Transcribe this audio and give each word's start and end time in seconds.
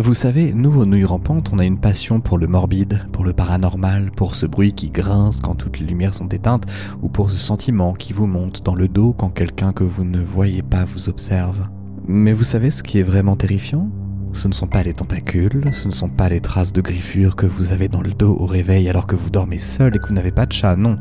Vous 0.00 0.14
savez, 0.14 0.54
nous, 0.54 0.80
aux 0.80 0.86
nouilles 0.86 1.04
rampantes, 1.04 1.50
on 1.52 1.58
a 1.58 1.66
une 1.66 1.78
passion 1.78 2.22
pour 2.22 2.38
le 2.38 2.46
morbide, 2.46 3.00
pour 3.12 3.24
le 3.24 3.34
paranormal, 3.34 4.10
pour 4.10 4.34
ce 4.34 4.46
bruit 4.46 4.72
qui 4.72 4.88
grince 4.88 5.40
quand 5.42 5.54
toutes 5.54 5.78
les 5.80 5.84
lumières 5.84 6.14
sont 6.14 6.28
éteintes, 6.28 6.64
ou 7.02 7.10
pour 7.10 7.30
ce 7.30 7.36
sentiment 7.36 7.92
qui 7.92 8.14
vous 8.14 8.26
monte 8.26 8.62
dans 8.64 8.74
le 8.74 8.88
dos 8.88 9.12
quand 9.12 9.28
quelqu'un 9.28 9.74
que 9.74 9.84
vous 9.84 10.04
ne 10.04 10.18
voyez 10.18 10.62
pas 10.62 10.86
vous 10.86 11.10
observe. 11.10 11.68
Mais 12.08 12.32
vous 12.32 12.42
savez 12.42 12.70
ce 12.70 12.82
qui 12.82 13.00
est 13.00 13.02
vraiment 13.02 13.36
terrifiant? 13.36 13.90
Ce 14.32 14.48
ne 14.48 14.54
sont 14.54 14.66
pas 14.66 14.82
les 14.82 14.94
tentacules, 14.94 15.68
ce 15.72 15.88
ne 15.88 15.92
sont 15.92 16.08
pas 16.08 16.30
les 16.30 16.40
traces 16.40 16.72
de 16.72 16.80
griffures 16.80 17.36
que 17.36 17.44
vous 17.44 17.70
avez 17.70 17.88
dans 17.88 18.00
le 18.00 18.14
dos 18.14 18.34
au 18.40 18.46
réveil 18.46 18.88
alors 18.88 19.06
que 19.06 19.14
vous 19.14 19.28
dormez 19.28 19.58
seul 19.58 19.94
et 19.94 19.98
que 19.98 20.08
vous 20.08 20.14
n'avez 20.14 20.32
pas 20.32 20.46
de 20.46 20.54
chat, 20.54 20.74
non. 20.74 20.96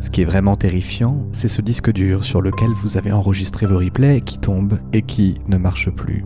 Ce 0.00 0.10
qui 0.10 0.22
est 0.22 0.26
vraiment 0.26 0.56
terrifiant, 0.56 1.24
c'est 1.30 1.46
ce 1.46 1.62
disque 1.62 1.92
dur 1.92 2.24
sur 2.24 2.42
lequel 2.42 2.70
vous 2.82 2.96
avez 2.96 3.12
enregistré 3.12 3.66
vos 3.66 3.78
replays 3.78 4.22
qui 4.22 4.38
tombe 4.38 4.80
et 4.92 5.02
qui 5.02 5.36
ne 5.46 5.56
marche 5.56 5.88
plus. 5.90 6.24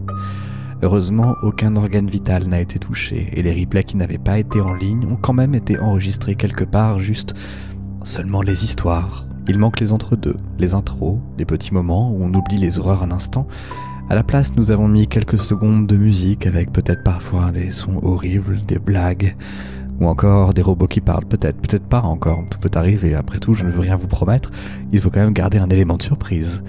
Heureusement, 0.80 1.34
aucun 1.42 1.74
organe 1.74 2.08
vital 2.08 2.46
n'a 2.46 2.60
été 2.60 2.78
touché, 2.78 3.30
et 3.32 3.42
les 3.42 3.52
replays 3.52 3.82
qui 3.82 3.96
n'avaient 3.96 4.16
pas 4.16 4.38
été 4.38 4.60
en 4.60 4.74
ligne 4.74 5.06
ont 5.06 5.16
quand 5.16 5.32
même 5.32 5.56
été 5.56 5.76
enregistrés 5.78 6.36
quelque 6.36 6.62
part, 6.62 7.00
juste 7.00 7.34
seulement 8.04 8.42
les 8.42 8.64
histoires. 8.64 9.26
Il 9.48 9.58
manque 9.58 9.80
les 9.80 9.92
entre-deux, 9.92 10.36
les 10.58 10.74
intros, 10.74 11.18
les 11.36 11.44
petits 11.44 11.74
moments 11.74 12.12
où 12.12 12.22
on 12.22 12.32
oublie 12.32 12.58
les 12.58 12.78
horreurs 12.78 13.02
un 13.02 13.10
instant. 13.10 13.48
À 14.08 14.14
la 14.14 14.22
place, 14.22 14.54
nous 14.56 14.70
avons 14.70 14.86
mis 14.86 15.08
quelques 15.08 15.38
secondes 15.38 15.88
de 15.88 15.96
musique 15.96 16.46
avec 16.46 16.72
peut-être 16.72 17.02
parfois 17.02 17.50
des 17.50 17.72
sons 17.72 18.00
horribles, 18.02 18.60
des 18.64 18.78
blagues, 18.78 19.36
ou 20.00 20.06
encore 20.06 20.54
des 20.54 20.62
robots 20.62 20.86
qui 20.86 21.00
parlent, 21.00 21.26
peut-être, 21.26 21.60
peut-être 21.60 21.86
pas 21.86 22.02
encore, 22.02 22.44
tout 22.50 22.58
peut 22.60 22.70
arriver, 22.74 23.14
après 23.16 23.40
tout 23.40 23.54
je 23.54 23.64
ne 23.64 23.70
veux 23.70 23.80
rien 23.80 23.96
vous 23.96 24.06
promettre, 24.06 24.52
il 24.92 25.00
faut 25.00 25.10
quand 25.10 25.20
même 25.20 25.32
garder 25.32 25.58
un 25.58 25.68
élément 25.70 25.96
de 25.96 26.02
surprise. 26.02 26.62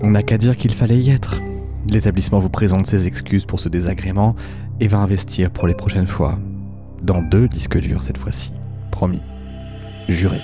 On 0.00 0.12
n'a 0.12 0.22
qu'à 0.22 0.38
dire 0.38 0.56
qu'il 0.56 0.72
fallait 0.72 0.98
y 0.98 1.10
être. 1.10 1.38
L'établissement 1.88 2.38
vous 2.38 2.48
présente 2.48 2.86
ses 2.86 3.06
excuses 3.06 3.44
pour 3.44 3.60
ce 3.60 3.68
désagrément 3.68 4.34
et 4.80 4.88
va 4.88 4.98
investir 4.98 5.50
pour 5.50 5.66
les 5.66 5.74
prochaines 5.74 6.06
fois. 6.06 6.38
Dans 7.02 7.22
deux 7.22 7.48
disques 7.48 7.78
durs 7.78 8.02
cette 8.02 8.18
fois-ci. 8.18 8.52
Promis. 8.90 9.22
Juré. 10.08 10.40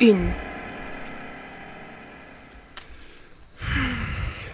Une. 0.00 0.30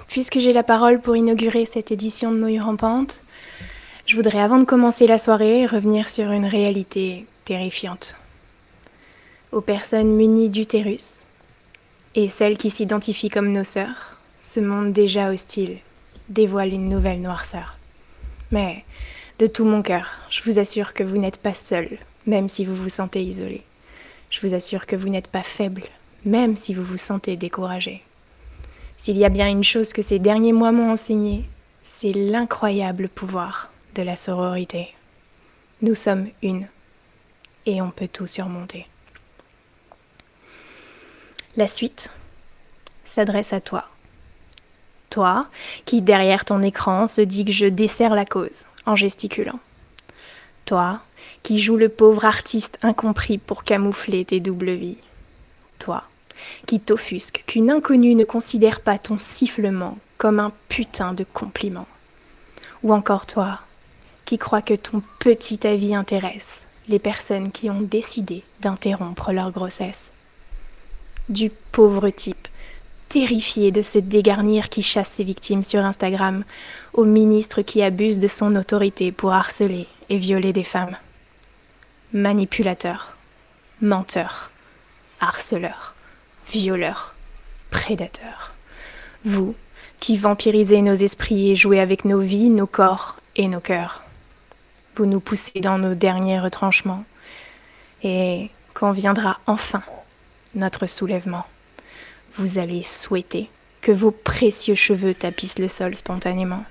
Puisque 0.08 0.40
j'ai 0.40 0.52
la 0.52 0.64
parole 0.64 1.00
pour 1.00 1.14
inaugurer 1.14 1.66
cette 1.66 1.92
édition 1.92 2.32
de 2.32 2.38
Nouilles 2.38 2.58
Rampantes, 2.58 3.22
je 4.06 4.16
voudrais 4.16 4.40
avant 4.40 4.56
de 4.56 4.64
commencer 4.64 5.06
la 5.06 5.18
soirée 5.18 5.66
revenir 5.66 6.08
sur 6.08 6.32
une 6.32 6.46
réalité 6.46 7.26
terrifiante. 7.44 8.16
Aux 9.52 9.60
personnes 9.60 10.16
munies 10.16 10.48
d'utérus 10.48 11.18
et 12.16 12.26
celles 12.26 12.58
qui 12.58 12.70
s'identifient 12.70 13.30
comme 13.30 13.52
nos 13.52 13.62
sœurs, 13.62 14.16
ce 14.40 14.58
monde 14.58 14.92
déjà 14.92 15.30
hostile 15.30 15.78
dévoile 16.28 16.72
une 16.72 16.88
nouvelle 16.88 17.20
noirceur. 17.20 17.78
Mais 18.50 18.84
de 19.38 19.46
tout 19.46 19.64
mon 19.64 19.82
cœur, 19.82 20.08
je 20.28 20.42
vous 20.42 20.58
assure 20.58 20.92
que 20.92 21.04
vous 21.04 21.18
n'êtes 21.18 21.38
pas 21.38 21.54
seul, 21.54 21.98
même 22.26 22.48
si 22.48 22.64
vous 22.64 22.74
vous 22.74 22.88
sentez 22.88 23.22
isolé. 23.22 23.65
Je 24.36 24.46
vous 24.46 24.54
assure 24.54 24.84
que 24.84 24.96
vous 24.96 25.08
n'êtes 25.08 25.28
pas 25.28 25.42
faible, 25.42 25.84
même 26.26 26.56
si 26.56 26.74
vous 26.74 26.82
vous 26.82 26.98
sentez 26.98 27.38
découragé. 27.38 28.02
S'il 28.98 29.16
y 29.16 29.24
a 29.24 29.30
bien 29.30 29.48
une 29.48 29.64
chose 29.64 29.94
que 29.94 30.02
ces 30.02 30.18
derniers 30.18 30.52
mois 30.52 30.72
m'ont 30.72 30.90
enseigné, 30.90 31.48
c'est 31.82 32.12
l'incroyable 32.12 33.08
pouvoir 33.08 33.72
de 33.94 34.02
la 34.02 34.14
sororité. 34.14 34.94
Nous 35.80 35.94
sommes 35.94 36.28
une, 36.42 36.68
et 37.64 37.80
on 37.80 37.90
peut 37.90 38.08
tout 38.08 38.26
surmonter. 38.26 38.86
La 41.56 41.66
suite 41.66 42.10
s'adresse 43.06 43.54
à 43.54 43.62
toi. 43.62 43.88
Toi, 45.08 45.48
qui 45.86 46.02
derrière 46.02 46.44
ton 46.44 46.60
écran 46.60 47.06
se 47.06 47.22
dit 47.22 47.46
que 47.46 47.52
je 47.52 47.64
desserre 47.64 48.14
la 48.14 48.26
cause 48.26 48.66
en 48.84 48.96
gesticulant. 48.96 49.60
Toi, 50.66 51.00
qui 51.46 51.58
joues 51.58 51.76
le 51.76 51.88
pauvre 51.88 52.24
artiste 52.24 52.76
incompris 52.82 53.38
pour 53.38 53.62
camoufler 53.62 54.24
tes 54.24 54.40
doubles 54.40 54.72
vies. 54.72 54.96
Toi, 55.78 56.02
qui 56.66 56.80
t'offusque 56.80 57.44
qu'une 57.46 57.70
inconnue 57.70 58.16
ne 58.16 58.24
considère 58.24 58.80
pas 58.80 58.98
ton 58.98 59.20
sifflement 59.20 59.96
comme 60.18 60.40
un 60.40 60.52
putain 60.68 61.14
de 61.14 61.22
compliment. 61.22 61.86
Ou 62.82 62.92
encore 62.92 63.26
toi, 63.26 63.60
qui 64.24 64.38
crois 64.38 64.60
que 64.60 64.74
ton 64.74 65.04
petit 65.20 65.64
avis 65.68 65.94
intéresse 65.94 66.66
les 66.88 66.98
personnes 66.98 67.52
qui 67.52 67.70
ont 67.70 67.80
décidé 67.80 68.42
d'interrompre 68.60 69.30
leur 69.30 69.52
grossesse. 69.52 70.10
Du 71.28 71.52
pauvre 71.70 72.10
type, 72.10 72.48
terrifié 73.08 73.70
de 73.70 73.82
ce 73.82 74.00
dégarnir 74.00 74.68
qui 74.68 74.82
chasse 74.82 75.10
ses 75.10 75.22
victimes 75.22 75.62
sur 75.62 75.84
Instagram, 75.84 76.42
au 76.92 77.04
ministre 77.04 77.62
qui 77.62 77.84
abuse 77.84 78.18
de 78.18 78.26
son 78.26 78.56
autorité 78.56 79.12
pour 79.12 79.32
harceler 79.32 79.86
et 80.08 80.18
violer 80.18 80.52
des 80.52 80.64
femmes. 80.64 80.96
Manipulateur, 82.12 83.16
menteur, 83.82 84.52
harceleur, 85.20 85.96
violeur, 86.52 87.16
prédateur. 87.70 88.54
Vous, 89.24 89.56
qui 89.98 90.16
vampirisez 90.16 90.82
nos 90.82 90.94
esprits 90.94 91.50
et 91.50 91.56
jouez 91.56 91.80
avec 91.80 92.04
nos 92.04 92.20
vies, 92.20 92.48
nos 92.48 92.68
corps 92.68 93.16
et 93.34 93.48
nos 93.48 93.58
cœurs. 93.58 94.04
Vous 94.94 95.04
nous 95.04 95.18
poussez 95.18 95.58
dans 95.58 95.78
nos 95.78 95.96
derniers 95.96 96.38
retranchements. 96.38 97.04
Et 98.04 98.50
quand 98.72 98.92
viendra 98.92 99.40
enfin 99.48 99.82
notre 100.54 100.86
soulèvement, 100.86 101.44
vous 102.36 102.60
allez 102.60 102.84
souhaiter 102.84 103.50
que 103.80 103.90
vos 103.90 104.12
précieux 104.12 104.76
cheveux 104.76 105.14
tapissent 105.14 105.58
le 105.58 105.68
sol 105.68 105.96
spontanément. 105.96 106.64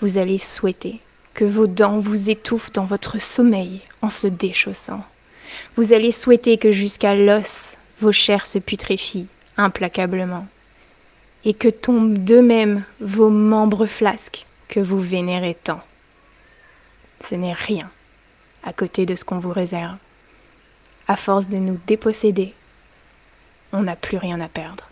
Vous 0.00 0.18
allez 0.18 0.40
souhaiter 0.40 1.00
que 1.36 1.44
vos 1.44 1.66
dents 1.66 1.98
vous 1.98 2.30
étouffent 2.30 2.72
dans 2.72 2.86
votre 2.86 3.20
sommeil 3.20 3.82
en 4.00 4.08
se 4.08 4.26
déchaussant. 4.26 5.04
Vous 5.76 5.92
allez 5.92 6.10
souhaiter 6.10 6.56
que 6.56 6.72
jusqu'à 6.72 7.14
l'os 7.14 7.76
vos 8.00 8.10
chairs 8.10 8.46
se 8.46 8.58
putréfient 8.58 9.28
implacablement, 9.58 10.46
et 11.44 11.52
que 11.52 11.68
tombent 11.68 12.18
d'eux-mêmes 12.18 12.84
vos 13.00 13.28
membres 13.28 13.84
flasques 13.84 14.46
que 14.68 14.80
vous 14.80 14.98
vénérez 14.98 15.54
tant. 15.54 15.82
Ce 17.22 17.34
n'est 17.34 17.52
rien 17.52 17.90
à 18.64 18.72
côté 18.72 19.04
de 19.04 19.14
ce 19.14 19.24
qu'on 19.24 19.38
vous 19.38 19.52
réserve. 19.52 19.96
À 21.06 21.16
force 21.16 21.48
de 21.48 21.58
nous 21.58 21.78
déposséder, 21.86 22.54
on 23.72 23.82
n'a 23.82 23.96
plus 23.96 24.16
rien 24.16 24.40
à 24.40 24.48
perdre. 24.48 24.88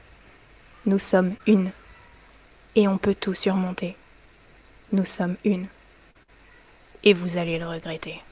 Nous 0.84 0.99
sommes 0.99 1.34
une, 1.47 1.71
et 2.76 2.87
on 2.87 2.99
peut 2.99 3.15
tout 3.15 3.34
surmonter. 3.34 3.97
Nous 4.93 5.06
sommes 5.06 5.37
une 5.44 5.66
et 7.04 7.12
vous 7.12 7.37
allez 7.37 7.59
le 7.59 7.66
regretter. 7.69 8.22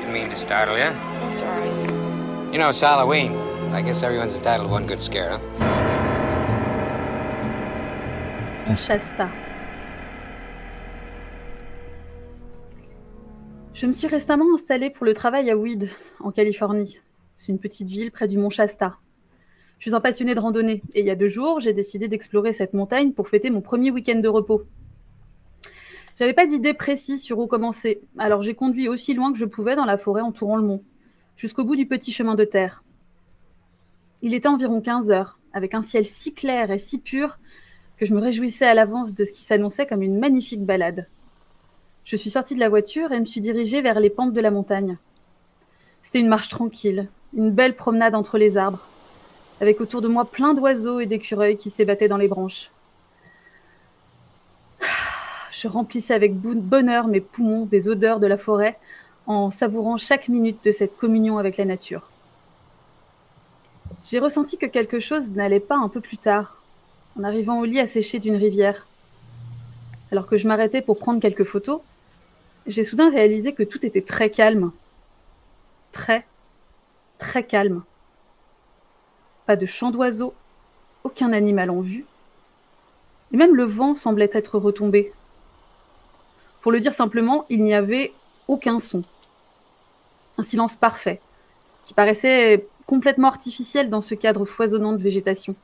Didn't 0.00 0.12
mean 0.12 0.28
to 0.28 0.36
startle 0.36 0.78
you. 0.78 0.90
Sorry. 1.32 1.68
You 2.52 2.58
know, 2.58 2.68
it's 2.68 2.80
Halloween. 2.80 3.34
I 3.72 3.82
guess 3.82 4.02
everyone's 4.02 4.34
entitled 4.34 4.68
to 4.68 4.72
one 4.72 4.86
good 4.86 5.00
scare, 5.00 5.30
huh? 5.30 5.38
Shasta. 8.76 9.28
Je 13.74 13.86
me 13.86 13.92
suis 13.92 14.06
récemment 14.06 14.54
installée 14.54 14.90
pour 14.90 15.04
le 15.04 15.14
travail 15.14 15.50
à 15.50 15.56
Weed, 15.56 15.90
en 16.20 16.30
Californie. 16.30 17.00
C'est 17.36 17.50
une 17.50 17.58
petite 17.58 17.88
ville 17.88 18.12
près 18.12 18.28
du 18.28 18.38
mont 18.38 18.50
Shasta. 18.50 18.96
Je 19.82 19.88
suis 19.88 19.96
un 19.96 20.00
passionné 20.00 20.36
de 20.36 20.38
randonnée 20.38 20.80
et 20.94 21.00
il 21.00 21.06
y 21.06 21.10
a 21.10 21.16
deux 21.16 21.26
jours, 21.26 21.58
j'ai 21.58 21.72
décidé 21.72 22.06
d'explorer 22.06 22.52
cette 22.52 22.72
montagne 22.72 23.10
pour 23.10 23.26
fêter 23.26 23.50
mon 23.50 23.60
premier 23.60 23.90
week-end 23.90 24.20
de 24.20 24.28
repos. 24.28 24.62
J'avais 26.16 26.34
pas 26.34 26.46
d'idée 26.46 26.72
précise 26.72 27.20
sur 27.20 27.40
où 27.40 27.48
commencer, 27.48 28.00
alors 28.16 28.44
j'ai 28.44 28.54
conduit 28.54 28.88
aussi 28.88 29.12
loin 29.12 29.32
que 29.32 29.38
je 29.40 29.44
pouvais 29.44 29.74
dans 29.74 29.84
la 29.84 29.98
forêt 29.98 30.20
entourant 30.20 30.54
le 30.54 30.62
mont, 30.62 30.84
jusqu'au 31.36 31.64
bout 31.64 31.74
du 31.74 31.86
petit 31.86 32.12
chemin 32.12 32.36
de 32.36 32.44
terre. 32.44 32.84
Il 34.22 34.34
était 34.34 34.46
environ 34.46 34.80
15 34.80 35.10
heures, 35.10 35.40
avec 35.52 35.74
un 35.74 35.82
ciel 35.82 36.04
si 36.04 36.32
clair 36.32 36.70
et 36.70 36.78
si 36.78 37.00
pur 37.00 37.40
que 37.96 38.06
je 38.06 38.14
me 38.14 38.20
réjouissais 38.20 38.66
à 38.66 38.74
l'avance 38.74 39.14
de 39.14 39.24
ce 39.24 39.32
qui 39.32 39.42
s'annonçait 39.42 39.86
comme 39.88 40.02
une 40.02 40.20
magnifique 40.20 40.64
balade. 40.64 41.08
Je 42.04 42.14
suis 42.14 42.30
sortie 42.30 42.54
de 42.54 42.60
la 42.60 42.68
voiture 42.68 43.10
et 43.10 43.18
me 43.18 43.24
suis 43.24 43.40
dirigée 43.40 43.82
vers 43.82 43.98
les 43.98 44.10
pentes 44.10 44.32
de 44.32 44.40
la 44.40 44.52
montagne. 44.52 44.98
C'était 46.02 46.20
une 46.20 46.28
marche 46.28 46.50
tranquille, 46.50 47.08
une 47.34 47.50
belle 47.50 47.74
promenade 47.74 48.14
entre 48.14 48.38
les 48.38 48.56
arbres, 48.56 48.86
avec 49.62 49.80
autour 49.80 50.02
de 50.02 50.08
moi 50.08 50.24
plein 50.24 50.54
d'oiseaux 50.54 50.98
et 50.98 51.06
d'écureuils 51.06 51.56
qui 51.56 51.70
s'ébattaient 51.70 52.08
dans 52.08 52.16
les 52.16 52.26
branches. 52.26 52.72
Je 55.52 55.68
remplissais 55.68 56.14
avec 56.14 56.34
bonheur 56.34 57.06
mes 57.06 57.20
poumons 57.20 57.64
des 57.64 57.88
odeurs 57.88 58.18
de 58.18 58.26
la 58.26 58.36
forêt 58.36 58.76
en 59.28 59.52
savourant 59.52 59.96
chaque 59.96 60.28
minute 60.28 60.64
de 60.64 60.72
cette 60.72 60.96
communion 60.96 61.38
avec 61.38 61.58
la 61.58 61.64
nature. 61.64 62.10
J'ai 64.04 64.18
ressenti 64.18 64.58
que 64.58 64.66
quelque 64.66 64.98
chose 64.98 65.30
n'allait 65.30 65.60
pas 65.60 65.76
un 65.76 65.88
peu 65.88 66.00
plus 66.00 66.18
tard, 66.18 66.60
en 67.16 67.22
arrivant 67.22 67.60
au 67.60 67.64
lit 67.64 67.78
asséché 67.78 68.18
d'une 68.18 68.34
rivière. 68.34 68.88
Alors 70.10 70.26
que 70.26 70.38
je 70.38 70.48
m'arrêtais 70.48 70.82
pour 70.82 70.98
prendre 70.98 71.20
quelques 71.20 71.44
photos, 71.44 71.82
j'ai 72.66 72.82
soudain 72.82 73.10
réalisé 73.10 73.52
que 73.52 73.62
tout 73.62 73.86
était 73.86 74.02
très 74.02 74.28
calme. 74.28 74.72
Très, 75.92 76.26
très 77.18 77.44
calme. 77.44 77.84
Pas 79.46 79.56
de 79.56 79.66
chant 79.66 79.90
d'oiseaux, 79.90 80.34
aucun 81.04 81.32
animal 81.32 81.70
en 81.70 81.80
vue. 81.80 82.04
Et 83.32 83.36
même 83.36 83.54
le 83.54 83.64
vent 83.64 83.94
semblait 83.94 84.30
être 84.32 84.58
retombé. 84.58 85.12
Pour 86.60 86.70
le 86.70 86.80
dire 86.80 86.92
simplement, 86.92 87.44
il 87.48 87.64
n'y 87.64 87.74
avait 87.74 88.12
aucun 88.46 88.78
son. 88.78 89.02
Un 90.38 90.42
silence 90.42 90.76
parfait, 90.76 91.20
qui 91.84 91.94
paraissait 91.94 92.66
complètement 92.86 93.28
artificiel 93.28 93.90
dans 93.90 94.00
ce 94.00 94.14
cadre 94.14 94.44
foisonnant 94.44 94.92
de 94.92 95.02
végétation. 95.02 95.56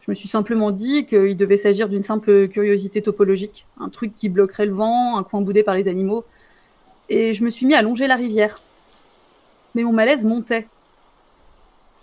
Je 0.00 0.10
me 0.10 0.14
suis 0.14 0.28
simplement 0.28 0.70
dit 0.70 1.06
qu'il 1.06 1.36
devait 1.36 1.56
s'agir 1.56 1.88
d'une 1.88 2.02
simple 2.02 2.48
curiosité 2.48 3.02
topologique, 3.02 3.66
un 3.80 3.88
truc 3.88 4.14
qui 4.14 4.28
bloquerait 4.28 4.66
le 4.66 4.72
vent, 4.72 5.18
un 5.18 5.24
coin 5.24 5.40
boudé 5.40 5.62
par 5.62 5.74
les 5.74 5.88
animaux, 5.88 6.24
et 7.08 7.32
je 7.32 7.44
me 7.44 7.50
suis 7.50 7.66
mis 7.66 7.74
à 7.74 7.82
longer 7.82 8.06
la 8.06 8.16
rivière. 8.16 8.60
Mais 9.74 9.82
mon 9.82 9.92
malaise 9.92 10.24
montait. 10.24 10.68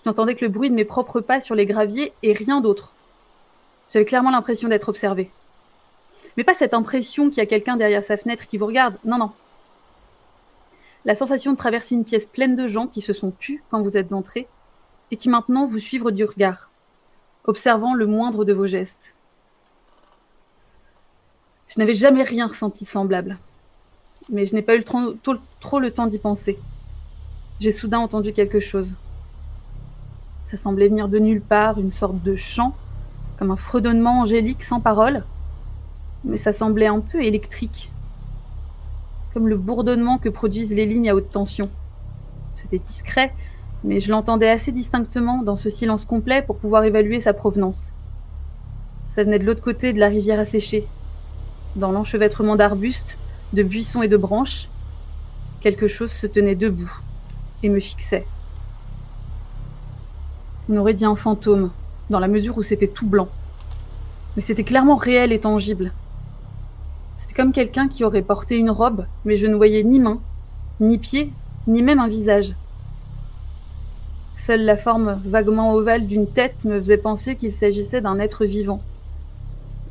Je 0.03 0.09
n'entendais 0.09 0.35
que 0.35 0.43
le 0.43 0.51
bruit 0.51 0.69
de 0.69 0.75
mes 0.75 0.85
propres 0.85 1.21
pas 1.21 1.39
sur 1.39 1.55
les 1.55 1.65
graviers 1.65 2.11
et 2.23 2.33
rien 2.33 2.59
d'autre. 2.59 2.93
J'avais 3.89 4.05
clairement 4.05 4.31
l'impression 4.31 4.67
d'être 4.67 4.89
observé. 4.89 5.31
Mais 6.35 6.43
pas 6.43 6.55
cette 6.55 6.73
impression 6.73 7.29
qu'il 7.29 7.37
y 7.37 7.41
a 7.41 7.45
quelqu'un 7.45 7.77
derrière 7.77 8.03
sa 8.03 8.17
fenêtre 8.17 8.47
qui 8.47 8.57
vous 8.57 8.65
regarde, 8.65 8.97
non, 9.05 9.17
non. 9.17 9.31
La 11.05 11.15
sensation 11.15 11.51
de 11.51 11.57
traverser 11.57 11.95
une 11.95 12.05
pièce 12.05 12.25
pleine 12.25 12.55
de 12.55 12.67
gens 12.67 12.87
qui 12.87 13.01
se 13.01 13.13
sont 13.13 13.31
tus 13.31 13.63
quand 13.69 13.81
vous 13.81 13.97
êtes 13.97 14.13
entrés 14.13 14.47
et 15.11 15.17
qui 15.17 15.29
maintenant 15.29 15.65
vous 15.65 15.79
suivent 15.79 16.11
du 16.11 16.25
regard, 16.25 16.69
observant 17.45 17.93
le 17.93 18.07
moindre 18.07 18.45
de 18.45 18.53
vos 18.53 18.67
gestes. 18.67 19.15
Je 21.67 21.79
n'avais 21.79 21.93
jamais 21.93 22.23
rien 22.23 22.47
ressenti 22.47 22.85
semblable, 22.85 23.37
mais 24.29 24.45
je 24.45 24.55
n'ai 24.55 24.61
pas 24.61 24.75
eu 24.75 24.83
trop 24.83 25.79
le 25.79 25.91
temps 25.91 26.07
d'y 26.07 26.19
penser. 26.19 26.57
J'ai 27.59 27.71
soudain 27.71 27.99
entendu 27.99 28.33
quelque 28.33 28.59
chose. 28.59 28.95
Ça 30.45 30.57
semblait 30.57 30.87
venir 30.87 31.07
de 31.07 31.19
nulle 31.19 31.41
part, 31.41 31.79
une 31.79 31.91
sorte 31.91 32.21
de 32.21 32.35
chant, 32.35 32.75
comme 33.37 33.51
un 33.51 33.55
fredonnement 33.55 34.21
angélique 34.21 34.63
sans 34.63 34.79
parole, 34.79 35.23
mais 36.23 36.37
ça 36.37 36.53
semblait 36.53 36.87
un 36.87 36.99
peu 36.99 37.23
électrique, 37.23 37.91
comme 39.33 39.47
le 39.47 39.57
bourdonnement 39.57 40.17
que 40.17 40.29
produisent 40.29 40.73
les 40.73 40.85
lignes 40.85 41.09
à 41.09 41.15
haute 41.15 41.31
tension. 41.31 41.69
C'était 42.55 42.79
discret, 42.79 43.33
mais 43.83 43.99
je 43.99 44.11
l'entendais 44.11 44.49
assez 44.49 44.71
distinctement 44.71 45.43
dans 45.43 45.55
ce 45.55 45.69
silence 45.69 46.05
complet 46.05 46.41
pour 46.41 46.57
pouvoir 46.57 46.83
évaluer 46.83 47.19
sa 47.19 47.33
provenance. 47.33 47.91
Ça 49.09 49.23
venait 49.23 49.39
de 49.39 49.45
l'autre 49.45 49.61
côté 49.61 49.93
de 49.93 49.99
la 49.99 50.07
rivière 50.07 50.39
asséchée, 50.39 50.87
dans 51.75 51.91
l'enchevêtrement 51.91 52.55
d'arbustes, 52.55 53.17
de 53.53 53.63
buissons 53.63 54.01
et 54.01 54.07
de 54.07 54.17
branches. 54.17 54.69
Quelque 55.61 55.87
chose 55.87 56.11
se 56.11 56.27
tenait 56.27 56.55
debout 56.55 56.91
et 57.61 57.69
me 57.69 57.79
fixait. 57.79 58.25
On 60.69 60.77
aurait 60.77 60.93
dit 60.93 61.05
un 61.05 61.15
fantôme, 61.15 61.71
dans 62.09 62.19
la 62.19 62.29
mesure 62.29 62.57
où 62.57 62.61
c'était 62.61 62.87
tout 62.87 63.05
blanc. 63.05 63.27
Mais 64.35 64.41
c'était 64.41 64.63
clairement 64.63 64.95
réel 64.95 65.33
et 65.33 65.39
tangible. 65.39 65.91
C'était 67.17 67.33
comme 67.33 67.51
quelqu'un 67.51 67.89
qui 67.89 68.05
aurait 68.05 68.21
porté 68.21 68.57
une 68.57 68.71
robe, 68.71 69.05
mais 69.25 69.35
je 69.35 69.45
ne 69.45 69.55
voyais 69.55 69.83
ni 69.83 69.99
main, 69.99 70.19
ni 70.79 70.97
pied, 70.97 71.31
ni 71.67 71.81
même 71.81 71.99
un 71.99 72.07
visage. 72.07 72.55
Seule 74.37 74.63
la 74.63 74.77
forme 74.77 75.21
vaguement 75.25 75.73
ovale 75.73 76.07
d'une 76.07 76.27
tête 76.27 76.65
me 76.65 76.79
faisait 76.79 76.97
penser 76.97 77.35
qu'il 77.35 77.51
s'agissait 77.51 78.01
d'un 78.01 78.19
être 78.19 78.45
vivant. 78.45 78.81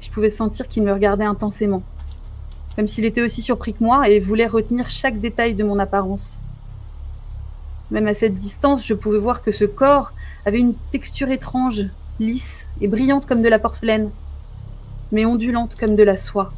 Je 0.00 0.10
pouvais 0.10 0.30
sentir 0.30 0.68
qu'il 0.68 0.82
me 0.82 0.92
regardait 0.92 1.24
intensément, 1.24 1.82
comme 2.76 2.88
s'il 2.88 3.04
était 3.04 3.22
aussi 3.22 3.42
surpris 3.42 3.74
que 3.74 3.84
moi 3.84 4.08
et 4.08 4.20
voulait 4.20 4.46
retenir 4.46 4.90
chaque 4.90 5.20
détail 5.20 5.54
de 5.54 5.64
mon 5.64 5.78
apparence. 5.78 6.40
Même 7.90 8.06
à 8.06 8.14
cette 8.14 8.34
distance, 8.34 8.86
je 8.86 8.94
pouvais 8.94 9.18
voir 9.18 9.42
que 9.42 9.52
ce 9.52 9.64
corps 9.64 10.12
avait 10.44 10.58
une 10.58 10.74
texture 10.90 11.30
étrange, 11.30 11.86
lisse 12.18 12.66
et 12.80 12.88
brillante 12.88 13.26
comme 13.26 13.42
de 13.42 13.48
la 13.48 13.58
porcelaine, 13.58 14.10
mais 15.12 15.24
ondulante 15.24 15.76
comme 15.76 15.94
de 15.94 16.02
la 16.02 16.16
soie. 16.16 16.52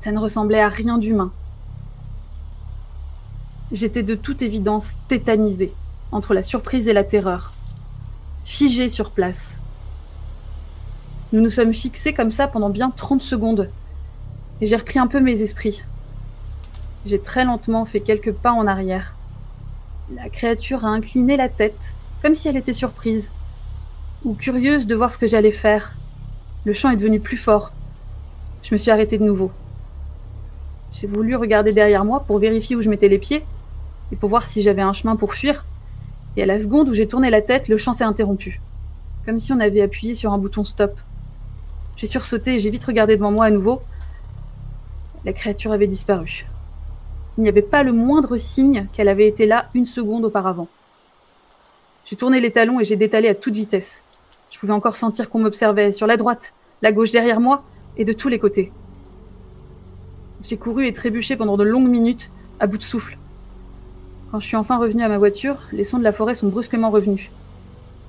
Ça 0.00 0.12
ne 0.12 0.18
ressemblait 0.18 0.60
à 0.60 0.68
rien 0.68 0.98
d'humain. 0.98 1.32
J'étais 3.70 4.02
de 4.02 4.14
toute 4.14 4.42
évidence 4.42 4.96
tétanisée, 5.08 5.72
entre 6.10 6.34
la 6.34 6.42
surprise 6.42 6.88
et 6.88 6.92
la 6.92 7.04
terreur, 7.04 7.52
figée 8.44 8.88
sur 8.88 9.12
place. 9.12 9.58
Nous 11.32 11.40
nous 11.40 11.50
sommes 11.50 11.72
fixés 11.72 12.12
comme 12.12 12.30
ça 12.30 12.48
pendant 12.48 12.68
bien 12.68 12.90
30 12.90 13.22
secondes, 13.22 13.70
et 14.60 14.66
j'ai 14.66 14.76
repris 14.76 14.98
un 14.98 15.06
peu 15.06 15.20
mes 15.20 15.40
esprits. 15.40 15.82
J'ai 17.06 17.20
très 17.20 17.44
lentement 17.44 17.84
fait 17.84 18.00
quelques 18.00 18.32
pas 18.32 18.52
en 18.52 18.66
arrière. 18.66 19.14
La 20.14 20.28
créature 20.28 20.84
a 20.84 20.88
incliné 20.88 21.36
la 21.36 21.48
tête, 21.48 21.94
comme 22.22 22.36
si 22.36 22.48
elle 22.48 22.56
était 22.56 22.72
surprise, 22.72 23.30
ou 24.24 24.34
curieuse 24.34 24.86
de 24.86 24.94
voir 24.94 25.12
ce 25.12 25.18
que 25.18 25.26
j'allais 25.26 25.50
faire. 25.50 25.92
Le 26.64 26.72
chant 26.72 26.90
est 26.90 26.96
devenu 26.96 27.18
plus 27.18 27.36
fort. 27.36 27.72
Je 28.62 28.72
me 28.72 28.78
suis 28.78 28.92
arrêtée 28.92 29.18
de 29.18 29.24
nouveau. 29.24 29.50
J'ai 30.92 31.08
voulu 31.08 31.34
regarder 31.34 31.72
derrière 31.72 32.04
moi 32.04 32.20
pour 32.20 32.38
vérifier 32.38 32.76
où 32.76 32.82
je 32.82 32.88
mettais 32.88 33.08
les 33.08 33.18
pieds 33.18 33.44
et 34.12 34.16
pour 34.16 34.28
voir 34.28 34.46
si 34.46 34.62
j'avais 34.62 34.82
un 34.82 34.92
chemin 34.92 35.16
pour 35.16 35.34
fuir. 35.34 35.64
Et 36.36 36.44
à 36.44 36.46
la 36.46 36.60
seconde 36.60 36.88
où 36.88 36.94
j'ai 36.94 37.08
tourné 37.08 37.28
la 37.28 37.42
tête, 37.42 37.66
le 37.66 37.76
chant 37.76 37.92
s'est 37.92 38.04
interrompu. 38.04 38.60
Comme 39.26 39.40
si 39.40 39.52
on 39.52 39.58
avait 39.58 39.82
appuyé 39.82 40.14
sur 40.14 40.32
un 40.32 40.38
bouton 40.38 40.64
stop. 40.64 40.96
J'ai 41.96 42.06
sursauté 42.06 42.54
et 42.54 42.60
j'ai 42.60 42.70
vite 42.70 42.84
regardé 42.84 43.16
devant 43.16 43.32
moi 43.32 43.46
à 43.46 43.50
nouveau. 43.50 43.82
La 45.24 45.32
créature 45.32 45.72
avait 45.72 45.88
disparu. 45.88 46.46
Il 47.36 47.42
n'y 47.42 47.48
avait 47.48 47.62
pas 47.62 47.82
le 47.82 47.92
moindre 47.92 48.36
signe 48.36 48.86
qu'elle 48.92 49.08
avait 49.08 49.26
été 49.26 49.46
là 49.46 49.66
une 49.74 49.86
seconde 49.86 50.24
auparavant. 50.24 50.68
J'ai 52.12 52.18
tourné 52.18 52.42
les 52.42 52.50
talons 52.50 52.78
et 52.78 52.84
j'ai 52.84 52.96
détalé 52.96 53.26
à 53.28 53.34
toute 53.34 53.54
vitesse. 53.54 54.02
Je 54.50 54.58
pouvais 54.58 54.74
encore 54.74 54.98
sentir 54.98 55.30
qu'on 55.30 55.38
m'observait 55.38 55.92
sur 55.92 56.06
la 56.06 56.18
droite, 56.18 56.52
la 56.82 56.92
gauche 56.92 57.10
derrière 57.10 57.40
moi 57.40 57.64
et 57.96 58.04
de 58.04 58.12
tous 58.12 58.28
les 58.28 58.38
côtés. 58.38 58.70
J'ai 60.42 60.58
couru 60.58 60.86
et 60.86 60.92
trébuché 60.92 61.36
pendant 61.36 61.56
de 61.56 61.62
longues 61.62 61.88
minutes, 61.88 62.30
à 62.60 62.66
bout 62.66 62.76
de 62.76 62.82
souffle. 62.82 63.16
Quand 64.30 64.40
je 64.40 64.46
suis 64.46 64.58
enfin 64.58 64.76
revenu 64.76 65.02
à 65.02 65.08
ma 65.08 65.16
voiture, 65.16 65.56
les 65.72 65.84
sons 65.84 65.96
de 65.96 66.04
la 66.04 66.12
forêt 66.12 66.34
sont 66.34 66.48
brusquement 66.48 66.90
revenus. 66.90 67.30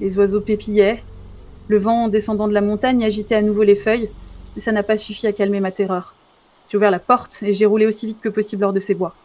Les 0.02 0.18
oiseaux 0.18 0.42
pépillaient, 0.42 1.02
le 1.70 1.78
vent 1.78 2.10
descendant 2.10 2.50
de 2.50 2.54
la 2.54 2.60
montagne 2.60 3.06
agitait 3.06 3.36
à 3.36 3.42
nouveau 3.42 3.64
les 3.64 3.78
feuilles, 3.78 4.10
mais 4.54 4.62
ça 4.62 4.74
n'a 4.74 4.84
pas 4.84 4.98
suffi 4.98 5.28
à 5.28 5.32
calmer 5.32 5.62
ma 5.62 5.72
terreur. 5.72 6.14
J'ai 6.68 6.76
ouvert 6.76 6.92
la 6.92 7.00
porte 7.00 7.42
et 7.42 7.54
j'ai 7.54 7.66
roulé 7.66 7.86
aussi 7.86 8.08
vite 8.08 8.20
que 8.20 8.28
possible 8.28 8.66
hors 8.66 8.74
de 8.74 8.82
ces 8.82 8.96
bois. 8.96 9.16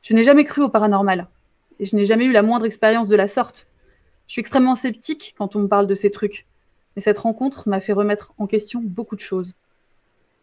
Je 0.00 0.14
n'ai 0.14 0.24
jamais 0.24 0.44
cru 0.44 0.62
au 0.62 0.70
paranormal, 0.70 1.26
et 1.78 1.86
je 1.86 1.96
n'ai 1.96 2.04
jamais 2.04 2.24
eu 2.24 2.32
la 2.32 2.42
moindre 2.42 2.66
expérience 2.66 3.08
de 3.08 3.16
la 3.16 3.28
sorte. 3.28 3.66
Je 4.26 4.32
suis 4.32 4.40
extrêmement 4.40 4.74
sceptique 4.74 5.34
quand 5.36 5.56
on 5.56 5.60
me 5.60 5.68
parle 5.68 5.86
de 5.86 5.94
ces 5.94 6.10
trucs, 6.10 6.46
mais 6.94 7.02
cette 7.02 7.18
rencontre 7.18 7.68
m'a 7.68 7.80
fait 7.80 7.92
remettre 7.92 8.32
en 8.38 8.46
question 8.46 8.80
beaucoup 8.82 9.16
de 9.16 9.20
choses. 9.20 9.54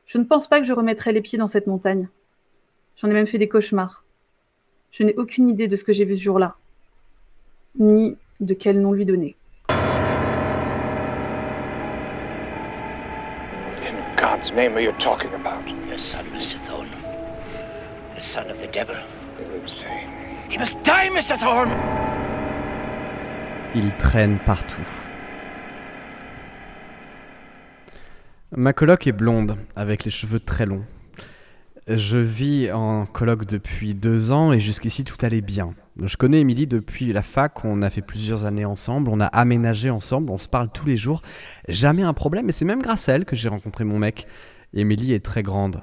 Je 0.05 0.17
ne 0.17 0.23
pense 0.23 0.47
pas 0.47 0.59
que 0.59 0.65
je 0.65 0.73
remettrai 0.73 1.13
les 1.13 1.21
pieds 1.21 1.38
dans 1.38 1.47
cette 1.47 1.67
montagne. 1.67 2.09
J'en 2.97 3.09
ai 3.09 3.13
même 3.13 3.27
fait 3.27 3.38
des 3.38 3.47
cauchemars. 3.47 4.03
Je 4.91 5.03
n'ai 5.03 5.15
aucune 5.15 5.50
idée 5.50 5.67
de 5.67 5.75
ce 5.75 5.83
que 5.83 5.93
j'ai 5.93 6.05
vu 6.05 6.17
ce 6.17 6.23
jour-là, 6.23 6.55
ni 7.79 8.17
de 8.41 8.53
quel 8.53 8.81
nom 8.81 8.91
lui 8.91 9.05
donner. 9.05 9.35
In 9.69 9.75
God's 14.17 14.51
name 14.51 14.75
are 14.75 14.81
you 14.81 14.91
talking 15.00 15.33
about? 15.33 15.67
Your 15.88 16.00
son, 16.00 16.25
Mr. 16.33 16.59
Thorne. 16.65 16.89
The 18.15 18.21
son 18.21 18.51
of 18.51 18.59
the 18.61 18.67
devil. 18.71 18.97
Insane. 19.61 20.20
Il 23.74 23.93
traîne 23.93 24.38
partout. 24.39 24.88
Ma 28.55 28.74
coloc 28.74 29.08
est 29.08 29.13
blonde, 29.13 29.55
avec 29.77 30.03
les 30.03 30.12
cheveux 30.12 30.41
très 30.41 30.65
longs. 30.65 30.84
Je 31.88 32.17
vis 32.17 32.70
en 32.72 33.05
coloc 33.05 33.46
depuis 33.46 33.93
deux 33.93 34.34
ans 34.34 34.51
et 34.51 34.60
jusqu'ici 34.60 35.05
tout 35.05 35.15
allait 35.22 35.39
bien. 35.39 35.74
Je 36.01 36.17
connais 36.17 36.41
Émilie 36.41 36.67
depuis 36.67 37.13
la 37.13 37.22
fac, 37.22 37.63
on 37.63 37.81
a 37.81 37.89
fait 37.89 38.01
plusieurs 38.01 38.43
années 38.43 38.65
ensemble, 38.65 39.10
on 39.10 39.22
a 39.22 39.27
aménagé 39.27 39.89
ensemble, 39.89 40.31
on 40.31 40.38
se 40.38 40.50
parle 40.50 40.70
tous 40.70 40.86
les 40.86 40.98
jours. 40.98 41.22
Jamais 41.70 42.03
un 42.03 42.13
problème 42.13 42.50
et 42.50 42.51
c'est 42.51 42.65
même 42.65 42.81
grâce 42.81 43.08
à 43.08 43.13
elle 43.13 43.24
que 43.24 43.38
j'ai 43.38 43.48
rencontré 43.50 43.86
mon 43.86 44.00
mec. 44.00 44.27
Émilie 44.74 45.13
est 45.13 45.24
très 45.24 45.43
grande, 45.43 45.81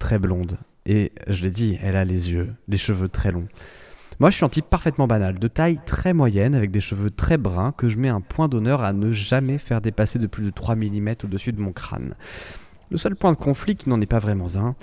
très 0.00 0.18
blonde. 0.18 0.58
Et 0.84 1.12
je 1.28 1.42
l'ai 1.42 1.50
dit, 1.50 1.78
elle 1.80 1.96
a 1.96 2.04
les 2.04 2.32
yeux, 2.32 2.52
les 2.66 2.78
cheveux 2.78 3.08
très 3.08 3.30
longs. 3.30 3.48
Moi, 4.20 4.28
je 4.28 4.36
suis 4.36 4.44
un 4.44 4.50
type 4.50 4.66
parfaitement 4.66 5.06
banal, 5.06 5.38
de 5.38 5.48
taille 5.48 5.78
très 5.86 6.12
moyenne, 6.12 6.54
avec 6.54 6.70
des 6.70 6.82
cheveux 6.82 7.10
très 7.10 7.38
bruns, 7.38 7.72
que 7.72 7.88
je 7.88 7.96
mets 7.96 8.10
un 8.10 8.20
point 8.20 8.48
d'honneur 8.48 8.82
à 8.82 8.92
ne 8.92 9.12
jamais 9.12 9.56
faire 9.56 9.80
dépasser 9.80 10.18
de 10.18 10.26
plus 10.26 10.44
de 10.44 10.50
3 10.50 10.76
mm 10.76 11.14
au-dessus 11.24 11.52
de 11.54 11.60
mon 11.62 11.72
crâne. 11.72 12.14
Le 12.90 12.98
seul 12.98 13.16
point 13.16 13.32
de 13.32 13.38
conflit, 13.38 13.76
qui 13.76 13.88
n'en 13.88 13.98
est 13.98 14.04
pas 14.04 14.18
vraiment 14.18 14.54
un, 14.56 14.76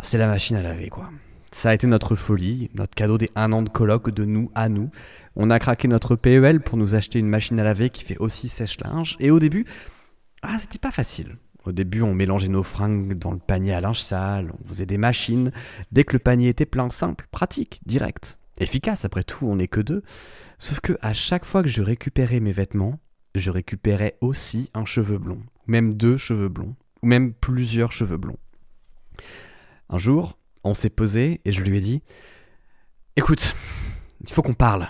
c'est 0.00 0.18
la 0.18 0.26
machine 0.26 0.56
à 0.56 0.62
laver, 0.62 0.88
quoi. 0.88 1.08
Ça 1.52 1.70
a 1.70 1.74
été 1.74 1.86
notre 1.86 2.16
folie, 2.16 2.68
notre 2.74 2.96
cadeau 2.96 3.16
des 3.16 3.30
un 3.36 3.52
an 3.52 3.62
de 3.62 3.68
colloque 3.68 4.10
de 4.10 4.24
nous 4.24 4.50
à 4.56 4.68
nous. 4.68 4.90
On 5.36 5.50
a 5.50 5.60
craqué 5.60 5.86
notre 5.86 6.16
PEL 6.16 6.60
pour 6.60 6.76
nous 6.76 6.96
acheter 6.96 7.20
une 7.20 7.28
machine 7.28 7.60
à 7.60 7.62
laver 7.62 7.90
qui 7.90 8.02
fait 8.02 8.18
aussi 8.18 8.48
sèche-linge. 8.48 9.16
Et 9.20 9.30
au 9.30 9.38
début, 9.38 9.66
ah, 10.42 10.58
c'était 10.58 10.80
pas 10.80 10.90
facile. 10.90 11.36
Au 11.64 11.70
début, 11.70 12.02
on 12.02 12.12
mélangeait 12.12 12.48
nos 12.48 12.64
fringues 12.64 13.16
dans 13.16 13.30
le 13.30 13.38
panier 13.38 13.72
à 13.72 13.80
linge 13.80 14.02
sale, 14.02 14.52
on 14.60 14.68
faisait 14.68 14.84
des 14.84 14.98
machines. 14.98 15.52
Dès 15.92 16.02
que 16.02 16.14
le 16.14 16.18
panier 16.18 16.48
était 16.48 16.66
plein, 16.66 16.90
simple, 16.90 17.28
pratique, 17.30 17.80
direct, 17.86 18.36
efficace, 18.58 19.04
après 19.04 19.24
tout, 19.24 19.46
on 19.46 19.56
n'est 19.56 19.68
que 19.68 19.80
deux. 19.80 20.02
Sauf 20.58 20.80
que 20.80 20.96
à 21.00 21.12
chaque 21.12 21.44
fois 21.44 21.62
que 21.62 21.68
je 21.68 21.82
récupérais 21.82 22.40
mes 22.40 22.52
vêtements, 22.52 22.98
je 23.34 23.50
récupérais 23.50 24.16
aussi 24.20 24.70
un 24.74 24.84
cheveu 24.84 25.18
blond, 25.18 25.42
même 25.66 25.94
deux 25.94 26.16
cheveux 26.16 26.48
blonds, 26.48 26.76
ou 27.02 27.06
même 27.06 27.32
plusieurs 27.32 27.92
cheveux 27.92 28.16
blonds. 28.16 28.38
Un 29.88 29.98
jour, 29.98 30.38
on 30.62 30.74
s'est 30.74 30.90
posé 30.90 31.40
et 31.44 31.52
je 31.52 31.62
lui 31.62 31.78
ai 31.78 31.80
dit 31.80 32.02
Écoute, 33.16 33.54
il 34.20 34.32
faut 34.32 34.42
qu'on 34.42 34.54
parle. 34.54 34.88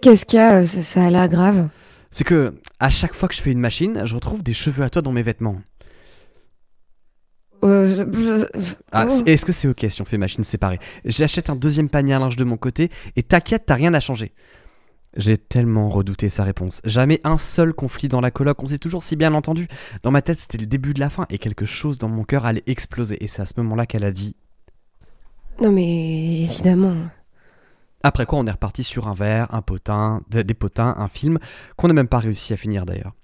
Qu'est-ce 0.00 0.24
qu'il 0.24 0.38
y 0.38 0.42
a 0.42 0.66
ça, 0.66 0.82
ça 0.82 1.06
a 1.06 1.10
l'air 1.10 1.28
grave. 1.28 1.68
C'est 2.10 2.24
que 2.24 2.54
à 2.78 2.90
chaque 2.90 3.14
fois 3.14 3.28
que 3.28 3.34
je 3.34 3.40
fais 3.40 3.52
une 3.52 3.58
machine, 3.58 4.02
je 4.04 4.14
retrouve 4.14 4.42
des 4.42 4.52
cheveux 4.54 4.84
à 4.84 4.90
toi 4.90 5.02
dans 5.02 5.12
mes 5.12 5.22
vêtements. 5.22 5.60
Euh, 7.64 8.06
je- 8.12 8.44
Ah, 8.92 9.06
oh. 9.10 9.22
Est-ce 9.26 9.44
que 9.44 9.52
c'est 9.52 9.68
ok 9.68 9.86
si 9.88 10.00
on 10.02 10.04
fait 10.04 10.18
machine 10.18 10.44
séparée? 10.44 10.78
J'achète 11.04 11.50
un 11.50 11.56
deuxième 11.56 11.88
panier 11.88 12.14
à 12.14 12.18
linge 12.18 12.36
de 12.36 12.44
mon 12.44 12.56
côté 12.56 12.90
et 13.16 13.22
t'inquiète, 13.22 13.64
t'as 13.66 13.74
rien 13.74 13.94
à 13.94 14.00
changer. 14.00 14.32
J'ai 15.16 15.38
tellement 15.38 15.88
redouté 15.88 16.28
sa 16.28 16.44
réponse. 16.44 16.80
Jamais 16.84 17.20
un 17.24 17.38
seul 17.38 17.72
conflit 17.72 18.08
dans 18.08 18.20
la 18.20 18.30
coloc, 18.30 18.62
on 18.62 18.66
s'est 18.66 18.78
toujours 18.78 19.02
si 19.02 19.16
bien 19.16 19.34
entendu. 19.34 19.66
Dans 20.02 20.10
ma 20.10 20.22
tête, 20.22 20.38
c'était 20.38 20.58
le 20.58 20.66
début 20.66 20.94
de 20.94 21.00
la 21.00 21.10
fin 21.10 21.26
et 21.30 21.38
quelque 21.38 21.64
chose 21.64 21.98
dans 21.98 22.08
mon 22.08 22.24
cœur 22.24 22.44
allait 22.46 22.62
exploser. 22.66 23.22
Et 23.24 23.26
c'est 23.26 23.42
à 23.42 23.46
ce 23.46 23.54
moment-là 23.56 23.86
qu'elle 23.86 24.04
a 24.04 24.12
dit. 24.12 24.36
Non 25.60 25.72
mais 25.72 26.42
évidemment. 26.42 26.94
Après 28.04 28.26
quoi, 28.26 28.38
on 28.38 28.46
est 28.46 28.50
reparti 28.52 28.84
sur 28.84 29.08
un 29.08 29.14
verre, 29.14 29.52
un 29.52 29.62
potin, 29.62 30.20
de- 30.30 30.42
des 30.42 30.54
potins, 30.54 30.94
un 30.98 31.08
film 31.08 31.38
qu'on 31.76 31.88
n'a 31.88 31.94
même 31.94 32.06
pas 32.06 32.18
réussi 32.20 32.52
à 32.52 32.56
finir 32.56 32.86
d'ailleurs. 32.86 33.14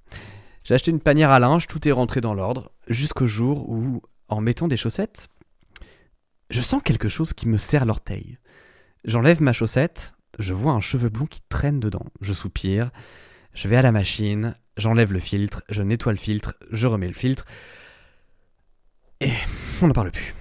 J'ai 0.64 0.74
acheté 0.74 0.90
une 0.90 0.98
panière 1.00 1.30
à 1.30 1.38
linge, 1.38 1.66
tout 1.68 1.86
est 1.86 1.92
rentré 1.92 2.20
dans 2.20 2.34
l'ordre, 2.34 2.72
jusqu'au 2.88 3.26
jour 3.26 3.68
où, 3.68 4.00
en 4.28 4.40
mettant 4.40 4.68
des 4.68 4.76
chaussettes, 4.76 5.28
je 6.50 6.60
sens 6.60 6.82
quelque 6.82 7.08
chose 7.08 7.32
qui 7.32 7.48
me 7.48 7.58
serre 7.58 7.86
l'orteil. 7.86 8.38
J'enlève 9.04 9.42
ma 9.42 9.52
chaussette, 9.52 10.14
je 10.38 10.54
vois 10.54 10.72
un 10.72 10.80
cheveu 10.80 11.08
blond 11.08 11.26
qui 11.26 11.40
traîne 11.48 11.80
dedans. 11.80 12.06
Je 12.20 12.32
soupire, 12.32 12.90
je 13.54 13.68
vais 13.68 13.76
à 13.76 13.82
la 13.82 13.92
machine, 13.92 14.56
j'enlève 14.76 15.12
le 15.12 15.20
filtre, 15.20 15.62
je 15.68 15.82
nettoie 15.82 16.12
le 16.12 16.18
filtre, 16.18 16.54
je 16.70 16.86
remets 16.86 17.08
le 17.08 17.14
filtre, 17.14 17.44
et 19.20 19.32
on 19.82 19.86
n'en 19.86 19.92
parle 19.92 20.10
plus. 20.10 20.34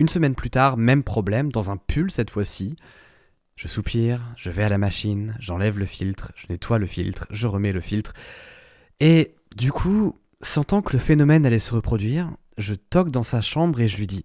Une 0.00 0.08
semaine 0.08 0.34
plus 0.34 0.50
tard, 0.50 0.76
même 0.76 1.02
problème, 1.02 1.50
dans 1.50 1.70
un 1.70 1.76
pull 1.76 2.10
cette 2.10 2.30
fois-ci. 2.30 2.76
Je 3.56 3.66
soupire, 3.66 4.22
je 4.36 4.50
vais 4.50 4.62
à 4.62 4.68
la 4.68 4.78
machine, 4.78 5.36
j'enlève 5.40 5.78
le 5.78 5.86
filtre, 5.86 6.32
je 6.36 6.46
nettoie 6.48 6.78
le 6.78 6.86
filtre, 6.86 7.26
je 7.30 7.48
remets 7.48 7.72
le 7.72 7.80
filtre. 7.80 8.12
Et 9.00 9.34
du 9.56 9.72
coup, 9.72 10.16
sentant 10.40 10.82
que 10.82 10.92
le 10.92 11.00
phénomène 11.00 11.44
allait 11.44 11.58
se 11.58 11.74
reproduire, 11.74 12.30
je 12.58 12.74
toque 12.74 13.10
dans 13.10 13.22
sa 13.22 13.40
chambre 13.40 13.80
et 13.80 13.88
je 13.88 13.96
lui 13.96 14.06
dis 14.06 14.24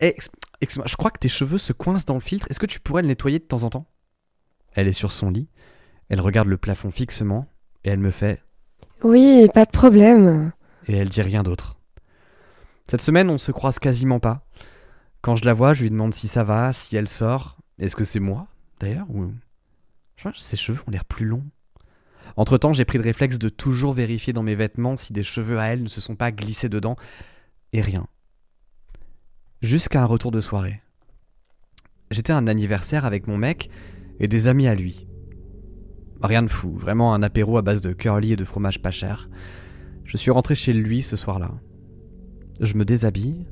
Eh, 0.00 0.06
ex- 0.08 0.30
Excuse-moi, 0.60 0.86
je 0.88 0.96
crois 0.96 1.10
que 1.12 1.20
tes 1.20 1.28
cheveux 1.28 1.58
se 1.58 1.72
coincent 1.72 2.04
dans 2.06 2.14
le 2.14 2.20
filtre, 2.20 2.46
est-ce 2.50 2.58
que 2.58 2.66
tu 2.66 2.80
pourrais 2.80 3.02
le 3.02 3.08
nettoyer 3.08 3.38
de 3.38 3.44
temps 3.44 3.62
en 3.62 3.70
temps? 3.70 3.86
Elle 4.74 4.88
est 4.88 4.92
sur 4.92 5.12
son 5.12 5.30
lit, 5.30 5.48
elle 6.08 6.20
regarde 6.20 6.48
le 6.48 6.56
plafond 6.56 6.90
fixement 6.90 7.46
et 7.84 7.90
elle 7.90 8.00
me 8.00 8.10
fait 8.10 8.42
Oui, 9.04 9.48
pas 9.54 9.64
de 9.64 9.70
problème. 9.70 10.50
et 10.88 10.96
elle 10.96 11.08
dit 11.10 11.22
rien 11.22 11.44
d'autre. 11.44 11.78
Cette 12.90 13.02
semaine, 13.02 13.30
on 13.30 13.38
se 13.38 13.52
croise 13.52 13.78
quasiment 13.78 14.18
pas. 14.18 14.46
Quand 15.20 15.36
je 15.36 15.44
la 15.44 15.52
vois, 15.52 15.74
je 15.74 15.82
lui 15.82 15.90
demande 15.90 16.14
si 16.14 16.26
ça 16.26 16.42
va, 16.42 16.72
si 16.72 16.96
elle 16.96 17.08
sort. 17.08 17.58
Est-ce 17.78 17.94
que 17.96 18.04
c'est 18.04 18.18
moi, 18.20 18.46
d'ailleurs 18.80 19.06
ou... 19.10 19.30
Ses 20.34 20.56
cheveux 20.56 20.80
ont 20.88 20.90
l'air 20.90 21.04
plus 21.04 21.26
longs. 21.26 21.44
Entre-temps, 22.36 22.72
j'ai 22.72 22.84
pris 22.84 22.98
le 22.98 23.04
réflexe 23.04 23.38
de 23.38 23.48
toujours 23.48 23.92
vérifier 23.92 24.32
dans 24.32 24.42
mes 24.42 24.56
vêtements 24.56 24.96
si 24.96 25.12
des 25.12 25.22
cheveux 25.22 25.58
à 25.60 25.66
elle 25.68 25.82
ne 25.84 25.88
se 25.88 26.00
sont 26.00 26.16
pas 26.16 26.32
glissés 26.32 26.68
dedans. 26.68 26.96
Et 27.72 27.80
rien. 27.80 28.06
Jusqu'à 29.60 30.02
un 30.02 30.06
retour 30.06 30.30
de 30.30 30.40
soirée. 30.40 30.80
J'étais 32.10 32.32
un 32.32 32.46
anniversaire 32.46 33.04
avec 33.04 33.26
mon 33.26 33.36
mec 33.36 33.68
et 34.20 34.28
des 34.28 34.46
amis 34.46 34.66
à 34.66 34.74
lui. 34.74 35.06
Rien 36.22 36.42
de 36.42 36.48
fou, 36.48 36.72
vraiment 36.76 37.12
un 37.12 37.22
apéro 37.22 37.58
à 37.58 37.62
base 37.62 37.80
de 37.80 37.92
curly 37.92 38.32
et 38.32 38.36
de 38.36 38.44
fromage 38.44 38.80
pas 38.80 38.90
cher. 38.90 39.28
Je 40.04 40.16
suis 40.16 40.30
rentré 40.30 40.54
chez 40.54 40.72
lui 40.72 41.02
ce 41.02 41.16
soir-là. 41.16 41.60
Je 42.60 42.74
me 42.74 42.84
déshabille 42.84 43.46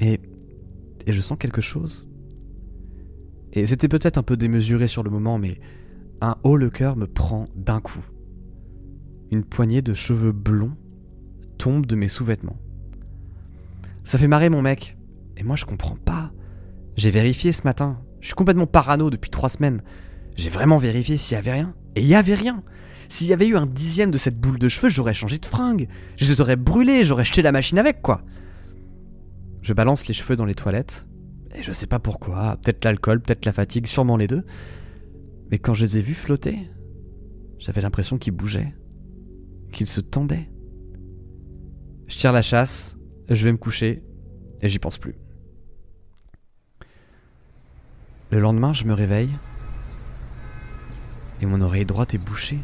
et, 0.00 0.20
et 1.06 1.12
je 1.12 1.20
sens 1.20 1.38
quelque 1.38 1.60
chose. 1.60 2.10
Et 3.52 3.66
c'était 3.66 3.88
peut-être 3.88 4.18
un 4.18 4.22
peu 4.22 4.36
démesuré 4.36 4.88
sur 4.88 5.02
le 5.02 5.10
moment, 5.10 5.38
mais 5.38 5.60
un 6.20 6.36
haut 6.42 6.56
le 6.56 6.70
cœur 6.70 6.96
me 6.96 7.06
prend 7.06 7.48
d'un 7.54 7.80
coup. 7.80 8.04
Une 9.30 9.44
poignée 9.44 9.82
de 9.82 9.94
cheveux 9.94 10.32
blonds 10.32 10.76
tombe 11.58 11.86
de 11.86 11.94
mes 11.94 12.08
sous-vêtements. 12.08 12.58
Ça 14.04 14.18
fait 14.18 14.28
marrer 14.28 14.48
mon 14.48 14.62
mec. 14.62 14.96
Et 15.36 15.42
moi 15.42 15.56
je 15.56 15.64
comprends 15.64 15.96
pas. 15.96 16.32
J'ai 16.96 17.10
vérifié 17.10 17.52
ce 17.52 17.62
matin. 17.64 18.00
Je 18.20 18.26
suis 18.26 18.34
complètement 18.34 18.66
parano 18.66 19.10
depuis 19.10 19.30
trois 19.30 19.48
semaines. 19.48 19.82
J'ai 20.36 20.50
vraiment 20.50 20.76
vérifié 20.76 21.16
s'il 21.16 21.34
y 21.34 21.38
avait 21.38 21.52
rien. 21.52 21.74
Et 21.96 22.02
il 22.02 22.06
y 22.06 22.14
avait 22.14 22.34
rien. 22.34 22.62
S'il 23.08 23.26
y 23.26 23.32
avait 23.32 23.48
eu 23.48 23.56
un 23.56 23.66
dixième 23.66 24.10
de 24.10 24.18
cette 24.18 24.38
boule 24.38 24.58
de 24.58 24.68
cheveux, 24.68 24.88
j'aurais 24.88 25.14
changé 25.14 25.38
de 25.38 25.46
fringue. 25.46 25.88
Je 26.16 26.30
les 26.30 26.40
aurais 26.40 26.56
brûlés, 26.56 27.02
j'aurais 27.02 27.24
jeté 27.24 27.42
la 27.42 27.52
machine 27.52 27.78
avec, 27.78 28.02
quoi. 28.02 28.22
Je 29.62 29.74
balance 29.74 30.06
les 30.06 30.14
cheveux 30.14 30.36
dans 30.36 30.44
les 30.44 30.54
toilettes. 30.54 31.06
Et 31.54 31.62
je 31.62 31.72
sais 31.72 31.88
pas 31.88 31.98
pourquoi. 31.98 32.56
Peut-être 32.62 32.84
l'alcool, 32.84 33.20
peut-être 33.20 33.44
la 33.44 33.52
fatigue, 33.52 33.86
sûrement 33.86 34.16
les 34.16 34.28
deux. 34.28 34.44
Mais 35.50 35.58
quand 35.58 35.74
je 35.74 35.84
les 35.84 35.96
ai 35.96 36.02
vus 36.02 36.14
flotter, 36.14 36.70
j'avais 37.58 37.80
l'impression 37.80 38.16
qu'ils 38.16 38.32
bougeaient. 38.32 38.74
Qu'ils 39.72 39.88
se 39.88 40.00
tendaient. 40.00 40.48
Je 42.06 42.16
tire 42.16 42.32
la 42.32 42.42
chasse, 42.42 42.96
je 43.34 43.44
vais 43.44 43.52
me 43.52 43.58
coucher, 43.58 44.02
et 44.60 44.68
j'y 44.68 44.78
pense 44.78 44.98
plus. 44.98 45.14
Le 48.30 48.38
lendemain, 48.38 48.72
je 48.72 48.84
me 48.84 48.92
réveille 48.92 49.30
et 51.40 51.46
mon 51.46 51.60
oreille 51.60 51.84
droite 51.84 52.14
est 52.14 52.18
bouchée. 52.18 52.58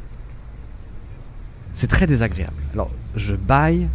C'est 1.74 1.88
très 1.88 2.06
désagréable. 2.06 2.56
Alors, 2.72 2.90
je 3.16 3.34
baille, 3.34 3.88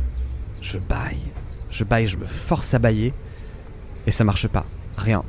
je 0.61 0.77
baille, 0.77 1.21
je 1.69 1.83
baille, 1.83 2.07
je 2.07 2.17
me 2.17 2.25
force 2.25 2.73
à 2.73 2.79
bailler 2.79 3.13
et 4.05 4.11
ça 4.11 4.23
marche 4.23 4.47
pas. 4.47 4.65
Rien. 4.97 5.23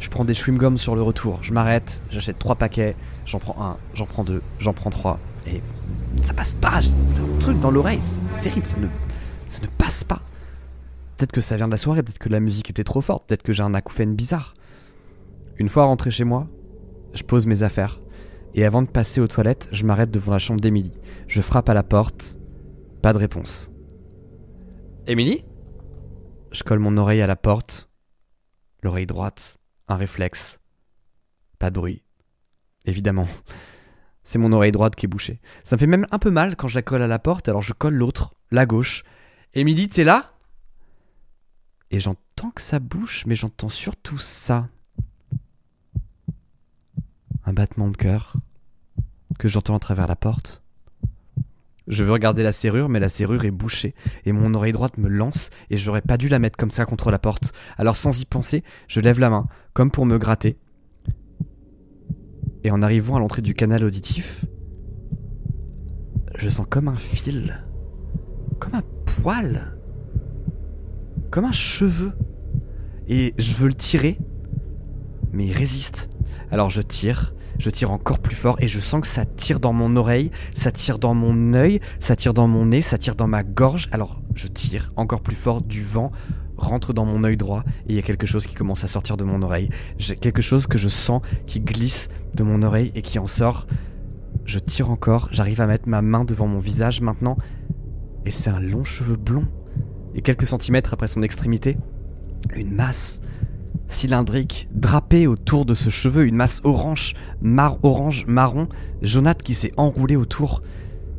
Je 0.00 0.08
prends 0.08 0.24
des 0.24 0.34
chewing-gums 0.34 0.76
sur 0.76 0.94
le 0.94 1.02
retour, 1.02 1.40
je 1.42 1.52
m'arrête, 1.52 2.00
j'achète 2.10 2.38
trois 2.38 2.54
paquets, 2.54 2.94
j'en 3.26 3.38
prends 3.38 3.60
un, 3.64 3.76
j'en 3.94 4.06
prends 4.06 4.22
deux, 4.22 4.42
j'en 4.60 4.72
prends 4.72 4.90
trois 4.90 5.18
et 5.46 5.60
ça 6.22 6.34
passe 6.34 6.54
pas. 6.54 6.80
J'ai 6.80 6.90
un 6.90 7.38
truc 7.40 7.58
dans 7.60 7.70
l'oreille, 7.70 8.00
c'est 8.00 8.42
terrible, 8.42 8.66
ça 8.66 8.76
ne, 8.78 8.86
ça 9.48 9.60
ne 9.60 9.66
passe 9.66 10.04
pas. 10.04 10.22
Peut-être 11.18 11.32
que 11.32 11.40
ça 11.40 11.56
vient 11.56 11.66
de 11.66 11.72
la 11.72 11.78
soirée, 11.78 12.04
peut-être 12.04 12.20
que 12.20 12.28
la 12.28 12.38
musique 12.38 12.70
était 12.70 12.84
trop 12.84 13.00
forte, 13.00 13.26
peut-être 13.26 13.42
que 13.42 13.52
j'ai 13.52 13.64
un 13.64 13.74
acouphène 13.74 14.14
bizarre. 14.14 14.54
Une 15.56 15.68
fois 15.68 15.86
rentré 15.86 16.12
chez 16.12 16.22
moi, 16.22 16.46
je 17.12 17.24
pose 17.24 17.44
mes 17.44 17.64
affaires. 17.64 18.00
Et 18.54 18.64
avant 18.64 18.82
de 18.82 18.86
passer 18.86 19.20
aux 19.20 19.26
toilettes, 19.26 19.68
je 19.72 19.84
m'arrête 19.84 20.12
devant 20.12 20.30
la 20.30 20.38
chambre 20.38 20.60
d'Émilie. 20.60 20.96
Je 21.26 21.42
frappe 21.42 21.68
à 21.68 21.74
la 21.74 21.82
porte. 21.82 22.38
Pas 23.02 23.12
de 23.12 23.18
réponse. 23.18 23.72
Émilie? 25.08 25.44
Je 26.52 26.62
colle 26.62 26.78
mon 26.78 26.96
oreille 26.96 27.20
à 27.20 27.26
la 27.26 27.34
porte. 27.34 27.90
L'oreille 28.84 29.06
droite. 29.06 29.58
Un 29.88 29.96
réflexe. 29.96 30.60
Pas 31.58 31.70
de 31.70 31.74
bruit. 31.74 32.04
Évidemment. 32.86 33.26
C'est 34.22 34.38
mon 34.38 34.52
oreille 34.52 34.70
droite 34.70 34.94
qui 34.94 35.06
est 35.06 35.08
bouchée. 35.08 35.40
Ça 35.64 35.74
me 35.74 35.80
fait 35.80 35.86
même 35.88 36.06
un 36.12 36.20
peu 36.20 36.30
mal 36.30 36.54
quand 36.54 36.68
je 36.68 36.76
la 36.76 36.82
colle 36.82 37.02
à 37.02 37.08
la 37.08 37.18
porte, 37.18 37.48
alors 37.48 37.62
je 37.62 37.72
colle 37.72 37.94
l'autre, 37.94 38.34
la 38.52 38.66
gauche. 38.66 39.02
Émilie, 39.54 39.88
t'es 39.88 40.04
là? 40.04 40.37
Et 41.90 42.00
j'entends 42.00 42.50
que 42.50 42.60
ça 42.60 42.78
bouche, 42.78 43.24
mais 43.26 43.34
j'entends 43.34 43.70
surtout 43.70 44.18
ça 44.18 44.68
un 47.44 47.52
battement 47.54 47.88
de 47.88 47.96
cœur 47.96 48.36
que 49.38 49.48
j'entends 49.48 49.74
à 49.74 49.78
travers 49.78 50.06
la 50.06 50.16
porte. 50.16 50.62
Je 51.86 52.04
veux 52.04 52.12
regarder 52.12 52.42
la 52.42 52.52
serrure, 52.52 52.90
mais 52.90 53.00
la 53.00 53.08
serrure 53.08 53.46
est 53.46 53.50
bouchée 53.50 53.94
et 54.26 54.32
mon 54.32 54.52
oreille 54.52 54.72
droite 54.72 54.98
me 54.98 55.08
lance 55.08 55.48
et 55.70 55.78
j'aurais 55.78 56.02
pas 56.02 56.18
dû 56.18 56.28
la 56.28 56.38
mettre 56.38 56.58
comme 56.58 56.70
ça 56.70 56.84
contre 56.84 57.10
la 57.10 57.18
porte. 57.18 57.54
Alors 57.78 57.96
sans 57.96 58.20
y 58.20 58.26
penser, 58.26 58.62
je 58.88 59.00
lève 59.00 59.18
la 59.18 59.30
main, 59.30 59.46
comme 59.72 59.90
pour 59.90 60.04
me 60.04 60.18
gratter. 60.18 60.58
Et 62.64 62.70
en 62.70 62.82
arrivant 62.82 63.16
à 63.16 63.20
l'entrée 63.20 63.40
du 63.40 63.54
canal 63.54 63.84
auditif, 63.84 64.44
je 66.36 66.50
sens 66.50 66.66
comme 66.68 66.88
un 66.88 66.96
fil, 66.96 67.64
comme 68.60 68.74
un 68.74 68.84
poil, 69.06 69.77
comme 71.30 71.44
un 71.44 71.52
cheveu. 71.52 72.12
Et 73.08 73.34
je 73.38 73.54
veux 73.54 73.68
le 73.68 73.74
tirer, 73.74 74.18
mais 75.32 75.46
il 75.46 75.52
résiste. 75.52 76.10
Alors 76.50 76.70
je 76.70 76.82
tire, 76.82 77.34
je 77.58 77.70
tire 77.70 77.90
encore 77.90 78.18
plus 78.18 78.36
fort 78.36 78.56
et 78.60 78.68
je 78.68 78.80
sens 78.80 79.00
que 79.00 79.06
ça 79.06 79.24
tire 79.24 79.60
dans 79.60 79.72
mon 79.72 79.96
oreille, 79.96 80.30
ça 80.54 80.70
tire 80.70 80.98
dans 80.98 81.14
mon 81.14 81.54
œil, 81.54 81.80
ça 82.00 82.16
tire 82.16 82.34
dans 82.34 82.46
mon 82.46 82.66
nez, 82.66 82.82
ça 82.82 82.98
tire 82.98 83.14
dans 83.14 83.26
ma 83.26 83.42
gorge. 83.42 83.88
Alors 83.92 84.20
je 84.34 84.46
tire 84.46 84.92
encore 84.96 85.20
plus 85.20 85.36
fort, 85.36 85.62
du 85.62 85.82
vent 85.82 86.12
rentre 86.58 86.92
dans 86.92 87.04
mon 87.04 87.22
œil 87.24 87.36
droit 87.36 87.62
et 87.86 87.92
il 87.92 87.94
y 87.94 87.98
a 87.98 88.02
quelque 88.02 88.26
chose 88.26 88.46
qui 88.46 88.54
commence 88.54 88.84
à 88.84 88.88
sortir 88.88 89.16
de 89.16 89.24
mon 89.24 89.42
oreille. 89.42 89.70
J'ai 89.98 90.16
quelque 90.16 90.42
chose 90.42 90.66
que 90.66 90.76
je 90.76 90.88
sens 90.88 91.22
qui 91.46 91.60
glisse 91.60 92.08
de 92.34 92.42
mon 92.42 92.62
oreille 92.62 92.92
et 92.94 93.02
qui 93.02 93.18
en 93.18 93.26
sort. 93.26 93.66
Je 94.44 94.58
tire 94.58 94.90
encore, 94.90 95.28
j'arrive 95.30 95.60
à 95.60 95.66
mettre 95.66 95.88
ma 95.88 96.02
main 96.02 96.24
devant 96.24 96.46
mon 96.46 96.58
visage 96.58 97.00
maintenant 97.00 97.36
et 98.26 98.30
c'est 98.30 98.50
un 98.50 98.60
long 98.60 98.84
cheveu 98.84 99.16
blond. 99.16 99.46
Et 100.14 100.22
quelques 100.22 100.46
centimètres 100.46 100.94
après 100.94 101.06
son 101.06 101.22
extrémité, 101.22 101.76
une 102.54 102.72
masse 102.72 103.20
cylindrique 103.88 104.68
drapée 104.72 105.26
autour 105.26 105.64
de 105.64 105.74
ce 105.74 105.90
cheveu, 105.90 106.26
une 106.26 106.36
masse 106.36 106.60
orange, 106.64 107.14
mar 107.40 107.78
orange, 107.82 108.26
marron, 108.26 108.68
jaunâtre 109.02 109.42
qui 109.42 109.54
s'est 109.54 109.72
enroulée 109.76 110.16
autour. 110.16 110.60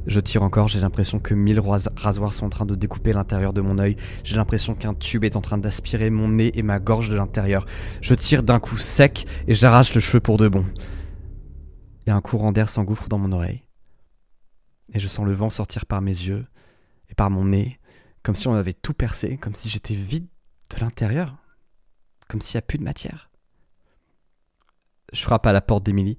Je 0.08 0.20
tire 0.20 0.44
encore, 0.44 0.68
j'ai 0.68 0.80
l'impression 0.80 1.20
que 1.20 1.34
mille 1.34 1.60
rasoirs 1.60 2.34
sont 2.34 2.46
en 2.46 2.50
train 2.50 2.66
de 2.66 2.76
découper 2.76 3.14
l'intérieur 3.14 3.54
de 3.54 3.62
mon 3.62 3.78
œil. 3.80 3.96
J'ai 4.24 4.36
l'impression 4.38 4.74
qu'un 4.74 4.94
tube 4.94 5.24
est 5.24 5.36
en 5.36 5.42
train 5.42 5.58
d'aspirer 5.58 6.10
mon 6.10 6.30
nez 6.30 6.58
et 6.58 6.64
ma 6.64 6.80
gorge 6.80 7.10
de 7.10 7.16
l'intérieur. 7.16 7.66
Je 8.02 8.16
tire 8.16 8.44
d'un 8.44 8.60
coup 8.60 8.78
sec 8.78 9.26
et 9.48 9.54
j'arrache 9.54 9.94
le 9.94 10.02
cheveu 10.02 10.20
pour 10.20 10.38
de 10.38 10.48
bon. 10.48 10.66
Et 12.08 12.12
un 12.12 12.22
courant 12.22 12.52
d'air 12.52 12.70
s'engouffre 12.70 13.10
dans 13.10 13.20
mon 13.20 13.32
oreille. 13.32 13.64
Et 14.94 15.00
je 15.00 15.08
sens 15.08 15.26
le 15.26 15.34
vent 15.34 15.50
sortir 15.50 15.86
par 15.86 16.02
mes 16.02 16.12
yeux 16.12 16.46
et 17.10 17.16
par 17.16 17.30
mon 17.30 17.46
nez, 17.46 17.79
comme 18.24 18.36
si 18.36 18.48
on 18.48 18.54
avait 18.54 18.74
tout 18.74 18.94
percé, 18.94 19.38
comme 19.38 19.56
si 19.56 19.70
j'étais 19.70 19.96
vide 19.96 20.28
de 20.70 20.80
l'intérieur, 20.80 21.38
comme 22.28 22.42
s'il 22.42 22.58
n'y 22.58 22.60
a 22.60 22.68
plus 22.68 22.78
de 22.78 22.84
matière. 22.84 23.30
Je 25.14 25.22
frappe 25.22 25.46
à 25.46 25.54
la 25.54 25.62
porte 25.62 25.84
d'Émilie, 25.84 26.18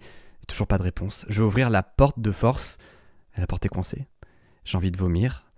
toujours 0.49 0.67
pas 0.67 0.79
de 0.79 0.83
réponse. 0.83 1.25
Je 1.29 1.41
vais 1.41 1.47
ouvrir 1.47 1.71
la 1.71 1.83
porte 1.83 2.19
de 2.21 2.33
force, 2.33 2.79
la 3.37 3.47
porte 3.47 3.65
est 3.65 3.69
coincée. 3.69 4.07
J'ai 4.65 4.77
envie 4.77 4.91
de 4.91 4.99
vomir, 4.99 5.51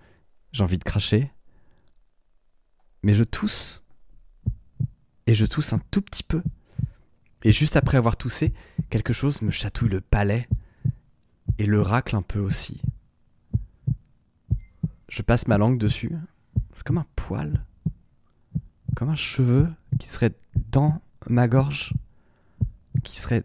j'ai 0.53 0.63
envie 0.63 0.79
de 0.79 0.85
cracher, 0.85 1.33
mais 3.03 3.15
je 3.15 3.25
tousse. 3.25 3.83
Et 5.27 5.35
je 5.35 5.47
tousse 5.47 5.73
un 5.73 5.79
tout 5.79 6.03
petit 6.03 6.23
peu. 6.23 6.43
Et 7.45 7.53
juste 7.53 7.77
après 7.77 7.97
avoir 7.97 8.17
toussé, 8.17 8.53
quelque 8.91 9.13
chose 9.13 9.43
me 9.43 9.51
chatouille 9.51 9.89
le 9.89 10.01
palais 10.01 10.49
et 11.59 11.67
le 11.67 11.81
racle 11.81 12.15
un 12.15 12.23
peu 12.23 12.39
aussi. 12.39 12.81
Je 15.09 15.23
passe 15.23 15.47
ma 15.49 15.59
langue 15.59 15.79
dessus. 15.79 16.13
Comme 16.85 16.99
un 16.99 17.07
poil 17.17 17.65
comme 18.95 19.11
un 19.11 19.17
cheveu 19.17 19.69
qui 19.99 20.09
serait 20.09 20.33
dans 20.71 21.01
ma 21.29 21.49
gorge, 21.49 21.93
qui 23.03 23.19
serait 23.19 23.43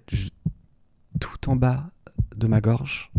tout 1.20 1.50
en 1.50 1.56
bas 1.56 1.90
de 2.36 2.48
ma 2.48 2.62
gorge. 2.62 3.12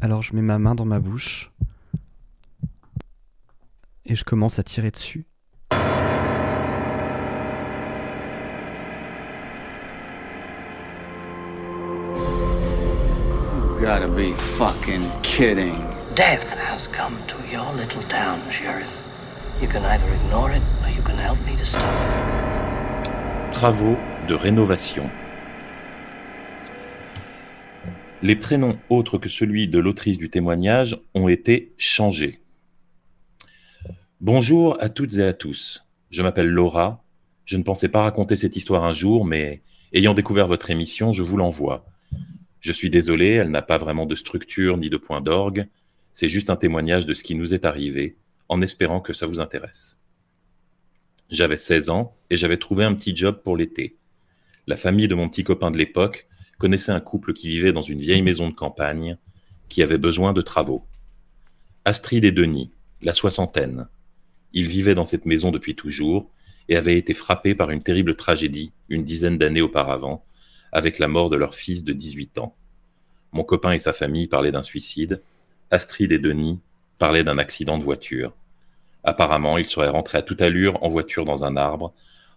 Alors 0.00 0.22
je 0.22 0.34
mets 0.34 0.42
ma 0.42 0.58
main 0.58 0.74
dans 0.74 0.84
ma 0.84 1.00
bouche 1.00 1.52
et 4.04 4.14
je 4.14 4.24
commence 4.24 4.58
à 4.58 4.62
tirer 4.62 4.90
dessus. 4.90 5.26
gotta 13.80 14.06
be 14.06 14.34
fucking 14.58 15.02
kidding. 15.22 15.89
Death 16.20 16.54
has 16.68 16.86
come 16.86 17.16
to 17.28 17.36
your 17.50 17.64
little 17.78 18.02
town, 18.10 18.38
Sheriff. 18.50 19.02
You 19.58 19.66
can 19.66 19.82
either 19.86 20.06
ignore 20.16 20.50
it 20.50 20.60
or 20.82 20.90
you 20.94 21.00
can 21.00 21.16
help 21.16 21.38
me 21.46 21.56
to 21.56 21.64
stop 21.64 21.94
it. 21.94 23.50
Travaux 23.50 23.96
de 24.28 24.34
rénovation. 24.34 25.08
Les 28.20 28.36
prénoms 28.36 28.78
autres 28.90 29.16
que 29.16 29.30
celui 29.30 29.66
de 29.66 29.78
l'autrice 29.78 30.18
du 30.18 30.28
témoignage 30.28 30.98
ont 31.14 31.28
été 31.28 31.72
changés. 31.78 32.40
Bonjour 34.20 34.76
à 34.78 34.90
toutes 34.90 35.14
et 35.14 35.24
à 35.24 35.32
tous. 35.32 35.86
Je 36.10 36.20
m'appelle 36.20 36.48
Laura. 36.48 37.02
Je 37.46 37.56
ne 37.56 37.62
pensais 37.62 37.88
pas 37.88 38.02
raconter 38.02 38.36
cette 38.36 38.56
histoire 38.56 38.84
un 38.84 38.92
jour, 38.92 39.24
mais 39.24 39.62
ayant 39.94 40.12
découvert 40.12 40.48
votre 40.48 40.70
émission, 40.70 41.14
je 41.14 41.22
vous 41.22 41.38
l'envoie. 41.38 41.86
Je 42.60 42.72
suis 42.72 42.90
désolé, 42.90 43.28
elle 43.28 43.50
n'a 43.50 43.62
pas 43.62 43.78
vraiment 43.78 44.04
de 44.04 44.16
structure 44.16 44.76
ni 44.76 44.90
de 44.90 44.98
point 44.98 45.22
d'orgue. 45.22 45.66
C'est 46.12 46.28
juste 46.28 46.50
un 46.50 46.56
témoignage 46.56 47.06
de 47.06 47.14
ce 47.14 47.24
qui 47.24 47.34
nous 47.34 47.54
est 47.54 47.64
arrivé 47.64 48.16
en 48.48 48.62
espérant 48.62 49.00
que 49.00 49.12
ça 49.12 49.26
vous 49.26 49.40
intéresse. 49.40 50.00
J'avais 51.30 51.56
16 51.56 51.90
ans 51.90 52.16
et 52.30 52.36
j'avais 52.36 52.56
trouvé 52.56 52.84
un 52.84 52.94
petit 52.94 53.14
job 53.14 53.40
pour 53.44 53.56
l'été. 53.56 53.96
La 54.66 54.76
famille 54.76 55.08
de 55.08 55.14
mon 55.14 55.28
petit 55.28 55.44
copain 55.44 55.70
de 55.70 55.78
l'époque 55.78 56.26
connaissait 56.58 56.92
un 56.92 57.00
couple 57.00 57.32
qui 57.32 57.48
vivait 57.48 57.72
dans 57.72 57.82
une 57.82 58.00
vieille 58.00 58.22
maison 58.22 58.48
de 58.48 58.54
campagne 58.54 59.16
qui 59.68 59.82
avait 59.82 59.98
besoin 59.98 60.32
de 60.32 60.42
travaux. 60.42 60.84
Astrid 61.84 62.24
et 62.24 62.32
Denis, 62.32 62.72
la 63.00 63.14
soixantaine. 63.14 63.88
Ils 64.52 64.66
vivaient 64.66 64.96
dans 64.96 65.04
cette 65.04 65.26
maison 65.26 65.52
depuis 65.52 65.76
toujours 65.76 66.30
et 66.68 66.76
avaient 66.76 66.98
été 66.98 67.14
frappés 67.14 67.54
par 67.54 67.70
une 67.70 67.82
terrible 67.82 68.16
tragédie 68.16 68.72
une 68.90 69.04
dizaine 69.04 69.38
d'années 69.38 69.62
auparavant, 69.62 70.24
avec 70.72 70.98
la 70.98 71.08
mort 71.08 71.30
de 71.30 71.36
leur 71.36 71.54
fils 71.54 71.84
de 71.84 71.92
18 71.92 72.38
ans. 72.38 72.54
Mon 73.32 73.44
copain 73.44 73.72
et 73.72 73.78
sa 73.78 73.92
famille 73.92 74.26
parlaient 74.26 74.52
d'un 74.52 74.64
suicide, 74.64 75.22
Astrid 75.70 76.12
et 76.12 76.18
Denis 76.18 76.60
parlaient 76.98 77.24
d'un 77.24 77.38
accident 77.38 77.78
de 77.78 77.84
voiture. 77.84 78.34
Apparemment, 79.04 79.56
il 79.56 79.68
serait 79.68 79.88
rentré 79.88 80.18
à 80.18 80.22
toute 80.22 80.42
allure 80.42 80.82
en 80.82 80.88
voiture 80.88 81.24
dans 81.24 81.44
un 81.44 81.56
arbre, 81.56 81.94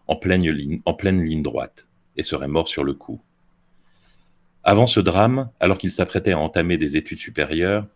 en 0.07 0.15
pleine 0.15 0.43
ligne, 0.43 1.41
droite, 1.41 1.87
et 2.15 2.23
serait 2.23 2.47
mort 2.47 2.67
sur 2.67 2.83
le 2.83 2.93
coup. 2.93 3.21
Avant 4.63 4.87
ce 4.87 4.99
drame, 4.99 5.49
alors 5.59 5.77
qu'il 5.77 5.91
s'apprêtait 5.91 6.31
à 6.31 6.39
entamer 6.39 6.77
des 6.77 6.95
études 6.95 7.17
supérieures, 7.17 7.87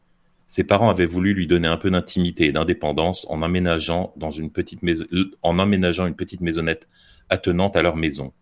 ses 0.47 0.65
parents 0.65 0.89
avaient 0.89 1.05
voulu 1.05 1.33
lui 1.33 1.45
donner 1.45 1.67
un 1.67 1.77
peu 1.77 1.91
d'intimité 1.91 2.45
et 2.45 2.51
d'indépendance 2.51 3.27
en 3.29 3.41
aménageant, 3.41 4.13
dans 4.15 4.31
une 4.31 4.49
petite 4.49 4.81
maison, 4.81 5.05
en 5.43 5.59
aménageant 5.59 6.07
une 6.07 6.15
petite 6.15 6.41
maisonnette 6.41 6.87
attenante 7.29 7.75
à 7.75 7.81
leur 7.81 7.95
maison. 7.95 8.33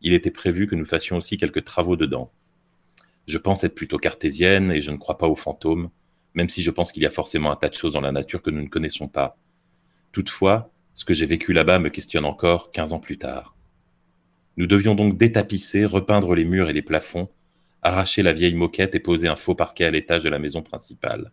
Il 0.00 0.12
était 0.12 0.30
prévu 0.30 0.66
que 0.66 0.76
nous 0.76 0.84
fassions 0.84 1.16
aussi 1.16 1.36
quelques 1.36 1.64
travaux 1.64 1.96
dedans. 1.96 2.30
Je 3.26 3.38
pense 3.38 3.64
être 3.64 3.74
plutôt 3.74 3.98
cartésienne 3.98 4.70
et 4.70 4.80
je 4.80 4.90
ne 4.90 4.96
crois 4.96 5.18
pas 5.18 5.28
aux 5.28 5.36
fantômes, 5.36 5.90
même 6.38 6.48
si 6.48 6.62
je 6.62 6.70
pense 6.70 6.92
qu'il 6.92 7.02
y 7.02 7.06
a 7.06 7.10
forcément 7.10 7.50
un 7.50 7.56
tas 7.56 7.68
de 7.68 7.74
choses 7.74 7.94
dans 7.94 8.00
la 8.00 8.12
nature 8.12 8.42
que 8.42 8.50
nous 8.50 8.62
ne 8.62 8.68
connaissons 8.68 9.08
pas. 9.08 9.36
Toutefois, 10.12 10.70
ce 10.94 11.04
que 11.04 11.12
j'ai 11.12 11.26
vécu 11.26 11.52
là-bas 11.52 11.80
me 11.80 11.88
questionne 11.88 12.24
encore 12.24 12.70
15 12.70 12.92
ans 12.92 13.00
plus 13.00 13.18
tard. 13.18 13.56
Nous 14.56 14.68
devions 14.68 14.94
donc 14.94 15.18
détapisser, 15.18 15.84
repeindre 15.84 16.36
les 16.36 16.44
murs 16.44 16.70
et 16.70 16.72
les 16.72 16.82
plafonds, 16.82 17.28
arracher 17.82 18.22
la 18.22 18.32
vieille 18.32 18.54
moquette 18.54 18.94
et 18.94 19.00
poser 19.00 19.26
un 19.26 19.34
faux 19.34 19.56
parquet 19.56 19.84
à 19.84 19.90
l'étage 19.90 20.22
de 20.22 20.28
la 20.28 20.38
maison 20.38 20.62
principale. 20.62 21.32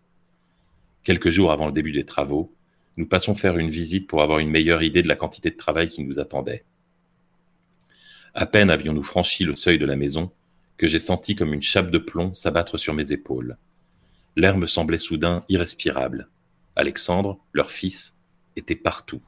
Quelques 1.03 1.29
jours 1.29 1.51
avant 1.51 1.67
le 1.67 1.71
début 1.71 1.91
des 1.91 2.05
travaux, 2.05 2.51
nous 2.97 3.05
passons 3.05 3.35
faire 3.35 3.59
une 3.59 3.69
visite 3.69 4.07
pour 4.07 4.23
avoir 4.23 4.39
une 4.39 4.49
meilleure 4.49 4.81
idée 4.81 5.03
de 5.03 5.07
la 5.07 5.15
quantité 5.15 5.51
de 5.51 5.55
travail 5.55 5.87
qui 5.87 6.03
nous 6.03 6.19
attendait. 6.19 6.65
À 8.33 8.47
peine 8.47 8.71
avions-nous 8.71 9.03
franchi 9.03 9.43
le 9.43 9.55
seuil 9.55 9.77
de 9.77 9.85
la 9.85 9.97
maison 9.97 10.31
que 10.77 10.87
j'ai 10.87 10.99
senti 10.99 11.35
comme 11.35 11.53
une 11.53 11.61
chape 11.61 11.91
de 11.91 11.99
plomb 11.99 12.33
s'abattre 12.33 12.79
sur 12.79 12.95
mes 12.95 13.11
épaules. 13.11 13.55
L'air 14.35 14.57
me 14.57 14.67
semblait 14.67 14.97
soudain 14.97 15.45
irrespirable. 15.47 16.29
Alexandre, 16.75 17.39
leur 17.53 17.71
fils, 17.71 18.17
était 18.55 18.75
partout. 18.75 19.21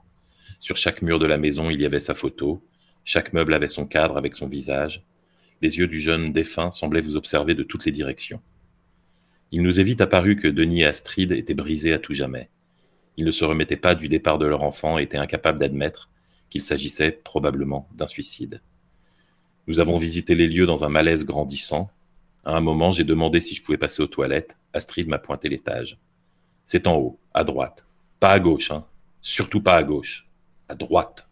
Sur 0.60 0.76
chaque 0.76 1.02
mur 1.02 1.18
de 1.20 1.26
la 1.26 1.38
maison, 1.38 1.70
il 1.70 1.82
y 1.82 1.86
avait 1.86 2.00
sa 2.00 2.14
photo. 2.14 2.62
Chaque 3.06 3.32
meuble 3.32 3.54
avait 3.54 3.70
son 3.70 3.86
cadre 3.86 4.18
avec 4.18 4.36
son 4.36 4.48
visage. 4.48 5.06
Les 5.62 5.78
yeux 5.78 5.88
du 5.88 6.02
jeune 6.02 6.34
défunt 6.34 6.72
semblaient 6.72 7.02
vous 7.02 7.16
observer 7.16 7.56
de 7.56 7.64
toutes 7.64 7.86
les 7.86 7.92
directions. 7.92 8.42
Il 9.52 9.62
nous 9.62 9.80
est 9.80 9.84
vite 9.84 10.02
apparu 10.02 10.36
que 10.36 10.48
Denis 10.50 10.82
et 10.82 10.86
Astrid 10.86 11.32
étaient 11.32 11.54
brisés 11.54 11.94
à 11.94 12.00
tout 12.00 12.14
jamais. 12.14 12.50
Ils 13.16 13.26
ne 13.26 13.32
se 13.32 13.46
remettaient 13.46 13.78
pas 13.78 13.96
du 13.96 14.10
départ 14.10 14.38
de 14.38 14.46
leur 14.46 14.64
enfant 14.64 15.00
et 15.00 15.04
étaient 15.04 15.18
incapables 15.18 15.60
d'admettre 15.60 16.10
qu'il 16.50 16.64
s'agissait 16.64 17.12
probablement 17.12 17.88
d'un 17.96 18.08
suicide. 18.08 18.62
Nous 19.68 19.80
avons 19.80 19.98
visité 19.98 20.36
les 20.36 20.48
lieux 20.48 20.66
dans 20.66 20.84
un 20.84 20.90
malaise 20.90 21.26
grandissant. 21.26 21.90
À 22.48 22.56
un 22.56 22.62
moment, 22.62 22.94
j'ai 22.94 23.04
demandé 23.04 23.42
si 23.42 23.56
je 23.56 23.62
pouvais 23.62 23.78
passer 23.78 24.02
aux 24.02 24.08
toilettes. 24.08 24.58
Astrid 24.72 25.10
m'a 25.10 25.20
pointé 25.20 25.50
l'étage. 25.50 26.00
C'est 26.64 26.88
en 26.88 26.96
haut, 26.96 27.20
à 27.34 27.44
droite. 27.44 27.86
Pas 28.22 28.32
à 28.32 28.40
gauche, 28.40 28.72
hein. 28.72 28.86
Surtout 29.22 29.62
pas 29.62 29.76
à 29.76 29.84
gauche, 29.84 30.30
à 30.70 30.76
droite. 30.76 31.28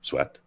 Soit. 0.00 0.42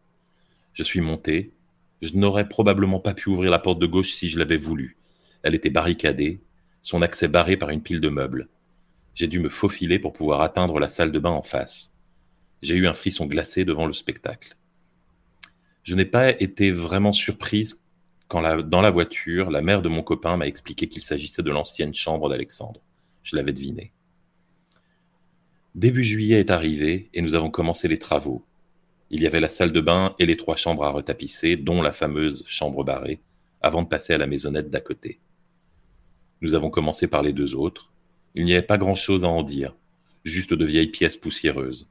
Je 0.74 0.82
suis 0.82 1.00
monté. 1.00 1.54
Je 2.02 2.18
n'aurais 2.18 2.50
probablement 2.50 3.00
pas 3.00 3.14
pu 3.14 3.30
ouvrir 3.30 3.52
la 3.52 3.60
porte 3.60 3.78
de 3.78 3.86
gauche 3.86 4.14
si 4.14 4.32
je 4.32 4.40
l'avais 4.40 4.58
voulu. 4.58 4.98
Elle 5.44 5.54
était 5.54 5.70
barricadée, 5.70 6.42
son 6.82 7.04
accès 7.04 7.28
barré 7.28 7.56
par 7.56 7.70
une 7.70 7.84
pile 7.84 8.02
de 8.02 8.10
meubles. 8.10 8.50
J'ai 9.14 9.28
dû 9.28 9.38
me 9.38 9.50
faufiler 9.50 10.00
pour 10.00 10.14
pouvoir 10.14 10.42
atteindre 10.42 10.80
la 10.80 10.88
salle 10.88 11.12
de 11.12 11.20
bain 11.20 11.30
en 11.30 11.44
face. 11.44 11.94
J'ai 12.64 12.74
eu 12.74 12.88
un 12.88 12.94
frisson 12.94 13.28
glacé 13.28 13.64
devant 13.64 13.86
le 13.86 13.94
spectacle. 13.94 14.56
Je 15.84 15.94
n'ai 15.94 16.06
pas 16.06 16.32
été 16.32 16.72
vraiment 16.72 17.12
surprise 17.12 17.86
quand 18.32 18.62
dans 18.62 18.82
la 18.82 18.92
voiture, 18.92 19.52
la 19.52 19.62
mère 19.62 19.82
de 19.82 19.90
mon 19.90 20.04
copain 20.04 20.38
m'a 20.38 20.48
expliqué 20.48 20.88
qu'il 20.88 21.04
s'agissait 21.04 21.44
de 21.44 21.52
l'ancienne 21.52 21.94
chambre 21.94 22.30
d'Alexandre. 22.30 22.80
Je 23.24 23.36
l'avais 23.36 23.52
deviné. 23.52 23.92
Début 25.76 26.06
juillet 26.06 26.40
est 26.40 26.50
arrivé 26.50 27.10
et 27.14 27.22
nous 27.22 27.36
avons 27.36 27.52
commencé 27.52 27.90
les 27.90 28.00
travaux. 28.00 28.46
Il 29.10 29.22
y 29.22 29.28
avait 29.28 29.42
la 29.42 29.50
salle 29.50 29.74
de 29.74 29.82
bain 29.82 30.16
et 30.18 30.26
les 30.26 30.38
trois 30.38 30.56
chambres 30.56 30.86
à 30.86 30.92
retapisser, 30.92 31.58
dont 31.58 31.82
la 31.82 31.92
fameuse 31.92 32.46
chambre 32.48 32.86
barrée, 32.86 33.20
avant 33.62 33.82
de 33.82 33.90
passer 33.90 34.14
à 34.14 34.18
la 34.18 34.28
maisonnette 34.28 34.70
d'à 34.70 34.80
côté. 34.80 35.20
Nous 36.40 36.54
avons 36.54 36.70
commencé 36.70 37.08
par 37.08 37.24
les 37.24 37.34
deux 37.34 37.54
autres. 37.54 37.92
Il 38.36 38.46
n'y 38.46 38.54
avait 38.54 38.62
pas 38.62 38.78
grand-chose 38.78 39.26
à 39.26 39.28
en 39.28 39.44
dire, 39.44 39.76
juste 40.24 40.54
de 40.54 40.66
vieilles 40.66 40.88
pièces 40.88 41.18
poussiéreuses. 41.18 41.90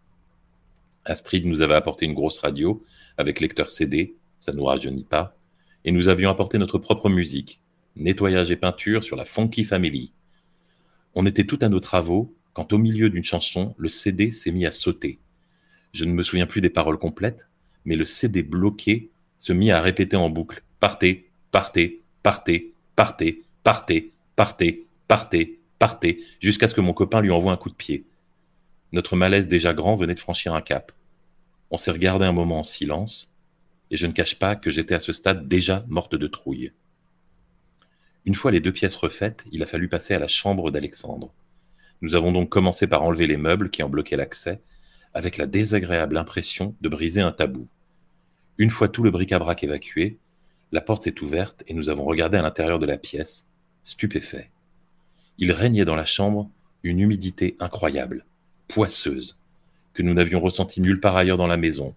Astrid 1.04 1.44
nous 1.44 1.60
avait 1.60 1.74
apporté 1.74 2.06
une 2.06 2.14
grosse 2.14 2.38
radio 2.38 2.82
avec 3.18 3.40
lecteur 3.40 3.68
CD, 3.68 4.16
ça 4.38 4.52
ne 4.52 4.56
nous 4.56 4.64
rajeunit 4.64 5.04
pas, 5.04 5.36
et 5.84 5.92
nous 5.92 6.08
avions 6.08 6.30
apporté 6.30 6.58
notre 6.58 6.78
propre 6.78 7.08
musique, 7.08 7.60
nettoyage 7.96 8.50
et 8.50 8.56
peinture 8.56 9.02
sur 9.02 9.16
la 9.16 9.24
Funky 9.24 9.64
Family. 9.64 10.12
On 11.14 11.26
était 11.26 11.44
tout 11.44 11.58
à 11.60 11.68
nos 11.68 11.80
travaux 11.80 12.34
quand 12.52 12.72
au 12.72 12.78
milieu 12.78 13.10
d'une 13.10 13.24
chanson, 13.24 13.74
le 13.78 13.88
CD 13.88 14.30
s'est 14.30 14.52
mis 14.52 14.66
à 14.66 14.72
sauter. 14.72 15.18
Je 15.92 16.04
ne 16.04 16.12
me 16.12 16.22
souviens 16.22 16.46
plus 16.46 16.60
des 16.60 16.70
paroles 16.70 16.98
complètes, 16.98 17.48
mais 17.84 17.96
le 17.96 18.04
CD 18.04 18.42
bloqué 18.42 19.10
se 19.38 19.52
mit 19.52 19.70
à 19.70 19.80
répéter 19.80 20.16
en 20.16 20.30
boucle 20.30 20.62
Partez, 20.78 21.30
partez, 21.50 22.02
partez, 22.22 22.72
partez, 22.96 23.44
partez, 23.64 24.12
partez, 24.36 24.86
partez, 25.08 25.60
partez, 25.78 26.24
jusqu'à 26.40 26.68
ce 26.68 26.74
que 26.74 26.80
mon 26.80 26.92
copain 26.92 27.20
lui 27.20 27.30
envoie 27.30 27.52
un 27.52 27.56
coup 27.56 27.70
de 27.70 27.74
pied. 27.74 28.06
Notre 28.92 29.16
malaise 29.16 29.46
déjà 29.46 29.74
grand 29.74 29.94
venait 29.94 30.14
de 30.14 30.20
franchir 30.20 30.54
un 30.54 30.62
cap. 30.62 30.92
On 31.70 31.78
s'est 31.78 31.90
regardé 31.90 32.24
un 32.24 32.32
moment 32.32 32.60
en 32.60 32.64
silence, 32.64 33.29
et 33.90 33.96
je 33.96 34.06
ne 34.06 34.12
cache 34.12 34.38
pas 34.38 34.56
que 34.56 34.70
j'étais 34.70 34.94
à 34.94 35.00
ce 35.00 35.12
stade 35.12 35.48
déjà 35.48 35.84
morte 35.88 36.14
de 36.14 36.26
trouille. 36.26 36.72
Une 38.24 38.34
fois 38.34 38.50
les 38.50 38.60
deux 38.60 38.72
pièces 38.72 38.96
refaites, 38.96 39.44
il 39.50 39.62
a 39.62 39.66
fallu 39.66 39.88
passer 39.88 40.14
à 40.14 40.18
la 40.18 40.28
chambre 40.28 40.70
d'Alexandre. 40.70 41.32
Nous 42.02 42.14
avons 42.14 42.32
donc 42.32 42.48
commencé 42.48 42.86
par 42.86 43.02
enlever 43.02 43.26
les 43.26 43.36
meubles 43.36 43.70
qui 43.70 43.82
en 43.82 43.88
bloquaient 43.88 44.16
l'accès, 44.16 44.60
avec 45.14 45.38
la 45.38 45.46
désagréable 45.46 46.16
impression 46.16 46.74
de 46.80 46.88
briser 46.88 47.20
un 47.20 47.32
tabou. 47.32 47.66
Une 48.58 48.70
fois 48.70 48.88
tout 48.88 49.02
le 49.02 49.10
bric-à-brac 49.10 49.64
évacué, 49.64 50.18
la 50.72 50.80
porte 50.80 51.02
s'est 51.02 51.20
ouverte 51.22 51.64
et 51.66 51.74
nous 51.74 51.88
avons 51.88 52.04
regardé 52.04 52.38
à 52.38 52.42
l'intérieur 52.42 52.78
de 52.78 52.86
la 52.86 52.96
pièce, 52.96 53.48
stupéfaits. 53.82 54.50
Il 55.38 55.52
régnait 55.52 55.84
dans 55.84 55.96
la 55.96 56.06
chambre 56.06 56.48
une 56.82 57.00
humidité 57.00 57.56
incroyable, 57.58 58.24
poisseuse, 58.68 59.38
que 59.94 60.02
nous 60.02 60.14
n'avions 60.14 60.40
ressentie 60.40 60.80
nulle 60.80 61.00
part 61.00 61.16
ailleurs 61.16 61.38
dans 61.38 61.46
la 61.46 61.56
maison, 61.56 61.94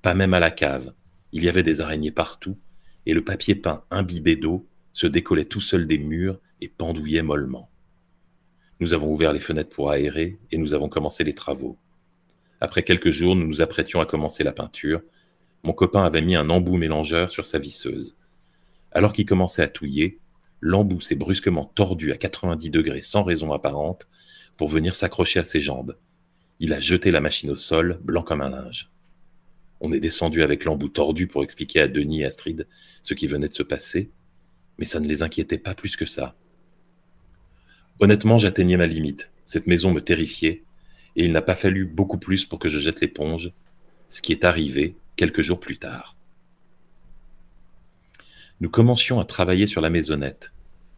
pas 0.00 0.14
même 0.14 0.34
à 0.34 0.40
la 0.40 0.50
cave. 0.50 0.92
Il 1.34 1.42
y 1.42 1.48
avait 1.48 1.64
des 1.64 1.80
araignées 1.80 2.12
partout, 2.12 2.56
et 3.06 3.12
le 3.12 3.24
papier 3.24 3.56
peint 3.56 3.82
imbibé 3.90 4.36
d'eau 4.36 4.68
se 4.92 5.08
décollait 5.08 5.46
tout 5.46 5.60
seul 5.60 5.88
des 5.88 5.98
murs 5.98 6.38
et 6.60 6.68
pendouillait 6.68 7.22
mollement. 7.22 7.68
Nous 8.78 8.94
avons 8.94 9.12
ouvert 9.12 9.32
les 9.32 9.40
fenêtres 9.40 9.74
pour 9.74 9.90
aérer 9.90 10.38
et 10.52 10.58
nous 10.58 10.74
avons 10.74 10.88
commencé 10.88 11.24
les 11.24 11.34
travaux. 11.34 11.76
Après 12.60 12.84
quelques 12.84 13.10
jours, 13.10 13.34
nous 13.34 13.48
nous 13.48 13.62
apprêtions 13.62 14.00
à 14.00 14.06
commencer 14.06 14.44
la 14.44 14.52
peinture. 14.52 15.02
Mon 15.64 15.72
copain 15.72 16.04
avait 16.04 16.22
mis 16.22 16.36
un 16.36 16.50
embout 16.50 16.76
mélangeur 16.76 17.32
sur 17.32 17.46
sa 17.46 17.58
visseuse. 17.58 18.16
Alors 18.92 19.12
qu'il 19.12 19.26
commençait 19.26 19.62
à 19.62 19.68
touiller, 19.68 20.20
l'embout 20.60 21.00
s'est 21.00 21.16
brusquement 21.16 21.64
tordu 21.64 22.12
à 22.12 22.16
90 22.16 22.70
degrés 22.70 23.02
sans 23.02 23.24
raison 23.24 23.52
apparente 23.52 24.06
pour 24.56 24.68
venir 24.68 24.94
s'accrocher 24.94 25.40
à 25.40 25.44
ses 25.44 25.60
jambes. 25.60 25.96
Il 26.60 26.72
a 26.72 26.80
jeté 26.80 27.10
la 27.10 27.20
machine 27.20 27.50
au 27.50 27.56
sol, 27.56 27.98
blanc 28.04 28.22
comme 28.22 28.40
un 28.40 28.50
linge. 28.50 28.93
On 29.80 29.92
est 29.92 30.00
descendu 30.00 30.42
avec 30.42 30.64
l'embout 30.64 30.88
tordu 30.88 31.26
pour 31.26 31.42
expliquer 31.42 31.80
à 31.80 31.88
Denis 31.88 32.22
et 32.22 32.24
Astrid 32.26 32.66
ce 33.02 33.14
qui 33.14 33.26
venait 33.26 33.48
de 33.48 33.54
se 33.54 33.62
passer, 33.62 34.10
mais 34.78 34.84
ça 34.84 35.00
ne 35.00 35.08
les 35.08 35.22
inquiétait 35.22 35.58
pas 35.58 35.74
plus 35.74 35.96
que 35.96 36.06
ça. 36.06 36.36
Honnêtement, 38.00 38.38
j'atteignais 38.38 38.76
ma 38.76 38.86
limite. 38.86 39.30
Cette 39.44 39.66
maison 39.66 39.92
me 39.92 40.00
terrifiait, 40.00 40.64
et 41.16 41.24
il 41.24 41.32
n'a 41.32 41.42
pas 41.42 41.54
fallu 41.54 41.84
beaucoup 41.84 42.18
plus 42.18 42.44
pour 42.44 42.58
que 42.58 42.68
je 42.68 42.78
jette 42.78 43.00
l'éponge, 43.00 43.52
ce 44.08 44.22
qui 44.22 44.32
est 44.32 44.44
arrivé 44.44 44.96
quelques 45.16 45.42
jours 45.42 45.60
plus 45.60 45.78
tard. 45.78 46.16
Nous 48.60 48.70
commencions 48.70 49.20
à 49.20 49.24
travailler 49.24 49.66
sur 49.66 49.80
la 49.80 49.90
maisonnette. 49.90 50.52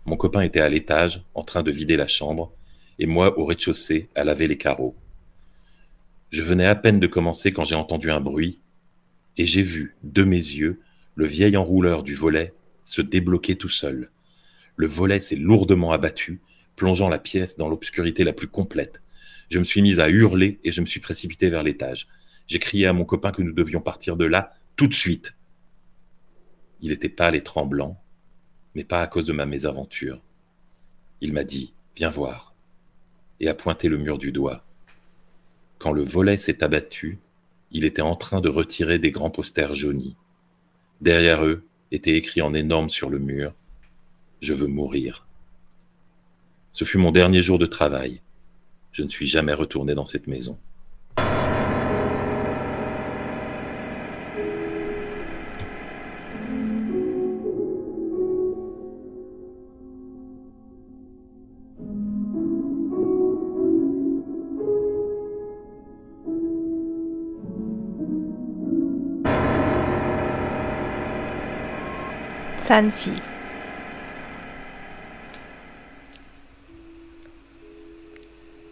Mon 0.04 0.16
copain 0.16 0.42
était 0.42 0.60
à 0.60 0.68
l'étage, 0.68 1.24
en 1.34 1.42
train 1.42 1.62
de 1.62 1.70
vider 1.70 1.96
la 1.96 2.06
chambre, 2.06 2.52
et 2.98 3.06
moi 3.06 3.38
au 3.38 3.44
rez-de-chaussée, 3.44 4.08
à 4.14 4.24
laver 4.24 4.46
les 4.46 4.58
carreaux. 4.58 4.94
Je 6.30 6.42
venais 6.42 6.66
à 6.66 6.74
peine 6.74 7.00
de 7.00 7.06
commencer 7.06 7.52
quand 7.52 7.64
j'ai 7.64 7.74
entendu 7.74 8.10
un 8.10 8.20
bruit, 8.20 8.60
et 9.36 9.46
j'ai 9.46 9.62
vu, 9.62 9.96
de 10.02 10.24
mes 10.24 10.36
yeux, 10.36 10.80
le 11.14 11.26
vieil 11.26 11.56
enrouleur 11.56 12.02
du 12.02 12.14
volet 12.14 12.54
se 12.84 13.02
débloquer 13.02 13.56
tout 13.56 13.68
seul. 13.68 14.10
Le 14.76 14.86
volet 14.86 15.20
s'est 15.20 15.36
lourdement 15.36 15.92
abattu, 15.92 16.40
plongeant 16.76 17.08
la 17.08 17.18
pièce 17.18 17.56
dans 17.56 17.68
l'obscurité 17.68 18.24
la 18.24 18.32
plus 18.32 18.48
complète. 18.48 19.02
Je 19.48 19.58
me 19.58 19.64
suis 19.64 19.82
mise 19.82 20.00
à 20.00 20.08
hurler 20.08 20.58
et 20.64 20.72
je 20.72 20.80
me 20.80 20.86
suis 20.86 21.00
précipité 21.00 21.50
vers 21.50 21.62
l'étage. 21.62 22.08
J'ai 22.46 22.58
crié 22.58 22.86
à 22.86 22.92
mon 22.92 23.04
copain 23.04 23.32
que 23.32 23.42
nous 23.42 23.52
devions 23.52 23.80
partir 23.80 24.16
de 24.16 24.24
là 24.24 24.54
tout 24.76 24.86
de 24.86 24.94
suite. 24.94 25.34
Il 26.80 26.92
était 26.92 27.08
pâle 27.08 27.34
et 27.34 27.42
tremblant, 27.42 28.00
mais 28.74 28.84
pas 28.84 29.00
à 29.00 29.06
cause 29.06 29.26
de 29.26 29.32
ma 29.32 29.46
mésaventure. 29.46 30.20
Il 31.20 31.32
m'a 31.32 31.44
dit 31.44 31.72
Viens 31.96 32.10
voir, 32.10 32.54
et 33.40 33.48
a 33.48 33.54
pointé 33.54 33.88
le 33.88 33.96
mur 33.96 34.18
du 34.18 34.32
doigt. 34.32 34.64
Quand 35.78 35.92
le 35.92 36.02
volet 36.02 36.36
s'est 36.36 36.62
abattu, 36.62 37.18
il 37.76 37.84
était 37.84 38.00
en 38.00 38.16
train 38.16 38.40
de 38.40 38.48
retirer 38.48 38.98
des 38.98 39.10
grands 39.10 39.28
posters 39.28 39.74
jaunis. 39.74 40.16
Derrière 41.02 41.44
eux 41.44 41.62
était 41.92 42.16
écrit 42.16 42.40
en 42.40 42.54
énorme 42.54 42.88
sur 42.88 43.10
le 43.10 43.18
mur 43.18 43.52
Je 44.40 44.54
veux 44.54 44.66
mourir. 44.66 45.26
Ce 46.72 46.86
fut 46.86 46.96
mon 46.96 47.10
dernier 47.10 47.42
jour 47.42 47.58
de 47.58 47.66
travail. 47.66 48.22
Je 48.92 49.02
ne 49.02 49.10
suis 49.10 49.26
jamais 49.26 49.52
retourné 49.52 49.94
dans 49.94 50.06
cette 50.06 50.26
maison. 50.26 50.58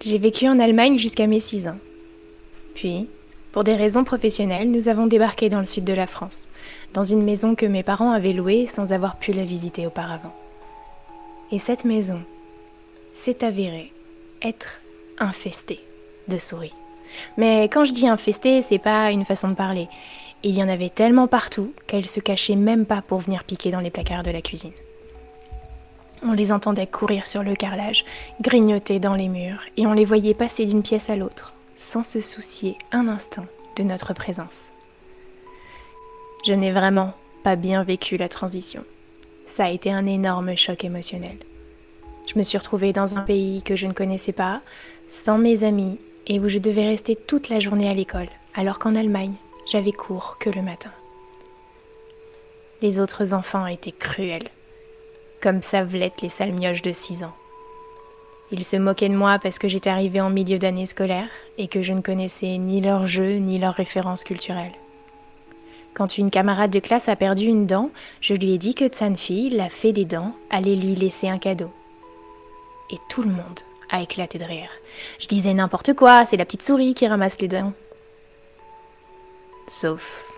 J'ai 0.00 0.18
vécu 0.18 0.48
en 0.48 0.58
Allemagne 0.58 0.98
jusqu'à 0.98 1.28
mes 1.28 1.38
6 1.38 1.68
ans. 1.68 1.78
Puis, 2.74 3.08
pour 3.52 3.62
des 3.62 3.76
raisons 3.76 4.02
professionnelles, 4.02 4.68
nous 4.68 4.88
avons 4.88 5.06
débarqué 5.06 5.48
dans 5.48 5.60
le 5.60 5.66
sud 5.66 5.84
de 5.84 5.92
la 5.92 6.08
France, 6.08 6.48
dans 6.92 7.04
une 7.04 7.22
maison 7.22 7.54
que 7.54 7.66
mes 7.66 7.84
parents 7.84 8.10
avaient 8.10 8.32
louée 8.32 8.66
sans 8.66 8.92
avoir 8.92 9.16
pu 9.16 9.32
la 9.32 9.44
visiter 9.44 9.86
auparavant. 9.86 10.34
Et 11.52 11.60
cette 11.60 11.84
maison 11.84 12.20
s'est 13.14 13.44
avérée 13.44 13.92
être 14.42 14.80
infestée 15.20 15.80
de 16.26 16.38
souris. 16.38 16.72
Mais 17.36 17.68
quand 17.68 17.84
je 17.84 17.92
dis 17.92 18.08
infestée, 18.08 18.60
c'est 18.62 18.78
pas 18.78 19.12
une 19.12 19.24
façon 19.24 19.50
de 19.50 19.54
parler. 19.54 19.86
Il 20.46 20.58
y 20.58 20.62
en 20.62 20.68
avait 20.68 20.90
tellement 20.90 21.26
partout 21.26 21.72
qu'elles 21.86 22.06
se 22.06 22.20
cachaient 22.20 22.54
même 22.54 22.84
pas 22.84 23.00
pour 23.00 23.20
venir 23.20 23.44
piquer 23.44 23.70
dans 23.70 23.80
les 23.80 23.90
placards 23.90 24.22
de 24.22 24.30
la 24.30 24.42
cuisine. 24.42 24.74
On 26.22 26.32
les 26.32 26.52
entendait 26.52 26.86
courir 26.86 27.24
sur 27.24 27.42
le 27.42 27.54
carrelage, 27.54 28.04
grignoter 28.42 28.98
dans 28.98 29.14
les 29.14 29.28
murs, 29.28 29.62
et 29.78 29.86
on 29.86 29.94
les 29.94 30.04
voyait 30.04 30.34
passer 30.34 30.66
d'une 30.66 30.82
pièce 30.82 31.08
à 31.08 31.16
l'autre, 31.16 31.54
sans 31.76 32.02
se 32.02 32.20
soucier 32.20 32.76
un 32.92 33.08
instant 33.08 33.46
de 33.76 33.84
notre 33.84 34.12
présence. 34.12 34.68
Je 36.46 36.52
n'ai 36.52 36.72
vraiment 36.72 37.14
pas 37.42 37.56
bien 37.56 37.82
vécu 37.82 38.18
la 38.18 38.28
transition. 38.28 38.84
Ça 39.46 39.64
a 39.64 39.70
été 39.70 39.90
un 39.90 40.04
énorme 40.04 40.56
choc 40.56 40.84
émotionnel. 40.84 41.38
Je 42.26 42.38
me 42.38 42.42
suis 42.42 42.58
retrouvée 42.58 42.92
dans 42.92 43.16
un 43.16 43.22
pays 43.22 43.62
que 43.62 43.76
je 43.76 43.86
ne 43.86 43.92
connaissais 43.92 44.32
pas, 44.32 44.60
sans 45.08 45.38
mes 45.38 45.64
amis, 45.64 45.98
et 46.26 46.38
où 46.38 46.50
je 46.50 46.58
devais 46.58 46.86
rester 46.86 47.16
toute 47.16 47.48
la 47.48 47.60
journée 47.60 47.88
à 47.88 47.94
l'école, 47.94 48.28
alors 48.54 48.78
qu'en 48.78 48.94
Allemagne, 48.94 49.34
j'avais 49.66 49.92
cours 49.92 50.36
que 50.38 50.50
le 50.50 50.62
matin. 50.62 50.90
Les 52.82 53.00
autres 53.00 53.32
enfants 53.32 53.66
étaient 53.66 53.92
cruels, 53.92 54.48
comme 55.40 55.60
l'être 55.92 56.22
les 56.22 56.28
sales 56.28 56.52
mioches 56.52 56.82
de 56.82 56.92
6 56.92 57.24
ans. 57.24 57.34
Ils 58.50 58.64
se 58.64 58.76
moquaient 58.76 59.08
de 59.08 59.16
moi 59.16 59.38
parce 59.42 59.58
que 59.58 59.68
j'étais 59.68 59.90
arrivée 59.90 60.20
en 60.20 60.30
milieu 60.30 60.58
d'année 60.58 60.86
scolaire 60.86 61.28
et 61.58 61.66
que 61.66 61.82
je 61.82 61.92
ne 61.92 62.02
connaissais 62.02 62.58
ni 62.58 62.80
leurs 62.80 63.06
jeux 63.06 63.36
ni 63.36 63.58
leurs 63.58 63.74
références 63.74 64.22
culturelles. 64.22 64.74
Quand 65.94 66.18
une 66.18 66.30
camarade 66.30 66.70
de 66.70 66.80
classe 66.80 67.08
a 67.08 67.16
perdu 67.16 67.44
une 67.44 67.66
dent, 67.66 67.90
je 68.20 68.34
lui 68.34 68.52
ai 68.52 68.58
dit 68.58 68.74
que 68.74 68.86
Tsanfi, 68.86 69.48
la 69.50 69.70
fée 69.70 69.92
des 69.92 70.04
dents, 70.04 70.34
allait 70.50 70.76
lui 70.76 70.94
laisser 70.94 71.28
un 71.28 71.38
cadeau. 71.38 71.70
Et 72.90 72.98
tout 73.08 73.22
le 73.22 73.30
monde 73.30 73.60
a 73.90 74.02
éclaté 74.02 74.38
de 74.38 74.44
rire. 74.44 74.70
Je 75.20 75.28
disais 75.28 75.54
n'importe 75.54 75.94
quoi, 75.94 76.26
c'est 76.26 76.36
la 76.36 76.44
petite 76.44 76.62
souris 76.62 76.94
qui 76.94 77.06
ramasse 77.06 77.40
les 77.40 77.48
dents. 77.48 77.72
Sauf 79.66 80.30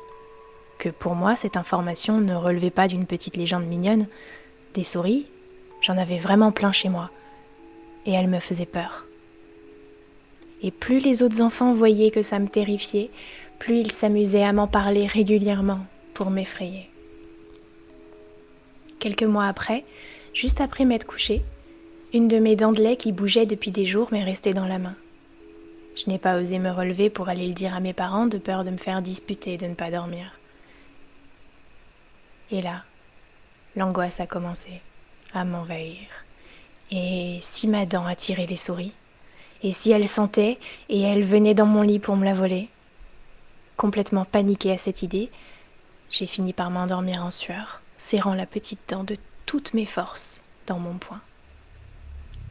que 0.78 0.88
pour 0.88 1.14
moi, 1.14 1.36
cette 1.36 1.56
information 1.56 2.20
ne 2.20 2.34
relevait 2.34 2.70
pas 2.70 2.88
d'une 2.88 3.06
petite 3.06 3.36
légende 3.36 3.66
mignonne. 3.66 4.06
Des 4.74 4.84
souris, 4.84 5.26
j'en 5.80 5.96
avais 5.96 6.18
vraiment 6.18 6.52
plein 6.52 6.72
chez 6.72 6.88
moi. 6.88 7.10
Et 8.04 8.12
elles 8.12 8.28
me 8.28 8.40
faisaient 8.40 8.66
peur. 8.66 9.06
Et 10.62 10.70
plus 10.70 11.00
les 11.00 11.22
autres 11.22 11.40
enfants 11.40 11.72
voyaient 11.72 12.10
que 12.10 12.22
ça 12.22 12.38
me 12.38 12.48
terrifiait, 12.48 13.10
plus 13.58 13.78
ils 13.78 13.92
s'amusaient 13.92 14.44
à 14.44 14.52
m'en 14.52 14.68
parler 14.68 15.06
régulièrement 15.06 15.80
pour 16.14 16.30
m'effrayer. 16.30 16.88
Quelques 18.98 19.22
mois 19.22 19.46
après, 19.46 19.84
juste 20.32 20.60
après 20.60 20.84
m'être 20.84 21.06
couchée, 21.06 21.42
une 22.14 22.28
de 22.28 22.38
mes 22.38 22.56
dents 22.56 22.72
qui 22.72 23.12
bougeait 23.12 23.46
depuis 23.46 23.70
des 23.70 23.84
jours 23.84 24.08
m'est 24.12 24.24
restée 24.24 24.54
dans 24.54 24.66
la 24.66 24.78
main. 24.78 24.94
Je 25.96 26.10
n'ai 26.10 26.18
pas 26.18 26.38
osé 26.38 26.58
me 26.58 26.70
relever 26.70 27.08
pour 27.08 27.30
aller 27.30 27.48
le 27.48 27.54
dire 27.54 27.74
à 27.74 27.80
mes 27.80 27.94
parents 27.94 28.26
de 28.26 28.36
peur 28.36 28.64
de 28.64 28.70
me 28.70 28.76
faire 28.76 29.00
disputer 29.00 29.54
et 29.54 29.58
de 29.58 29.66
ne 29.66 29.74
pas 29.74 29.90
dormir. 29.90 30.38
Et 32.50 32.60
là, 32.60 32.84
l'angoisse 33.76 34.20
a 34.20 34.26
commencé 34.26 34.82
à 35.32 35.44
m'envahir. 35.44 36.06
Et 36.90 37.38
si 37.40 37.66
ma 37.66 37.86
dent 37.86 38.06
attirait 38.06 38.46
les 38.46 38.56
souris 38.56 38.92
Et 39.62 39.72
si 39.72 39.90
elle 39.90 40.06
sentait 40.06 40.58
et 40.90 41.00
elle 41.00 41.24
venait 41.24 41.54
dans 41.54 41.66
mon 41.66 41.82
lit 41.82 41.98
pour 41.98 42.16
me 42.16 42.24
la 42.24 42.34
voler 42.34 42.68
Complètement 43.76 44.24
paniquée 44.26 44.72
à 44.72 44.78
cette 44.78 45.02
idée, 45.02 45.30
j'ai 46.10 46.26
fini 46.26 46.52
par 46.52 46.70
m'endormir 46.70 47.24
en 47.24 47.30
sueur, 47.30 47.80
serrant 47.98 48.34
la 48.34 48.46
petite 48.46 48.88
dent 48.88 49.02
de 49.02 49.16
toutes 49.46 49.74
mes 49.74 49.86
forces 49.86 50.42
dans 50.66 50.78
mon 50.78 50.98
poing. 50.98 51.20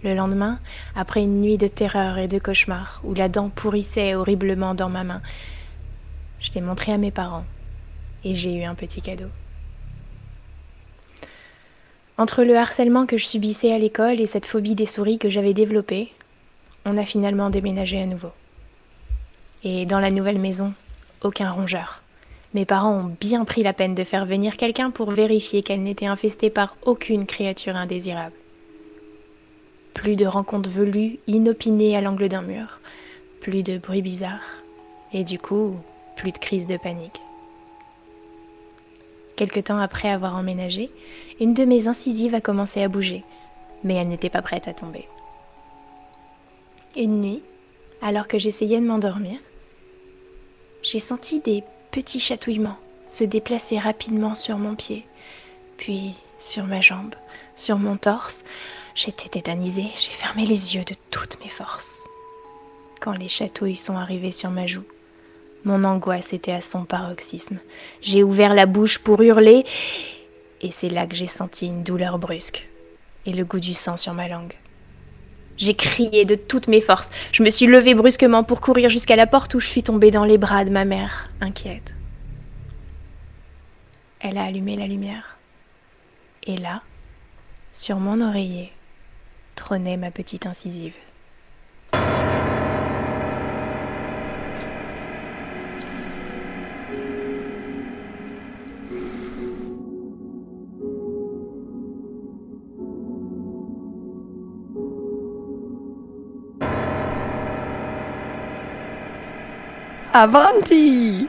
Le 0.03 0.13
lendemain, 0.13 0.59
après 0.95 1.23
une 1.23 1.41
nuit 1.41 1.57
de 1.57 1.67
terreur 1.67 2.17
et 2.17 2.27
de 2.27 2.39
cauchemar, 2.39 3.01
où 3.03 3.13
la 3.13 3.29
dent 3.29 3.49
pourrissait 3.49 4.15
horriblement 4.15 4.75
dans 4.75 4.89
ma 4.89 5.03
main, 5.03 5.21
je 6.39 6.51
l'ai 6.53 6.61
montré 6.61 6.91
à 6.91 6.97
mes 6.97 7.11
parents 7.11 7.45
et 8.23 8.35
j'ai 8.35 8.55
eu 8.55 8.63
un 8.63 8.75
petit 8.75 9.01
cadeau. 9.01 9.29
Entre 12.17 12.43
le 12.43 12.55
harcèlement 12.55 13.05
que 13.05 13.17
je 13.17 13.25
subissais 13.25 13.73
à 13.73 13.77
l'école 13.77 14.21
et 14.21 14.27
cette 14.27 14.45
phobie 14.45 14.75
des 14.75 14.85
souris 14.85 15.17
que 15.17 15.29
j'avais 15.29 15.53
développée, 15.53 16.13
on 16.85 16.97
a 16.97 17.05
finalement 17.05 17.49
déménagé 17.49 18.01
à 18.01 18.05
nouveau. 18.05 18.31
Et 19.63 19.85
dans 19.85 19.99
la 19.99 20.11
nouvelle 20.11 20.39
maison, 20.39 20.73
aucun 21.23 21.51
rongeur. 21.51 22.01
Mes 22.53 22.65
parents 22.65 22.93
ont 22.93 23.15
bien 23.19 23.43
pris 23.43 23.63
la 23.63 23.73
peine 23.73 23.95
de 23.95 24.03
faire 24.05 24.25
venir 24.25 24.55
quelqu'un 24.55 24.91
pour 24.91 25.11
vérifier 25.11 25.61
qu'elle 25.61 25.83
n'était 25.83 26.05
infestée 26.05 26.49
par 26.49 26.77
aucune 26.83 27.25
créature 27.25 27.75
indésirable. 27.75 28.35
Plus 29.95 30.15
de 30.15 30.27
rencontres 30.27 30.69
velues, 30.69 31.17
inopinées 31.25 31.97
à 31.97 32.01
l'angle 32.01 32.27
d'un 32.27 32.43
mur, 32.43 32.79
plus 33.41 33.63
de 33.63 33.79
bruits 33.79 34.03
bizarres, 34.03 34.61
et 35.13 35.23
du 35.23 35.39
coup, 35.39 35.71
plus 36.17 36.31
de 36.31 36.37
crises 36.37 36.67
de 36.67 36.77
panique. 36.77 37.19
Quelque 39.35 39.59
temps 39.59 39.79
après 39.79 40.09
avoir 40.09 40.35
emménagé, 40.35 40.91
une 41.39 41.53
de 41.53 41.65
mes 41.65 41.87
incisives 41.87 42.35
a 42.35 42.41
commencé 42.41 42.83
à 42.83 42.87
bouger, 42.87 43.23
mais 43.83 43.95
elle 43.95 44.09
n'était 44.09 44.29
pas 44.29 44.41
prête 44.41 44.67
à 44.67 44.73
tomber. 44.73 45.07
Une 46.95 47.21
nuit, 47.21 47.41
alors 48.01 48.27
que 48.27 48.37
j'essayais 48.37 48.79
de 48.79 48.85
m'endormir, 48.85 49.39
j'ai 50.83 50.99
senti 50.99 51.39
des 51.39 51.63
petits 51.91 52.19
chatouillements 52.19 52.77
se 53.07 53.23
déplacer 53.23 53.79
rapidement 53.79 54.35
sur 54.35 54.57
mon 54.57 54.75
pied, 54.75 55.05
puis 55.77 56.13
sur 56.37 56.65
ma 56.65 56.81
jambe, 56.81 57.15
sur 57.55 57.77
mon 57.77 57.97
torse. 57.97 58.43
J'étais 58.95 59.29
tétanisée, 59.29 59.89
j'ai 59.97 60.11
fermé 60.11 60.45
les 60.45 60.75
yeux 60.75 60.83
de 60.83 60.95
toutes 61.11 61.39
mes 61.43 61.49
forces. 61.49 62.07
Quand 63.01 63.13
les 63.13 63.27
chatouilles 63.27 63.75
sont 63.75 63.97
arrivées 63.97 64.31
sur 64.31 64.49
ma 64.49 64.67
joue, 64.67 64.85
mon 65.63 65.83
angoisse 65.83 66.33
était 66.33 66.51
à 66.51 66.61
son 66.61 66.85
paroxysme. 66.85 67.59
J'ai 68.01 68.23
ouvert 68.23 68.53
la 68.53 68.65
bouche 68.65 68.99
pour 68.99 69.21
hurler, 69.21 69.65
et 70.61 70.71
c'est 70.71 70.89
là 70.89 71.07
que 71.07 71.15
j'ai 71.15 71.27
senti 71.27 71.67
une 71.67 71.83
douleur 71.83 72.19
brusque 72.19 72.67
et 73.25 73.33
le 73.33 73.43
goût 73.43 73.59
du 73.59 73.73
sang 73.73 73.97
sur 73.97 74.13
ma 74.13 74.27
langue. 74.27 74.53
J'ai 75.57 75.73
crié 75.73 76.25
de 76.25 76.35
toutes 76.35 76.67
mes 76.67 76.81
forces. 76.81 77.11
Je 77.31 77.41
me 77.41 77.49
suis 77.49 77.65
levée 77.65 77.93
brusquement 77.93 78.43
pour 78.43 78.61
courir 78.61 78.89
jusqu'à 78.89 79.15
la 79.15 79.25
porte 79.25 79.53
où 79.55 79.59
je 79.59 79.67
suis 79.67 79.83
tombée 79.83 80.11
dans 80.11 80.25
les 80.25 80.37
bras 80.37 80.65
de 80.65 80.69
ma 80.69 80.85
mère, 80.85 81.29
inquiète. 81.41 81.95
Elle 84.19 84.37
a 84.37 84.43
allumé 84.43 84.75
la 84.75 84.87
lumière. 84.87 85.37
Et 86.45 86.57
là, 86.57 86.81
sur 87.75 87.99
mon 87.99 88.21
oreiller, 88.21 88.71
trônait 89.55 89.97
ma 89.97 90.09
petite 90.09 90.45
incisive. 90.45 90.93
Avanti 110.13 111.27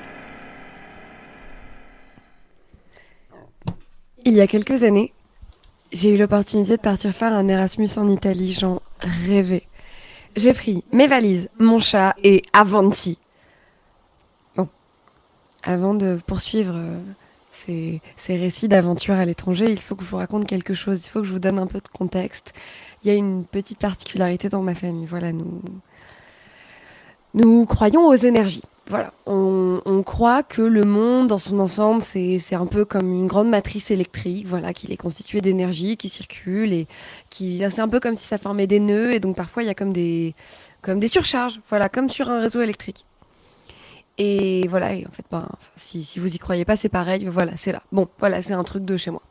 Il 4.24 4.32
y 4.32 4.40
a 4.40 4.46
quelques 4.46 4.84
années, 4.84 5.12
j'ai 5.92 6.14
eu 6.14 6.16
l'opportunité 6.16 6.76
de 6.76 6.82
partir 6.82 7.12
faire 7.12 7.32
un 7.32 7.48
Erasmus 7.48 7.88
en 7.96 8.08
Italie. 8.08 8.52
J'en 8.52 8.80
rêvais. 9.00 9.64
J'ai 10.36 10.52
pris 10.52 10.84
mes 10.92 11.06
valises, 11.06 11.48
mon 11.58 11.78
chat 11.78 12.14
et 12.22 12.42
Avanti. 12.52 13.18
Bon, 14.56 14.68
avant 15.62 15.94
de 15.94 16.18
poursuivre 16.26 16.74
euh, 16.76 16.98
ces, 17.50 18.02
ces 18.16 18.36
récits 18.36 18.68
d'aventure 18.68 19.14
à 19.14 19.24
l'étranger, 19.24 19.66
il 19.68 19.78
faut 19.78 19.94
que 19.94 20.04
je 20.04 20.08
vous 20.08 20.18
raconte 20.18 20.46
quelque 20.46 20.74
chose. 20.74 21.06
Il 21.06 21.08
faut 21.08 21.20
que 21.20 21.26
je 21.26 21.32
vous 21.32 21.38
donne 21.38 21.58
un 21.58 21.66
peu 21.66 21.78
de 21.78 21.88
contexte. 21.88 22.52
Il 23.02 23.08
y 23.08 23.10
a 23.10 23.14
une 23.14 23.44
petite 23.44 23.78
particularité 23.78 24.48
dans 24.48 24.62
ma 24.62 24.74
famille. 24.74 25.06
Voilà, 25.06 25.32
nous, 25.32 25.62
nous 27.32 27.64
croyons 27.64 28.06
aux 28.06 28.14
énergies 28.14 28.64
voilà, 28.88 29.12
on, 29.26 29.80
on, 29.84 30.02
croit 30.04 30.44
que 30.44 30.62
le 30.62 30.84
monde 30.84 31.26
dans 31.26 31.38
son 31.38 31.58
ensemble, 31.58 32.02
c'est 32.02 32.54
un 32.54 32.66
peu 32.66 32.84
comme 32.84 33.12
une 33.12 33.26
grande 33.26 33.48
matrice 33.48 33.90
électrique, 33.90 34.46
voilà, 34.46 34.72
qu'il 34.72 34.92
est 34.92 34.96
constitué 34.96 35.40
d'énergie 35.40 35.96
qui 35.96 36.08
circule 36.08 36.72
et 36.72 36.86
qui, 37.28 37.58
c'est 37.70 37.80
un 37.80 37.88
peu 37.88 37.98
comme 37.98 38.14
si 38.14 38.26
ça 38.26 38.38
formait 38.38 38.68
des 38.68 38.78
nœuds 38.78 39.12
et 39.12 39.18
donc 39.18 39.34
parfois 39.34 39.64
il 39.64 39.66
y 39.66 39.70
a 39.70 39.74
comme 39.74 39.92
des, 39.92 40.34
comme 40.82 41.00
des 41.00 41.08
surcharges, 41.08 41.60
voilà, 41.68 41.88
comme 41.88 42.08
sur 42.08 42.30
un 42.30 42.40
réseau 42.40 42.62
électrique. 42.62 43.04
Et 44.18 44.66
voilà, 44.68 44.94
et 44.94 45.04
en 45.06 45.10
fait, 45.10 45.24
ben, 45.30 45.48
si, 45.74 46.04
si 46.04 46.20
vous 46.20 46.34
y 46.34 46.38
croyez 46.38 46.64
pas, 46.64 46.76
c'est 46.76 46.88
pareil, 46.88 47.26
voilà, 47.26 47.56
c'est 47.56 47.72
là. 47.72 47.82
Bon, 47.92 48.08
voilà, 48.18 48.40
c'est 48.40 48.54
un 48.54 48.64
truc 48.64 48.84
de 48.84 48.96
chez 48.96 49.10
moi. 49.10 49.22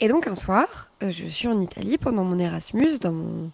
Et 0.00 0.08
donc 0.08 0.26
un 0.26 0.34
soir, 0.34 0.90
je 1.02 1.26
suis 1.26 1.46
en 1.48 1.60
Italie 1.60 1.98
pendant 1.98 2.24
mon 2.24 2.38
Erasmus 2.38 2.98
dans 2.98 3.12
mon 3.12 3.50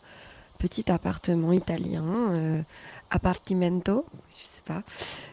petit 0.56 0.90
appartement 0.90 1.52
italien. 1.52 2.04
Euh, 2.30 2.62
appartimento, 3.10 4.04
je 4.38 4.46
sais 4.46 4.62
pas. 4.64 4.82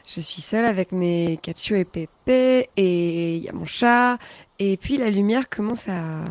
Je 0.07 0.19
suis 0.19 0.41
seule 0.41 0.65
avec 0.65 0.91
mes 0.91 1.39
Cacio 1.41 1.75
et 1.75 1.85
Pépé 1.85 2.69
et 2.77 3.37
il 3.37 3.43
y 3.43 3.49
a 3.49 3.53
mon 3.53 3.65
chat 3.65 4.17
et 4.59 4.77
puis 4.77 4.97
la 4.97 5.09
lumière 5.09 5.49
commence 5.49 5.87
à 5.87 6.23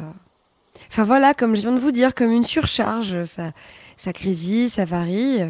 Enfin 0.90 1.04
voilà, 1.04 1.32
comme 1.32 1.56
je 1.56 1.62
viens 1.62 1.72
de 1.72 1.78
vous 1.78 1.90
dire, 1.90 2.14
comme 2.14 2.30
une 2.30 2.44
surcharge, 2.44 3.24
ça 3.24 3.52
ça 3.96 4.12
grésille, 4.12 4.68
ça 4.68 4.84
varie. 4.84 5.40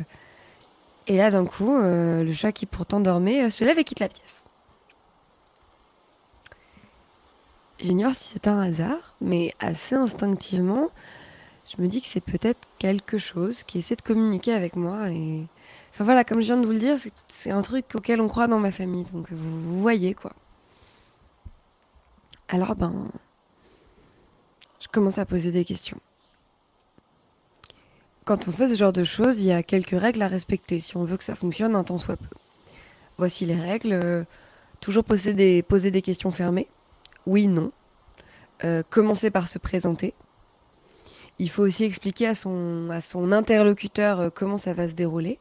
Et 1.07 1.17
là 1.17 1.31
d'un 1.31 1.47
coup, 1.47 1.75
euh, 1.77 2.23
le 2.23 2.33
chat 2.33 2.53
qui 2.53 2.67
pourtant 2.67 3.01
dormait 3.01 3.45
euh, 3.45 3.51
se 3.51 3.65
lève 3.65 3.79
et 3.79 3.85
quitte 3.85 4.01
la 4.01 4.09
pièce. 4.09 4.45
J'ignore 7.81 8.15
si 8.15 8.29
c'est 8.29 8.47
un 8.47 8.61
hasard, 8.61 9.17
mais 9.21 9.53
assez 9.59 9.97
instinctivement, 9.97 10.91
je 11.67 11.83
me 11.83 11.89
dis 11.89 12.01
que 12.01 12.07
c'est 12.07 12.21
peut-être 12.21 12.61
quelque 12.79 13.19
chose 13.19 13.65
qui 13.65 13.79
essaie 13.79 13.97
de 13.97 14.03
communiquer 14.03 14.53
avec 14.53 14.77
moi 14.77 15.11
et 15.11 15.47
Enfin 15.93 16.05
voilà, 16.05 16.25
comme 16.25 16.41
je 16.41 16.47
viens 16.47 16.57
de 16.57 16.65
vous 16.65 16.73
le 16.73 16.79
dire, 16.79 16.97
c'est 17.29 17.51
un 17.51 17.61
truc 17.61 17.85
auquel 17.95 18.21
on 18.21 18.29
croit 18.29 18.47
dans 18.47 18.59
ma 18.59 18.73
famille. 18.73 19.05
Donc 19.13 19.31
vous, 19.31 19.81
voyez 19.81 20.15
quoi. 20.15 20.33
Alors 22.49 22.75
ben, 22.75 23.09
je 24.81 24.89
commence 24.89 25.19
à 25.19 25.27
poser 25.27 25.51
des 25.51 25.65
questions. 25.65 25.99
Quand 28.25 28.49
on 28.49 28.53
fait 28.53 28.69
ce 28.69 28.75
genre 28.79 28.93
de 28.93 29.05
choses, 29.05 29.41
il 29.41 29.49
y 29.49 29.53
a 29.53 29.63
quelques 29.63 29.99
règles 30.01 30.23
à 30.23 30.29
respecter 30.29 30.81
si 30.81 30.97
on 30.97 31.05
veut 31.05 31.17
que 31.17 31.25
ça 31.25 31.35
fonctionne 31.35 31.75
un 31.75 31.85
temps 31.85 31.99
soit 31.99 32.17
peu. 32.17 32.37
Voici 33.19 33.45
les 33.45 33.57
règles. 33.57 34.27
toujours 34.81 35.05
poser 35.05 35.35
des, 35.35 36.03
questions 36.03 36.31
fermées. 36.31 36.69
Oui, 37.27 37.49
non. 37.49 37.73
Euh, 38.65 38.83
commencer 38.89 39.31
par 39.31 39.49
se 39.49 39.59
présenter. 39.59 40.15
Il 41.39 41.51
faut 41.51 41.63
aussi 41.65 41.85
expliquer 41.85 42.29
à 42.29 42.35
son, 42.35 42.89
à 42.91 43.01
son 43.01 43.33
interlocuteur 43.33 44.21
euh, 44.21 44.31
comment 44.31 44.57
ça 44.57 44.73
va 44.73 44.89
se 44.89 44.95
dérouler. 44.95 45.39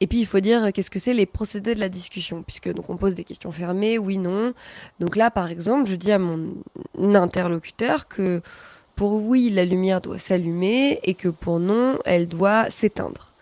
Et 0.00 0.06
puis 0.06 0.20
il 0.20 0.26
faut 0.26 0.40
dire 0.40 0.72
qu'est-ce 0.72 0.90
que 0.90 0.98
c'est 0.98 1.14
les 1.14 1.26
procédés 1.26 1.74
de 1.74 1.80
la 1.80 1.88
discussion, 1.88 2.42
puisque 2.42 2.72
donc 2.72 2.88
on 2.88 2.96
pose 2.96 3.14
des 3.14 3.24
questions 3.24 3.50
fermées, 3.50 3.98
oui, 3.98 4.16
non. 4.16 4.54
Donc 5.00 5.16
là, 5.16 5.30
par 5.30 5.48
exemple, 5.48 5.88
je 5.88 5.96
dis 5.96 6.12
à 6.12 6.18
mon 6.18 6.54
interlocuteur 6.96 8.06
que 8.06 8.40
pour 8.94 9.22
oui, 9.22 9.50
la 9.50 9.64
lumière 9.64 10.00
doit 10.00 10.18
s'allumer 10.18 11.00
et 11.02 11.14
que 11.14 11.28
pour 11.28 11.58
non, 11.58 11.98
elle 12.04 12.28
doit 12.28 12.70
s'éteindre. 12.70 13.32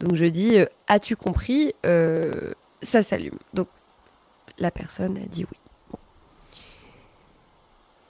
Donc 0.00 0.14
je 0.14 0.24
dis, 0.24 0.58
euh, 0.58 0.66
as-tu 0.88 1.14
compris 1.16 1.74
euh, 1.86 2.52
Ça 2.82 3.02
s'allume. 3.02 3.38
Donc 3.54 3.68
la 4.58 4.70
personne 4.70 5.16
a 5.18 5.26
dit 5.26 5.44
oui. 5.50 5.58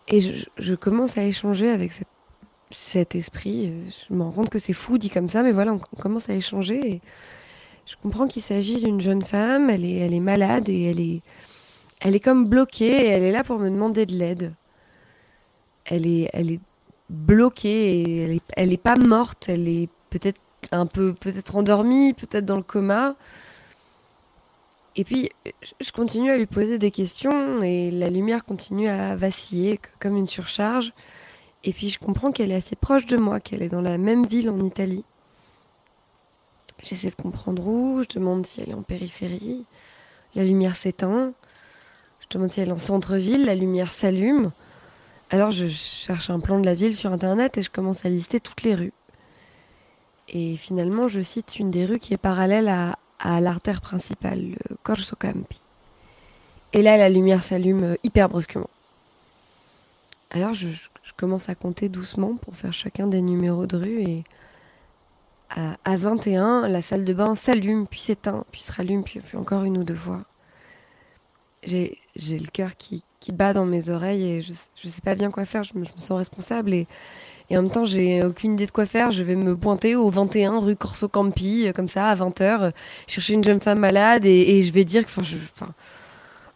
Et 0.09 0.21
je, 0.59 0.75
commence 0.75 1.17
à 1.17 1.25
échanger 1.25 1.71
avec 1.71 1.93
cet 2.71 3.15
esprit. 3.15 3.73
Je 4.09 4.15
me 4.15 4.23
rends 4.23 4.33
compte 4.33 4.51
que 4.51 4.59
c'est 4.59 4.73
fou 4.73 4.99
dit 4.99 5.09
comme 5.09 5.29
ça, 5.29 5.43
mais 5.43 5.53
voilà, 5.53 5.73
on, 5.73 5.81
on 5.97 6.01
commence 6.01 6.29
à 6.29 6.35
échanger. 6.35 6.95
Et, 6.95 7.01
je 7.87 7.97
comprends 8.03 8.27
qu'il 8.27 8.43
s'agit 8.43 8.83
d'une 8.83 9.01
jeune 9.01 9.23
femme, 9.23 9.71
elle 9.71 9.85
est, 9.85 9.97
elle 9.97 10.15
est 10.15 10.21
malade 10.21 10.69
et 10.69 10.85
elle 10.85 11.01
est, 11.01 11.23
elle 12.01 12.15
est 12.15 12.21
comme 12.21 12.49
bloquée 12.49 13.07
et 13.07 13.09
elle 13.09 13.23
est 13.23 13.33
là 13.33 13.45
pour 13.45 13.59
me 13.59 13.71
demander 13.71 14.07
de 14.07 14.15
l'aide. 14.15 14.55
Elle 15.85 16.07
est, 16.07 16.31
elle 16.33 16.51
est 16.51 16.61
bloquée 17.11 18.01
et 18.01 18.17
elle 18.25 18.31
est, 18.33 18.43
elle 18.57 18.73
est 18.73 18.83
pas 18.83 18.97
morte, 18.97 19.49
elle 19.49 19.69
est 19.69 19.89
peut-être 20.11 20.41
un 20.71 20.87
peu 20.87 21.13
peut-être 21.13 21.57
endormi, 21.57 22.15
peut-être 22.15 22.47
dans 22.47 22.57
le 22.57 22.63
coma. 22.63 23.17
Et 24.95 25.05
puis, 25.05 25.31
je 25.81 25.91
continue 25.91 26.31
à 26.31 26.37
lui 26.37 26.47
poser 26.47 26.79
des 26.79 26.91
questions 26.91 27.63
et 27.63 27.91
la 27.91 28.11
lumière 28.11 28.45
continue 28.45 28.89
à 28.89 29.17
vaciller 29.17 29.81
comme 30.01 30.17
une 30.17 30.27
surcharge. 30.27 30.93
Et 31.65 31.73
puis, 31.73 31.89
je 31.89 31.99
comprends 31.99 32.31
qu'elle 32.31 32.53
est 32.53 32.57
assez 32.57 32.77
proche 32.77 33.07
de 33.07 33.17
moi, 33.17 33.41
qu'elle 33.41 33.63
est 33.63 33.69
dans 33.69 33.81
la 33.81 33.97
même 33.97 34.27
ville 34.27 34.51
en 34.51 34.61
Italie. 34.61 35.05
J'essaie 36.83 37.11
de 37.11 37.15
comprendre 37.15 37.67
où, 37.67 38.03
je 38.03 38.19
demande 38.19 38.45
si 38.47 38.61
elle 38.61 38.71
est 38.71 38.75
en 38.75 38.83
périphérie. 38.83 39.65
La 40.35 40.45
lumière 40.45 40.77
s'éteint. 40.77 41.33
Je 42.21 42.27
demande 42.31 42.51
si 42.51 42.61
elle 42.61 42.69
est 42.69 42.73
en 42.73 42.79
centre-ville, 42.79 43.45
la 43.45 43.55
lumière 43.55 43.91
s'allume. 43.91 44.51
Alors, 45.31 45.51
je 45.51 45.69
cherche 45.69 46.29
un 46.29 46.41
plan 46.41 46.59
de 46.59 46.67
la 46.67 46.75
ville 46.75 46.95
sur 46.95 47.13
Internet 47.13 47.57
et 47.57 47.63
je 47.63 47.71
commence 47.71 48.05
à 48.05 48.09
lister 48.09 48.41
toutes 48.41 48.63
les 48.63 48.75
rues. 48.75 48.93
Et 50.29 50.57
finalement, 50.57 51.09
je 51.09 51.21
cite 51.21 51.59
une 51.59 51.71
des 51.71 51.87
rues 51.87 51.99
qui 51.99 52.15
est 52.15 52.19
parallèle 52.19 52.69
à, 52.69 52.99
à 53.19 53.41
l'artère 53.41 53.81
principale, 53.81 54.41
le 54.41 54.77
Corso 54.83 55.17
Campi. 55.17 55.61
Et 56.73 56.83
là, 56.83 56.97
la 56.97 57.09
lumière 57.09 57.43
s'allume 57.43 57.85
euh, 57.85 57.97
hyper 58.03 58.29
brusquement. 58.29 58.71
Alors, 60.31 60.55
je, 60.55 60.69
je, 60.69 61.13
commence 61.17 61.49
à 61.49 61.55
compter 61.55 61.89
doucement 61.89 62.35
pour 62.35 62.57
faire 62.57 62.73
chacun 62.73 63.07
des 63.07 63.21
numéros 63.21 63.67
de 63.67 63.77
rue 63.77 64.03
et 64.03 64.25
à, 65.55 65.77
à 65.85 65.97
21, 65.97 66.69
la 66.69 66.83
salle 66.83 67.05
de 67.05 67.13
bain 67.13 67.35
s'allume, 67.35 67.87
puis 67.87 68.01
s'éteint, 68.01 68.45
puis 68.51 68.61
se 68.61 68.73
rallume, 68.73 69.05
puis, 69.05 69.21
encore 69.37 69.65
une 69.65 69.79
ou 69.79 69.85
deux 69.85 69.95
fois. 69.95 70.23
J'ai 71.65 71.99
le 72.17 72.51
cœur 72.51 72.77
qui, 72.77 73.05
qui, 73.21 73.31
bat 73.31 73.53
dans 73.53 73.65
mes 73.65 73.89
oreilles 73.89 74.25
et 74.25 74.43
je 74.43 74.51
ne 74.51 74.91
sais 74.91 75.01
pas 75.03 75.15
bien 75.15 75.31
quoi 75.31 75.45
faire, 75.45 75.63
je 75.63 75.79
me, 75.79 75.85
sens 75.99 76.19
responsable 76.19 76.75
et, 76.75 76.89
et 77.51 77.57
en 77.57 77.63
même 77.63 77.71
temps, 77.71 77.85
j'ai 77.85 78.25
aucune 78.25 78.55
idée 78.55 78.67
de 78.67 78.73
quoi 78.73 78.87
faire. 78.87 79.13
Je 79.13 79.23
vais 79.23 79.37
me 79.37 79.57
pointer 79.57 79.95
au 79.95 80.09
21 80.11 80.59
rue 80.59 80.75
Corso 80.75 81.07
Campi, 81.09 81.69
euh, 81.69 81.73
comme 81.73 81.89
ça, 81.89 82.09
à 82.09 82.17
20h, 82.17 82.43
euh, 82.43 82.71
chercher 83.07 83.35
une 83.35 83.45
jeune 83.45 83.61
femme 83.61 83.79
malade 83.79 84.25
et, 84.25 84.63
je 84.63 84.73
vais 84.73 84.85
dire 84.85 85.05
que. 85.05 85.11
Enfin, 85.21 85.73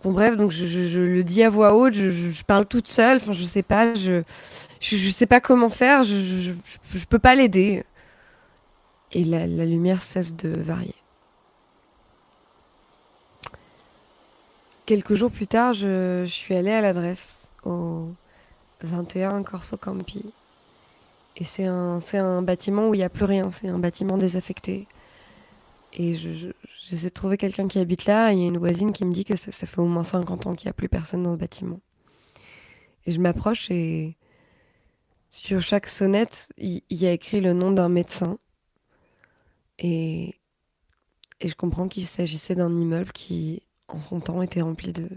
bon, 0.03 0.11
bref, 0.11 0.37
donc 0.37 0.51
je, 0.51 0.67
je, 0.67 0.99
le 0.99 1.23
dis 1.23 1.43
à 1.45 1.51
voix 1.51 1.77
haute, 1.77 1.95
je, 1.95 2.43
parle 2.45 2.67
toute 2.67 2.89
seule, 2.89 3.19
enfin, 3.19 3.33
je 3.33 3.45
sais 3.45 3.63
pas, 3.63 3.95
je, 3.95 4.23
je, 4.81 5.11
sais 5.11 5.27
pas 5.27 5.41
comment 5.41 5.69
faire, 5.69 6.03
je, 6.03 6.17
je, 6.17 6.53
je 6.99 7.05
peux 7.05 7.19
pas 7.21 7.35
l'aider. 7.35 7.85
Et 9.17 9.25
la, 9.25 9.47
lumière 9.47 10.03
cesse 10.03 10.37
de 10.37 10.51
varier. 10.51 10.95
Quelques 14.85 15.15
jours 15.15 15.31
plus 15.31 15.47
tard, 15.47 15.73
je, 15.73 16.27
suis 16.27 16.55
allée 16.55 16.71
à 16.71 16.83
l'adresse, 16.83 17.49
au 17.65 18.11
21 18.83 19.43
Corso 19.43 19.79
Campi. 19.79 20.23
Et 21.39 21.45
c'est 21.45 21.65
un, 21.65 22.43
bâtiment 22.43 22.91
où 22.91 22.95
il 22.95 22.99
n'y 22.99 23.05
a 23.05 23.09
plus 23.09 23.25
rien, 23.25 23.51
c'est 23.51 23.69
un 23.69 23.79
bâtiment 23.79 24.19
désaffecté. 24.19 24.87
Et 25.95 26.17
je, 26.17 26.35
je, 26.35 26.49
j'essaie 26.87 27.09
de 27.09 27.15
trouver 27.15 27.39
quelqu'un 27.39 27.69
qui 27.69 27.79
habite 27.79 28.05
là, 28.05 28.33
il 28.33 28.39
y 28.39 28.45
a 28.45 28.49
une 28.49 28.59
voisine 28.59 28.93
qui 28.93 29.07
me 29.07 29.15
dit 29.15 29.25
que 29.25 29.35
ça, 29.35 29.51
fait 29.51 29.79
au 29.79 29.87
moins 29.87 30.05
50 30.05 30.47
ans 30.47 30.55
qu'il 30.55 30.67
n'y 30.67 30.73
a 30.73 30.75
plus 30.75 30.91
personne 30.91 31.23
dans 31.23 31.33
ce 31.33 31.39
bâtiment. 31.39 31.81
Et 33.07 33.13
je 33.13 33.19
m'approche 33.19 33.71
et 33.71 34.15
sur 35.31 35.63
chaque 35.63 35.89
sonnette, 35.89 36.51
il 36.59 36.83
y 36.91 37.07
a 37.07 37.13
écrit 37.13 37.41
le 37.41 37.55
nom 37.55 37.71
d'un 37.71 37.89
médecin. 37.89 38.39
Et, 39.79 40.35
et 41.41 41.49
je 41.49 41.55
comprends 41.55 41.89
qu'il 41.89 42.07
s'agissait 42.07 42.55
d'un 42.55 42.75
immeuble 42.75 43.12
qui, 43.12 43.62
en 43.89 44.01
son 44.01 44.21
temps, 44.21 44.43
était 44.43 44.62
rempli 44.62 44.93
de, 44.93 45.09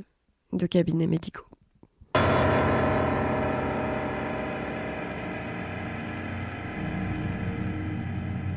de 0.52 0.66
cabinets 0.66 1.08
médicaux. 1.08 1.46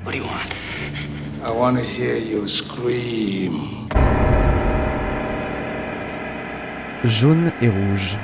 What 0.05 0.13
do 0.13 0.19
you 0.19 0.25
want? 0.25 0.53
I 1.45 1.51
want 1.51 1.77
to 1.77 1.83
hear 1.83 2.19
you 2.19 2.49
scream. 2.49 3.89
Jaune 7.05 7.53
et 7.61 7.69
rouge. 7.69 8.17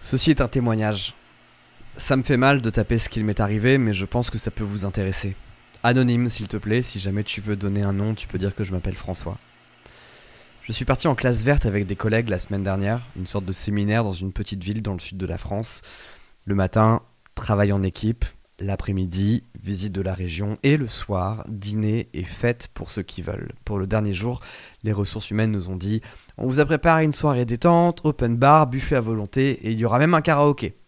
Ceci 0.00 0.30
est 0.30 0.40
un 0.40 0.48
témoignage. 0.48 1.14
Ça 1.96 2.16
me 2.16 2.22
fait 2.22 2.36
mal 2.36 2.62
de 2.62 2.70
taper 2.70 2.98
ce 2.98 3.08
qu'il 3.08 3.24
m'est 3.24 3.40
arrivé, 3.40 3.76
mais 3.76 3.92
je 3.92 4.06
pense 4.06 4.30
que 4.30 4.38
ça 4.38 4.50
peut 4.50 4.64
vous 4.64 4.84
intéresser. 4.84 5.34
Anonyme, 5.82 6.28
s'il 6.28 6.48
te 6.48 6.56
plaît, 6.56 6.82
si 6.82 7.00
jamais 7.00 7.24
tu 7.24 7.40
veux 7.40 7.56
donner 7.56 7.82
un 7.82 7.92
nom, 7.92 8.14
tu 8.14 8.26
peux 8.26 8.38
dire 8.38 8.54
que 8.54 8.64
je 8.64 8.72
m'appelle 8.72 8.94
François. 8.94 9.38
Je 10.62 10.72
suis 10.72 10.84
parti 10.84 11.08
en 11.08 11.14
classe 11.14 11.42
verte 11.42 11.66
avec 11.66 11.86
des 11.86 11.96
collègues 11.96 12.28
la 12.28 12.38
semaine 12.38 12.62
dernière, 12.62 13.00
une 13.16 13.26
sorte 13.26 13.44
de 13.44 13.52
séminaire 13.52 14.04
dans 14.04 14.12
une 14.12 14.32
petite 14.32 14.62
ville 14.62 14.82
dans 14.82 14.92
le 14.92 15.00
sud 15.00 15.18
de 15.18 15.26
la 15.26 15.38
France. 15.38 15.82
Le 16.44 16.54
matin, 16.54 17.02
travail 17.34 17.72
en 17.72 17.82
équipe, 17.82 18.24
l'après-midi, 18.60 19.44
visite 19.62 19.92
de 19.92 20.02
la 20.02 20.14
région, 20.14 20.58
et 20.62 20.76
le 20.76 20.88
soir, 20.88 21.44
dîner 21.48 22.08
et 22.12 22.24
fête 22.24 22.68
pour 22.72 22.90
ceux 22.90 23.02
qui 23.02 23.20
veulent. 23.22 23.52
Pour 23.64 23.78
le 23.78 23.86
dernier 23.86 24.14
jour, 24.14 24.42
les 24.84 24.92
ressources 24.92 25.30
humaines 25.30 25.52
nous 25.52 25.70
ont 25.70 25.76
dit 25.76 26.02
on 26.36 26.46
vous 26.46 26.60
a 26.60 26.64
préparé 26.64 27.04
une 27.04 27.12
soirée 27.12 27.44
détente, 27.44 28.00
open 28.04 28.36
bar, 28.36 28.66
buffet 28.66 28.96
à 28.96 29.00
volonté, 29.00 29.50
et 29.66 29.72
il 29.72 29.78
y 29.78 29.84
aura 29.84 29.98
même 29.98 30.14
un 30.14 30.22
karaoké. 30.22 30.79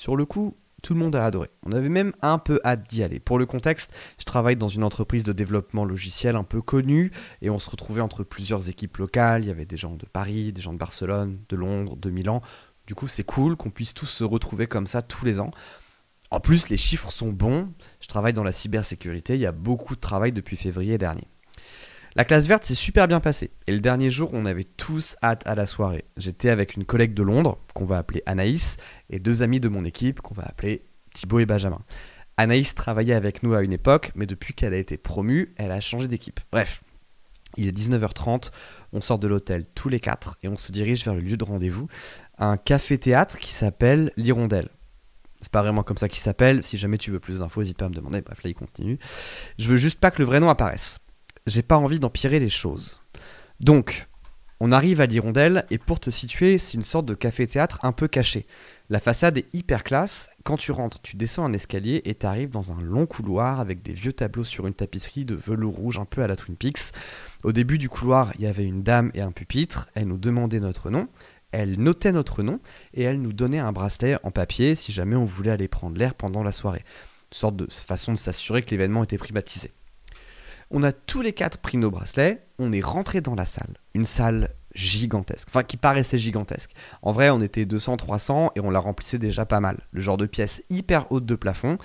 Sur 0.00 0.16
le 0.16 0.24
coup, 0.24 0.56
tout 0.82 0.94
le 0.94 0.98
monde 0.98 1.14
a 1.14 1.26
adoré. 1.26 1.50
On 1.62 1.72
avait 1.72 1.90
même 1.90 2.14
un 2.22 2.38
peu 2.38 2.58
hâte 2.64 2.88
d'y 2.88 3.02
aller. 3.02 3.20
Pour 3.20 3.38
le 3.38 3.44
contexte, 3.44 3.92
je 4.18 4.24
travaille 4.24 4.56
dans 4.56 4.66
une 4.66 4.82
entreprise 4.82 5.24
de 5.24 5.34
développement 5.34 5.84
logiciel 5.84 6.36
un 6.36 6.42
peu 6.42 6.62
connue, 6.62 7.12
et 7.42 7.50
on 7.50 7.58
se 7.58 7.68
retrouvait 7.68 8.00
entre 8.00 8.24
plusieurs 8.24 8.70
équipes 8.70 8.96
locales. 8.96 9.44
Il 9.44 9.48
y 9.48 9.50
avait 9.50 9.66
des 9.66 9.76
gens 9.76 9.96
de 9.96 10.06
Paris, 10.06 10.54
des 10.54 10.62
gens 10.62 10.72
de 10.72 10.78
Barcelone, 10.78 11.40
de 11.50 11.56
Londres, 11.56 11.96
de 11.96 12.08
Milan. 12.08 12.40
Du 12.86 12.94
coup, 12.94 13.08
c'est 13.08 13.24
cool 13.24 13.56
qu'on 13.56 13.68
puisse 13.68 13.92
tous 13.92 14.06
se 14.06 14.24
retrouver 14.24 14.66
comme 14.66 14.86
ça 14.86 15.02
tous 15.02 15.26
les 15.26 15.38
ans. 15.38 15.50
En 16.30 16.40
plus, 16.40 16.70
les 16.70 16.78
chiffres 16.78 17.12
sont 17.12 17.28
bons. 17.28 17.68
Je 18.00 18.08
travaille 18.08 18.32
dans 18.32 18.42
la 18.42 18.52
cybersécurité. 18.52 19.34
Il 19.34 19.40
y 19.42 19.46
a 19.46 19.52
beaucoup 19.52 19.96
de 19.96 20.00
travail 20.00 20.32
depuis 20.32 20.56
février 20.56 20.96
dernier. 20.96 21.28
La 22.20 22.26
classe 22.26 22.48
verte 22.48 22.64
s'est 22.64 22.74
super 22.74 23.08
bien 23.08 23.18
passée. 23.18 23.50
Et 23.66 23.72
le 23.72 23.80
dernier 23.80 24.10
jour, 24.10 24.28
on 24.34 24.44
avait 24.44 24.64
tous 24.64 25.16
hâte 25.22 25.42
à 25.46 25.54
la 25.54 25.64
soirée. 25.64 26.04
J'étais 26.18 26.50
avec 26.50 26.76
une 26.76 26.84
collègue 26.84 27.14
de 27.14 27.22
Londres, 27.22 27.56
qu'on 27.72 27.86
va 27.86 27.96
appeler 27.96 28.22
Anaïs, 28.26 28.76
et 29.08 29.18
deux 29.18 29.42
amis 29.42 29.58
de 29.58 29.70
mon 29.70 29.86
équipe, 29.86 30.20
qu'on 30.20 30.34
va 30.34 30.42
appeler 30.42 30.84
Thibaut 31.14 31.38
et 31.38 31.46
Benjamin. 31.46 31.80
Anaïs 32.36 32.74
travaillait 32.74 33.14
avec 33.14 33.42
nous 33.42 33.54
à 33.54 33.62
une 33.62 33.72
époque, 33.72 34.12
mais 34.16 34.26
depuis 34.26 34.52
qu'elle 34.52 34.74
a 34.74 34.76
été 34.76 34.98
promue, 34.98 35.54
elle 35.56 35.70
a 35.70 35.80
changé 35.80 36.08
d'équipe. 36.08 36.40
Bref, 36.52 36.82
il 37.56 37.66
est 37.66 37.72
19h30, 37.72 38.50
on 38.92 39.00
sort 39.00 39.18
de 39.18 39.26
l'hôtel 39.26 39.64
tous 39.74 39.88
les 39.88 39.98
quatre 39.98 40.36
et 40.42 40.48
on 40.48 40.58
se 40.58 40.72
dirige 40.72 41.02
vers 41.06 41.14
le 41.14 41.22
lieu 41.22 41.38
de 41.38 41.44
rendez-vous, 41.44 41.88
un 42.36 42.58
café-théâtre 42.58 43.38
qui 43.38 43.52
s'appelle 43.52 44.12
l'Hirondelle. 44.18 44.68
C'est 45.40 45.52
pas 45.52 45.62
vraiment 45.62 45.84
comme 45.84 45.96
ça 45.96 46.10
qu'il 46.10 46.20
s'appelle. 46.20 46.64
Si 46.64 46.76
jamais 46.76 46.98
tu 46.98 47.12
veux 47.12 47.18
plus 47.18 47.38
d'infos, 47.38 47.62
n'hésite 47.62 47.78
pas 47.78 47.86
à 47.86 47.88
me 47.88 47.94
demander. 47.94 48.20
Bref, 48.20 48.42
là, 48.42 48.50
il 48.50 48.54
continue. 48.54 48.98
Je 49.58 49.68
veux 49.68 49.76
juste 49.76 49.98
pas 49.98 50.10
que 50.10 50.18
le 50.18 50.26
vrai 50.26 50.38
nom 50.38 50.50
apparaisse. 50.50 50.98
J'ai 51.46 51.62
pas 51.62 51.76
envie 51.76 52.00
d'empirer 52.00 52.38
les 52.38 52.48
choses. 52.48 53.00
Donc, 53.60 54.08
on 54.62 54.72
arrive 54.72 55.00
à 55.00 55.06
l'Hirondelle 55.06 55.64
et 55.70 55.78
pour 55.78 56.00
te 56.00 56.10
situer, 56.10 56.58
c'est 56.58 56.74
une 56.74 56.82
sorte 56.82 57.06
de 57.06 57.14
café-théâtre 57.14 57.78
un 57.82 57.92
peu 57.92 58.08
caché. 58.08 58.46
La 58.90 59.00
façade 59.00 59.38
est 59.38 59.46
hyper 59.54 59.84
classe. 59.84 60.28
Quand 60.44 60.58
tu 60.58 60.70
rentres, 60.70 61.00
tu 61.00 61.16
descends 61.16 61.46
un 61.46 61.52
escalier 61.54 62.02
et 62.04 62.14
t'arrives 62.14 62.50
dans 62.50 62.72
un 62.72 62.80
long 62.82 63.06
couloir 63.06 63.58
avec 63.60 63.82
des 63.82 63.94
vieux 63.94 64.12
tableaux 64.12 64.44
sur 64.44 64.66
une 64.66 64.74
tapisserie 64.74 65.24
de 65.24 65.34
velours 65.34 65.76
rouge 65.76 65.98
un 65.98 66.04
peu 66.04 66.22
à 66.22 66.26
la 66.26 66.36
Twin 66.36 66.56
Peaks. 66.56 66.92
Au 67.42 67.52
début 67.52 67.78
du 67.78 67.88
couloir, 67.88 68.32
il 68.38 68.42
y 68.42 68.46
avait 68.46 68.64
une 68.64 68.82
dame 68.82 69.10
et 69.14 69.22
un 69.22 69.32
pupitre. 69.32 69.88
Elle 69.94 70.08
nous 70.08 70.18
demandait 70.18 70.60
notre 70.60 70.90
nom 70.90 71.08
elle 71.52 71.80
notait 71.80 72.12
notre 72.12 72.42
nom 72.42 72.60
et 72.94 73.02
elle 73.02 73.20
nous 73.20 73.32
donnait 73.32 73.58
un 73.58 73.72
bracelet 73.72 74.18
en 74.22 74.30
papier 74.30 74.74
si 74.74 74.92
jamais 74.92 75.16
on 75.16 75.24
voulait 75.24 75.50
aller 75.50 75.68
prendre 75.68 75.98
l'air 75.98 76.14
pendant 76.14 76.42
la 76.42 76.52
soirée. 76.52 76.84
Une 77.32 77.38
sorte 77.38 77.56
de 77.56 77.66
façon 77.70 78.12
de 78.12 78.18
s'assurer 78.18 78.62
que 78.62 78.70
l'événement 78.70 79.02
était 79.02 79.18
privatisé. 79.18 79.72
On 80.70 80.82
a 80.84 80.92
tous 80.92 81.20
les 81.20 81.32
quatre 81.32 81.58
pris 81.58 81.78
nos 81.78 81.90
bracelets, 81.90 82.46
on 82.58 82.72
est 82.72 82.80
rentré 82.80 83.20
dans 83.20 83.34
la 83.34 83.44
salle. 83.44 83.74
Une 83.94 84.04
salle 84.04 84.50
gigantesque, 84.74 85.48
enfin 85.50 85.64
qui 85.64 85.76
paraissait 85.76 86.18
gigantesque. 86.18 86.72
En 87.02 87.10
vrai, 87.10 87.30
on 87.30 87.40
était 87.40 87.64
200-300 87.64 88.50
et 88.54 88.60
on 88.60 88.70
la 88.70 88.78
remplissait 88.78 89.18
déjà 89.18 89.44
pas 89.44 89.58
mal. 89.58 89.80
Le 89.90 90.00
genre 90.00 90.16
de 90.16 90.26
pièce 90.26 90.62
hyper 90.70 91.10
haute 91.10 91.26
de 91.26 91.34
plafond. 91.34 91.78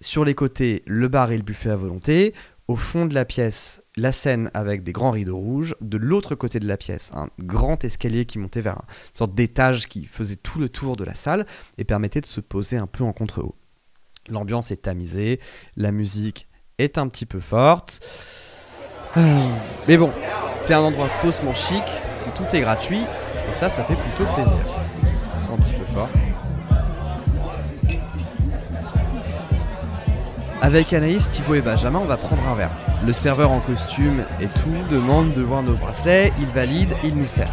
Sur 0.00 0.24
les 0.24 0.34
côtés, 0.34 0.82
le 0.86 1.08
bar 1.08 1.32
et 1.32 1.36
le 1.36 1.42
buffet 1.42 1.68
à 1.68 1.76
volonté. 1.76 2.32
Au 2.66 2.76
fond 2.76 3.04
de 3.04 3.12
la 3.12 3.26
pièce, 3.26 3.82
la 3.94 4.10
scène 4.10 4.50
avec 4.54 4.82
des 4.82 4.92
grands 4.92 5.10
rideaux 5.10 5.36
rouges. 5.36 5.74
De 5.82 5.98
l'autre 5.98 6.34
côté 6.34 6.60
de 6.60 6.66
la 6.66 6.78
pièce, 6.78 7.10
un 7.12 7.28
grand 7.38 7.84
escalier 7.84 8.24
qui 8.24 8.38
montait 8.38 8.62
vers 8.62 8.76
une 8.76 9.18
sorte 9.18 9.34
d'étage 9.34 9.86
qui 9.86 10.06
faisait 10.06 10.36
tout 10.36 10.58
le 10.58 10.70
tour 10.70 10.96
de 10.96 11.04
la 11.04 11.14
salle 11.14 11.44
et 11.76 11.84
permettait 11.84 12.22
de 12.22 12.26
se 12.26 12.40
poser 12.40 12.78
un 12.78 12.86
peu 12.86 13.04
en 13.04 13.12
contre-haut. 13.12 13.54
L'ambiance 14.30 14.70
est 14.70 14.82
tamisée, 14.82 15.40
la 15.76 15.92
musique 15.92 16.48
est 16.78 16.98
un 16.98 17.08
petit 17.08 17.26
peu 17.26 17.40
forte. 17.40 18.00
Mais 19.88 19.96
bon, 19.96 20.10
c'est 20.62 20.74
un 20.74 20.80
endroit 20.80 21.08
faussement 21.22 21.54
chic, 21.54 21.82
où 22.26 22.30
tout 22.36 22.56
est 22.56 22.60
gratuit, 22.60 23.02
et 23.48 23.52
ça, 23.52 23.68
ça 23.68 23.84
fait 23.84 23.96
plutôt 23.96 24.24
plaisir. 24.34 24.58
Ils 25.02 25.46
sont 25.46 25.54
un 25.54 25.58
petit 25.58 25.74
peu 25.74 25.84
fort. 25.94 26.08
Avec 30.62 30.94
Anaïs, 30.94 31.28
Thibaut 31.28 31.56
et 31.56 31.60
Benjamin, 31.60 31.98
on 31.98 32.06
va 32.06 32.16
prendre 32.16 32.42
un 32.48 32.54
verre. 32.54 32.70
Le 33.06 33.12
serveur 33.12 33.50
en 33.50 33.60
costume 33.60 34.24
et 34.40 34.46
tout 34.46 34.74
demande 34.90 35.34
de 35.34 35.42
voir 35.42 35.62
nos 35.62 35.74
bracelets, 35.74 36.32
il 36.40 36.46
valide, 36.46 36.94
il 37.04 37.16
nous 37.16 37.28
sert. 37.28 37.52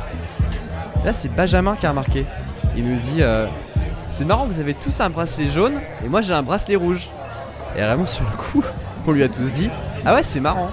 Là, 1.04 1.12
c'est 1.12 1.28
Benjamin 1.28 1.76
qui 1.76 1.86
a 1.86 1.90
remarqué. 1.90 2.26
Il 2.78 2.88
nous 2.88 2.98
dit 2.98 3.18
euh, 3.20 3.48
C'est 4.08 4.24
marrant, 4.24 4.46
vous 4.46 4.62
avez 4.62 4.74
tous 4.74 5.02
un 5.02 5.10
bracelet 5.10 5.50
jaune 5.50 5.82
et 6.06 6.08
moi 6.08 6.22
j'ai 6.22 6.34
un 6.34 6.44
bracelet 6.44 6.78
rouge. 6.78 7.10
Et 7.76 7.82
vraiment, 7.82 8.06
sur 8.06 8.24
le 8.24 8.38
coup, 8.38 8.64
on 9.08 9.12
lui 9.12 9.24
a 9.24 9.30
tous 9.30 9.52
dit 9.52 9.70
Ah 10.06 10.14
ouais, 10.16 10.24
c'est 10.24 10.40
marrant. 10.40 10.72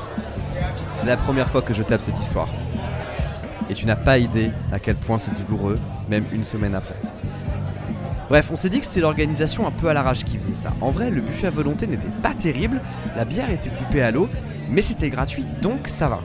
C'est 0.96 1.06
la 1.06 1.16
première 1.16 1.48
fois 1.48 1.62
que 1.62 1.74
je 1.74 1.82
tape 1.82 2.00
cette 2.00 2.18
histoire. 2.18 2.48
Et 3.70 3.74
tu 3.74 3.86
n'as 3.86 3.96
pas 3.96 4.18
idée 4.18 4.50
à 4.72 4.78
quel 4.78 4.96
point 4.96 5.18
c'est 5.18 5.34
douloureux, 5.34 5.78
même 6.08 6.24
une 6.32 6.44
semaine 6.44 6.74
après. 6.74 6.96
Bref, 8.28 8.50
on 8.52 8.56
s'est 8.56 8.68
dit 8.68 8.80
que 8.80 8.84
c'était 8.84 9.00
l'organisation 9.00 9.66
un 9.66 9.70
peu 9.70 9.88
à 9.88 9.94
l'arrache 9.94 10.24
qui 10.24 10.36
faisait 10.36 10.54
ça. 10.54 10.74
En 10.80 10.90
vrai, 10.90 11.10
le 11.10 11.20
buffet 11.20 11.46
à 11.46 11.50
volonté 11.50 11.86
n'était 11.86 12.08
pas 12.22 12.34
terrible, 12.34 12.80
la 13.16 13.24
bière 13.24 13.50
était 13.50 13.70
coupée 13.70 14.02
à 14.02 14.10
l'eau, 14.10 14.28
mais 14.68 14.82
c'était 14.82 15.08
gratuit, 15.08 15.46
donc 15.62 15.88
ça 15.88 16.08
va. 16.08 16.20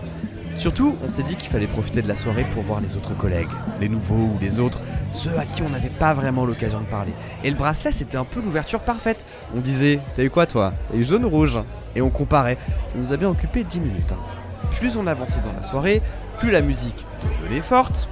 Surtout, 0.56 0.96
on 1.04 1.10
s'est 1.10 1.24
dit 1.24 1.36
qu'il 1.36 1.50
fallait 1.50 1.68
profiter 1.68 2.02
de 2.02 2.08
la 2.08 2.16
soirée 2.16 2.46
pour 2.52 2.64
voir 2.64 2.80
les 2.80 2.96
autres 2.96 3.16
collègues, 3.18 3.50
les 3.82 3.90
nouveaux 3.90 4.16
ou 4.16 4.38
les 4.40 4.60
autres, 4.60 4.82
ceux 5.12 5.38
à 5.38 5.46
qui 5.46 5.64
on 5.64 5.70
n'avait 5.70 5.90
pas 5.90 6.14
vraiment 6.14 6.46
l'occasion 6.46 6.80
de 6.80 6.86
parler. 6.86 7.14
Et 7.44 7.50
le 7.50 7.56
bracelet, 7.56 7.92
c'était 7.92 8.18
un 8.18 8.24
peu 8.26 8.40
l'ouverture 8.40 8.80
parfaite. 8.80 9.26
On 9.56 9.60
disait, 9.60 10.00
t'as 10.16 10.24
eu 10.24 10.30
quoi 10.30 10.46
toi? 10.46 10.74
T'as 10.90 10.98
eu 10.98 11.04
jaune 11.04 11.26
ou 11.26 11.30
rouge? 11.30 11.60
Et 11.96 12.02
on 12.02 12.10
comparait. 12.10 12.58
Ça 12.88 12.98
nous 12.98 13.12
a 13.12 13.18
bien 13.18 13.30
occupé 13.30 13.64
10 13.64 13.80
minutes. 13.80 14.14
Hein. 14.14 14.70
Plus 14.72 14.96
on 14.98 15.08
avançait 15.08 15.42
dans 15.42 15.54
la 15.54 15.64
soirée, 15.64 16.02
plus 16.38 16.52
la 16.52 16.62
musique 16.62 17.06
devenait 17.42 17.62
forte, 17.62 18.08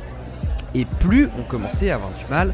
et 0.76 0.86
plus 0.86 1.30
on 1.40 1.44
commençait 1.44 1.92
à 1.92 1.96
avoir 1.96 2.12
du 2.12 2.26
mal 2.30 2.54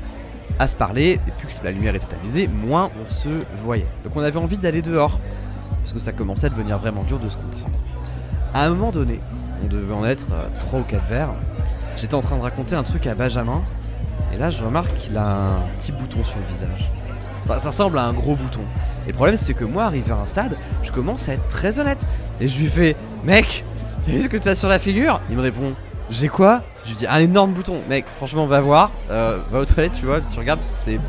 à 0.59 0.67
se 0.67 0.75
parler, 0.75 1.19
et 1.27 1.31
plus 1.39 1.59
la 1.63 1.71
lumière 1.71 1.95
était 1.95 2.13
amusée, 2.15 2.47
moins 2.47 2.89
on 3.03 3.09
se 3.09 3.29
voyait. 3.61 3.87
Donc 4.03 4.15
on 4.15 4.21
avait 4.21 4.39
envie 4.39 4.57
d'aller 4.57 4.81
dehors, 4.81 5.19
parce 5.81 5.93
que 5.93 5.99
ça 5.99 6.13
commençait 6.13 6.47
à 6.47 6.49
devenir 6.49 6.79
vraiment 6.79 7.03
dur 7.03 7.19
de 7.19 7.29
se 7.29 7.37
comprendre. 7.37 7.77
À 8.53 8.63
un 8.65 8.69
moment 8.69 8.91
donné, 8.91 9.19
on 9.63 9.67
devait 9.67 9.93
en 9.93 10.05
être 10.05 10.27
3 10.59 10.79
euh, 10.79 10.81
ou 10.81 10.85
4 10.85 11.07
verres, 11.07 11.33
j'étais 11.95 12.15
en 12.15 12.21
train 12.21 12.37
de 12.37 12.41
raconter 12.41 12.75
un 12.75 12.83
truc 12.83 13.07
à 13.07 13.15
Benjamin, 13.15 13.63
et 14.33 14.37
là 14.37 14.49
je 14.49 14.63
remarque 14.63 14.95
qu'il 14.97 15.17
a 15.17 15.57
un 15.57 15.61
petit 15.77 15.91
bouton 15.91 16.23
sur 16.23 16.37
le 16.39 16.45
visage. 16.53 16.89
Enfin, 17.45 17.59
ça 17.59 17.69
ressemble 17.69 17.97
à 17.97 18.03
un 18.03 18.13
gros 18.13 18.35
bouton. 18.35 18.61
Et 19.05 19.11
le 19.11 19.13
problème 19.13 19.37
c'est 19.37 19.53
que 19.53 19.63
moi, 19.63 19.85
arrivé 19.85 20.11
à 20.11 20.17
un 20.17 20.25
stade, 20.25 20.57
je 20.83 20.91
commence 20.91 21.29
à 21.29 21.33
être 21.33 21.47
très 21.47 21.79
honnête. 21.79 22.05
Et 22.41 22.47
je 22.47 22.59
lui 22.59 22.67
fais, 22.67 22.95
mec, 23.23 23.63
t'as 24.03 24.11
vu 24.11 24.21
ce 24.21 24.27
que 24.27 24.37
t'as 24.37 24.55
sur 24.55 24.67
la 24.67 24.79
figure? 24.79 25.21
Il 25.29 25.37
me 25.37 25.41
répond, 25.41 25.73
j'ai 26.09 26.27
quoi? 26.27 26.63
Je 26.83 26.89
lui 26.89 26.97
dis 26.97 27.07
un 27.07 27.19
énorme 27.19 27.53
bouton. 27.53 27.81
Mec, 27.89 28.05
franchement, 28.15 28.45
va 28.45 28.61
voir. 28.61 28.91
Euh, 29.09 29.39
va 29.51 29.59
aux 29.59 29.65
toilettes, 29.65 29.93
tu 29.93 30.05
vois, 30.05 30.21
tu 30.21 30.39
regardes 30.39 30.59
parce 30.59 30.71
que 30.71 30.77
c'est. 30.77 30.99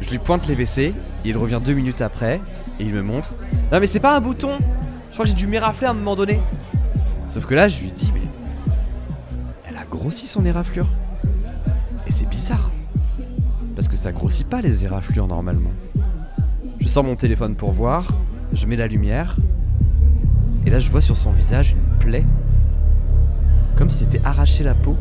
Je 0.00 0.10
lui 0.10 0.18
pointe 0.18 0.46
les 0.46 0.54
WC. 0.54 0.94
Il 1.24 1.36
revient 1.36 1.60
deux 1.62 1.74
minutes 1.74 2.00
après 2.00 2.40
et 2.78 2.84
il 2.84 2.94
me 2.94 3.02
montre. 3.02 3.34
Non, 3.70 3.78
mais 3.80 3.86
c'est 3.86 4.00
pas 4.00 4.16
un 4.16 4.20
bouton. 4.20 4.58
Je 5.08 5.14
crois 5.14 5.24
que 5.24 5.30
j'ai 5.30 5.36
dû 5.36 5.46
m'érafler 5.46 5.86
à 5.86 5.90
un 5.90 5.94
moment 5.94 6.16
donné. 6.16 6.40
Sauf 7.30 7.46
que 7.46 7.54
là, 7.54 7.68
je 7.68 7.80
lui 7.80 7.92
dis, 7.92 8.10
mais. 8.12 8.22
Elle 9.68 9.76
a 9.76 9.84
grossi 9.84 10.26
son 10.26 10.44
éraflure. 10.44 10.88
Et 12.08 12.10
c'est 12.10 12.28
bizarre. 12.28 12.72
Parce 13.76 13.86
que 13.86 13.96
ça 13.96 14.10
grossit 14.10 14.48
pas 14.48 14.60
les 14.60 14.84
éraflures 14.84 15.28
normalement. 15.28 15.70
Je 16.80 16.88
sors 16.88 17.04
mon 17.04 17.14
téléphone 17.14 17.54
pour 17.54 17.70
voir. 17.70 18.12
Je 18.52 18.66
mets 18.66 18.74
la 18.74 18.88
lumière. 18.88 19.36
Et 20.66 20.70
là, 20.70 20.80
je 20.80 20.90
vois 20.90 21.00
sur 21.00 21.16
son 21.16 21.30
visage 21.30 21.72
une 21.72 21.98
plaie 21.98 22.26
comme 23.76 23.88
si 23.90 23.98
c'était 23.98 24.20
arraché 24.24 24.64
la 24.64 24.74
peau. 24.74 24.96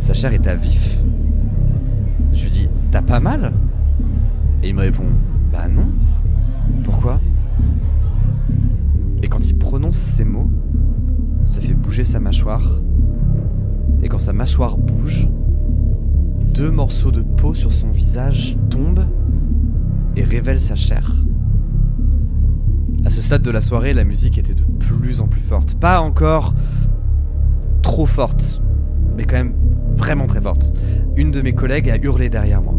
Sa 0.00 0.12
chair 0.12 0.34
est 0.34 0.48
à 0.48 0.56
vif. 0.56 0.98
Je 2.32 2.42
lui 2.42 2.50
dis 2.50 2.68
T'as 2.90 3.02
pas 3.02 3.20
mal? 3.20 3.52
Et 4.64 4.70
il 4.70 4.74
me 4.74 4.80
répond 4.80 5.06
Bah 5.52 5.68
non. 5.68 5.86
Pourquoi? 6.82 7.20
Prononce 9.60 9.96
ces 9.96 10.24
mots, 10.24 10.50
ça 11.44 11.60
fait 11.60 11.74
bouger 11.74 12.02
sa 12.02 12.18
mâchoire. 12.18 12.80
Et 14.02 14.08
quand 14.08 14.18
sa 14.18 14.32
mâchoire 14.32 14.76
bouge, 14.76 15.28
deux 16.52 16.70
morceaux 16.70 17.12
de 17.12 17.20
peau 17.20 17.54
sur 17.54 17.70
son 17.70 17.90
visage 17.90 18.56
tombent 18.70 19.06
et 20.16 20.24
révèlent 20.24 20.60
sa 20.60 20.74
chair. 20.74 21.14
À 23.04 23.10
ce 23.10 23.22
stade 23.22 23.42
de 23.42 23.50
la 23.50 23.60
soirée, 23.60 23.94
la 23.94 24.04
musique 24.04 24.38
était 24.38 24.54
de 24.54 24.64
plus 24.64 25.20
en 25.20 25.28
plus 25.28 25.40
forte. 25.40 25.74
Pas 25.74 26.00
encore 26.00 26.54
trop 27.82 28.06
forte, 28.06 28.60
mais 29.16 29.24
quand 29.24 29.36
même 29.36 29.54
vraiment 29.96 30.26
très 30.26 30.40
forte. 30.40 30.72
Une 31.16 31.30
de 31.30 31.42
mes 31.42 31.52
collègues 31.52 31.90
a 31.90 31.96
hurlé 32.02 32.28
derrière 32.28 32.62
moi. 32.62 32.74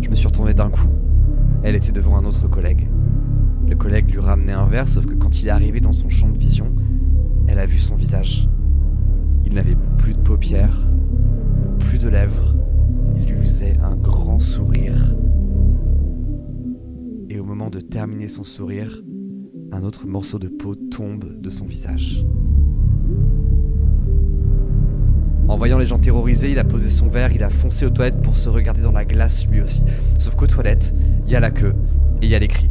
Je 0.00 0.08
me 0.10 0.14
suis 0.14 0.26
retourné 0.26 0.54
d'un 0.54 0.70
coup. 0.70 0.88
Elle 1.62 1.76
était 1.76 1.92
devant 1.92 2.16
un 2.16 2.24
autre 2.24 2.48
collègue. 2.48 2.88
Le 3.68 3.76
collègue 3.76 4.10
lui 4.10 4.20
ramenait 4.20 4.52
un 4.54 4.64
verre, 4.64 4.88
sauf 4.88 5.04
que 5.04 5.12
quand 5.12 5.42
il 5.42 5.48
est 5.48 5.50
arrivé 5.50 5.80
dans 5.80 5.92
son 5.92 6.08
champ 6.08 6.30
de 6.30 6.38
vision, 6.38 6.74
elle 7.46 7.58
a 7.58 7.66
vu 7.66 7.76
son 7.76 7.96
visage. 7.96 8.48
Il 9.44 9.52
n'avait 9.52 9.76
plus 9.98 10.14
de 10.14 10.20
paupières, 10.20 10.78
plus 11.78 11.98
de 11.98 12.08
lèvres. 12.08 12.56
Il 13.18 13.26
lui 13.26 13.40
faisait 13.42 13.76
un 13.82 13.94
grand 13.94 14.40
sourire. 14.40 15.14
Et 17.28 17.38
au 17.38 17.44
moment 17.44 17.68
de 17.68 17.80
terminer 17.80 18.28
son 18.28 18.42
sourire, 18.42 19.02
un 19.70 19.82
autre 19.82 20.06
morceau 20.06 20.38
de 20.38 20.48
peau 20.48 20.74
tombe 20.74 21.38
de 21.38 21.50
son 21.50 21.66
visage. 21.66 22.24
En 25.46 25.58
voyant 25.58 25.76
les 25.76 25.86
gens 25.86 25.98
terrorisés, 25.98 26.52
il 26.52 26.58
a 26.58 26.64
posé 26.64 26.88
son 26.88 27.08
verre, 27.08 27.32
il 27.32 27.42
a 27.42 27.50
foncé 27.50 27.84
aux 27.84 27.90
toilettes 27.90 28.22
pour 28.22 28.34
se 28.34 28.48
regarder 28.48 28.80
dans 28.80 28.92
la 28.92 29.04
glace 29.04 29.46
lui 29.46 29.60
aussi. 29.60 29.82
Sauf 30.16 30.36
qu'aux 30.36 30.46
toilettes, 30.46 30.94
il 31.26 31.32
y 31.32 31.36
a 31.36 31.40
la 31.40 31.50
queue 31.50 31.74
et 32.22 32.26
il 32.26 32.30
y 32.30 32.34
a 32.34 32.38
les 32.38 32.48
cris 32.48 32.70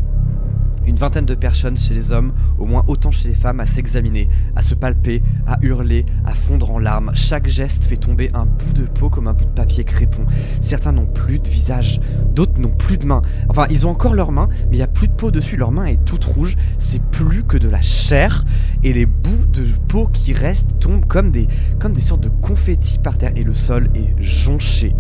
une 0.88 0.96
vingtaine 0.96 1.26
de 1.26 1.36
personnes 1.36 1.78
chez 1.78 1.94
les 1.94 2.12
hommes, 2.14 2.34
au 2.58 2.66
moins 2.66 2.84
autant 2.88 3.12
chez 3.12 3.28
les 3.28 3.36
femmes, 3.36 3.60
à 3.60 3.66
s'examiner, 3.66 4.30
à 4.56 4.62
se 4.62 4.74
palper, 4.74 5.22
à 5.46 5.58
hurler, 5.62 6.06
à 6.26 6.34
fondre 6.34 6.72
en 6.72 6.80
larmes. 6.80 7.12
Chaque 7.14 7.48
geste 7.48 7.86
fait 7.86 7.98
tomber 7.98 8.32
un 8.34 8.46
bout 8.46 8.74
de 8.74 8.84
peau 8.84 9.10
comme 9.10 9.28
un 9.28 9.34
bout 9.34 9.46
de 9.46 9.50
papier 9.50 9.84
crépon. 9.84 10.24
Certains 10.62 10.94
n'ont 10.94 11.06
plus 11.06 11.40
de 11.40 11.48
visage, 11.50 12.00
d'autres 12.34 12.60
n'ont 12.60 12.70
plus 12.70 12.98
de 12.98 13.06
mains. 13.06 13.22
Enfin, 13.50 13.66
ils 13.70 13.86
ont 13.86 13.90
encore 13.90 14.14
leurs 14.14 14.32
mains, 14.32 14.48
mais 14.70 14.78
il 14.78 14.80
n'y 14.80 14.84
a 14.84 14.88
plus 14.88 15.10
de 15.10 15.14
peau 15.14 15.30
dessus. 15.30 15.58
Leur 15.58 15.72
main 15.72 15.86
est 15.86 16.04
toute 16.06 16.24
rouge, 16.24 16.56
c'est 16.78 17.02
plus 17.02 17.44
que 17.44 17.58
de 17.58 17.68
la 17.68 17.82
chair, 17.82 18.46
et 18.84 18.94
les 18.94 19.06
bouts 19.06 19.46
de 19.52 19.66
peau 19.90 20.08
qui 20.08 20.32
restent 20.32 20.80
tombent 20.80 21.06
comme 21.06 21.32
des, 21.32 21.48
comme 21.80 21.94
des 21.94 22.02
sortes 22.02 22.24
de 22.24 22.30
confettis 22.30 23.00
par 23.00 23.18
terre, 23.18 23.34
et 23.36 23.44
le 23.44 23.54
sol 23.54 23.90
est 23.94 24.16
jonché 24.22 24.96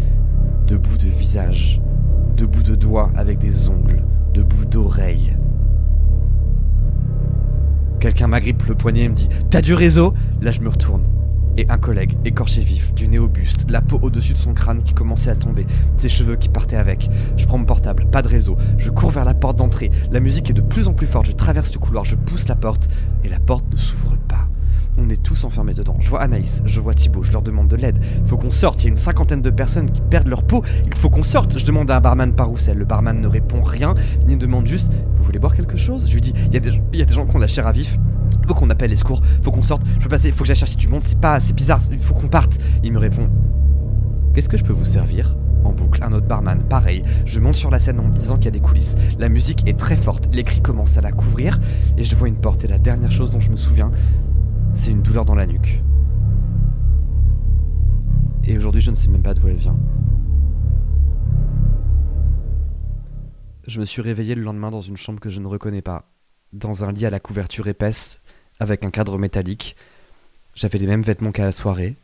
de 0.67 0.75
bouts 0.75 0.97
de 0.97 1.07
visage, 1.07 1.79
de 2.35 2.45
bouts 2.45 2.63
de 2.63 2.75
doigts 2.75 3.09
avec 3.15 3.39
des 3.39 3.69
ongles, 3.69 4.03
de 4.33 4.43
bouts 4.43 4.65
d'oreilles. 4.65 5.37
Quelqu'un 7.99 8.27
m'agrippe 8.27 8.63
le 8.67 8.75
poignet 8.75 9.03
et 9.03 9.09
me 9.09 9.15
dit 9.15 9.29
T'as 9.49 9.61
du 9.61 9.73
réseau? 9.73 10.13
Là, 10.41 10.51
je 10.51 10.61
me 10.61 10.69
retourne. 10.69 11.03
Et 11.57 11.65
un 11.69 11.79
collègue, 11.79 12.15
écorché 12.23 12.61
vif, 12.61 12.93
du 12.93 13.07
nez 13.07 13.17
au 13.17 13.27
buste, 13.27 13.65
la 13.67 13.81
peau 13.81 13.97
au-dessus 13.99 14.33
de 14.33 14.37
son 14.37 14.53
crâne 14.53 14.83
qui 14.83 14.93
commençait 14.93 15.31
à 15.31 15.35
tomber, 15.35 15.65
ses 15.95 16.07
cheveux 16.07 16.35
qui 16.35 16.49
partaient 16.49 16.75
avec. 16.75 17.09
Je 17.35 17.47
prends 17.47 17.57
mon 17.57 17.65
portable, 17.65 18.05
pas 18.05 18.21
de 18.21 18.27
réseau. 18.27 18.57
Je 18.77 18.91
cours 18.91 19.09
vers 19.09 19.25
la 19.25 19.33
porte 19.33 19.57
d'entrée. 19.57 19.89
La 20.11 20.19
musique 20.19 20.51
est 20.51 20.53
de 20.53 20.61
plus 20.61 20.87
en 20.87 20.93
plus 20.93 21.07
forte. 21.07 21.25
Je 21.25 21.31
traverse 21.31 21.73
le 21.73 21.79
couloir, 21.79 22.05
je 22.05 22.15
pousse 22.15 22.47
la 22.47 22.55
porte 22.55 22.87
et 23.23 23.29
la 23.29 23.39
porte 23.39 23.65
ne 23.71 23.77
s'ouvre 23.77 24.15
pas. 24.27 24.47
On 24.99 25.09
est 25.09 25.21
tous 25.21 25.43
enfermés 25.43 25.75
dedans. 25.75 25.95
Je 25.99 26.09
vois 26.09 26.21
Anaïs, 26.21 26.63
je 26.65 26.81
vois 26.81 26.95
Thibaut, 26.95 27.21
je 27.21 27.31
leur 27.31 27.43
demande 27.43 27.67
de 27.67 27.75
l'aide. 27.75 27.99
Faut 28.25 28.37
qu'on 28.37 28.49
sorte, 28.49 28.81
il 28.81 28.85
y 28.85 28.87
a 28.87 28.89
une 28.89 28.97
cinquantaine 28.97 29.43
de 29.43 29.49
personnes 29.51 29.91
qui 29.91 30.01
perdent 30.01 30.27
leur 30.27 30.43
peau. 30.43 30.63
Il 30.85 30.95
faut 30.95 31.09
qu'on 31.09 31.23
sorte. 31.23 31.59
Je 31.59 31.65
demande 31.65 31.91
à 31.91 31.97
un 31.97 32.01
barman 32.01 32.33
par 32.33 32.51
où 32.51 32.57
c'est. 32.57 32.73
Le 32.73 32.85
barman 32.85 33.21
ne 33.21 33.27
répond 33.27 33.61
rien, 33.61 33.93
ni 34.25 34.37
demande 34.37 34.65
juste 34.65 34.91
Vous 35.17 35.23
voulez 35.23 35.37
boire 35.37 35.55
quelque 35.55 35.77
chose? 35.77 36.07
Je 36.07 36.13
lui 36.15 36.21
dis 36.21 36.33
Il 36.47 36.53
y, 36.53 36.57
a 36.57 37.05
des, 37.05 37.13
gens 37.13 37.27
qui 37.27 37.35
ont 37.35 37.39
la 37.39 37.47
chair 37.47 37.67
à 37.67 37.71
vif. 37.71 37.97
Faut 38.47 38.55
qu'on 38.55 38.69
appelle 38.69 38.89
les 38.89 38.95
secours, 38.95 39.21
faut 39.43 39.51
qu'on 39.51 39.61
sorte. 39.61 39.83
Je 39.99 40.03
peux 40.03 40.09
passer, 40.09 40.31
faut 40.31 40.43
que 40.43 40.47
j'aille 40.47 40.55
chercher 40.55 40.77
du 40.77 40.87
monde. 40.87 41.03
C'est 41.03 41.19
pas, 41.19 41.37
bizarre, 41.53 41.79
il 41.91 41.99
faut 41.99 42.15
qu'on 42.15 42.27
parte. 42.27 42.57
Il 42.83 42.91
me 42.91 42.99
répond 42.99 43.29
Qu'est-ce 44.33 44.49
que 44.49 44.57
je 44.57 44.63
peux 44.63 44.73
vous 44.73 44.85
servir? 44.85 45.35
En 45.63 45.73
boucle, 45.73 46.03
un 46.03 46.13
autre 46.13 46.27
barman, 46.27 46.63
pareil. 46.63 47.03
Je 47.25 47.39
monte 47.39 47.55
sur 47.55 47.69
la 47.69 47.79
scène 47.79 47.99
en 47.99 48.03
me 48.03 48.13
disant 48.13 48.35
qu'il 48.35 48.45
y 48.45 48.47
a 48.49 48.51
des 48.51 48.59
coulisses. 48.59 48.95
La 49.19 49.29
musique 49.29 49.67
est 49.67 49.77
très 49.77 49.95
forte, 49.95 50.29
les 50.33 50.43
cris 50.43 50.61
commencent 50.61 50.97
à 50.97 51.01
la 51.01 51.11
couvrir, 51.11 51.59
et 51.97 52.03
je 52.03 52.15
vois 52.15 52.27
une 52.27 52.35
porte. 52.35 52.63
Et 52.63 52.67
la 52.67 52.77
dernière 52.77 53.11
chose 53.11 53.29
dont 53.29 53.39
je 53.39 53.49
me 53.49 53.57
souviens, 53.57 53.91
c'est 54.73 54.91
une 54.91 55.01
douleur 55.01 55.25
dans 55.25 55.35
la 55.35 55.45
nuque. 55.45 55.81
Et 58.45 58.57
aujourd'hui, 58.57 58.81
je 58.81 58.91
ne 58.91 58.95
sais 58.95 59.09
même 59.09 59.21
pas 59.21 59.33
d'où 59.33 59.47
elle 59.47 59.57
vient. 59.57 59.77
Je 63.67 63.81
me 63.81 63.85
suis 63.85 64.01
réveillé 64.01 64.35
le 64.35 64.43
lendemain 64.43 64.71
dans 64.71 64.81
une 64.81 64.95
chambre 64.95 65.19
que 65.19 65.29
je 65.29 65.41
ne 65.41 65.47
reconnais 65.47 65.81
pas, 65.81 66.05
dans 66.53 66.85
un 66.85 66.93
lit 66.93 67.05
à 67.05 67.09
la 67.09 67.19
couverture 67.19 67.67
épaisse, 67.67 68.21
avec 68.59 68.85
un 68.85 68.91
cadre 68.91 69.17
métallique. 69.17 69.75
J'avais 70.55 70.79
les 70.79 70.87
mêmes 70.87 71.01
vêtements 71.01 71.33
qu'à 71.33 71.43
la 71.43 71.51
soirée, 71.51 71.95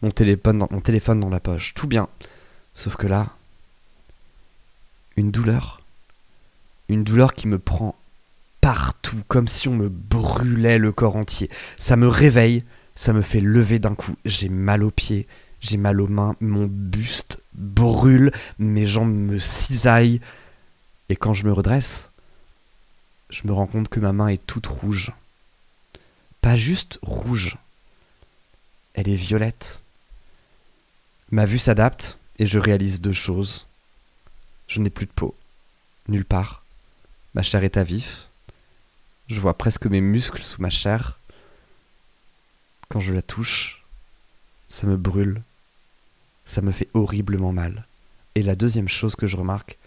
mon 0.00 0.10
téléphone, 0.10 0.58
dans, 0.58 1.20
dans 1.20 1.28
la 1.28 1.40
poche, 1.40 1.74
tout 1.74 1.86
bien. 1.86 2.08
Sauf 2.74 2.96
que 2.96 3.06
là, 3.06 3.28
une 5.16 5.30
douleur. 5.30 5.80
Une 6.88 7.04
douleur 7.04 7.34
qui 7.34 7.46
me 7.46 7.58
prend 7.58 7.94
partout, 8.62 9.22
comme 9.28 9.48
si 9.48 9.68
on 9.68 9.74
me 9.74 9.90
brûlait 9.90 10.78
le 10.78 10.92
corps 10.92 11.16
entier. 11.16 11.50
Ça 11.76 11.96
me 11.96 12.08
réveille, 12.08 12.64
ça 12.94 13.12
me 13.12 13.20
fait 13.20 13.40
lever 13.40 13.78
d'un 13.78 13.94
coup. 13.94 14.16
J'ai 14.24 14.48
mal 14.48 14.82
aux 14.82 14.90
pieds, 14.90 15.26
j'ai 15.60 15.76
mal 15.76 16.00
aux 16.00 16.08
mains, 16.08 16.36
mon 16.40 16.66
buste 16.66 17.38
brûle, 17.52 18.32
mes 18.58 18.86
jambes 18.86 19.12
me 19.12 19.38
cisaillent. 19.38 20.22
Et 21.10 21.16
quand 21.16 21.34
je 21.34 21.44
me 21.44 21.52
redresse, 21.52 22.10
je 23.28 23.42
me 23.44 23.52
rends 23.52 23.66
compte 23.66 23.90
que 23.90 24.00
ma 24.00 24.14
main 24.14 24.28
est 24.28 24.46
toute 24.46 24.66
rouge. 24.66 25.12
Pas 26.40 26.56
juste 26.56 26.98
rouge, 27.02 27.58
elle 28.94 29.08
est 29.08 29.14
violette. 29.14 29.82
Ma 31.30 31.44
vue 31.44 31.58
s'adapte 31.58 32.18
et 32.38 32.46
je 32.46 32.58
réalise 32.58 33.00
deux 33.00 33.12
choses. 33.12 33.66
Je 34.68 34.80
n'ai 34.80 34.90
plus 34.90 35.06
de 35.06 35.12
peau, 35.12 35.34
nulle 36.08 36.24
part, 36.24 36.62
Ma 37.34 37.42
chair 37.42 37.64
est 37.64 37.78
à 37.78 37.84
vif. 37.84 38.28
Je 39.32 39.40
vois 39.40 39.56
presque 39.56 39.86
mes 39.86 40.02
muscles 40.02 40.42
sous 40.42 40.60
ma 40.60 40.68
chair. 40.68 41.18
Quand 42.90 43.00
je 43.00 43.14
la 43.14 43.22
touche, 43.22 43.82
ça 44.68 44.86
me 44.86 44.98
brûle. 44.98 45.40
Ça 46.44 46.60
me 46.60 46.70
fait 46.70 46.88
horriblement 46.92 47.50
mal. 47.50 47.86
Et 48.34 48.42
la 48.42 48.56
deuxième 48.56 48.90
chose 48.90 49.16
que 49.16 49.26
je 49.26 49.38
remarque, 49.38 49.78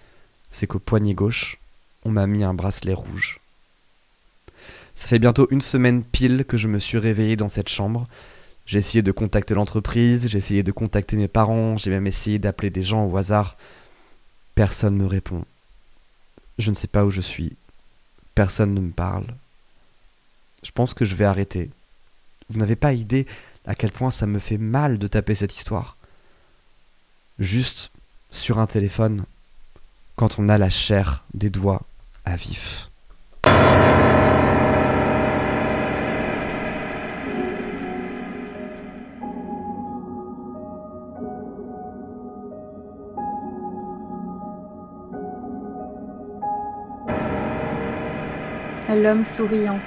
c'est 0.49 0.65
qu'au 0.65 0.79
poignet 0.79 1.13
gauche, 1.13 1.59
on 2.05 2.09
m'a 2.09 2.25
mis 2.25 2.43
un 2.43 2.55
bracelet 2.55 2.95
rouge. 2.95 3.39
Ça 4.95 5.07
fait 5.07 5.19
bientôt 5.19 5.47
une 5.51 5.61
semaine 5.61 6.03
pile 6.03 6.43
que 6.43 6.57
je 6.57 6.67
me 6.67 6.79
suis 6.79 6.97
réveillé 6.97 7.35
dans 7.35 7.49
cette 7.49 7.69
chambre. 7.69 8.07
J'ai 8.65 8.79
essayé 8.79 9.03
de 9.03 9.11
contacter 9.11 9.53
l'entreprise, 9.53 10.27
j'ai 10.27 10.39
essayé 10.39 10.63
de 10.63 10.71
contacter 10.71 11.17
mes 11.17 11.27
parents, 11.27 11.77
j'ai 11.77 11.91
même 11.91 12.07
essayé 12.07 12.39
d'appeler 12.39 12.71
des 12.71 12.81
gens 12.81 13.05
au 13.05 13.15
hasard. 13.15 13.57
Personne 14.55 14.97
ne 14.97 15.03
me 15.03 15.07
répond. 15.07 15.45
Je 16.57 16.71
ne 16.71 16.75
sais 16.75 16.87
pas 16.87 17.05
où 17.05 17.11
je 17.11 17.21
suis. 17.21 17.55
Personne 18.35 18.73
ne 18.73 18.81
me 18.81 18.91
parle. 18.91 19.25
Je 20.63 20.71
pense 20.71 20.93
que 20.93 21.05
je 21.05 21.15
vais 21.15 21.25
arrêter. 21.25 21.71
Vous 22.49 22.59
n'avez 22.59 22.75
pas 22.75 22.93
idée 22.93 23.25
à 23.65 23.75
quel 23.75 23.91
point 23.91 24.11
ça 24.11 24.27
me 24.27 24.39
fait 24.39 24.57
mal 24.57 24.99
de 24.99 25.07
taper 25.07 25.35
cette 25.35 25.55
histoire. 25.55 25.97
Juste 27.39 27.91
sur 28.31 28.59
un 28.59 28.67
téléphone, 28.67 29.25
quand 30.15 30.37
on 30.39 30.49
a 30.49 30.57
la 30.57 30.69
chair 30.69 31.25
des 31.33 31.49
doigts 31.49 31.81
à 32.25 32.35
vif. 32.35 32.89
L'homme 48.95 49.25
souriant. 49.25 49.79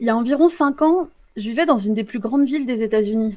Il 0.00 0.06
y 0.06 0.08
a 0.08 0.16
environ 0.16 0.48
cinq 0.48 0.80
ans, 0.80 1.08
je 1.36 1.42
vivais 1.42 1.66
dans 1.66 1.76
une 1.76 1.92
des 1.92 2.04
plus 2.04 2.20
grandes 2.20 2.46
villes 2.46 2.64
des 2.64 2.82
États-Unis. 2.82 3.36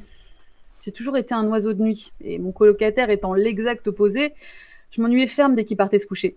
J'ai 0.82 0.92
toujours 0.92 1.18
été 1.18 1.34
un 1.34 1.46
oiseau 1.48 1.74
de 1.74 1.82
nuit, 1.82 2.12
et 2.22 2.38
mon 2.38 2.52
colocataire 2.52 3.10
étant 3.10 3.34
l'exact 3.34 3.86
opposé, 3.86 4.32
je 4.90 5.02
m'ennuyais 5.02 5.26
ferme 5.26 5.54
dès 5.54 5.64
qu'il 5.64 5.76
partait 5.76 5.98
se 5.98 6.06
coucher. 6.06 6.36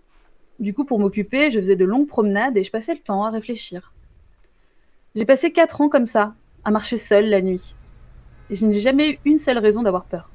Du 0.60 0.74
coup, 0.74 0.84
pour 0.84 0.98
m'occuper, 0.98 1.50
je 1.50 1.60
faisais 1.60 1.76
de 1.76 1.86
longues 1.86 2.06
promenades 2.06 2.56
et 2.58 2.62
je 2.62 2.70
passais 2.70 2.92
le 2.92 3.00
temps 3.00 3.24
à 3.24 3.30
réfléchir. 3.30 3.94
J'ai 5.14 5.24
passé 5.24 5.50
quatre 5.50 5.80
ans 5.80 5.88
comme 5.88 6.06
ça, 6.06 6.34
à 6.62 6.70
marcher 6.70 6.98
seule 6.98 7.30
la 7.30 7.40
nuit. 7.40 7.74
Et 8.50 8.54
je 8.54 8.66
n'ai 8.66 8.80
jamais 8.80 9.12
eu 9.12 9.18
une 9.24 9.38
seule 9.38 9.58
raison 9.58 9.82
d'avoir 9.82 10.04
peur. 10.04 10.28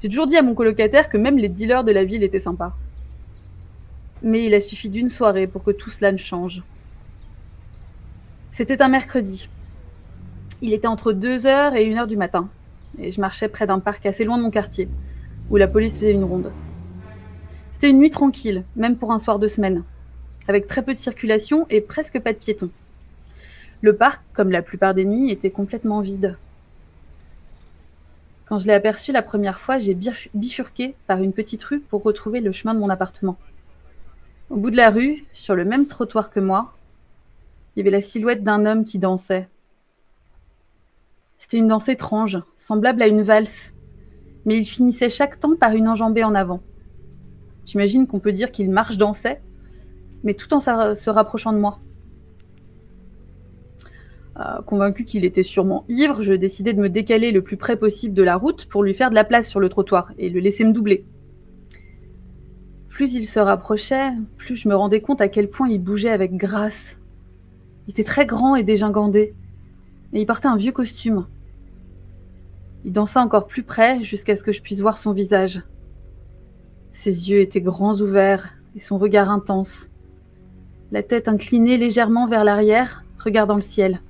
J'ai 0.00 0.08
toujours 0.08 0.28
dit 0.28 0.36
à 0.36 0.42
mon 0.42 0.54
colocataire 0.54 1.08
que 1.08 1.18
même 1.18 1.38
les 1.38 1.48
dealers 1.48 1.82
de 1.82 1.90
la 1.90 2.04
ville 2.04 2.22
étaient 2.22 2.38
sympas. 2.38 2.72
Mais 4.22 4.44
il 4.44 4.54
a 4.54 4.60
suffi 4.60 4.88
d'une 4.88 5.10
soirée 5.10 5.46
pour 5.46 5.64
que 5.64 5.70
tout 5.70 5.90
cela 5.90 6.12
ne 6.12 6.18
change. 6.18 6.62
C'était 8.50 8.82
un 8.82 8.88
mercredi. 8.88 9.48
Il 10.60 10.74
était 10.74 10.86
entre 10.86 11.12
2h 11.12 11.74
et 11.76 11.88
1h 11.90 12.06
du 12.06 12.16
matin, 12.16 12.50
et 12.98 13.12
je 13.12 13.20
marchais 13.20 13.48
près 13.48 13.66
d'un 13.66 13.78
parc 13.78 14.04
assez 14.04 14.24
loin 14.24 14.36
de 14.36 14.42
mon 14.42 14.50
quartier, 14.50 14.88
où 15.48 15.56
la 15.56 15.68
police 15.68 15.94
faisait 15.94 16.12
une 16.12 16.24
ronde. 16.24 16.52
C'était 17.72 17.88
une 17.88 17.98
nuit 17.98 18.10
tranquille, 18.10 18.64
même 18.76 18.96
pour 18.96 19.12
un 19.12 19.18
soir 19.18 19.38
de 19.38 19.48
semaine, 19.48 19.84
avec 20.48 20.66
très 20.66 20.82
peu 20.82 20.92
de 20.92 20.98
circulation 20.98 21.66
et 21.70 21.80
presque 21.80 22.20
pas 22.20 22.34
de 22.34 22.38
piétons. 22.38 22.70
Le 23.80 23.96
parc, 23.96 24.20
comme 24.34 24.50
la 24.50 24.60
plupart 24.60 24.92
des 24.92 25.06
nuits, 25.06 25.30
était 25.30 25.50
complètement 25.50 26.02
vide. 26.02 26.36
Quand 28.44 28.58
je 28.58 28.66
l'ai 28.66 28.74
aperçu 28.74 29.12
la 29.12 29.22
première 29.22 29.60
fois, 29.60 29.78
j'ai 29.78 29.96
bifurqué 30.34 30.94
par 31.06 31.22
une 31.22 31.32
petite 31.32 31.62
rue 31.64 31.80
pour 31.80 32.02
retrouver 32.02 32.40
le 32.40 32.52
chemin 32.52 32.74
de 32.74 32.80
mon 32.80 32.90
appartement. 32.90 33.38
Au 34.50 34.56
bout 34.56 34.72
de 34.72 34.76
la 34.76 34.90
rue, 34.90 35.24
sur 35.32 35.54
le 35.54 35.64
même 35.64 35.86
trottoir 35.86 36.28
que 36.28 36.40
moi, 36.40 36.72
il 37.74 37.78
y 37.78 37.82
avait 37.82 37.90
la 37.90 38.00
silhouette 38.00 38.42
d'un 38.42 38.66
homme 38.66 38.84
qui 38.84 38.98
dansait. 38.98 39.48
C'était 41.38 41.58
une 41.58 41.68
danse 41.68 41.88
étrange, 41.88 42.42
semblable 42.56 43.00
à 43.00 43.06
une 43.06 43.22
valse, 43.22 43.72
mais 44.44 44.58
il 44.58 44.64
finissait 44.64 45.08
chaque 45.08 45.38
temps 45.38 45.54
par 45.54 45.74
une 45.74 45.86
enjambée 45.86 46.24
en 46.24 46.34
avant. 46.34 46.60
J'imagine 47.64 48.08
qu'on 48.08 48.18
peut 48.18 48.32
dire 48.32 48.50
qu'il 48.50 48.70
marche-dansait, 48.70 49.40
mais 50.24 50.34
tout 50.34 50.52
en 50.52 50.58
se 50.58 51.10
rapprochant 51.10 51.52
de 51.52 51.58
moi. 51.58 51.78
Euh, 54.40 54.62
convaincu 54.62 55.04
qu'il 55.04 55.24
était 55.24 55.44
sûrement 55.44 55.84
ivre, 55.88 56.22
je 56.22 56.34
décidai 56.34 56.72
de 56.72 56.80
me 56.80 56.88
décaler 56.88 57.30
le 57.30 57.42
plus 57.42 57.56
près 57.56 57.76
possible 57.76 58.14
de 58.14 58.22
la 58.24 58.34
route 58.34 58.66
pour 58.66 58.82
lui 58.82 58.94
faire 58.94 59.10
de 59.10 59.14
la 59.14 59.24
place 59.24 59.48
sur 59.48 59.60
le 59.60 59.68
trottoir 59.68 60.10
et 60.18 60.28
le 60.28 60.40
laisser 60.40 60.64
me 60.64 60.72
doubler. 60.72 61.04
Plus 63.00 63.14
il 63.14 63.26
se 63.26 63.40
rapprochait, 63.40 64.10
plus 64.36 64.56
je 64.56 64.68
me 64.68 64.76
rendais 64.76 65.00
compte 65.00 65.22
à 65.22 65.28
quel 65.28 65.48
point 65.48 65.70
il 65.70 65.82
bougeait 65.82 66.10
avec 66.10 66.36
grâce. 66.36 66.98
Il 67.86 67.92
était 67.92 68.04
très 68.04 68.26
grand 68.26 68.56
et 68.56 68.62
dégingandé, 68.62 69.34
et 70.12 70.20
il 70.20 70.26
portait 70.26 70.48
un 70.48 70.58
vieux 70.58 70.70
costume. 70.70 71.26
Il 72.84 72.92
dansa 72.92 73.22
encore 73.22 73.46
plus 73.46 73.62
près 73.62 74.04
jusqu'à 74.04 74.36
ce 74.36 74.44
que 74.44 74.52
je 74.52 74.60
puisse 74.60 74.82
voir 74.82 74.98
son 74.98 75.14
visage. 75.14 75.62
Ses 76.92 77.30
yeux 77.30 77.40
étaient 77.40 77.62
grands 77.62 77.98
ouverts 77.98 78.52
et 78.76 78.80
son 78.80 78.98
regard 78.98 79.30
intense. 79.30 79.88
La 80.92 81.02
tête 81.02 81.26
inclinée 81.26 81.78
légèrement 81.78 82.26
vers 82.26 82.44
l'arrière, 82.44 83.06
regardant 83.18 83.54
le 83.54 83.62
ciel. 83.62 84.02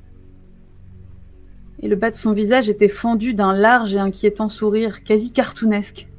Et 1.79 1.87
le 1.87 1.95
bas 1.95 2.11
de 2.11 2.17
son 2.17 2.33
visage 2.33 2.69
était 2.69 2.89
fendu 2.89 3.35
d'un 3.35 3.53
large 3.53 3.95
et 3.95 4.01
inquiétant 4.01 4.49
sourire 4.49 5.05
quasi 5.05 5.31
cartoonesque. 5.31 6.10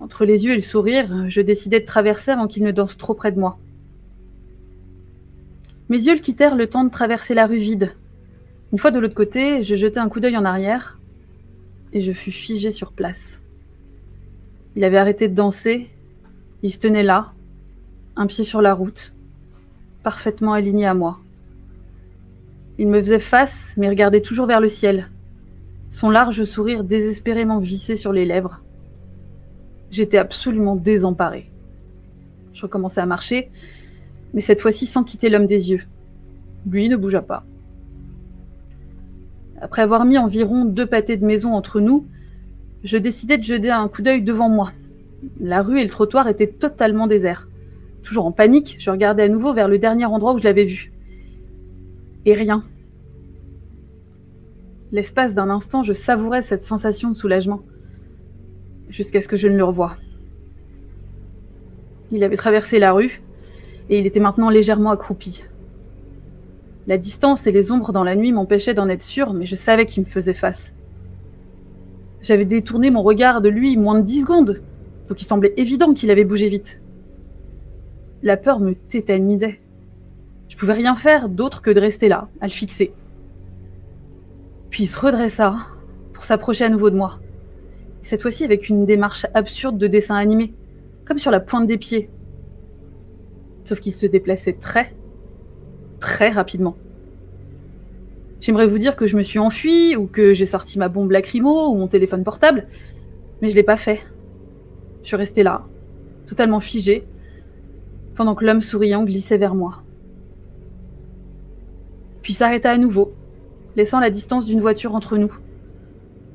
Entre 0.00 0.24
les 0.24 0.46
yeux 0.46 0.52
et 0.52 0.56
le 0.56 0.62
sourire, 0.62 1.28
je 1.28 1.40
décidai 1.42 1.80
de 1.80 1.84
traverser 1.84 2.30
avant 2.30 2.46
qu'il 2.46 2.64
ne 2.64 2.72
danse 2.72 2.96
trop 2.96 3.14
près 3.14 3.32
de 3.32 3.38
moi. 3.38 3.58
Mes 5.90 5.98
yeux 5.98 6.14
le 6.14 6.20
quittèrent 6.20 6.56
le 6.56 6.68
temps 6.68 6.84
de 6.84 6.90
traverser 6.90 7.34
la 7.34 7.46
rue 7.46 7.58
vide. 7.58 7.94
Une 8.72 8.78
fois 8.78 8.92
de 8.92 8.98
l'autre 8.98 9.14
côté, 9.14 9.62
je 9.62 9.74
jetai 9.74 9.98
un 9.98 10.08
coup 10.08 10.20
d'œil 10.20 10.36
en 10.36 10.44
arrière 10.44 10.98
et 11.92 12.00
je 12.00 12.12
fus 12.12 12.30
figé 12.30 12.70
sur 12.70 12.92
place. 12.92 13.42
Il 14.76 14.84
avait 14.84 14.96
arrêté 14.96 15.28
de 15.28 15.34
danser, 15.34 15.90
il 16.62 16.72
se 16.72 16.78
tenait 16.78 17.02
là, 17.02 17.32
un 18.16 18.26
pied 18.26 18.44
sur 18.44 18.62
la 18.62 18.72
route, 18.72 19.12
parfaitement 20.02 20.52
aligné 20.52 20.86
à 20.86 20.94
moi. 20.94 21.18
Il 22.78 22.88
me 22.88 23.00
faisait 23.00 23.18
face, 23.18 23.74
mais 23.76 23.88
regardait 23.88 24.22
toujours 24.22 24.46
vers 24.46 24.60
le 24.60 24.68
ciel, 24.68 25.10
son 25.90 26.08
large 26.08 26.44
sourire 26.44 26.84
désespérément 26.84 27.58
vissé 27.58 27.96
sur 27.96 28.12
les 28.12 28.24
lèvres. 28.24 28.62
J'étais 29.90 30.18
absolument 30.18 30.76
désemparée. 30.76 31.50
Je 32.52 32.62
recommençai 32.62 33.00
à 33.00 33.06
marcher, 33.06 33.50
mais 34.34 34.40
cette 34.40 34.60
fois-ci 34.60 34.86
sans 34.86 35.04
quitter 35.04 35.28
l'homme 35.28 35.46
des 35.46 35.70
yeux. 35.70 35.82
Lui 36.66 36.88
ne 36.88 36.96
bougea 36.96 37.22
pas. 37.22 37.44
Après 39.60 39.82
avoir 39.82 40.04
mis 40.04 40.18
environ 40.18 40.64
deux 40.64 40.86
pâtés 40.86 41.16
de 41.16 41.26
maison 41.26 41.54
entre 41.54 41.80
nous, 41.80 42.06
je 42.82 42.96
décidai 42.96 43.36
de 43.36 43.44
jeter 43.44 43.70
un 43.70 43.88
coup 43.88 44.02
d'œil 44.02 44.22
devant 44.22 44.48
moi. 44.48 44.72
La 45.38 45.62
rue 45.62 45.80
et 45.80 45.84
le 45.84 45.90
trottoir 45.90 46.28
étaient 46.28 46.46
totalement 46.46 47.06
déserts. 47.06 47.48
Toujours 48.02 48.24
en 48.24 48.32
panique, 48.32 48.76
je 48.78 48.90
regardais 48.90 49.24
à 49.24 49.28
nouveau 49.28 49.52
vers 49.52 49.68
le 49.68 49.78
dernier 49.78 50.06
endroit 50.06 50.32
où 50.32 50.38
je 50.38 50.44
l'avais 50.44 50.64
vu. 50.64 50.92
Et 52.24 52.34
rien. 52.34 52.64
L'espace 54.92 55.34
d'un 55.34 55.50
instant, 55.50 55.82
je 55.82 55.92
savourais 55.92 56.42
cette 56.42 56.62
sensation 56.62 57.10
de 57.10 57.14
soulagement 57.14 57.60
jusqu'à 58.90 59.20
ce 59.20 59.28
que 59.28 59.36
je 59.36 59.48
ne 59.48 59.56
le 59.56 59.64
revoie. 59.64 59.96
Il 62.12 62.24
avait 62.24 62.36
traversé 62.36 62.78
la 62.78 62.92
rue, 62.92 63.22
et 63.88 63.98
il 63.98 64.06
était 64.06 64.20
maintenant 64.20 64.50
légèrement 64.50 64.90
accroupi. 64.90 65.42
La 66.86 66.98
distance 66.98 67.46
et 67.46 67.52
les 67.52 67.70
ombres 67.70 67.92
dans 67.92 68.04
la 68.04 68.16
nuit 68.16 68.32
m'empêchaient 68.32 68.74
d'en 68.74 68.88
être 68.88 69.02
sûr, 69.02 69.32
mais 69.32 69.46
je 69.46 69.54
savais 69.54 69.86
qu'il 69.86 70.02
me 70.02 70.08
faisait 70.08 70.34
face. 70.34 70.74
J'avais 72.22 72.44
détourné 72.44 72.90
mon 72.90 73.02
regard 73.02 73.40
de 73.40 73.48
lui 73.48 73.76
moins 73.76 73.98
de 73.98 74.04
dix 74.04 74.22
secondes, 74.22 74.60
donc 75.08 75.22
il 75.22 75.24
semblait 75.24 75.54
évident 75.56 75.94
qu'il 75.94 76.10
avait 76.10 76.24
bougé 76.24 76.48
vite. 76.48 76.82
La 78.22 78.36
peur 78.36 78.60
me 78.60 78.74
tétanisait. 78.74 79.60
Je 80.48 80.56
pouvais 80.56 80.72
rien 80.72 80.96
faire 80.96 81.28
d'autre 81.28 81.62
que 81.62 81.70
de 81.70 81.80
rester 81.80 82.08
là, 82.08 82.28
à 82.40 82.46
le 82.46 82.52
fixer. 82.52 82.92
Puis 84.70 84.84
il 84.84 84.86
se 84.86 84.98
redressa 84.98 85.56
pour 86.12 86.24
s'approcher 86.24 86.64
à 86.64 86.68
nouveau 86.68 86.90
de 86.90 86.96
moi 86.96 87.20
cette 88.02 88.22
fois-ci 88.22 88.44
avec 88.44 88.68
une 88.68 88.86
démarche 88.86 89.26
absurde 89.34 89.78
de 89.78 89.86
dessin 89.86 90.16
animé, 90.16 90.54
comme 91.04 91.18
sur 91.18 91.30
la 91.30 91.40
pointe 91.40 91.66
des 91.66 91.78
pieds. 91.78 92.10
Sauf 93.64 93.80
qu'il 93.80 93.92
se 93.92 94.06
déplaçait 94.06 94.54
très, 94.54 94.94
très 95.98 96.30
rapidement. 96.30 96.76
J'aimerais 98.40 98.66
vous 98.66 98.78
dire 98.78 98.96
que 98.96 99.06
je 99.06 99.16
me 99.16 99.22
suis 99.22 99.38
enfui, 99.38 99.96
ou 99.96 100.06
que 100.06 100.32
j'ai 100.32 100.46
sorti 100.46 100.78
ma 100.78 100.88
bombe 100.88 101.10
lacrymo, 101.10 101.68
ou 101.68 101.76
mon 101.76 101.88
téléphone 101.88 102.24
portable, 102.24 102.68
mais 103.42 103.50
je 103.50 103.54
l'ai 103.54 103.62
pas 103.62 103.76
fait. 103.76 104.00
Je 105.02 105.08
suis 105.08 105.16
restée 105.16 105.42
là, 105.42 105.66
totalement 106.26 106.60
figée, 106.60 107.04
pendant 108.14 108.34
que 108.34 108.44
l'homme 108.44 108.62
souriant 108.62 109.04
glissait 109.04 109.36
vers 109.36 109.54
moi. 109.54 109.82
Puis 112.22 112.32
s'arrêta 112.32 112.70
à 112.70 112.78
nouveau, 112.78 113.12
laissant 113.76 114.00
la 114.00 114.10
distance 114.10 114.46
d'une 114.46 114.60
voiture 114.60 114.94
entre 114.94 115.18
nous 115.18 115.32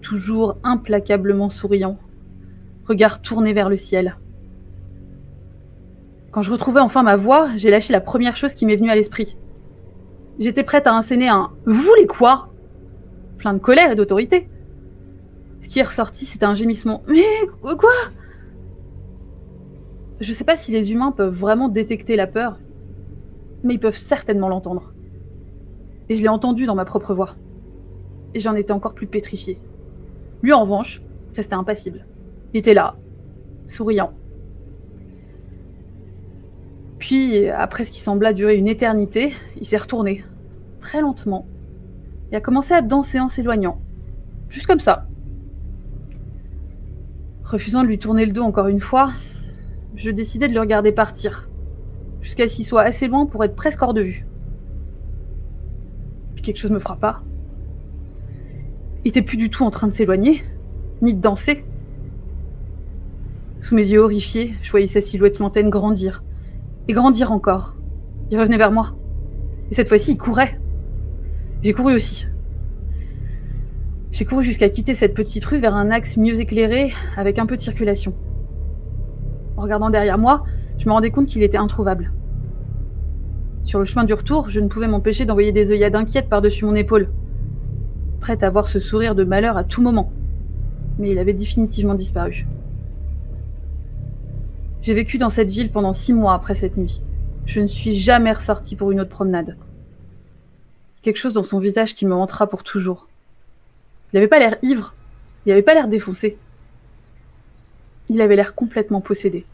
toujours 0.05 0.57
implacablement 0.63 1.49
souriant, 1.49 1.97
regard 2.85 3.23
tourné 3.23 3.53
vers 3.53 3.69
le 3.69 3.75
ciel. 3.75 4.19
Quand 6.31 6.43
je 6.43 6.51
retrouvais 6.51 6.79
enfin 6.79 7.01
ma 7.01 7.15
voix, 7.15 7.47
j'ai 7.55 7.71
lâché 7.71 7.91
la 7.91 8.01
première 8.01 8.35
chose 8.35 8.53
qui 8.53 8.67
m'est 8.67 8.75
venue 8.75 8.91
à 8.91 8.95
l'esprit. 8.95 9.35
J'étais 10.37 10.63
prête 10.63 10.85
à 10.85 10.93
inséner 10.93 11.27
un 11.27 11.49
Vous 11.65 11.81
voulez 11.81 12.05
quoi? 12.05 12.49
plein 13.37 13.53
de 13.53 13.59
colère 13.59 13.91
et 13.91 13.95
d'autorité. 13.95 14.47
Ce 15.59 15.69
qui 15.69 15.79
est 15.79 15.83
ressorti, 15.83 16.25
c'était 16.25 16.45
un 16.45 16.53
gémissement. 16.55 17.01
Mais 17.07 17.23
quoi? 17.63 17.89
Je 20.19 20.33
sais 20.33 20.43
pas 20.43 20.55
si 20.55 20.71
les 20.71 20.93
humains 20.93 21.11
peuvent 21.11 21.33
vraiment 21.33 21.67
détecter 21.67 22.15
la 22.15 22.27
peur, 22.27 22.59
mais 23.63 23.73
ils 23.73 23.79
peuvent 23.79 23.97
certainement 23.97 24.49
l'entendre. 24.49 24.93
Et 26.09 26.15
je 26.15 26.21
l'ai 26.21 26.29
entendu 26.29 26.67
dans 26.67 26.75
ma 26.75 26.85
propre 26.85 27.15
voix. 27.15 27.35
Et 28.35 28.39
j'en 28.39 28.53
étais 28.53 28.71
encore 28.71 28.93
plus 28.93 29.07
pétrifiée. 29.07 29.59
Lui, 30.45 30.53
en 30.53 30.61
revanche, 30.61 31.01
restait 31.35 31.55
impassible. 31.55 32.05
Il 32.53 32.59
était 32.59 32.75
là, 32.75 32.97
souriant. 33.65 34.13
Puis, 36.99 37.49
après 37.49 37.83
ce 37.83 37.89
qui 37.89 37.99
sembla 37.99 38.31
durer 38.31 38.55
une 38.55 38.67
éternité, 38.67 39.33
il 39.59 39.65
s'est 39.65 39.75
retourné, 39.75 40.23
très 40.79 41.01
lentement, 41.01 41.47
et 42.31 42.35
a 42.35 42.41
commencé 42.41 42.75
à 42.75 42.83
danser 42.83 43.19
en 43.19 43.27
s'éloignant. 43.27 43.81
Juste 44.47 44.67
comme 44.67 44.79
ça. 44.79 45.07
Refusant 47.43 47.81
de 47.81 47.87
lui 47.87 47.97
tourner 47.97 48.27
le 48.27 48.31
dos 48.31 48.43
encore 48.43 48.67
une 48.67 48.81
fois, 48.81 49.09
je 49.95 50.11
décidai 50.11 50.47
de 50.47 50.53
le 50.53 50.59
regarder 50.59 50.91
partir, 50.91 51.49
jusqu'à 52.21 52.47
ce 52.47 52.55
qu'il 52.55 52.65
soit 52.65 52.83
assez 52.83 53.07
loin 53.07 53.25
pour 53.25 53.43
être 53.43 53.55
presque 53.55 53.81
hors 53.81 53.95
de 53.95 54.01
vue. 54.01 54.27
Puis 56.35 56.43
quelque 56.43 56.57
chose 56.57 56.69
me 56.69 56.77
frappa. 56.77 57.23
Il 59.05 59.09
était 59.09 59.21
plus 59.21 59.37
du 59.37 59.51
tout 59.51 59.63
en 59.63 59.69
train 59.69 59.85
de 59.85 59.93
s'éloigner, 59.93 60.43
ni 61.03 61.13
de 61.13 61.21
danser. 61.21 61.63
Sous 63.61 63.75
mes 63.75 63.87
yeux 63.87 63.99
horrifiés, 63.99 64.55
je 64.63 64.71
voyais 64.71 64.87
sa 64.87 64.99
silhouette 64.99 65.37
lointaine 65.37 65.69
grandir, 65.69 66.23
et 66.87 66.93
grandir 66.93 67.31
encore. 67.31 67.75
Il 68.31 68.39
revenait 68.39 68.57
vers 68.57 68.71
moi. 68.71 68.95
Et 69.69 69.75
cette 69.75 69.89
fois-ci, 69.89 70.13
il 70.13 70.17
courait. 70.17 70.59
J'ai 71.61 71.71
couru 71.71 71.93
aussi. 71.93 72.25
J'ai 74.11 74.25
couru 74.25 74.41
jusqu'à 74.41 74.69
quitter 74.69 74.95
cette 74.95 75.13
petite 75.13 75.45
rue 75.45 75.59
vers 75.59 75.75
un 75.75 75.91
axe 75.91 76.17
mieux 76.17 76.39
éclairé, 76.39 76.91
avec 77.15 77.37
un 77.37 77.45
peu 77.45 77.57
de 77.57 77.61
circulation. 77.61 78.15
En 79.55 79.61
regardant 79.61 79.91
derrière 79.91 80.17
moi, 80.17 80.45
je 80.79 80.87
me 80.87 80.93
rendais 80.93 81.11
compte 81.11 81.27
qu'il 81.27 81.43
était 81.43 81.59
introuvable. 81.59 82.11
Sur 83.61 83.77
le 83.77 83.85
chemin 83.85 84.03
du 84.03 84.15
retour, 84.15 84.49
je 84.49 84.59
ne 84.59 84.67
pouvais 84.67 84.87
m'empêcher 84.87 85.25
d'envoyer 85.25 85.51
des 85.51 85.71
œillades 85.71 85.95
inquiètes 85.95 86.27
par-dessus 86.27 86.65
mon 86.65 86.73
épaule, 86.73 87.09
prête 88.25 88.43
à 88.43 88.49
voir 88.49 88.67
ce 88.67 88.79
sourire 88.79 89.15
de 89.15 89.23
malheur 89.23 89.57
à 89.57 89.63
tout 89.63 89.81
moment. 89.81 90.11
Mais 90.97 91.11
il 91.11 91.19
avait 91.19 91.33
définitivement 91.33 91.93
disparu. 91.93 92.47
J'ai 94.81 94.93
vécu 94.93 95.17
dans 95.17 95.29
cette 95.29 95.49
ville 95.49 95.71
pendant 95.71 95.93
six 95.93 96.13
mois 96.13 96.33
après 96.33 96.55
cette 96.55 96.77
nuit. 96.77 97.03
Je 97.45 97.59
ne 97.59 97.67
suis 97.67 97.93
jamais 97.93 98.31
ressortie 98.31 98.75
pour 98.75 98.91
une 98.91 99.01
autre 99.01 99.11
promenade 99.11 99.55
quelque 101.05 101.17
chose 101.17 101.33
dans 101.33 101.43
son 101.43 101.59
visage 101.59 101.93
qui 101.93 102.07
me 102.07 102.15
hantera 102.15 102.47
pour 102.47 102.63
toujours. 102.63 103.07
Il 104.11 104.15
n'avait 104.15 104.27
pas 104.27 104.39
l'air 104.39 104.57
ivre, 104.63 104.95
il 105.45 105.49
n'avait 105.49 105.61
pas 105.61 105.75
l'air 105.75 105.87
défoncé. 105.87 106.35
Il 108.09 108.21
avait 108.21 108.35
l'air 108.35 108.55
complètement 108.55 109.01
possédé. 109.01 109.45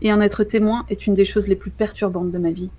Et 0.00 0.14
en 0.14 0.20
être 0.22 0.44
témoin 0.44 0.86
est 0.88 1.06
une 1.06 1.12
des 1.12 1.26
choses 1.26 1.46
les 1.46 1.56
plus 1.56 1.70
perturbantes 1.70 2.32
de 2.32 2.38
ma 2.38 2.52
vie. 2.52 2.70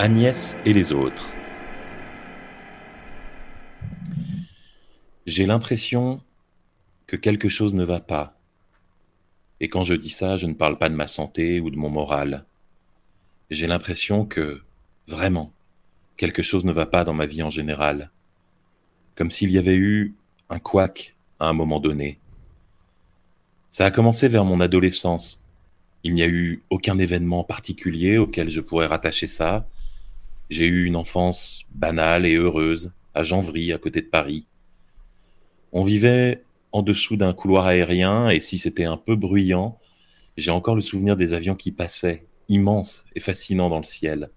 Agnès 0.00 0.56
et 0.64 0.72
les 0.72 0.92
autres. 0.92 1.34
J'ai 5.26 5.44
l'impression 5.44 6.22
que 7.08 7.16
quelque 7.16 7.48
chose 7.48 7.74
ne 7.74 7.82
va 7.82 7.98
pas. 7.98 8.38
Et 9.58 9.68
quand 9.68 9.82
je 9.82 9.94
dis 9.94 10.10
ça, 10.10 10.36
je 10.36 10.46
ne 10.46 10.54
parle 10.54 10.78
pas 10.78 10.88
de 10.88 10.94
ma 10.94 11.08
santé 11.08 11.58
ou 11.58 11.70
de 11.70 11.76
mon 11.76 11.90
moral. 11.90 12.44
J'ai 13.50 13.66
l'impression 13.66 14.24
que, 14.24 14.62
vraiment, 15.08 15.52
quelque 16.16 16.42
chose 16.42 16.64
ne 16.64 16.72
va 16.72 16.86
pas 16.86 17.02
dans 17.02 17.14
ma 17.14 17.26
vie 17.26 17.42
en 17.42 17.50
général. 17.50 18.12
Comme 19.16 19.32
s'il 19.32 19.50
y 19.50 19.58
avait 19.58 19.74
eu 19.74 20.14
un 20.48 20.60
couac 20.60 21.16
à 21.40 21.48
un 21.48 21.52
moment 21.54 21.80
donné. 21.80 22.20
Ça 23.68 23.84
a 23.84 23.90
commencé 23.90 24.28
vers 24.28 24.44
mon 24.44 24.60
adolescence. 24.60 25.42
Il 26.04 26.14
n'y 26.14 26.22
a 26.22 26.28
eu 26.28 26.62
aucun 26.70 27.00
événement 27.00 27.42
particulier 27.42 28.16
auquel 28.16 28.48
je 28.48 28.60
pourrais 28.60 28.86
rattacher 28.86 29.26
ça. 29.26 29.68
J'ai 30.50 30.66
eu 30.66 30.86
une 30.86 30.96
enfance 30.96 31.64
banale 31.70 32.26
et 32.26 32.34
heureuse, 32.34 32.94
à 33.14 33.22
Janvry, 33.22 33.72
à 33.72 33.78
côté 33.78 34.00
de 34.00 34.06
Paris. 34.06 34.46
On 35.72 35.84
vivait 35.84 36.42
en 36.72 36.82
dessous 36.82 37.16
d'un 37.16 37.34
couloir 37.34 37.66
aérien 37.66 38.30
et 38.30 38.40
si 38.40 38.58
c'était 38.58 38.84
un 38.84 38.96
peu 38.96 39.14
bruyant, 39.14 39.78
j'ai 40.36 40.50
encore 40.50 40.74
le 40.74 40.80
souvenir 40.80 41.16
des 41.16 41.34
avions 41.34 41.54
qui 41.54 41.72
passaient, 41.72 42.24
immenses 42.48 43.04
et 43.14 43.20
fascinants 43.20 43.68
dans 43.68 43.78
le 43.78 43.84
ciel. 43.84 44.30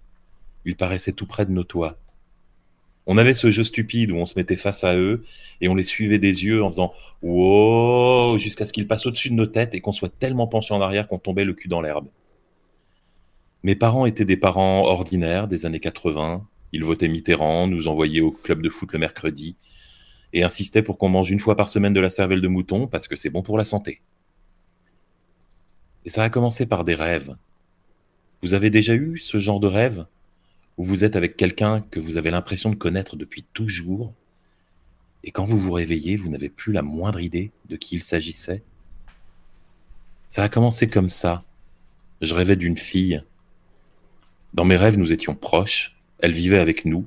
Ils 0.64 0.76
paraissaient 0.76 1.12
tout 1.12 1.26
près 1.26 1.46
de 1.46 1.52
nos 1.52 1.64
toits. 1.64 1.98
On 3.06 3.16
avait 3.16 3.34
ce 3.34 3.50
jeu 3.50 3.64
stupide 3.64 4.12
où 4.12 4.16
on 4.16 4.26
se 4.26 4.38
mettait 4.38 4.56
face 4.56 4.84
à 4.84 4.96
eux 4.96 5.24
et 5.60 5.68
on 5.68 5.74
les 5.74 5.84
suivait 5.84 6.18
des 6.18 6.44
yeux 6.44 6.62
en 6.62 6.70
faisant 6.70 6.92
wow 7.22 8.36
jusqu'à 8.38 8.66
ce 8.66 8.72
qu'ils 8.72 8.86
passent 8.86 9.06
au-dessus 9.06 9.30
de 9.30 9.34
nos 9.34 9.46
têtes 9.46 9.74
et 9.74 9.80
qu'on 9.80 9.92
soit 9.92 10.12
tellement 10.18 10.46
penché 10.46 10.74
en 10.74 10.80
arrière 10.80 11.08
qu'on 11.08 11.18
tombait 11.18 11.44
le 11.44 11.54
cul 11.54 11.68
dans 11.68 11.80
l'herbe. 11.80 12.08
Mes 13.62 13.76
parents 13.76 14.06
étaient 14.06 14.24
des 14.24 14.36
parents 14.36 14.82
ordinaires 14.84 15.46
des 15.46 15.66
années 15.66 15.80
80. 15.80 16.46
Ils 16.72 16.84
votaient 16.84 17.08
Mitterrand, 17.08 17.68
nous 17.68 17.86
envoyaient 17.86 18.20
au 18.20 18.32
club 18.32 18.62
de 18.62 18.68
foot 18.68 18.92
le 18.92 18.98
mercredi 18.98 19.56
et 20.32 20.42
insistait 20.42 20.82
pour 20.82 20.98
qu'on 20.98 21.08
mange 21.08 21.30
une 21.30 21.38
fois 21.38 21.54
par 21.54 21.68
semaine 21.68 21.92
de 21.92 22.00
la 22.00 22.10
cervelle 22.10 22.40
de 22.40 22.48
mouton 22.48 22.86
parce 22.86 23.06
que 23.06 23.16
c'est 23.16 23.30
bon 23.30 23.42
pour 23.42 23.58
la 23.58 23.64
santé. 23.64 24.00
Et 26.04 26.08
ça 26.08 26.24
a 26.24 26.30
commencé 26.30 26.66
par 26.66 26.84
des 26.84 26.94
rêves. 26.94 27.36
Vous 28.42 28.54
avez 28.54 28.70
déjà 28.70 28.94
eu 28.94 29.18
ce 29.18 29.38
genre 29.38 29.60
de 29.60 29.68
rêve? 29.68 30.06
Où 30.78 30.84
vous 30.84 31.04
êtes 31.04 31.16
avec 31.16 31.36
quelqu'un 31.36 31.84
que 31.90 32.00
vous 32.00 32.16
avez 32.16 32.30
l'impression 32.30 32.70
de 32.70 32.74
connaître 32.74 33.14
depuis 33.14 33.44
toujours 33.52 34.14
et 35.24 35.30
quand 35.30 35.44
vous 35.44 35.58
vous 35.58 35.72
réveillez, 35.72 36.16
vous 36.16 36.28
n'avez 36.28 36.48
plus 36.48 36.72
la 36.72 36.82
moindre 36.82 37.20
idée 37.20 37.52
de 37.68 37.76
qui 37.76 37.94
il 37.94 38.02
s'agissait? 38.02 38.62
Ça 40.28 40.42
a 40.42 40.48
commencé 40.48 40.88
comme 40.88 41.08
ça. 41.08 41.44
Je 42.22 42.34
rêvais 42.34 42.56
d'une 42.56 42.76
fille. 42.76 43.22
Dans 44.54 44.66
mes 44.66 44.76
rêves, 44.76 44.98
nous 44.98 45.12
étions 45.12 45.34
proches, 45.34 45.96
elle 46.18 46.32
vivait 46.32 46.58
avec 46.58 46.84
nous. 46.84 47.06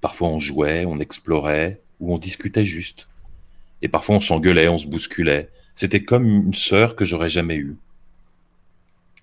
Parfois 0.00 0.28
on 0.28 0.38
jouait, 0.38 0.84
on 0.84 1.00
explorait, 1.00 1.80
où 1.98 2.14
on 2.14 2.18
discutait 2.18 2.64
juste. 2.64 3.08
Et 3.82 3.88
parfois 3.88 4.16
on 4.16 4.20
s'engueulait, 4.20 4.68
on 4.68 4.78
se 4.78 4.86
bousculait. 4.86 5.50
C'était 5.74 6.04
comme 6.04 6.26
une 6.26 6.54
sœur 6.54 6.94
que 6.94 7.04
j'aurais 7.04 7.30
jamais 7.30 7.56
eue. 7.56 7.76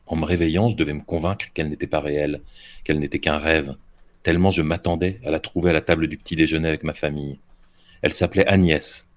En 0.06 0.18
me 0.18 0.26
réveillant, 0.26 0.70
je 0.70 0.76
devais 0.76 0.94
me 0.94 1.02
convaincre 1.02 1.46
qu'elle 1.54 1.70
n'était 1.70 1.88
pas 1.88 2.02
réelle, 2.02 2.42
qu'elle 2.84 3.00
n'était 3.00 3.20
qu'un 3.20 3.38
rêve, 3.38 3.76
tellement 4.24 4.52
je 4.52 4.62
m'attendais 4.62 5.22
à 5.24 5.32
la 5.32 5.40
trouver 5.40 5.70
à 5.70 5.74
la 5.74 5.82
table 5.82 6.08
du 6.08 6.18
petit 6.18 6.36
déjeuner 6.36 6.68
avec 6.68 6.84
ma 6.84 6.94
famille. 6.94 7.40
Elle 8.02 8.14
s'appelait 8.14 8.48
Agnès, 8.48 9.08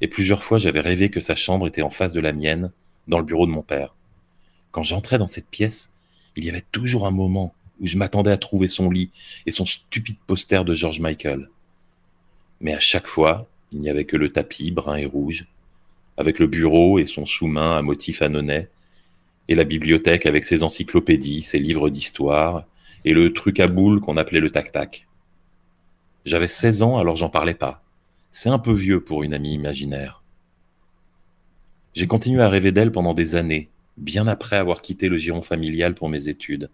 et 0.00 0.08
plusieurs 0.08 0.42
fois 0.42 0.58
j'avais 0.58 0.80
rêvé 0.80 1.10
que 1.10 1.20
sa 1.20 1.36
chambre 1.36 1.66
était 1.66 1.82
en 1.82 1.90
face 1.90 2.14
de 2.14 2.20
la 2.20 2.32
mienne, 2.32 2.72
dans 3.08 3.18
le 3.18 3.24
bureau 3.24 3.46
de 3.46 3.52
mon 3.52 3.62
père. 3.62 3.94
Quand 4.70 4.82
j'entrais 4.82 5.18
dans 5.18 5.26
cette 5.26 5.48
pièce, 5.48 5.92
il 6.36 6.44
y 6.44 6.48
avait 6.48 6.64
toujours 6.72 7.06
un 7.06 7.10
moment 7.10 7.54
où 7.80 7.86
je 7.86 7.96
m'attendais 7.96 8.30
à 8.30 8.36
trouver 8.36 8.68
son 8.68 8.90
lit 8.90 9.10
et 9.46 9.52
son 9.52 9.66
stupide 9.66 10.16
poster 10.26 10.64
de 10.64 10.74
George 10.74 11.00
Michael. 11.00 11.48
Mais 12.60 12.74
à 12.74 12.80
chaque 12.80 13.06
fois, 13.06 13.48
il 13.72 13.78
n'y 13.78 13.90
avait 13.90 14.04
que 14.04 14.16
le 14.16 14.30
tapis 14.30 14.70
brun 14.70 14.96
et 14.96 15.06
rouge, 15.06 15.46
avec 16.16 16.38
le 16.38 16.46
bureau 16.46 16.98
et 16.98 17.06
son 17.06 17.26
sous-main 17.26 17.76
à 17.76 17.82
motif 17.82 18.22
annonais, 18.22 18.68
et 19.48 19.54
la 19.54 19.64
bibliothèque 19.64 20.26
avec 20.26 20.44
ses 20.44 20.62
encyclopédies, 20.62 21.42
ses 21.42 21.58
livres 21.58 21.88
d'histoire, 21.90 22.64
et 23.04 23.12
le 23.12 23.32
truc 23.32 23.60
à 23.60 23.68
boules 23.68 24.00
qu'on 24.00 24.16
appelait 24.16 24.40
le 24.40 24.50
tac-tac. 24.50 25.06
J'avais 26.24 26.48
16 26.48 26.82
ans, 26.82 26.98
alors 26.98 27.16
j'en 27.16 27.30
parlais 27.30 27.54
pas. 27.54 27.82
C'est 28.30 28.50
un 28.50 28.58
peu 28.58 28.72
vieux 28.72 29.02
pour 29.02 29.22
une 29.22 29.32
amie 29.32 29.54
imaginaire. 29.54 30.22
J'ai 31.94 32.06
continué 32.06 32.42
à 32.42 32.48
rêver 32.48 32.72
d'elle 32.72 32.92
pendant 32.92 33.14
des 33.14 33.34
années, 33.34 33.70
bien 33.96 34.26
après 34.26 34.56
avoir 34.56 34.82
quitté 34.82 35.08
le 35.08 35.18
giron 35.18 35.42
familial 35.42 35.94
pour 35.94 36.08
mes 36.08 36.28
études. 36.28 36.70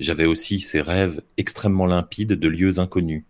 J'avais 0.00 0.26
aussi 0.26 0.60
ces 0.60 0.80
rêves 0.80 1.22
extrêmement 1.36 1.86
limpides 1.86 2.32
de 2.32 2.48
lieux 2.48 2.78
inconnus, 2.78 3.24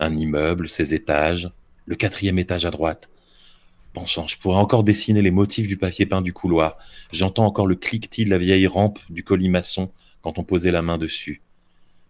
un 0.00 0.14
immeuble, 0.14 0.68
ses 0.68 0.94
étages, 0.94 1.50
le 1.86 1.96
quatrième 1.96 2.38
étage 2.38 2.64
à 2.64 2.70
droite. 2.70 3.10
Sang, 4.06 4.28
je 4.28 4.38
pourrais 4.38 4.58
encore 4.58 4.84
dessiner 4.84 5.22
les 5.22 5.30
motifs 5.30 5.66
du 5.66 5.76
papier 5.76 6.06
peint 6.06 6.22
du 6.22 6.32
couloir. 6.32 6.78
J'entends 7.10 7.46
encore 7.46 7.66
le 7.66 7.74
cliquetis 7.74 8.24
de 8.24 8.30
la 8.30 8.38
vieille 8.38 8.66
rampe 8.66 8.98
du 9.10 9.24
colimaçon 9.24 9.90
quand 10.22 10.38
on 10.38 10.44
posait 10.44 10.70
la 10.70 10.82
main 10.82 10.98
dessus. 10.98 11.42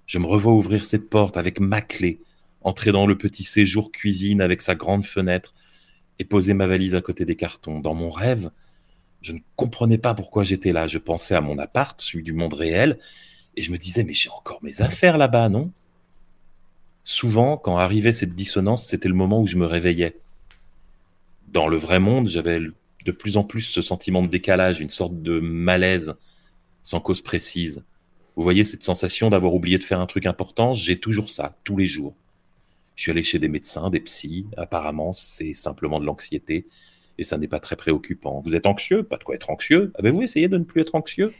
Je 0.07 0.19
me 0.19 0.27
revois 0.27 0.53
ouvrir 0.53 0.85
cette 0.87 1.09
porte 1.09 1.37
avec 1.37 1.61
ma 1.61 1.81
clé, 1.81 2.21
entrer 2.63 2.93
dans 2.93 3.07
le 3.07 3.17
petit 3.17 3.45
séjour 3.45 3.91
cuisine 3.93 4.41
avec 4.41 4.61
sa 4.63 4.75
grande 4.75 5.05
fenêtre 5.05 5.55
et 6.19 6.25
poser 6.25 6.55
ma 6.55 6.67
valise 6.67 6.95
à 6.95 7.01
côté 7.01 7.25
des 7.25 7.37
cartons. 7.37 7.81
Dans 7.81 7.95
mon 7.95 8.11
rêve, 8.11 8.51
Je 9.21 9.33
ne 9.33 9.41
comprenais 9.57 9.99
pas 9.99 10.15
pourquoi 10.15 10.45
j'étais 10.45 10.73
là. 10.73 10.87
Je 10.87 10.99
pensais 10.99 11.35
à 11.35 11.41
mon 11.41 11.59
appart, 11.59 12.01
celui 12.01 12.23
du 12.23 12.33
monde 12.33 12.55
réel, 12.55 13.01
et 13.59 13.63
je 13.63 13.73
me 13.73 13.77
disais, 13.77 14.05
mais 14.05 14.15
j'ai 14.15 14.31
encore 14.31 14.63
mes 14.63 14.83
affaires 14.83 15.19
là-bas, 15.19 15.49
non? 15.49 15.73
Souvent, 17.03 17.57
quand 17.57 17.77
arrivait 17.77 18.13
cette 18.13 18.37
dissonance, 18.37 18.87
c'était 18.87 19.09
le 19.09 19.15
moment 19.15 19.41
où 19.41 19.49
je 19.49 19.57
me 19.57 19.67
réveillais. 19.67 20.17
Dans 21.49 21.67
le 21.67 21.77
vrai 21.77 21.99
monde, 21.99 22.29
j'avais 22.29 22.61
de 22.61 23.13
plus 23.13 23.37
en 23.37 23.43
plus 23.43 23.63
ce 23.63 23.83
sentiment 23.83 24.23
de 24.23 24.29
décalage, 24.29 24.81
une 24.81 24.91
sorte 24.91 25.23
de 25.23 25.41
malaise 25.41 26.15
sans 26.83 27.01
cause 27.01 27.21
précise. 27.21 27.83
Vous 28.37 28.45
voyez 28.45 28.63
cette 28.63 28.85
sensation 28.85 29.29
d'avoir 29.29 29.53
oublié 29.55 29.77
de 29.77 29.83
faire 29.83 29.99
un 29.99 30.07
truc 30.07 30.27
important? 30.27 30.75
J'ai 30.75 31.01
toujours 31.01 31.29
ça, 31.29 31.57
tous 31.65 31.77
les 31.77 31.87
jours. 31.89 32.15
Je 32.95 33.03
suis 33.03 33.11
allé 33.11 33.25
chez 33.25 33.41
des 33.41 33.49
médecins, 33.49 33.91
des 33.91 34.01
psys. 34.01 34.47
Apparemment, 34.57 35.13
c'est 35.13 35.53
simplement 35.53 35.99
de 35.99 36.07
l'anxiété 36.07 36.65
et 37.19 37.25
ça 37.25 37.39
n'est 37.39 37.49
pas 37.49 37.59
très 37.59 37.75
préoccupant. 37.75 38.41
Vous 38.41 38.55
êtes 38.55 38.67
anxieux? 38.67 39.03
Pas 39.03 39.17
de 39.17 39.25
quoi 39.25 39.35
être 39.35 39.51
anxieux. 39.51 39.93
Avez-vous 39.99 40.23
essayé 40.23 40.47
de 40.47 40.59
ne 40.59 40.65
plus 40.65 40.81
être 40.81 40.95
anxieux? 40.95 41.35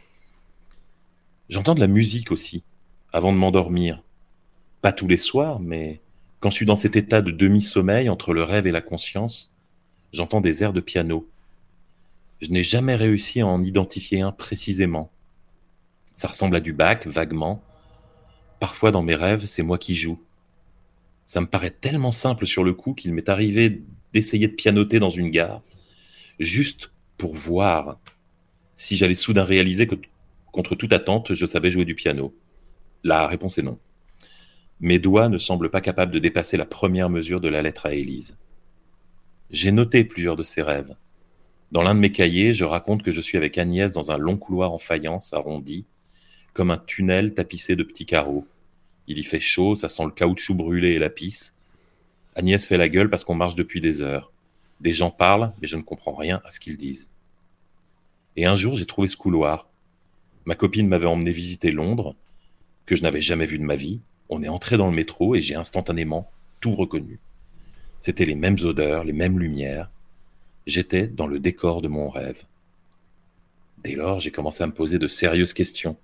J'entends 1.49 1.73
de 1.73 1.79
la 1.79 1.87
musique 1.87 2.31
aussi, 2.31 2.63
avant 3.11 3.33
de 3.33 3.37
m'endormir. 3.37 4.03
Pas 4.83 4.91
tous 4.91 5.07
les 5.07 5.17
soirs, 5.17 5.59
mais 5.59 5.99
quand 6.39 6.51
je 6.51 6.55
suis 6.55 6.65
dans 6.67 6.75
cet 6.75 6.95
état 6.95 7.23
de 7.23 7.31
demi-sommeil 7.31 8.07
entre 8.07 8.33
le 8.33 8.43
rêve 8.43 8.67
et 8.67 8.71
la 8.71 8.81
conscience, 8.81 9.51
j'entends 10.13 10.41
des 10.41 10.61
airs 10.61 10.73
de 10.73 10.79
piano. 10.79 11.27
Je 12.39 12.49
n'ai 12.51 12.63
jamais 12.63 12.95
réussi 12.95 13.41
à 13.41 13.47
en 13.47 13.63
identifier 13.63 14.21
un 14.21 14.31
précisément. 14.31 15.09
Ça 16.13 16.27
ressemble 16.27 16.55
à 16.55 16.59
du 16.59 16.71
bac, 16.71 17.07
vaguement. 17.07 17.63
Parfois 18.59 18.91
dans 18.91 19.01
mes 19.01 19.15
rêves, 19.15 19.45
c'est 19.47 19.63
moi 19.63 19.79
qui 19.79 19.95
joue. 19.95 20.21
Ça 21.25 21.41
me 21.41 21.47
paraît 21.47 21.71
tellement 21.71 22.11
simple 22.11 22.45
sur 22.45 22.63
le 22.63 22.75
coup 22.75 22.93
qu'il 22.93 23.11
m'est 23.11 23.27
arrivé 23.27 23.81
d'essayer 24.13 24.47
de 24.47 24.53
pianoter 24.53 24.99
dans 24.99 25.09
une 25.09 25.31
gare, 25.31 25.63
juste 26.39 26.91
pour 27.17 27.33
voir 27.33 27.97
si 28.75 28.97
j'allais 28.97 29.15
soudain 29.15 29.43
réaliser 29.43 29.87
que, 29.87 29.95
contre 30.51 30.75
toute 30.75 30.93
attente, 30.93 31.33
je 31.33 31.45
savais 31.45 31.71
jouer 31.71 31.85
du 31.85 31.95
piano. 31.95 32.35
La 33.03 33.27
réponse 33.27 33.57
est 33.57 33.63
non. 33.63 33.79
Mes 34.79 34.99
doigts 34.99 35.29
ne 35.29 35.37
semblent 35.37 35.69
pas 35.69 35.81
capables 35.81 36.11
de 36.11 36.19
dépasser 36.19 36.57
la 36.57 36.65
première 36.65 37.09
mesure 37.09 37.41
de 37.41 37.49
la 37.49 37.61
lettre 37.61 37.85
à 37.85 37.93
Élise. 37.93 38.37
J'ai 39.51 39.71
noté 39.71 40.03
plusieurs 40.03 40.35
de 40.35 40.43
ces 40.43 40.61
rêves. 40.61 40.95
Dans 41.71 41.81
l'un 41.81 41.95
de 41.95 41.99
mes 41.99 42.11
cahiers, 42.11 42.53
je 42.53 42.63
raconte 42.63 43.03
que 43.03 43.11
je 43.11 43.21
suis 43.21 43.37
avec 43.37 43.57
Agnès 43.57 43.91
dans 43.91 44.11
un 44.11 44.17
long 44.17 44.37
couloir 44.37 44.71
en 44.71 44.79
faïence 44.79 45.33
arrondi, 45.33 45.85
comme 46.53 46.71
un 46.71 46.77
tunnel 46.77 47.33
tapissé 47.33 47.75
de 47.75 47.83
petits 47.83 48.05
carreaux. 48.05 48.47
Il 49.07 49.17
y 49.17 49.23
fait 49.23 49.39
chaud, 49.39 49.75
ça 49.75 49.89
sent 49.89 50.05
le 50.05 50.11
caoutchouc 50.11 50.55
brûlé 50.55 50.89
et 50.89 50.99
la 50.99 51.09
pisse. 51.09 51.59
Agnès 52.35 52.65
fait 52.65 52.77
la 52.77 52.89
gueule 52.89 53.09
parce 53.09 53.23
qu'on 53.23 53.35
marche 53.35 53.55
depuis 53.55 53.81
des 53.81 54.01
heures. 54.01 54.31
Des 54.79 54.93
gens 54.93 55.11
parlent, 55.11 55.51
mais 55.61 55.67
je 55.67 55.75
ne 55.75 55.81
comprends 55.81 56.15
rien 56.15 56.41
à 56.45 56.51
ce 56.51 56.59
qu'ils 56.59 56.77
disent. 56.77 57.09
Et 58.35 58.45
un 58.45 58.55
jour, 58.55 58.75
j'ai 58.75 58.85
trouvé 58.85 59.07
ce 59.07 59.17
couloir. 59.17 59.68
Ma 60.49 60.55
copine 60.55 60.87
m'avait 60.87 61.05
emmené 61.05 61.29
visiter 61.29 61.69
Londres, 61.69 62.15
que 62.87 62.95
je 62.95 63.03
n'avais 63.03 63.21
jamais 63.21 63.45
vu 63.45 63.59
de 63.59 63.63
ma 63.63 63.75
vie. 63.75 63.99
On 64.29 64.41
est 64.41 64.47
entré 64.47 64.77
dans 64.77 64.89
le 64.89 64.95
métro 64.95 65.35
et 65.35 65.43
j'ai 65.43 65.53
instantanément 65.53 66.31
tout 66.59 66.73
reconnu. 66.73 67.19
C'étaient 67.99 68.25
les 68.25 68.33
mêmes 68.33 68.57
odeurs, 68.63 69.03
les 69.03 69.13
mêmes 69.13 69.37
lumières. 69.37 69.91
J'étais 70.65 71.05
dans 71.05 71.27
le 71.27 71.39
décor 71.39 71.83
de 71.83 71.87
mon 71.87 72.09
rêve. 72.09 72.45
Dès 73.83 73.93
lors, 73.93 74.19
j'ai 74.19 74.31
commencé 74.31 74.63
à 74.63 74.65
me 74.65 74.73
poser 74.73 74.97
de 74.97 75.07
sérieuses 75.07 75.53
questions. 75.53 75.97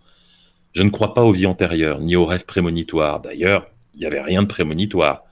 Je 0.73 0.83
ne 0.83 0.91
crois 0.91 1.15
pas 1.15 1.23
aux 1.23 1.31
vies 1.31 1.47
antérieures, 1.47 1.99
ni 1.99 2.15
aux 2.15 2.27
rêves 2.27 2.45
prémonitoires. 2.45 3.21
D'ailleurs, 3.21 3.71
il 3.95 4.01
n'y 4.01 4.05
avait 4.05 4.21
rien 4.21 4.43
de 4.43 4.47
prémonitoire. 4.47 5.23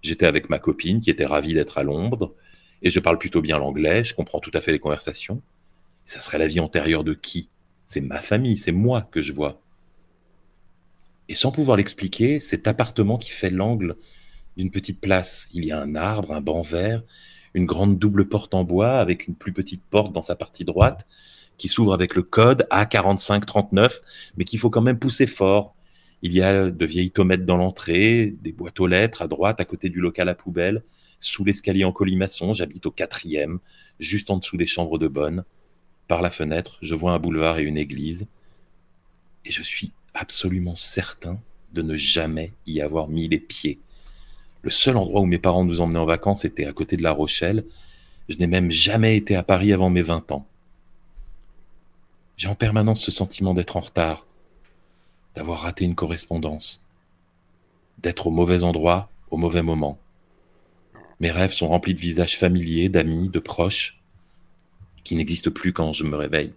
J'étais 0.00 0.26
avec 0.26 0.48
ma 0.48 0.60
copine 0.60 1.00
qui 1.00 1.10
était 1.10 1.26
ravie 1.26 1.54
d'être 1.54 1.76
à 1.76 1.82
Londres, 1.82 2.36
et 2.82 2.90
je 2.90 3.00
parle 3.00 3.18
plutôt 3.18 3.42
bien 3.42 3.58
l'anglais, 3.58 4.04
je 4.04 4.14
comprends 4.14 4.38
tout 4.38 4.52
à 4.54 4.60
fait 4.60 4.70
les 4.70 4.78
conversations. 4.78 5.42
Ça 6.04 6.20
serait 6.20 6.38
la 6.38 6.46
vie 6.46 6.60
antérieure 6.60 7.02
de 7.02 7.14
qui? 7.14 7.49
C'est 7.90 8.00
ma 8.00 8.20
famille, 8.20 8.56
c'est 8.56 8.70
moi 8.70 9.08
que 9.10 9.20
je 9.20 9.32
vois. 9.32 9.60
Et 11.28 11.34
sans 11.34 11.50
pouvoir 11.50 11.76
l'expliquer, 11.76 12.38
cet 12.38 12.68
appartement 12.68 13.18
qui 13.18 13.30
fait 13.30 13.50
l'angle 13.50 13.96
d'une 14.56 14.70
petite 14.70 15.00
place. 15.00 15.48
Il 15.52 15.64
y 15.64 15.72
a 15.72 15.80
un 15.80 15.96
arbre, 15.96 16.30
un 16.32 16.40
banc 16.40 16.62
vert, 16.62 17.02
une 17.52 17.66
grande 17.66 17.98
double 17.98 18.28
porte 18.28 18.54
en 18.54 18.62
bois 18.62 19.00
avec 19.00 19.26
une 19.26 19.34
plus 19.34 19.52
petite 19.52 19.82
porte 19.90 20.12
dans 20.12 20.22
sa 20.22 20.36
partie 20.36 20.64
droite, 20.64 21.08
qui 21.58 21.66
s'ouvre 21.66 21.92
avec 21.92 22.14
le 22.14 22.22
code 22.22 22.64
A4539, 22.70 24.02
mais 24.36 24.44
qu'il 24.44 24.60
faut 24.60 24.70
quand 24.70 24.82
même 24.82 25.00
pousser 25.00 25.26
fort. 25.26 25.74
Il 26.22 26.32
y 26.32 26.42
a 26.42 26.70
de 26.70 26.86
vieilles 26.86 27.10
tomates 27.10 27.44
dans 27.44 27.56
l'entrée, 27.56 28.36
des 28.40 28.52
boîtes 28.52 28.78
aux 28.78 28.86
lettres 28.86 29.22
à 29.22 29.26
droite 29.26 29.58
à 29.58 29.64
côté 29.64 29.88
du 29.88 29.98
local 29.98 30.28
à 30.28 30.36
poubelle, 30.36 30.84
sous 31.18 31.42
l'escalier 31.42 31.82
en 31.82 31.90
colimaçon, 31.90 32.52
j'habite 32.52 32.86
au 32.86 32.92
quatrième, 32.92 33.58
juste 33.98 34.30
en 34.30 34.36
dessous 34.36 34.56
des 34.56 34.68
chambres 34.68 34.96
de 34.96 35.08
bonne. 35.08 35.44
Par 36.10 36.22
la 36.22 36.30
fenêtre, 36.30 36.76
je 36.82 36.96
vois 36.96 37.12
un 37.12 37.20
boulevard 37.20 37.60
et 37.60 37.62
une 37.62 37.78
église, 37.78 38.26
et 39.44 39.52
je 39.52 39.62
suis 39.62 39.92
absolument 40.12 40.74
certain 40.74 41.38
de 41.72 41.82
ne 41.82 41.94
jamais 41.94 42.52
y 42.66 42.80
avoir 42.80 43.06
mis 43.06 43.28
les 43.28 43.38
pieds. 43.38 43.78
Le 44.62 44.70
seul 44.70 44.96
endroit 44.96 45.20
où 45.20 45.26
mes 45.26 45.38
parents 45.38 45.64
nous 45.64 45.80
emmenaient 45.80 46.00
en 46.00 46.04
vacances 46.04 46.44
était 46.44 46.66
à 46.66 46.72
côté 46.72 46.96
de 46.96 47.04
La 47.04 47.12
Rochelle. 47.12 47.64
Je 48.28 48.38
n'ai 48.38 48.48
même 48.48 48.72
jamais 48.72 49.16
été 49.16 49.36
à 49.36 49.44
Paris 49.44 49.72
avant 49.72 49.88
mes 49.88 50.02
20 50.02 50.32
ans. 50.32 50.48
J'ai 52.36 52.48
en 52.48 52.56
permanence 52.56 53.04
ce 53.04 53.12
sentiment 53.12 53.54
d'être 53.54 53.76
en 53.76 53.80
retard, 53.80 54.26
d'avoir 55.36 55.60
raté 55.60 55.84
une 55.84 55.94
correspondance, 55.94 56.84
d'être 57.98 58.26
au 58.26 58.30
mauvais 58.32 58.64
endroit 58.64 59.12
au 59.30 59.36
mauvais 59.36 59.62
moment. 59.62 59.96
Mes 61.20 61.30
rêves 61.30 61.52
sont 61.52 61.68
remplis 61.68 61.94
de 61.94 62.00
visages 62.00 62.36
familiers, 62.36 62.88
d'amis, 62.88 63.28
de 63.28 63.38
proches, 63.38 63.99
qui 65.04 65.16
n'existent 65.16 65.50
plus 65.50 65.72
quand 65.72 65.92
je 65.92 66.04
me 66.04 66.16
réveille. 66.16 66.52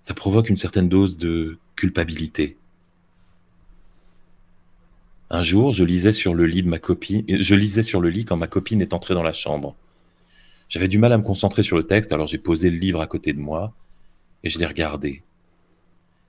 Ça 0.00 0.14
provoque 0.14 0.48
une 0.48 0.56
certaine 0.56 0.88
dose 0.88 1.16
de 1.16 1.58
culpabilité. 1.76 2.56
Un 5.30 5.42
jour, 5.42 5.72
je 5.72 5.84
lisais 5.84 6.12
sur 6.12 6.34
le 6.34 6.46
lit 6.46 6.62
de 6.62 6.68
ma 6.68 6.78
copine, 6.78 7.24
je 7.28 7.54
lisais 7.54 7.82
sur 7.82 8.00
le 8.00 8.10
lit 8.10 8.24
quand 8.24 8.36
ma 8.36 8.46
copine 8.46 8.80
est 8.80 8.92
entrée 8.92 9.14
dans 9.14 9.22
la 9.22 9.32
chambre. 9.32 9.74
J'avais 10.68 10.88
du 10.88 10.98
mal 10.98 11.12
à 11.12 11.18
me 11.18 11.22
concentrer 11.22 11.62
sur 11.62 11.76
le 11.76 11.86
texte, 11.86 12.12
alors 12.12 12.26
j'ai 12.26 12.38
posé 12.38 12.70
le 12.70 12.76
livre 12.76 13.00
à 13.00 13.06
côté 13.06 13.32
de 13.32 13.40
moi 13.40 13.74
et 14.44 14.50
je 14.50 14.58
l'ai 14.58 14.66
regardée. 14.66 15.22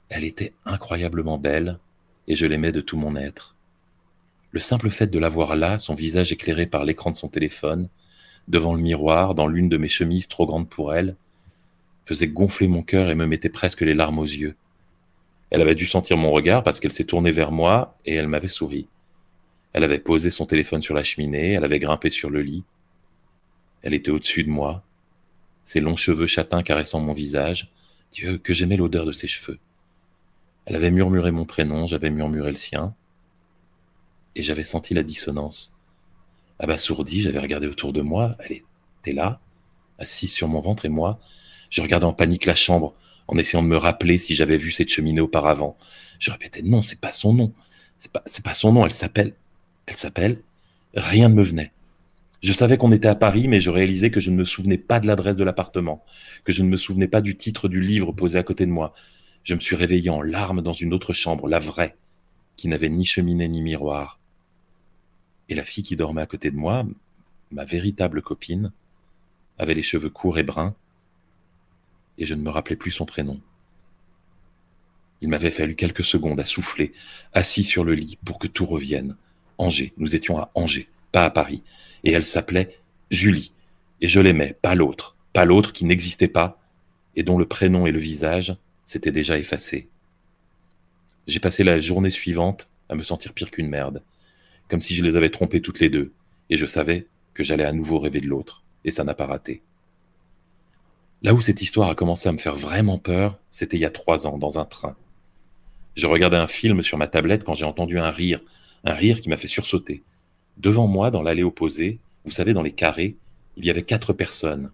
Elle 0.09 0.23
était 0.23 0.53
incroyablement 0.65 1.37
belle, 1.37 1.79
et 2.27 2.35
je 2.35 2.45
l'aimais 2.45 2.71
de 2.71 2.81
tout 2.81 2.97
mon 2.97 3.15
être. 3.15 3.55
Le 4.51 4.59
simple 4.59 4.89
fait 4.89 5.07
de 5.07 5.19
la 5.19 5.29
voir 5.29 5.55
là, 5.55 5.77
son 5.77 5.93
visage 5.93 6.31
éclairé 6.31 6.65
par 6.65 6.85
l'écran 6.85 7.11
de 7.11 7.17
son 7.17 7.27
téléphone, 7.27 7.89
devant 8.47 8.73
le 8.73 8.81
miroir, 8.81 9.35
dans 9.35 9.47
l'une 9.47 9.69
de 9.69 9.77
mes 9.77 9.87
chemises 9.87 10.27
trop 10.27 10.45
grandes 10.45 10.69
pour 10.69 10.93
elle, 10.93 11.15
faisait 12.05 12.27
gonfler 12.27 12.67
mon 12.67 12.83
cœur 12.83 13.09
et 13.09 13.15
me 13.15 13.25
mettait 13.25 13.49
presque 13.49 13.81
les 13.81 13.93
larmes 13.93 14.19
aux 14.19 14.23
yeux. 14.23 14.55
Elle 15.49 15.61
avait 15.61 15.75
dû 15.75 15.85
sentir 15.85 16.17
mon 16.17 16.31
regard 16.31 16.63
parce 16.63 16.79
qu'elle 16.79 16.91
s'est 16.91 17.05
tournée 17.05 17.31
vers 17.31 17.51
moi 17.51 17.95
et 18.05 18.15
elle 18.15 18.27
m'avait 18.27 18.47
souri. 18.47 18.87
Elle 19.73 19.83
avait 19.83 19.99
posé 19.99 20.29
son 20.29 20.45
téléphone 20.45 20.81
sur 20.81 20.95
la 20.95 21.03
cheminée, 21.03 21.53
elle 21.53 21.65
avait 21.65 21.79
grimpé 21.79 22.09
sur 22.09 22.29
le 22.29 22.41
lit. 22.41 22.63
Elle 23.81 23.93
était 23.93 24.11
au-dessus 24.11 24.43
de 24.43 24.49
moi, 24.49 24.83
ses 25.63 25.81
longs 25.81 25.97
cheveux 25.97 26.27
châtains 26.27 26.63
caressant 26.63 27.01
mon 27.01 27.13
visage, 27.13 27.71
Dieu, 28.11 28.37
que 28.37 28.53
j'aimais 28.53 28.77
l'odeur 28.77 29.05
de 29.05 29.11
ses 29.11 29.27
cheveux. 29.27 29.59
Elle 30.65 30.75
avait 30.75 30.91
murmuré 30.91 31.31
mon 31.31 31.45
prénom, 31.45 31.85
j'avais 31.87 32.09
murmuré 32.09 32.51
le 32.51 32.57
sien, 32.57 32.95
et 34.35 34.43
j'avais 34.43 34.63
senti 34.63 34.93
la 34.93 35.03
dissonance. 35.03 35.74
Abasourdi, 36.59 37.21
j'avais 37.21 37.39
regardé 37.39 37.67
autour 37.67 37.93
de 37.93 38.01
moi, 38.01 38.35
elle 38.39 38.57
était 39.01 39.13
là, 39.13 39.39
assise 39.99 40.31
sur 40.31 40.47
mon 40.47 40.59
ventre, 40.59 40.85
et 40.85 40.89
moi, 40.89 41.19
je 41.69 41.81
regardais 41.81 42.05
en 42.05 42.13
panique 42.13 42.45
la 42.45 42.55
chambre, 42.55 42.93
en 43.27 43.37
essayant 43.37 43.63
de 43.63 43.67
me 43.67 43.77
rappeler 43.77 44.17
si 44.17 44.35
j'avais 44.35 44.57
vu 44.57 44.71
cette 44.71 44.89
cheminée 44.89 45.21
auparavant. 45.21 45.77
Je 46.19 46.31
répétais, 46.31 46.61
non, 46.61 46.81
c'est 46.81 47.01
pas 47.01 47.11
son 47.11 47.33
nom. 47.33 47.53
C'est 47.97 48.11
pas, 48.11 48.23
pas 48.43 48.53
son 48.53 48.73
nom, 48.73 48.85
elle 48.85 48.91
s'appelle, 48.91 49.33
elle 49.87 49.95
s'appelle, 49.95 50.41
rien 50.93 51.29
ne 51.29 51.33
me 51.33 51.43
venait. 51.43 51.71
Je 52.41 52.53
savais 52.53 52.77
qu'on 52.77 52.91
était 52.91 53.07
à 53.07 53.15
Paris, 53.15 53.47
mais 53.47 53.59
je 53.59 53.69
réalisais 53.69 54.11
que 54.11 54.19
je 54.19 54.29
ne 54.29 54.35
me 54.35 54.45
souvenais 54.45 54.77
pas 54.77 54.99
de 54.99 55.07
l'adresse 55.07 55.37
de 55.37 55.43
l'appartement, 55.43 56.03
que 56.43 56.51
je 56.51 56.61
ne 56.61 56.69
me 56.69 56.77
souvenais 56.77 57.07
pas 57.07 57.21
du 57.21 57.35
titre 57.35 57.67
du 57.67 57.81
livre 57.81 58.11
posé 58.11 58.37
à 58.37 58.43
côté 58.43 58.65
de 58.65 58.71
moi. 58.71 58.93
Je 59.43 59.55
me 59.55 59.59
suis 59.59 59.75
réveillé 59.75 60.09
en 60.09 60.21
larmes 60.21 60.61
dans 60.61 60.73
une 60.73 60.93
autre 60.93 61.13
chambre, 61.13 61.47
la 61.47 61.59
vraie, 61.59 61.95
qui 62.55 62.67
n'avait 62.67 62.89
ni 62.89 63.05
cheminée 63.05 63.47
ni 63.47 63.61
miroir. 63.61 64.19
Et 65.49 65.55
la 65.55 65.63
fille 65.63 65.83
qui 65.83 65.95
dormait 65.95 66.21
à 66.21 66.25
côté 66.25 66.51
de 66.51 66.55
moi, 66.55 66.85
ma 67.51 67.65
véritable 67.65 68.21
copine, 68.21 68.71
avait 69.57 69.73
les 69.73 69.83
cheveux 69.83 70.09
courts 70.09 70.39
et 70.39 70.43
bruns, 70.43 70.75
et 72.17 72.25
je 72.25 72.33
ne 72.33 72.41
me 72.41 72.49
rappelais 72.49 72.75
plus 72.75 72.91
son 72.91 73.05
prénom. 73.05 73.39
Il 75.21 75.29
m'avait 75.29 75.51
fallu 75.51 75.75
quelques 75.75 76.03
secondes 76.03 76.39
à 76.39 76.45
souffler, 76.45 76.93
assis 77.33 77.63
sur 77.63 77.83
le 77.83 77.93
lit, 77.93 78.17
pour 78.25 78.39
que 78.39 78.47
tout 78.47 78.65
revienne. 78.65 79.15
Angers, 79.57 79.93
nous 79.97 80.15
étions 80.15 80.37
à 80.37 80.51
Angers, 80.55 80.89
pas 81.11 81.25
à 81.25 81.29
Paris 81.29 81.63
et 82.05 82.11
elle 82.11 82.25
s'appelait 82.25 82.77
Julie. 83.11 83.51
Et 83.99 84.07
je 84.07 84.19
l'aimais, 84.19 84.55
pas 84.61 84.75
l'autre, 84.75 85.17
pas 85.33 85.43
l'autre 85.43 85.73
qui 85.73 85.83
n'existait 85.83 86.29
pas, 86.29 86.61
et 87.15 87.23
dont 87.23 87.37
le 87.37 87.47
prénom 87.47 87.85
et 87.85 87.91
le 87.91 87.99
visage 87.99 88.55
s'étaient 88.85 89.11
déjà 89.11 89.37
effacés. 89.37 89.89
J'ai 91.27 91.39
passé 91.39 91.63
la 91.63 91.81
journée 91.81 92.11
suivante 92.11 92.69
à 92.87 92.95
me 92.95 93.03
sentir 93.03 93.33
pire 93.33 93.51
qu'une 93.51 93.67
merde, 93.67 94.03
comme 94.67 94.81
si 94.81 94.95
je 94.95 95.03
les 95.03 95.15
avais 95.15 95.29
trompées 95.29 95.61
toutes 95.61 95.79
les 95.79 95.89
deux, 95.89 96.11
et 96.49 96.57
je 96.57 96.65
savais 96.65 97.07
que 97.33 97.43
j'allais 97.43 97.65
à 97.65 97.71
nouveau 97.71 97.99
rêver 97.99 98.21
de 98.21 98.27
l'autre, 98.27 98.63
et 98.83 98.91
ça 98.91 99.03
n'a 99.03 99.13
pas 99.13 99.25
raté. 99.25 99.61
Là 101.21 101.33
où 101.33 101.41
cette 101.41 101.61
histoire 101.61 101.89
a 101.89 101.95
commencé 101.95 102.29
à 102.29 102.31
me 102.31 102.37
faire 102.37 102.55
vraiment 102.55 102.97
peur, 102.97 103.39
c'était 103.51 103.77
il 103.77 103.81
y 103.81 103.85
a 103.85 103.89
trois 103.89 104.27
ans, 104.27 104.37
dans 104.37 104.59
un 104.59 104.65
train. 104.65 104.95
Je 105.95 106.07
regardais 106.07 106.37
un 106.37 106.47
film 106.47 106.83
sur 106.83 106.97
ma 106.97 107.07
tablette 107.07 107.43
quand 107.43 107.55
j'ai 107.55 107.65
entendu 107.65 107.99
un 107.99 108.11
rire, 108.11 108.41
un 108.83 108.93
rire 108.93 109.21
qui 109.21 109.29
m'a 109.29 109.37
fait 109.37 109.47
sursauter. 109.47 110.03
Devant 110.57 110.87
moi, 110.87 111.11
dans 111.11 111.23
l'allée 111.23 111.43
opposée, 111.43 111.99
vous 112.25 112.31
savez, 112.31 112.53
dans 112.53 112.61
les 112.61 112.71
carrés, 112.71 113.15
il 113.57 113.65
y 113.65 113.69
avait 113.69 113.83
quatre 113.83 114.13
personnes. 114.13 114.71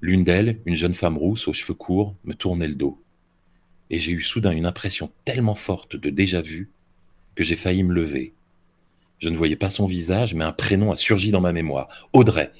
L'une 0.00 0.22
d'elles, 0.22 0.60
une 0.64 0.76
jeune 0.76 0.94
femme 0.94 1.18
rousse 1.18 1.48
aux 1.48 1.52
cheveux 1.52 1.74
courts, 1.74 2.14
me 2.24 2.34
tournait 2.34 2.68
le 2.68 2.76
dos. 2.76 3.02
Et 3.90 3.98
j'ai 3.98 4.12
eu 4.12 4.22
soudain 4.22 4.52
une 4.52 4.66
impression 4.66 5.10
tellement 5.24 5.54
forte 5.54 5.96
de 5.96 6.10
déjà-vu 6.10 6.70
j'ai 7.42 7.56
failli 7.56 7.82
me 7.82 7.94
lever. 7.94 8.34
Je 9.18 9.28
ne 9.28 9.36
voyais 9.36 9.56
pas 9.56 9.70
son 9.70 9.86
visage, 9.86 10.34
mais 10.34 10.44
un 10.44 10.52
prénom 10.52 10.92
a 10.92 10.96
surgi 10.96 11.30
dans 11.30 11.40
ma 11.40 11.52
mémoire. 11.52 12.08
Audrey. 12.12 12.52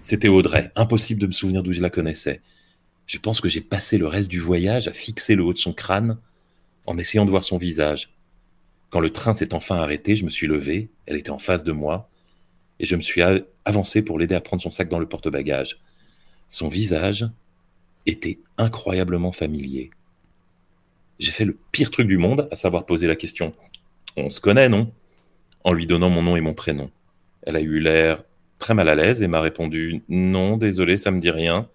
C'était 0.00 0.28
Audrey. 0.28 0.70
Impossible 0.76 1.20
de 1.20 1.26
me 1.26 1.32
souvenir 1.32 1.62
d'où 1.62 1.72
je 1.72 1.82
la 1.82 1.90
connaissais. 1.90 2.40
Je 3.06 3.18
pense 3.18 3.40
que 3.40 3.48
j'ai 3.48 3.60
passé 3.60 3.98
le 3.98 4.06
reste 4.06 4.30
du 4.30 4.40
voyage 4.40 4.88
à 4.88 4.92
fixer 4.92 5.34
le 5.34 5.44
haut 5.44 5.52
de 5.52 5.58
son 5.58 5.72
crâne 5.72 6.18
en 6.86 6.96
essayant 6.96 7.24
de 7.24 7.30
voir 7.30 7.44
son 7.44 7.58
visage. 7.58 8.14
Quand 8.88 9.00
le 9.00 9.10
train 9.10 9.34
s'est 9.34 9.54
enfin 9.54 9.76
arrêté, 9.76 10.16
je 10.16 10.24
me 10.24 10.30
suis 10.30 10.46
levé, 10.46 10.88
elle 11.06 11.16
était 11.16 11.30
en 11.30 11.38
face 11.38 11.64
de 11.64 11.72
moi, 11.72 12.08
et 12.78 12.86
je 12.86 12.96
me 12.96 13.02
suis 13.02 13.22
avancé 13.64 14.02
pour 14.02 14.18
l'aider 14.18 14.34
à 14.34 14.40
prendre 14.40 14.62
son 14.62 14.70
sac 14.70 14.88
dans 14.88 14.98
le 14.98 15.08
porte-bagages. 15.08 15.78
Son 16.48 16.68
visage 16.68 17.28
était 18.06 18.38
incroyablement 18.58 19.32
familier. 19.32 19.90
J'ai 21.18 21.30
fait 21.30 21.44
le 21.44 21.56
pire 21.70 21.90
truc 21.90 22.08
du 22.08 22.16
monde, 22.16 22.48
à 22.50 22.56
savoir 22.56 22.86
poser 22.86 23.06
la 23.06 23.16
question 23.16 23.54
On 24.16 24.30
se 24.30 24.40
connaît, 24.40 24.68
non? 24.68 24.92
En 25.64 25.72
lui 25.72 25.86
donnant 25.86 26.10
mon 26.10 26.22
nom 26.22 26.36
et 26.36 26.40
mon 26.40 26.54
prénom. 26.54 26.90
Elle 27.42 27.56
a 27.56 27.60
eu 27.60 27.80
l'air 27.80 28.24
très 28.58 28.74
mal 28.74 28.88
à 28.88 28.94
l'aise 28.94 29.22
et 29.22 29.28
m'a 29.28 29.40
répondu 29.40 30.02
Non, 30.08 30.56
désolé, 30.56 30.96
ça 30.96 31.10
me 31.10 31.20
dit 31.20 31.30
rien. 31.30 31.68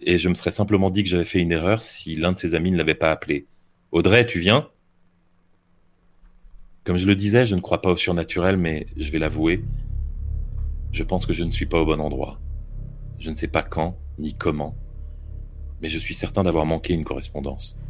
Et 0.00 0.18
je 0.18 0.28
me 0.28 0.34
serais 0.34 0.50
simplement 0.50 0.90
dit 0.90 1.02
que 1.02 1.08
j'avais 1.08 1.24
fait 1.24 1.40
une 1.40 1.52
erreur 1.52 1.80
si 1.82 2.16
l'un 2.16 2.32
de 2.32 2.38
ses 2.38 2.54
amis 2.54 2.70
ne 2.70 2.76
l'avait 2.76 2.94
pas 2.94 3.10
appelé. 3.10 3.46
Audrey, 3.92 4.26
tu 4.26 4.38
viens? 4.38 4.68
Comme 6.84 6.98
je 6.98 7.06
le 7.06 7.14
disais, 7.14 7.46
je 7.46 7.54
ne 7.54 7.60
crois 7.60 7.80
pas 7.80 7.90
au 7.90 7.96
surnaturel, 7.96 8.56
mais 8.58 8.86
je 8.96 9.10
vais 9.10 9.18
l'avouer, 9.18 9.64
je 10.92 11.02
pense 11.02 11.26
que 11.26 11.32
je 11.32 11.42
ne 11.42 11.50
suis 11.50 11.66
pas 11.66 11.80
au 11.80 11.86
bon 11.86 12.00
endroit. 12.00 12.38
Je 13.18 13.30
ne 13.30 13.34
sais 13.34 13.48
pas 13.48 13.62
quand, 13.62 13.96
ni 14.18 14.34
comment, 14.34 14.76
mais 15.80 15.88
je 15.88 15.98
suis 15.98 16.14
certain 16.14 16.42
d'avoir 16.42 16.66
manqué 16.66 16.92
une 16.94 17.04
correspondance 17.04 17.80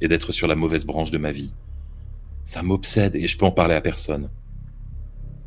et 0.00 0.08
d'être 0.08 0.32
sur 0.32 0.46
la 0.46 0.54
mauvaise 0.54 0.86
branche 0.86 1.10
de 1.10 1.18
ma 1.18 1.32
vie. 1.32 1.52
Ça 2.44 2.62
m'obsède 2.62 3.16
et 3.16 3.26
je 3.26 3.38
peux 3.38 3.46
en 3.46 3.52
parler 3.52 3.74
à 3.74 3.80
personne. 3.80 4.30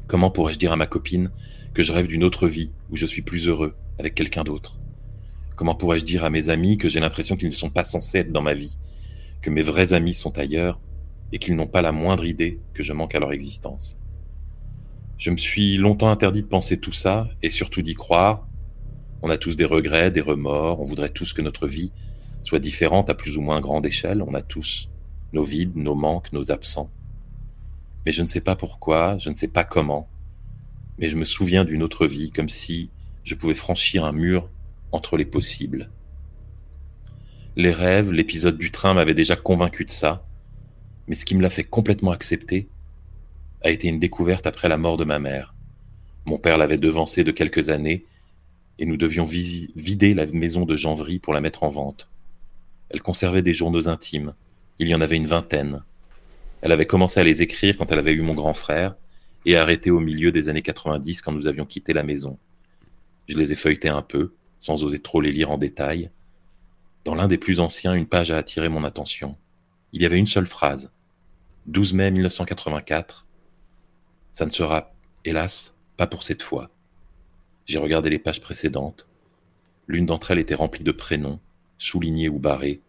Comment 0.08 0.32
pourrais-je 0.32 0.58
dire 0.58 0.72
à 0.72 0.78
ma 0.78 0.88
copine 0.88 1.30
que 1.76 1.84
je 1.84 1.94
rêve 1.94 2.08
d'une 2.08 2.24
autre 2.24 2.48
vie 2.48 2.72
où 2.90 2.96
je 2.96 3.06
suis 3.06 3.22
plus 3.22 3.48
heureux 3.48 3.76
avec 4.00 4.16
quelqu'un 4.16 4.44
d'autre? 4.44 4.80
Comment 5.56 5.76
pourrais-je 5.76 6.06
dire 6.06 6.24
à 6.24 6.32
mes 6.32 6.50
amis 6.50 6.78
que 6.78 6.90
j'ai 6.90 7.00
l'impression 7.00 7.38
qu'ils 7.38 7.50
ne 7.50 7.56
sont 7.56 7.70
pas 7.70 7.84
censés 7.84 8.20
être 8.20 8.32
dans 8.32 8.42
ma 8.42 8.56
vie, 8.56 8.80
que 9.44 9.52
mes 9.52 9.62
vrais 9.62 9.94
amis 9.94 10.16
sont 10.16 10.40
ailleurs 10.40 10.80
et 11.32 11.38
qu'ils 11.38 11.56
n'ont 11.56 11.68
pas 11.68 11.84
la 11.84 11.92
moindre 11.92 12.26
idée 12.26 12.60
que 12.74 12.82
je 12.82 12.94
manque 12.94 13.14
à 13.14 13.20
leur 13.20 13.32
existence? 13.32 14.00
Je 15.20 15.30
me 15.30 15.38
suis 15.38 15.78
longtemps 15.78 16.10
interdit 16.10 16.42
de 16.42 16.48
penser 16.48 16.80
tout 16.80 16.92
ça 16.92 17.30
et 17.44 17.52
surtout 17.52 17.84
d'y 17.84 17.94
croire. 17.94 18.48
On 19.22 19.30
a 19.30 19.38
tous 19.38 19.56
des 19.56 19.66
regrets, 19.66 20.10
des 20.10 20.22
remords, 20.22 20.80
on 20.80 20.86
voudrait 20.86 21.10
tous 21.10 21.34
que 21.34 21.44
notre 21.44 21.68
vie 21.68 21.92
soit 22.44 22.60
différente 22.60 23.10
à 23.12 23.14
plus 23.14 23.38
ou 23.38 23.42
moins 23.42 23.60
grande 23.60 23.86
échelle, 23.86 24.24
on 24.24 24.34
a 24.34 24.42
tous 24.42 24.90
nos 25.38 25.44
vides, 25.44 25.76
nos 25.76 25.96
manques, 25.96 26.34
nos 26.34 26.52
absents 26.52 26.92
mais 28.08 28.14
je 28.14 28.22
ne 28.22 28.28
sais 28.28 28.40
pas 28.40 28.56
pourquoi, 28.56 29.18
je 29.18 29.30
ne 29.30 29.36
sais 29.36 29.50
pas 29.50 29.66
comment, 29.66 30.08
mais 30.98 31.10
je 31.10 31.18
me 31.18 31.26
souviens 31.26 31.66
d'une 31.66 31.84
autre 31.84 32.08
vie, 32.08 32.32
comme 32.32 32.48
si 32.48 32.90
je 33.26 33.36
pouvais 33.36 33.54
franchir 33.54 34.06
un 34.06 34.14
mur 34.14 34.50
entre 34.94 35.18
les 35.18 35.26
possibles. 35.26 35.90
Les 37.58 37.74
rêves, 37.74 38.14
l'épisode 38.14 38.58
du 38.58 38.72
train 38.72 38.94
m'avaient 38.94 39.14
déjà 39.14 39.36
convaincu 39.36 39.84
de 39.84 39.90
ça, 39.90 40.26
mais 41.10 41.16
ce 41.16 41.26
qui 41.26 41.36
me 41.36 41.42
l'a 41.42 41.50
fait 41.50 41.66
complètement 41.66 42.12
accepter 42.12 42.70
a 43.62 43.72
été 43.72 43.90
une 43.90 44.00
découverte 44.00 44.48
après 44.48 44.70
la 44.70 44.78
mort 44.78 44.96
de 44.96 45.04
ma 45.04 45.20
mère. 45.20 45.54
Mon 46.24 46.38
père 46.38 46.58
l'avait 46.58 46.78
devancée 46.78 47.26
de 47.26 47.32
quelques 47.32 47.68
années, 47.68 48.06
et 48.80 48.86
nous 48.86 48.96
devions 48.96 49.26
vider 49.26 50.14
la 50.14 50.28
maison 50.28 50.64
de 50.64 50.78
Janvry 50.78 51.20
pour 51.20 51.34
la 51.34 51.42
mettre 51.42 51.64
en 51.64 51.70
vente. 51.70 52.08
Elle 52.90 53.02
conservait 53.02 53.42
des 53.42 53.54
journaux 53.54 53.90
intimes, 53.90 54.34
il 54.80 54.88
y 54.88 54.96
en 54.96 55.02
avait 55.02 55.16
une 55.16 55.28
vingtaine. 55.28 55.84
Elle 56.62 56.72
avait 56.72 56.86
commencé 56.86 57.20
à 57.20 57.24
les 57.24 57.42
écrire 57.42 57.78
quand 57.78 57.92
elle 57.92 58.00
avait 58.00 58.14
eu 58.14 58.22
mon 58.22 58.34
grand 58.34 58.54
frère 58.54 58.96
et 59.46 59.58
arrêté 59.58 59.92
au 59.92 60.00
milieu 60.00 60.32
des 60.32 60.50
années 60.50 60.62
90 60.62 61.22
quand 61.22 61.32
nous 61.32 61.48
avions 61.48 61.66
quitté 61.66 61.94
la 61.94 62.04
maison. 62.04 62.38
Je 63.28 63.38
les 63.38 63.52
ai 63.52 63.56
feuilletés 63.56 63.90
un 63.90 64.02
peu, 64.02 64.34
sans 64.60 64.84
oser 64.84 65.00
trop 65.00 65.22
les 65.22 65.32
lire 65.32 65.52
en 65.52 65.58
détail. 65.58 66.12
Dans 67.06 67.16
l'un 67.16 67.28
des 67.28 67.38
plus 67.38 67.60
anciens, 67.60 67.94
une 67.94 68.08
page 68.08 68.32
a 68.32 68.38
attiré 68.38 68.70
mon 68.70 68.84
attention. 68.84 69.38
Il 69.94 70.02
y 70.02 70.06
avait 70.06 70.18
une 70.18 70.28
seule 70.28 70.46
phrase. 70.46 70.92
12 71.68 71.94
mai 71.94 72.12
1984. 72.12 73.26
Ça 74.32 74.46
ne 74.46 74.52
sera, 74.52 74.94
hélas, 75.26 75.74
pas 75.96 76.08
pour 76.08 76.24
cette 76.24 76.42
fois. 76.42 76.70
J'ai 77.66 77.78
regardé 77.78 78.10
les 78.10 78.20
pages 78.20 78.42
précédentes. 78.42 79.08
L'une 79.88 80.06
d'entre 80.06 80.32
elles 80.32 80.40
était 80.40 80.56
remplie 80.56 80.84
de 80.84 80.92
prénoms, 80.92 81.40
soulignés 81.78 82.30
ou 82.30 82.40
barrés. 82.40 82.82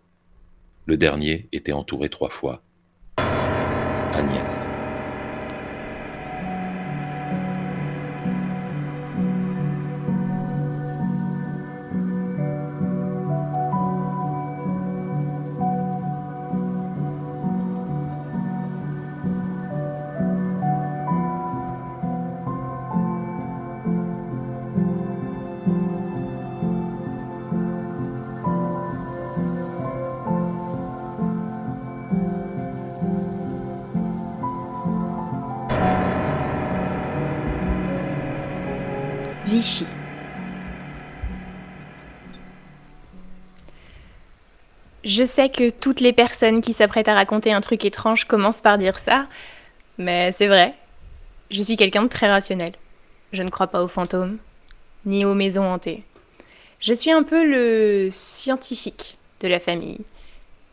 Le 0.89 0.97
dernier 0.97 1.51
était 1.53 1.73
entouré 1.73 2.09
trois 2.09 2.31
fois. 2.31 2.63
Agnès. 4.15 4.71
Je 45.19 45.25
sais 45.25 45.49
que 45.49 45.71
toutes 45.71 45.99
les 45.99 46.13
personnes 46.13 46.61
qui 46.61 46.73
s'apprêtent 46.73 47.09
à 47.09 47.15
raconter 47.17 47.53
un 47.53 47.61
truc 47.61 47.85
étrange 47.85 48.27
commencent 48.27 48.61
par 48.61 48.79
dire 48.79 49.01
ça, 49.01 49.27
mais 49.99 50.31
c'est 50.31 50.47
vrai. 50.47 50.77
Je 51.51 51.61
suis 51.61 51.77
quelqu'un 51.77 52.05
de 52.05 52.09
très 52.09 52.31
rationnel. 52.31 52.75
Je 53.33 53.43
ne 53.43 53.49
crois 53.49 53.67
pas 53.67 53.83
aux 53.83 53.89
fantômes, 53.89 54.39
ni 55.07 55.25
aux 55.25 55.35
maisons 55.35 55.65
hantées. 55.65 56.05
Je 56.79 56.93
suis 56.93 57.11
un 57.11 57.25
peu 57.25 57.45
le 57.45 58.11
scientifique 58.13 59.19
de 59.41 59.49
la 59.49 59.59
famille. 59.59 60.03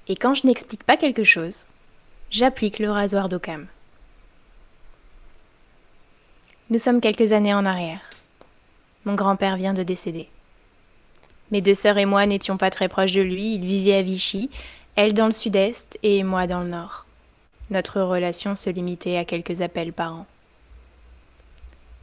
Et 0.07 0.15
quand 0.15 0.35
je 0.35 0.45
n'explique 0.45 0.83
pas 0.83 0.95
quelque 0.95 1.23
chose, 1.23 1.65
j'applique 2.29 2.77
le 2.77 2.91
rasoir 2.91 3.29
d'Occam. 3.29 3.65
Nous 6.69 6.77
sommes 6.77 7.01
quelques 7.01 7.31
années 7.31 7.55
en 7.55 7.65
arrière. 7.65 8.01
Mon 9.05 9.15
grand-père 9.15 9.57
vient 9.57 9.73
de 9.73 9.81
décéder. 9.81 10.29
Mes 11.51 11.61
deux 11.61 11.75
sœurs 11.75 11.97
et 11.97 12.05
moi 12.05 12.25
n'étions 12.25 12.57
pas 12.57 12.71
très 12.71 12.87
proches 12.87 13.13
de 13.13 13.21
lui, 13.21 13.55
il 13.55 13.65
vivait 13.65 13.97
à 13.97 14.01
Vichy, 14.01 14.49
elle 14.95 15.13
dans 15.13 15.27
le 15.27 15.31
sud-est 15.31 15.99
et 16.03 16.23
moi 16.23 16.47
dans 16.47 16.61
le 16.61 16.69
nord. 16.69 17.05
Notre 17.69 18.01
relation 18.01 18.55
se 18.55 18.69
limitait 18.69 19.17
à 19.17 19.25
quelques 19.25 19.61
appels 19.61 19.93
par 19.93 20.13
an. 20.13 20.25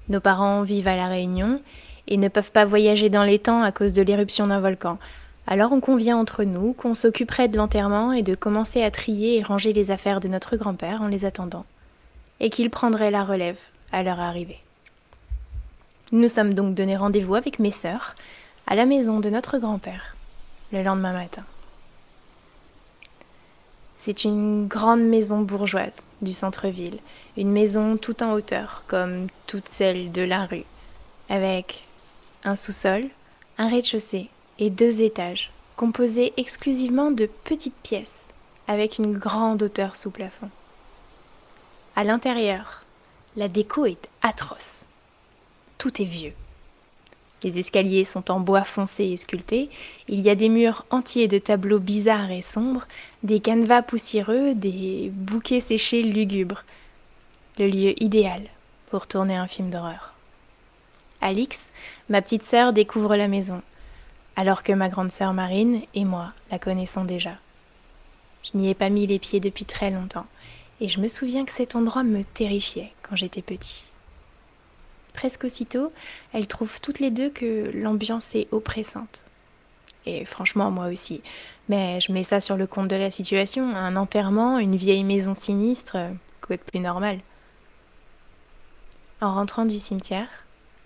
Nos 0.09 0.21
parents 0.21 0.63
vivent 0.63 0.89
à 0.89 0.97
La 0.97 1.09
Réunion 1.09 1.61
et 2.09 2.17
ne 2.17 2.29
peuvent 2.29 2.53
pas 2.53 2.65
voyager 2.65 3.09
dans 3.09 3.23
les 3.23 3.39
temps 3.39 3.63
à 3.63 3.73
cause 3.73 3.93
de 3.93 4.03
l'éruption 4.03 4.47
d'un 4.47 4.61
volcan. 4.61 4.99
Alors 5.47 5.73
on 5.73 5.81
convient 5.81 6.17
entre 6.17 6.45
nous 6.45 6.73
qu'on 6.73 6.95
s'occuperait 6.95 7.49
de 7.49 7.57
l'enterrement 7.57 8.13
et 8.13 8.23
de 8.23 8.35
commencer 8.35 8.83
à 8.83 8.91
trier 8.91 9.39
et 9.39 9.43
ranger 9.43 9.73
les 9.73 9.91
affaires 9.91 10.21
de 10.21 10.29
notre 10.29 10.57
grand-père 10.57 11.03
en 11.03 11.09
les 11.09 11.25
attendant, 11.25 11.65
et 12.41 12.51
qu'il 12.51 12.71
prendrait 12.71 13.11
la 13.11 13.25
relève 13.25 13.59
à 13.91 14.03
leur 14.03 14.21
arrivée. 14.21 14.61
Nous 16.13 16.29
sommes 16.29 16.55
donc 16.55 16.75
donné 16.75 16.97
rendez-vous 16.97 17.35
avec 17.35 17.59
mes 17.59 17.71
sœurs 17.71 18.15
à 18.73 18.75
la 18.75 18.87
maison 18.87 19.21
de 19.21 19.29
notre 19.29 19.59
grand-père 19.59 20.17
le 20.73 20.83
lendemain 20.83 21.13
matin. 21.13 21.45
C'est 23.97 24.25
une 24.25 24.67
grande 24.67 25.03
maison 25.03 25.43
bourgeoise 25.43 26.01
du 26.23 26.33
centre-ville, 26.33 26.99
une 27.37 27.53
maison 27.53 27.99
tout 27.99 28.23
en 28.23 28.33
hauteur, 28.33 28.85
comme 28.87 29.27
toutes 29.47 29.69
celles 29.69 30.11
de 30.11 30.23
la 30.23 30.47
rue, 30.47 30.65
avec 31.29 31.83
un 32.45 32.57
sous-sol, 32.57 33.11
un 33.59 33.69
rez-de-chaussée 33.69 34.31
et 34.59 34.71
deux 34.71 35.03
étages, 35.03 35.51
composés 35.77 36.33
exclusivement 36.39 37.11
de 37.11 37.27
petites 37.27 37.77
pièces, 37.83 38.21
avec 38.69 38.97
une 38.97 39.13
grande 39.13 39.63
hauteur 39.63 39.97
sous 39.97 40.11
plafond. 40.11 40.49
À 41.95 42.05
l'intérieur, 42.05 42.85
la 43.37 43.49
déco 43.49 43.85
est 43.85 44.09
atroce 44.23 44.87
tout 45.77 46.01
est 46.01 46.07
vieux. 46.07 46.33
Les 47.43 47.59
escaliers 47.59 48.05
sont 48.05 48.31
en 48.31 48.39
bois 48.39 48.63
foncé 48.63 49.05
et 49.05 49.17
sculpté. 49.17 49.69
Il 50.09 50.21
y 50.21 50.31
a 50.31 50.35
des 50.35 50.49
murs 50.49 50.87
entiers 50.91 51.29
de 51.29 51.39
tableaux 51.39 51.81
bizarres 51.81 52.31
et 52.31 52.43
sombres, 52.43 52.87
des 53.23 53.41
canevas 53.41 53.83
poussiéreux, 53.83 54.55
des 54.55 55.11
bouquets 55.13 55.61
séchés 55.61 56.03
lugubres. 56.03 56.65
Le 57.59 57.67
lieu 57.67 58.01
idéal 58.03 58.43
pour 58.91 59.07
tourner 59.07 59.37
un 59.37 59.49
film 59.49 59.71
d'horreur. 59.71 60.15
Alix, 61.21 61.71
ma 62.09 62.23
petite 62.23 62.43
sœur, 62.43 62.73
découvre 62.73 63.17
la 63.17 63.29
maison, 63.29 63.63
alors 64.37 64.63
que 64.63 64.73
ma 64.73 64.89
grande 64.89 65.13
sœur 65.13 65.33
Marine 65.33 65.83
et 65.95 66.05
moi 66.05 66.33
la 66.51 66.59
connaissons 66.59 67.05
déjà. 67.05 67.37
Je 68.43 68.59
n'y 68.59 68.69
ai 68.69 68.75
pas 68.75 68.91
mis 68.91 69.07
les 69.07 69.19
pieds 69.19 69.41
depuis 69.41 69.65
très 69.65 69.91
longtemps, 69.91 70.27
et 70.81 70.89
je 70.89 71.01
me 71.01 71.09
souviens 71.09 71.45
que 71.45 71.53
cet 71.53 71.77
endroit 71.77 72.03
me 72.03 72.25
terrifiait 72.25 72.93
quand 73.03 73.17
j'étais 73.17 73.43
petit. 73.43 73.92
Presque 75.15 75.45
aussitôt, 75.45 75.93
elles 76.33 76.47
trouvent 76.47 76.81
toutes 76.81 77.01
les 77.01 77.11
deux 77.11 77.31
que 77.31 77.71
l'ambiance 77.75 78.35
est 78.35 78.49
oppressante. 78.53 79.23
Et 80.07 80.25
franchement, 80.25 80.71
moi 80.71 80.87
aussi. 80.87 81.23
Mais 81.69 82.01
je 82.01 82.13
mets 82.13 82.25
ça 82.25 82.41
sur 82.41 82.57
le 82.57 82.67
compte 82.67 82.89
de 82.89 82.97
la 82.97 83.11
situation. 83.11 83.75
Un 83.75 83.97
enterrement, 83.97 84.59
une 84.59 84.77
vieille 84.77 85.05
maison 85.05 85.35
sinistre, 85.35 85.97
quoi 86.41 86.57
de 86.57 86.63
plus 86.63 86.81
normal? 86.81 87.21
En 89.21 89.35
rentrant 89.35 89.65
du 89.65 89.79
cimetière, 89.79 90.29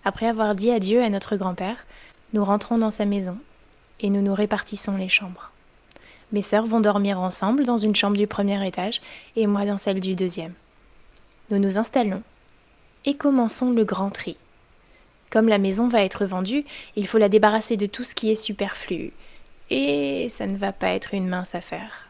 après 0.04 0.26
avoir 0.26 0.54
dit 0.54 0.70
adieu 0.70 1.02
à 1.02 1.08
notre 1.08 1.36
grand-père, 1.36 1.78
nous 2.34 2.44
rentrons 2.44 2.76
dans 2.76 2.90
sa 2.90 3.06
maison 3.06 3.38
et 4.00 4.10
nous 4.10 4.20
nous 4.20 4.34
répartissons 4.34 4.96
les 4.96 5.08
chambres. 5.08 5.50
Mes 6.32 6.42
sœurs 6.42 6.66
vont 6.66 6.80
dormir 6.80 7.20
ensemble 7.20 7.64
dans 7.64 7.78
une 7.78 7.96
chambre 7.96 8.16
du 8.16 8.26
premier 8.26 8.66
étage 8.66 9.00
et 9.36 9.46
moi 9.46 9.64
dans 9.64 9.78
celle 9.78 10.00
du 10.00 10.14
deuxième. 10.14 10.52
Nous 11.50 11.58
nous 11.58 11.78
installons 11.78 12.22
et 13.06 13.14
commençons 13.14 13.70
le 13.70 13.84
grand 13.84 14.10
tri. 14.10 14.36
Comme 15.30 15.48
la 15.48 15.58
maison 15.58 15.88
va 15.88 16.02
être 16.02 16.26
vendue, 16.26 16.64
il 16.96 17.06
faut 17.06 17.18
la 17.18 17.28
débarrasser 17.28 17.76
de 17.76 17.86
tout 17.86 18.04
ce 18.04 18.14
qui 18.14 18.30
est 18.30 18.36
superflu. 18.36 19.12
Et 19.70 20.28
ça 20.30 20.46
ne 20.46 20.56
va 20.56 20.72
pas 20.72 20.90
être 20.90 21.14
une 21.14 21.28
mince 21.28 21.54
affaire. 21.54 22.08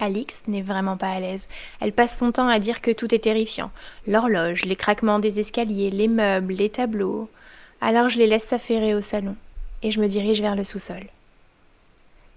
Alix 0.00 0.42
n'est 0.48 0.62
vraiment 0.62 0.96
pas 0.96 1.10
à 1.10 1.20
l'aise. 1.20 1.48
Elle 1.80 1.92
passe 1.92 2.18
son 2.18 2.32
temps 2.32 2.48
à 2.48 2.58
dire 2.58 2.82
que 2.82 2.90
tout 2.90 3.14
est 3.14 3.24
terrifiant. 3.24 3.70
L'horloge, 4.06 4.64
les 4.64 4.76
craquements 4.76 5.18
des 5.18 5.40
escaliers, 5.40 5.90
les 5.90 6.08
meubles, 6.08 6.54
les 6.54 6.68
tableaux. 6.68 7.30
Alors 7.80 8.08
je 8.08 8.18
les 8.18 8.26
laisse 8.26 8.46
s'affairer 8.46 8.94
au 8.94 9.00
salon 9.00 9.36
et 9.82 9.90
je 9.90 10.00
me 10.00 10.08
dirige 10.08 10.40
vers 10.40 10.56
le 10.56 10.64
sous-sol. 10.64 11.06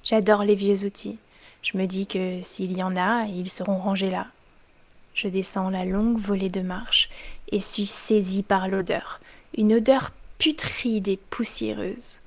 J'adore 0.04 0.44
les 0.44 0.56
vieux 0.56 0.86
outils. 0.86 1.18
Je 1.64 1.78
me 1.78 1.86
dis 1.86 2.08
que 2.08 2.42
s'il 2.42 2.78
y 2.78 2.84
en 2.84 2.96
a, 2.96 3.26
ils 3.26 3.50
seront 3.50 3.78
rangés 3.78 4.12
là. 4.12 4.28
Je 5.18 5.28
descends 5.28 5.72
la 5.72 5.84
longue 5.84 6.20
volée 6.20 6.50
de 6.50 6.62
marche 6.62 7.10
et 7.52 7.60
suis 7.60 7.88
saisie 7.88 8.44
par 8.44 8.68
l'odeur, 8.68 9.20
une 9.58 9.74
odeur 9.74 10.12
putride 10.38 11.08
et 11.08 11.18
poussiéreuse. 11.18 12.20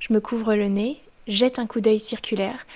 Je 0.00 0.12
me 0.12 0.20
couvre 0.20 0.54
le 0.54 0.68
nez, 0.68 1.00
jette 1.28 1.58
un 1.58 1.66
coup 1.66 1.80
d'œil 1.80 1.98
circulaire. 1.98 2.66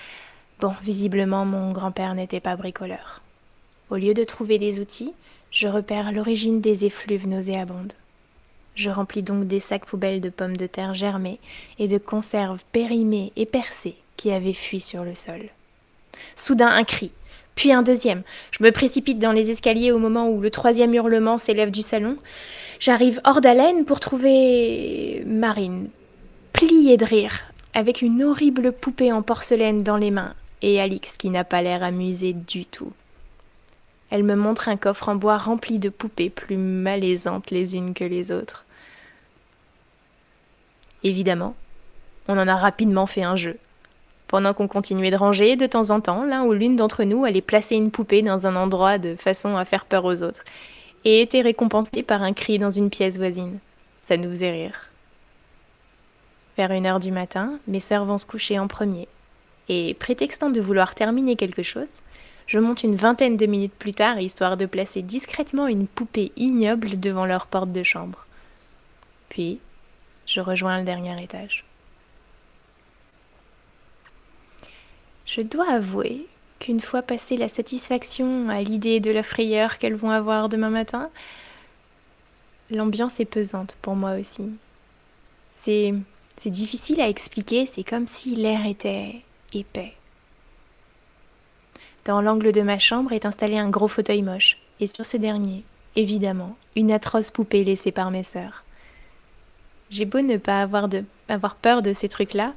Bon, 0.60 0.74
visiblement, 0.82 1.44
mon 1.44 1.72
grand-père 1.72 2.14
n'était 2.14 2.40
pas 2.40 2.56
bricoleur. 2.56 3.20
Au 3.90 3.96
lieu 3.96 4.14
de 4.14 4.24
trouver 4.24 4.58
des 4.58 4.80
outils, 4.80 5.12
je 5.50 5.68
repère 5.68 6.10
l'origine 6.10 6.62
des 6.62 6.86
effluves 6.86 7.28
nauséabondes. 7.28 7.92
Je 8.76 8.88
remplis 8.88 9.22
donc 9.22 9.46
des 9.46 9.60
sacs 9.60 9.84
poubelles 9.84 10.22
de 10.22 10.30
pommes 10.30 10.56
de 10.56 10.66
terre 10.66 10.94
germées 10.94 11.38
et 11.78 11.86
de 11.86 11.98
conserves 11.98 12.64
périmées 12.72 13.30
et 13.36 13.44
percées 13.44 13.98
qui 14.16 14.32
avaient 14.32 14.54
fui 14.54 14.80
sur 14.80 15.04
le 15.04 15.14
sol. 15.14 15.50
Soudain 16.34 16.68
un 16.68 16.84
cri, 16.84 17.12
puis 17.54 17.72
un 17.72 17.82
deuxième. 17.82 18.22
Je 18.50 18.62
me 18.62 18.72
précipite 18.72 19.18
dans 19.18 19.32
les 19.32 19.50
escaliers 19.50 19.92
au 19.92 19.98
moment 19.98 20.28
où 20.28 20.40
le 20.40 20.50
troisième 20.50 20.94
hurlement 20.94 21.38
s'élève 21.38 21.70
du 21.70 21.82
salon. 21.82 22.16
J'arrive 22.80 23.20
hors 23.24 23.40
d'haleine 23.40 23.84
pour 23.84 24.00
trouver 24.00 25.22
Marine, 25.26 25.88
pliée 26.52 26.96
de 26.96 27.04
rire, 27.04 27.44
avec 27.72 28.02
une 28.02 28.22
horrible 28.22 28.72
poupée 28.72 29.12
en 29.12 29.22
porcelaine 29.22 29.82
dans 29.82 29.96
les 29.96 30.10
mains, 30.10 30.34
et 30.62 30.80
Alix 30.80 31.16
qui 31.16 31.30
n'a 31.30 31.44
pas 31.44 31.62
l'air 31.62 31.82
amusée 31.82 32.32
du 32.32 32.66
tout. 32.66 32.92
Elle 34.10 34.22
me 34.22 34.36
montre 34.36 34.68
un 34.68 34.76
coffre 34.76 35.08
en 35.08 35.16
bois 35.16 35.38
rempli 35.38 35.78
de 35.78 35.88
poupées 35.88 36.30
plus 36.30 36.56
malaisantes 36.56 37.50
les 37.50 37.76
unes 37.76 37.94
que 37.94 38.04
les 38.04 38.30
autres. 38.30 38.64
Évidemment, 41.02 41.54
on 42.28 42.38
en 42.38 42.48
a 42.48 42.56
rapidement 42.56 43.06
fait 43.06 43.24
un 43.24 43.36
jeu. 43.36 43.58
Pendant 44.34 44.52
qu'on 44.52 44.66
continuait 44.66 45.12
de 45.12 45.16
ranger, 45.16 45.54
de 45.54 45.68
temps 45.68 45.90
en 45.90 46.00
temps, 46.00 46.24
l'un 46.24 46.42
ou 46.42 46.52
l'une 46.52 46.74
d'entre 46.74 47.04
nous 47.04 47.24
allait 47.24 47.40
placer 47.40 47.76
une 47.76 47.92
poupée 47.92 48.20
dans 48.20 48.48
un 48.48 48.56
endroit 48.56 48.98
de 48.98 49.14
façon 49.14 49.56
à 49.56 49.64
faire 49.64 49.84
peur 49.84 50.04
aux 50.04 50.24
autres, 50.24 50.42
et 51.04 51.20
était 51.20 51.40
récompensé 51.40 52.02
par 52.02 52.20
un 52.20 52.32
cri 52.32 52.58
dans 52.58 52.72
une 52.72 52.90
pièce 52.90 53.16
voisine. 53.16 53.60
Ça 54.02 54.16
nous 54.16 54.28
faisait 54.30 54.50
rire. 54.50 54.90
Vers 56.56 56.72
une 56.72 56.84
heure 56.84 56.98
du 56.98 57.12
matin, 57.12 57.60
mes 57.68 57.78
sœurs 57.78 58.06
vont 58.06 58.18
se 58.18 58.26
coucher 58.26 58.58
en 58.58 58.66
premier, 58.66 59.06
et 59.68 59.94
prétextant 60.00 60.50
de 60.50 60.60
vouloir 60.60 60.96
terminer 60.96 61.36
quelque 61.36 61.62
chose, 61.62 62.02
je 62.48 62.58
monte 62.58 62.82
une 62.82 62.96
vingtaine 62.96 63.36
de 63.36 63.46
minutes 63.46 63.78
plus 63.78 63.94
tard, 63.94 64.18
histoire 64.18 64.56
de 64.56 64.66
placer 64.66 65.02
discrètement 65.02 65.68
une 65.68 65.86
poupée 65.86 66.32
ignoble 66.36 66.98
devant 66.98 67.24
leur 67.24 67.46
porte 67.46 67.70
de 67.70 67.84
chambre. 67.84 68.26
Puis, 69.28 69.60
je 70.26 70.40
rejoins 70.40 70.80
le 70.80 70.84
dernier 70.84 71.22
étage. 71.22 71.64
Je 75.26 75.40
dois 75.40 75.70
avouer 75.70 76.26
qu'une 76.58 76.80
fois 76.80 77.02
passée 77.02 77.36
la 77.36 77.48
satisfaction 77.48 78.48
à 78.50 78.60
l'idée 78.60 79.00
de 79.00 79.10
la 79.10 79.22
frayeur 79.22 79.78
qu'elles 79.78 79.94
vont 79.94 80.10
avoir 80.10 80.48
demain 80.48 80.70
matin, 80.70 81.10
l'ambiance 82.70 83.20
est 83.20 83.24
pesante 83.24 83.76
pour 83.80 83.96
moi 83.96 84.14
aussi. 84.14 84.50
C'est 85.52 85.94
difficile 86.46 87.00
à 87.00 87.08
expliquer, 87.08 87.64
c'est 87.64 87.84
comme 87.84 88.06
si 88.06 88.36
l'air 88.36 88.66
était 88.66 89.22
épais. 89.54 89.94
Dans 92.04 92.20
l'angle 92.20 92.52
de 92.52 92.60
ma 92.60 92.78
chambre 92.78 93.12
est 93.12 93.24
installé 93.24 93.56
un 93.56 93.70
gros 93.70 93.88
fauteuil 93.88 94.20
moche, 94.20 94.58
et 94.78 94.86
sur 94.86 95.06
ce 95.06 95.16
dernier, 95.16 95.64
évidemment, 95.96 96.56
une 96.76 96.92
atroce 96.92 97.30
poupée 97.30 97.64
laissée 97.64 97.92
par 97.92 98.10
mes 98.10 98.24
sœurs. 98.24 98.64
J'ai 99.88 100.04
beau 100.04 100.20
ne 100.20 100.36
pas 100.36 100.60
avoir, 100.60 100.88
de, 100.88 101.04
avoir 101.28 101.56
peur 101.56 101.80
de 101.80 101.94
ces 101.94 102.08
trucs-là, 102.08 102.52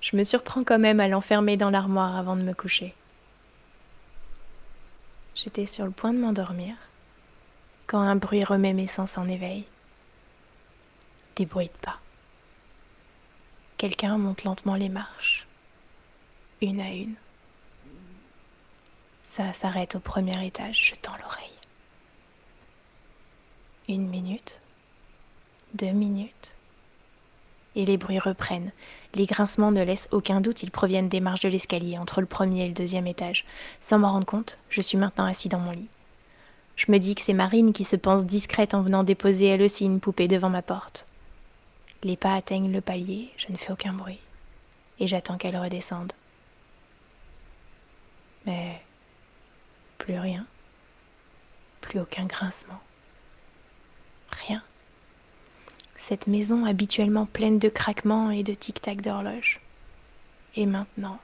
je 0.00 0.16
me 0.16 0.24
surprends 0.24 0.64
quand 0.64 0.78
même 0.78 1.00
à 1.00 1.08
l'enfermer 1.08 1.56
dans 1.56 1.70
l'armoire 1.70 2.16
avant 2.16 2.36
de 2.36 2.42
me 2.42 2.54
coucher. 2.54 2.94
J'étais 5.34 5.66
sur 5.66 5.84
le 5.84 5.90
point 5.90 6.12
de 6.12 6.18
m'endormir 6.18 6.74
quand 7.86 8.00
un 8.00 8.16
bruit 8.16 8.44
remet 8.44 8.72
mes 8.72 8.86
sens 8.86 9.18
en 9.18 9.28
éveil. 9.28 9.64
Des 11.36 11.46
bruits 11.46 11.66
de 11.66 11.84
pas. 11.84 11.98
Quelqu'un 13.76 14.18
monte 14.18 14.44
lentement 14.44 14.74
les 14.74 14.88
marches, 14.88 15.46
une 16.60 16.80
à 16.80 16.90
une. 16.90 17.14
Ça 19.22 19.52
s'arrête 19.52 19.94
au 19.94 20.00
premier 20.00 20.44
étage, 20.44 20.90
je 20.90 20.94
tends 20.96 21.16
l'oreille. 21.16 21.58
Une 23.88 24.08
minute, 24.08 24.60
deux 25.74 25.92
minutes, 25.92 26.56
et 27.76 27.86
les 27.86 27.96
bruits 27.96 28.18
reprennent. 28.18 28.72
Les 29.14 29.26
grincements 29.26 29.70
ne 29.70 29.82
laissent 29.82 30.08
aucun 30.12 30.40
doute, 30.40 30.62
ils 30.62 30.70
proviennent 30.70 31.08
des 31.08 31.20
marches 31.20 31.40
de 31.40 31.48
l'escalier 31.48 31.96
entre 31.98 32.20
le 32.20 32.26
premier 32.26 32.64
et 32.64 32.68
le 32.68 32.74
deuxième 32.74 33.06
étage. 33.06 33.44
Sans 33.80 33.98
m'en 33.98 34.12
rendre 34.12 34.26
compte, 34.26 34.58
je 34.68 34.80
suis 34.80 34.98
maintenant 34.98 35.24
assis 35.24 35.48
dans 35.48 35.58
mon 35.58 35.70
lit. 35.70 35.88
Je 36.76 36.92
me 36.92 36.98
dis 36.98 37.14
que 37.14 37.22
c'est 37.22 37.32
Marine 37.32 37.72
qui 37.72 37.84
se 37.84 37.96
pense 37.96 38.24
discrète 38.24 38.74
en 38.74 38.82
venant 38.82 39.02
déposer 39.02 39.46
elle 39.46 39.62
aussi 39.62 39.84
une 39.84 40.00
poupée 40.00 40.28
devant 40.28 40.50
ma 40.50 40.62
porte. 40.62 41.06
Les 42.02 42.16
pas 42.16 42.34
atteignent 42.34 42.70
le 42.70 42.80
palier, 42.80 43.30
je 43.36 43.50
ne 43.50 43.56
fais 43.56 43.72
aucun 43.72 43.92
bruit, 43.92 44.20
et 45.00 45.08
j'attends 45.08 45.38
qu'elle 45.38 45.56
redescende. 45.56 46.12
Mais 48.46 48.80
plus 49.96 50.18
rien, 50.18 50.46
plus 51.80 51.98
aucun 51.98 52.26
grincement, 52.26 52.80
rien 54.30 54.62
cette 55.98 56.26
maison 56.26 56.64
habituellement 56.64 57.26
pleine 57.26 57.58
de 57.58 57.68
craquements 57.68 58.30
et 58.30 58.42
de 58.42 58.54
tic-tac 58.54 59.02
d'horloge, 59.02 59.60
est 60.56 60.66
maintenant 60.66 61.18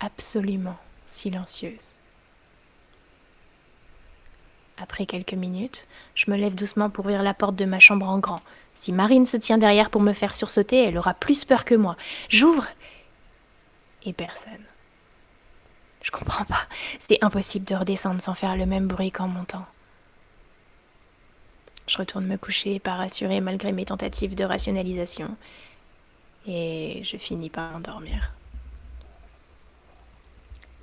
absolument 0.00 0.78
silencieuse. 1.06 1.92
Après 4.78 5.06
quelques 5.06 5.34
minutes, 5.34 5.86
je 6.14 6.30
me 6.30 6.36
lève 6.36 6.54
doucement 6.54 6.90
pour 6.90 7.04
ouvrir 7.04 7.22
la 7.22 7.34
porte 7.34 7.54
de 7.54 7.64
ma 7.64 7.78
chambre 7.78 8.08
en 8.08 8.18
grand. 8.18 8.40
Si 8.74 8.92
Marine 8.92 9.26
se 9.26 9.36
tient 9.36 9.58
derrière 9.58 9.90
pour 9.90 10.00
me 10.00 10.12
faire 10.12 10.34
sursauter, 10.34 10.82
elle 10.82 10.98
aura 10.98 11.14
plus 11.14 11.44
peur 11.44 11.64
que 11.64 11.74
moi. 11.74 11.96
J'ouvre 12.28 12.66
et 14.04 14.12
personne. 14.12 14.64
Je 16.02 16.10
comprends 16.10 16.44
pas. 16.44 16.66
C'est 16.98 17.22
impossible 17.22 17.64
de 17.64 17.74
redescendre 17.74 18.20
sans 18.20 18.34
faire 18.34 18.56
le 18.56 18.66
même 18.66 18.88
bruit 18.88 19.12
qu'en 19.12 19.28
montant. 19.28 19.64
Je 21.86 21.98
retourne 21.98 22.26
me 22.26 22.38
coucher, 22.38 22.78
pas 22.78 22.94
rassurée 22.94 23.40
malgré 23.40 23.72
mes 23.72 23.84
tentatives 23.84 24.34
de 24.34 24.44
rationalisation. 24.44 25.36
Et 26.46 27.02
je 27.04 27.16
finis 27.16 27.50
par 27.50 27.72
m'endormir. 27.72 28.32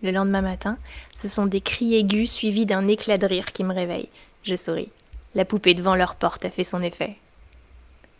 Le 0.01 0.11
lendemain 0.11 0.41
matin, 0.41 0.77
ce 1.13 1.27
sont 1.27 1.45
des 1.45 1.61
cris 1.61 1.95
aigus 1.95 2.31
suivis 2.31 2.65
d'un 2.65 2.87
éclat 2.87 3.19
de 3.19 3.27
rire 3.27 3.51
qui 3.51 3.63
me 3.63 3.73
réveille. 3.73 4.09
Je 4.43 4.55
souris. 4.55 4.89
La 5.35 5.45
poupée 5.45 5.75
devant 5.75 5.95
leur 5.95 6.15
porte 6.15 6.45
a 6.45 6.49
fait 6.49 6.63
son 6.63 6.81
effet. 6.81 7.17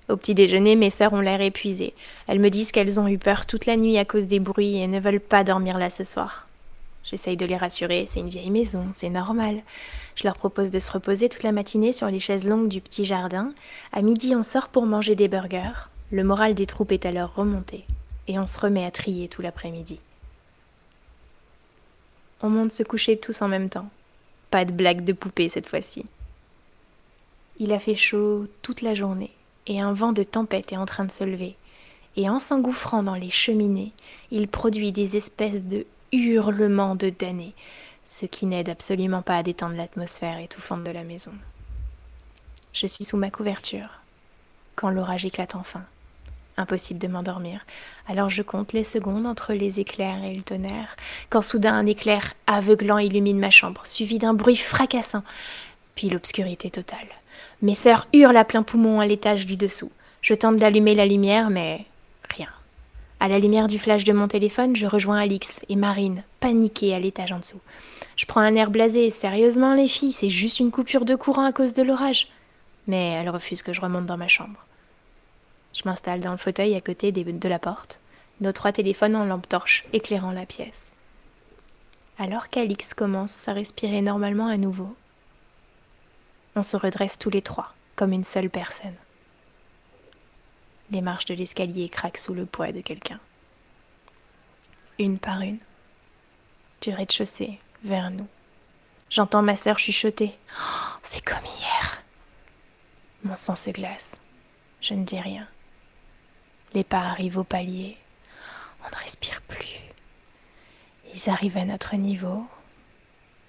Au 0.07 0.17
petit 0.17 0.35
déjeuner, 0.35 0.75
mes 0.75 0.91
sœurs 0.91 1.13
ont 1.13 1.21
l'air 1.21 1.41
épuisées. 1.41 1.95
Elles 2.27 2.39
me 2.39 2.49
disent 2.49 2.71
qu'elles 2.71 2.99
ont 2.99 3.07
eu 3.07 3.17
peur 3.17 3.45
toute 3.47 3.65
la 3.65 3.77
nuit 3.77 3.97
à 3.97 4.05
cause 4.05 4.27
des 4.27 4.39
bruits 4.39 4.77
et 4.77 4.87
ne 4.87 4.99
veulent 4.99 5.19
pas 5.19 5.43
dormir 5.43 5.77
là 5.79 5.89
ce 5.89 6.03
soir. 6.03 6.50
J'essaye 7.03 7.37
de 7.37 7.45
les 7.45 7.57
rassurer, 7.57 8.05
c'est 8.07 8.19
une 8.19 8.29
vieille 8.29 8.51
maison, 8.51 8.87
c'est 8.93 9.09
normal. 9.09 9.63
Je 10.15 10.23
leur 10.23 10.35
propose 10.37 10.71
de 10.71 10.79
se 10.79 10.91
reposer 10.91 11.29
toute 11.29 11.43
la 11.43 11.51
matinée 11.51 11.93
sur 11.93 12.07
les 12.07 12.19
chaises 12.19 12.45
longues 12.45 12.67
du 12.67 12.81
petit 12.81 13.05
jardin. 13.05 13.53
À 13.91 14.01
midi, 14.01 14.35
on 14.35 14.43
sort 14.43 14.69
pour 14.69 14.85
manger 14.85 15.15
des 15.15 15.27
burgers. 15.27 15.89
Le 16.11 16.23
moral 16.23 16.53
des 16.53 16.65
troupes 16.65 16.91
est 16.91 17.05
alors 17.05 17.33
remonté. 17.33 17.85
Et 18.27 18.37
on 18.37 18.45
se 18.45 18.59
remet 18.59 18.85
à 18.85 18.91
trier 18.91 19.27
tout 19.27 19.41
l'après-midi. 19.41 19.99
On 22.41 22.49
monte 22.49 22.71
se 22.71 22.83
coucher 22.83 23.17
tous 23.17 23.41
en 23.41 23.47
même 23.47 23.69
temps. 23.69 23.89
Pas 24.49 24.65
de 24.65 24.71
blague 24.71 25.03
de 25.03 25.13
poupée 25.13 25.49
cette 25.49 25.67
fois-ci. 25.67 26.05
Il 27.59 27.71
a 27.71 27.79
fait 27.79 27.95
chaud 27.95 28.45
toute 28.61 28.81
la 28.81 28.93
journée 28.93 29.31
et 29.67 29.79
un 29.79 29.93
vent 29.93 30.11
de 30.11 30.23
tempête 30.23 30.73
est 30.73 30.77
en 30.77 30.85
train 30.85 31.05
de 31.05 31.11
se 31.11 31.23
lever. 31.23 31.55
Et 32.15 32.29
en 32.29 32.39
s'engouffrant 32.39 33.03
dans 33.03 33.15
les 33.15 33.29
cheminées, 33.29 33.91
il 34.31 34.47
produit 34.47 34.91
des 34.91 35.17
espèces 35.17 35.63
de 35.63 35.85
hurlements 36.11 36.95
de 36.95 37.09
damnés, 37.09 37.53
ce 38.05 38.25
qui 38.25 38.45
n'aide 38.45 38.69
absolument 38.69 39.21
pas 39.21 39.37
à 39.37 39.43
détendre 39.43 39.75
l'atmosphère 39.75 40.39
étouffante 40.39 40.83
de 40.83 40.91
la 40.91 41.03
maison. 41.03 41.33
Je 42.73 42.87
suis 42.87 43.05
sous 43.05 43.17
ma 43.17 43.29
couverture, 43.29 43.89
quand 44.75 44.89
l'orage 44.89 45.25
éclate 45.25 45.55
enfin. 45.55 45.83
Impossible 46.57 46.99
de 46.99 47.07
m'endormir. 47.07 47.65
Alors 48.07 48.29
je 48.29 48.41
compte 48.41 48.73
les 48.73 48.83
secondes 48.83 49.25
entre 49.25 49.53
les 49.53 49.79
éclairs 49.79 50.23
et 50.23 50.35
le 50.35 50.41
tonnerre, 50.41 50.95
quand 51.29 51.41
soudain 51.41 51.73
un 51.73 51.85
éclair 51.85 52.33
aveuglant 52.45 52.97
illumine 52.97 53.39
ma 53.39 53.49
chambre, 53.49 53.85
suivi 53.87 54.19
d'un 54.19 54.33
bruit 54.33 54.57
fracassant, 54.57 55.23
puis 55.95 56.09
l'obscurité 56.09 56.69
totale. 56.69 57.07
Mes 57.61 57.75
sœurs 57.75 58.07
hurlent 58.13 58.37
à 58.37 58.45
plein 58.45 58.63
poumon 58.63 58.99
à 58.99 59.05
l'étage 59.05 59.45
du 59.45 59.55
dessous. 59.55 59.91
Je 60.21 60.33
tente 60.33 60.57
d'allumer 60.57 60.95
la 60.95 61.05
lumière, 61.05 61.49
mais 61.49 61.85
rien. 62.29 62.49
À 63.21 63.27
la 63.27 63.37
lumière 63.37 63.67
du 63.67 63.77
flash 63.77 64.03
de 64.03 64.13
mon 64.13 64.27
téléphone, 64.27 64.75
je 64.75 64.87
rejoins 64.87 65.19
Alix 65.19 65.61
et 65.69 65.75
Marine, 65.75 66.23
paniquées 66.39 66.95
à 66.95 66.99
l'étage 66.99 67.31
en 67.31 67.37
dessous. 67.37 67.61
Je 68.15 68.25
prends 68.25 68.41
un 68.41 68.55
air 68.55 68.71
blasé. 68.71 69.11
Sérieusement, 69.11 69.75
les 69.75 69.87
filles, 69.87 70.11
c'est 70.11 70.31
juste 70.31 70.59
une 70.59 70.71
coupure 70.71 71.05
de 71.05 71.13
courant 71.13 71.45
à 71.45 71.51
cause 71.51 71.73
de 71.73 71.83
l'orage. 71.83 72.29
Mais 72.87 73.11
elles 73.11 73.29
refusent 73.29 73.61
que 73.61 73.73
je 73.73 73.81
remonte 73.81 74.07
dans 74.07 74.17
ma 74.17 74.27
chambre. 74.27 74.65
Je 75.75 75.83
m'installe 75.85 76.21
dans 76.21 76.31
le 76.31 76.37
fauteuil 76.37 76.73
à 76.73 76.81
côté 76.81 77.11
de 77.11 77.47
la 77.47 77.59
porte, 77.59 77.99
nos 78.39 78.53
trois 78.53 78.71
téléphones 78.71 79.15
en 79.15 79.25
lampe 79.25 79.47
torche 79.47 79.85
éclairant 79.93 80.31
la 80.31 80.47
pièce. 80.47 80.91
Alors 82.17 82.49
qu'Alix 82.49 82.95
commence 82.95 83.47
à 83.47 83.53
respirer 83.53 84.01
normalement 84.01 84.47
à 84.47 84.57
nouveau, 84.57 84.95
on 86.55 86.63
se 86.63 86.75
redresse 86.75 87.19
tous 87.19 87.29
les 87.29 87.43
trois, 87.43 87.71
comme 87.95 88.13
une 88.13 88.23
seule 88.23 88.49
personne. 88.49 88.95
Les 90.91 91.01
marches 91.01 91.25
de 91.25 91.33
l'escalier 91.33 91.87
craquent 91.87 92.17
sous 92.17 92.33
le 92.33 92.45
poids 92.45 92.73
de 92.73 92.81
quelqu'un. 92.81 93.19
Une 94.99 95.19
par 95.19 95.39
une, 95.39 95.59
du 96.81 96.91
rez-de-chaussée 96.91 97.59
vers 97.83 98.11
nous. 98.11 98.27
J'entends 99.09 99.41
ma 99.41 99.55
sœur 99.55 99.79
chuchoter. 99.79 100.37
Oh, 100.59 100.97
c'est 101.03 101.23
comme 101.23 101.45
hier. 101.45 102.03
Mon 103.23 103.37
sang 103.37 103.55
se 103.55 103.69
glace. 103.69 104.17
Je 104.81 104.93
ne 104.93 105.05
dis 105.05 105.19
rien. 105.19 105.47
Les 106.73 106.83
pas 106.83 107.01
arrivent 107.01 107.37
au 107.37 107.43
palier. 107.45 107.97
On 108.85 108.89
ne 108.89 109.01
respire 109.01 109.41
plus. 109.43 109.79
Ils 111.13 111.29
arrivent 111.29 111.57
à 111.57 111.65
notre 111.65 111.95
niveau, 111.95 112.45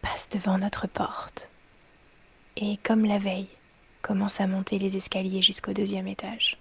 passent 0.00 0.28
devant 0.30 0.58
notre 0.58 0.86
porte 0.86 1.48
et, 2.56 2.76
comme 2.78 3.04
la 3.04 3.18
veille, 3.18 3.48
commencent 4.02 4.40
à 4.40 4.46
monter 4.46 4.78
les 4.78 4.96
escaliers 4.96 5.42
jusqu'au 5.42 5.72
deuxième 5.72 6.08
étage. 6.08 6.58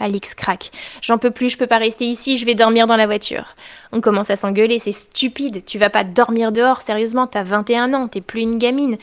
Alix 0.00 0.34
craque. 0.34 0.70
J'en 1.02 1.18
peux 1.18 1.30
plus, 1.30 1.50
je 1.50 1.58
peux 1.58 1.66
pas 1.68 1.78
rester 1.78 2.06
ici, 2.06 2.36
je 2.36 2.46
vais 2.46 2.56
dormir 2.56 2.86
dans 2.86 2.96
la 2.96 3.06
voiture. 3.06 3.54
On 3.92 4.00
commence 4.00 4.30
à 4.30 4.36
s'engueuler, 4.36 4.80
c'est 4.80 4.92
stupide, 4.92 5.64
tu 5.64 5.78
vas 5.78 5.90
pas 5.90 6.02
dormir 6.02 6.50
dehors, 6.50 6.80
sérieusement, 6.80 7.26
t'as 7.28 7.44
21 7.44 7.94
ans, 7.94 8.08
t'es 8.08 8.20
plus 8.20 8.42
une 8.42 8.58
gamine. 8.58 8.98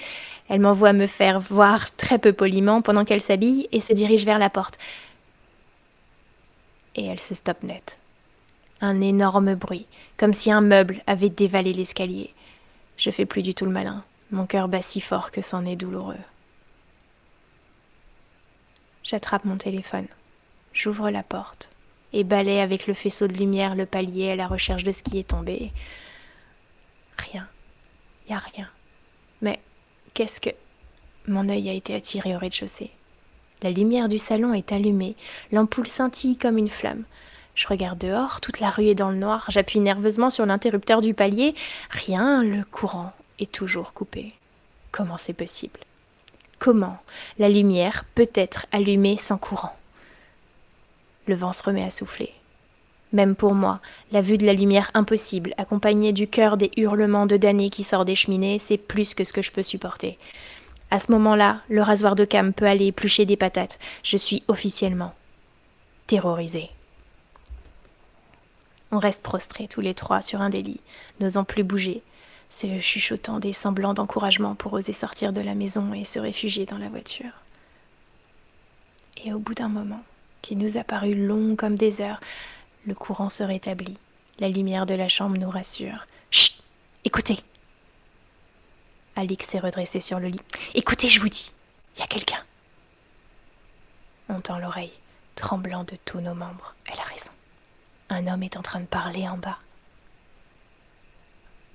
Elle 0.50 0.60
m'envoie 0.60 0.94
me 0.94 1.08
faire 1.08 1.40
voir 1.40 1.96
très 1.96 2.20
peu 2.20 2.34
poliment 2.34 2.82
pendant 2.82 3.06
qu'elle 3.06 3.22
s'habille 3.22 3.70
et 3.72 3.80
se 3.80 3.94
dirige 3.94 4.26
vers 4.26 4.40
la 4.40 4.50
porte 4.50 4.78
et 6.98 7.06
elle 7.06 7.20
se 7.20 7.36
stoppe 7.36 7.64
net. 7.64 7.98
Un 8.82 9.02
énorme 9.02 9.56
bruit, 9.56 9.86
comme 10.18 10.34
si 10.34 10.52
un 10.52 10.62
meuble 10.62 11.02
avait 11.08 11.30
dévalé 11.30 11.74
l'escalier. 11.74 12.34
Je 12.98 13.12
fais 13.12 13.26
plus 13.26 13.44
du 13.44 13.54
tout 13.54 13.66
le 13.66 13.72
malin. 13.72 14.04
Mon 14.32 14.46
cœur 14.46 14.68
bat 14.68 14.82
si 14.82 15.00
fort 15.00 15.32
que 15.32 15.42
c'en 15.42 15.66
est 15.66 15.76
douloureux. 15.76 16.18
J'attrape 19.04 19.46
mon 19.46 19.58
téléphone. 19.58 20.08
J'ouvre 20.78 21.10
la 21.10 21.24
porte 21.24 21.72
et 22.14 22.24
balaye 22.24 22.60
avec 22.60 22.86
le 22.86 22.94
faisceau 22.94 23.28
de 23.28 23.34
lumière 23.34 23.74
le 23.74 23.88
palier 23.88 24.30
à 24.30 24.36
la 24.36 24.46
recherche 24.46 24.84
de 24.84 24.92
ce 24.92 25.02
qui 25.02 25.18
est 25.18 25.30
tombé. 25.30 25.72
Rien. 27.18 27.48
Y 28.30 28.34
a 28.34 28.38
rien. 28.38 28.70
Mais 29.42 29.60
qu'est-ce 30.14 30.40
que. 30.40 30.52
Mon 31.28 31.50
œil 31.50 31.68
a 31.72 31.74
été 31.74 31.96
attiré 31.96 32.36
au 32.36 32.38
rez-de-chaussée? 32.38 32.92
La 33.64 33.72
lumière 33.72 34.08
du 34.08 34.20
salon 34.20 34.54
est 34.54 34.72
allumée, 34.72 35.16
l'ampoule 35.52 35.88
scintille 35.88 36.38
comme 36.38 36.60
une 36.60 36.70
flamme. 36.70 37.06
Je 37.56 37.68
regarde 37.68 37.98
dehors, 37.98 38.40
toute 38.40 38.60
la 38.60 38.70
rue 38.70 38.86
est 38.86 38.94
dans 38.94 39.10
le 39.10 39.18
noir, 39.18 39.46
j'appuie 39.50 39.80
nerveusement 39.80 40.30
sur 40.30 40.46
l'interrupteur 40.46 41.02
du 41.02 41.16
palier. 41.16 41.56
Rien, 41.90 42.44
le 42.44 42.64
courant 42.64 43.14
est 43.40 43.52
toujours 43.52 43.94
coupé. 43.94 44.32
Comment 44.92 45.18
c'est 45.18 45.34
possible? 45.34 45.80
Comment 46.60 47.00
la 47.40 47.50
lumière 47.50 48.06
peut 48.14 48.30
être 48.36 48.68
allumée 48.72 49.18
sans 49.18 49.40
courant? 49.40 49.76
Le 51.28 51.36
vent 51.36 51.54
se 51.54 51.64
remet 51.64 51.84
à 51.84 51.90
souffler. 51.90 52.34
Même 53.14 53.36
pour 53.36 53.54
moi, 53.54 53.80
la 54.12 54.22
vue 54.22 54.38
de 54.38 54.46
la 54.46 54.54
lumière 54.54 54.92
impossible, 54.94 55.54
accompagnée 55.58 56.12
du 56.12 56.28
cœur 56.28 56.58
des 56.58 56.72
hurlements 56.76 57.26
de 57.26 57.38
damnés 57.38 57.70
qui 57.70 57.84
sort 57.84 58.04
des 58.04 58.16
cheminées, 58.16 58.60
c'est 58.60 58.78
plus 58.78 59.14
que 59.14 59.24
ce 59.24 59.34
que 59.34 59.42
je 59.42 59.52
peux 59.52 59.64
supporter. 59.64 60.18
À 60.92 61.00
ce 61.00 61.12
moment-là, 61.12 61.62
le 61.70 61.82
rasoir 61.82 62.16
de 62.16 62.26
cam 62.26 62.54
peut 62.54 62.66
aller 62.66 62.88
éplucher 62.88 63.26
des 63.26 63.38
patates. 63.38 63.80
Je 64.04 64.18
suis 64.18 64.44
officiellement 64.48 65.14
terrorisée. 66.08 66.70
On 68.92 69.00
reste 69.00 69.22
prostrés 69.22 69.68
tous 69.68 69.82
les 69.82 69.94
trois 69.94 70.22
sur 70.22 70.42
un 70.42 70.50
des 70.50 70.64
n'osant 71.20 71.44
plus 71.44 71.64
bouger, 71.64 72.02
se 72.50 72.80
chuchotant 72.80 73.40
des 73.40 73.52
semblants 73.52 73.94
d'encouragement 73.94 74.56
pour 74.56 74.74
oser 74.74 74.94
sortir 74.94 75.34
de 75.34 75.42
la 75.42 75.56
maison 75.56 75.94
et 75.94 76.06
se 76.06 76.20
réfugier 76.20 76.66
dans 76.66 76.78
la 76.78 76.88
voiture. 76.88 77.32
Et 79.26 79.34
au 79.34 79.40
bout 79.40 79.54
d'un 79.54 79.68
moment, 79.68 80.02
qui 80.48 80.56
nous 80.56 80.78
a 80.78 80.84
paru 80.86 81.14
long 81.14 81.58
comme 81.58 81.76
des 81.76 82.00
heures, 82.00 82.22
le 82.86 82.96
courant 82.96 83.30
se 83.30 83.44
rétablit. 83.44 83.98
La 84.40 84.48
lumière 84.48 84.86
de 84.86 84.94
la 84.94 85.10
chambre 85.10 85.38
nous 85.38 85.50
rassure. 85.50 86.08
Chut 86.32 86.64
Écoutez 87.04 87.40
Alix 89.18 89.46
s'est 89.46 89.60
redressée 89.60 90.00
sur 90.00 90.22
le 90.22 90.30
lit. 90.30 90.40
Écoutez, 90.74 91.10
je 91.10 91.20
vous 91.20 91.28
dis, 91.28 91.52
il 91.96 92.00
y 92.00 92.04
a 92.04 92.08
quelqu'un. 92.08 92.42
On 94.30 94.40
tend 94.40 94.58
l'oreille, 94.58 94.94
tremblant 95.36 95.84
de 95.84 95.98
tous 96.06 96.22
nos 96.22 96.34
membres. 96.34 96.76
Elle 96.86 97.00
a 97.00 97.04
raison. 97.04 97.32
Un 98.08 98.28
homme 98.28 98.44
est 98.44 98.56
en 98.56 98.62
train 98.62 98.80
de 98.80 98.86
parler 98.86 99.28
en 99.28 99.38
bas. 99.38 99.58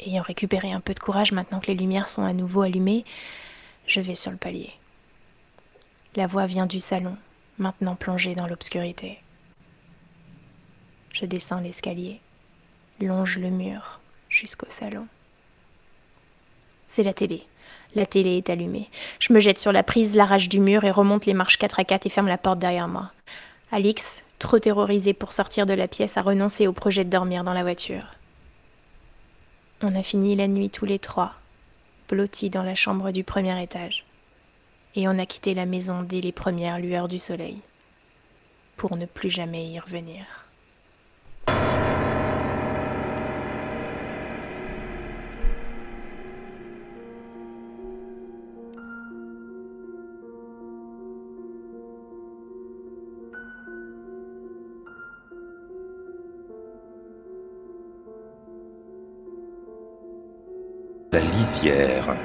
Ayant 0.00 0.22
récupéré 0.22 0.72
un 0.72 0.80
peu 0.80 0.94
de 0.94 1.00
courage 1.00 1.32
maintenant 1.32 1.60
que 1.60 1.66
les 1.66 1.76
lumières 1.76 2.08
sont 2.08 2.24
à 2.24 2.32
nouveau 2.32 2.62
allumées, 2.62 3.04
je 3.86 4.00
vais 4.00 4.14
sur 4.14 4.30
le 4.30 4.38
palier. 4.38 4.72
La 6.16 6.26
voix 6.26 6.46
vient 6.46 6.66
du 6.66 6.80
salon, 6.80 7.18
maintenant 7.58 7.94
plongé 7.94 8.34
dans 8.34 8.46
l'obscurité. 8.46 9.18
Je 11.12 11.26
descends 11.26 11.60
l'escalier, 11.60 12.20
longe 13.00 13.38
le 13.38 13.50
mur 13.50 14.00
jusqu'au 14.28 14.70
salon. 14.70 15.06
C'est 16.86 17.02
la 17.02 17.12
télé. 17.12 17.44
La 17.94 18.06
télé 18.06 18.38
est 18.38 18.50
allumée. 18.50 18.88
Je 19.18 19.32
me 19.32 19.40
jette 19.40 19.58
sur 19.58 19.72
la 19.72 19.82
prise, 19.82 20.14
l'arrache 20.14 20.48
du 20.48 20.60
mur 20.60 20.84
et 20.84 20.90
remonte 20.90 21.26
les 21.26 21.34
marches 21.34 21.58
4 21.58 21.80
à 21.80 21.84
4 21.84 22.06
et 22.06 22.10
ferme 22.10 22.28
la 22.28 22.38
porte 22.38 22.58
derrière 22.58 22.88
moi. 22.88 23.12
Alix, 23.70 24.22
trop 24.38 24.58
terrorisée 24.58 25.12
pour 25.12 25.32
sortir 25.32 25.66
de 25.66 25.74
la 25.74 25.88
pièce, 25.88 26.16
a 26.16 26.22
renoncé 26.22 26.66
au 26.66 26.72
projet 26.72 27.04
de 27.04 27.10
dormir 27.10 27.44
dans 27.44 27.52
la 27.52 27.62
voiture. 27.62 28.04
On 29.82 29.94
a 29.94 30.02
fini 30.02 30.36
la 30.36 30.48
nuit 30.48 30.70
tous 30.70 30.84
les 30.86 30.98
trois, 30.98 31.34
blottis 32.08 32.50
dans 32.50 32.62
la 32.62 32.74
chambre 32.74 33.10
du 33.10 33.24
premier 33.24 33.62
étage. 33.62 34.04
Et 34.94 35.08
on 35.08 35.18
a 35.18 35.24
quitté 35.24 35.54
la 35.54 35.64
maison 35.64 36.02
dès 36.02 36.20
les 36.20 36.32
premières 36.32 36.78
lueurs 36.78 37.08
du 37.08 37.18
soleil, 37.18 37.58
pour 38.76 38.96
ne 38.96 39.06
plus 39.06 39.30
jamais 39.30 39.66
y 39.70 39.80
revenir. 39.80 40.26
La 61.12 61.20
lisière. 61.20 62.16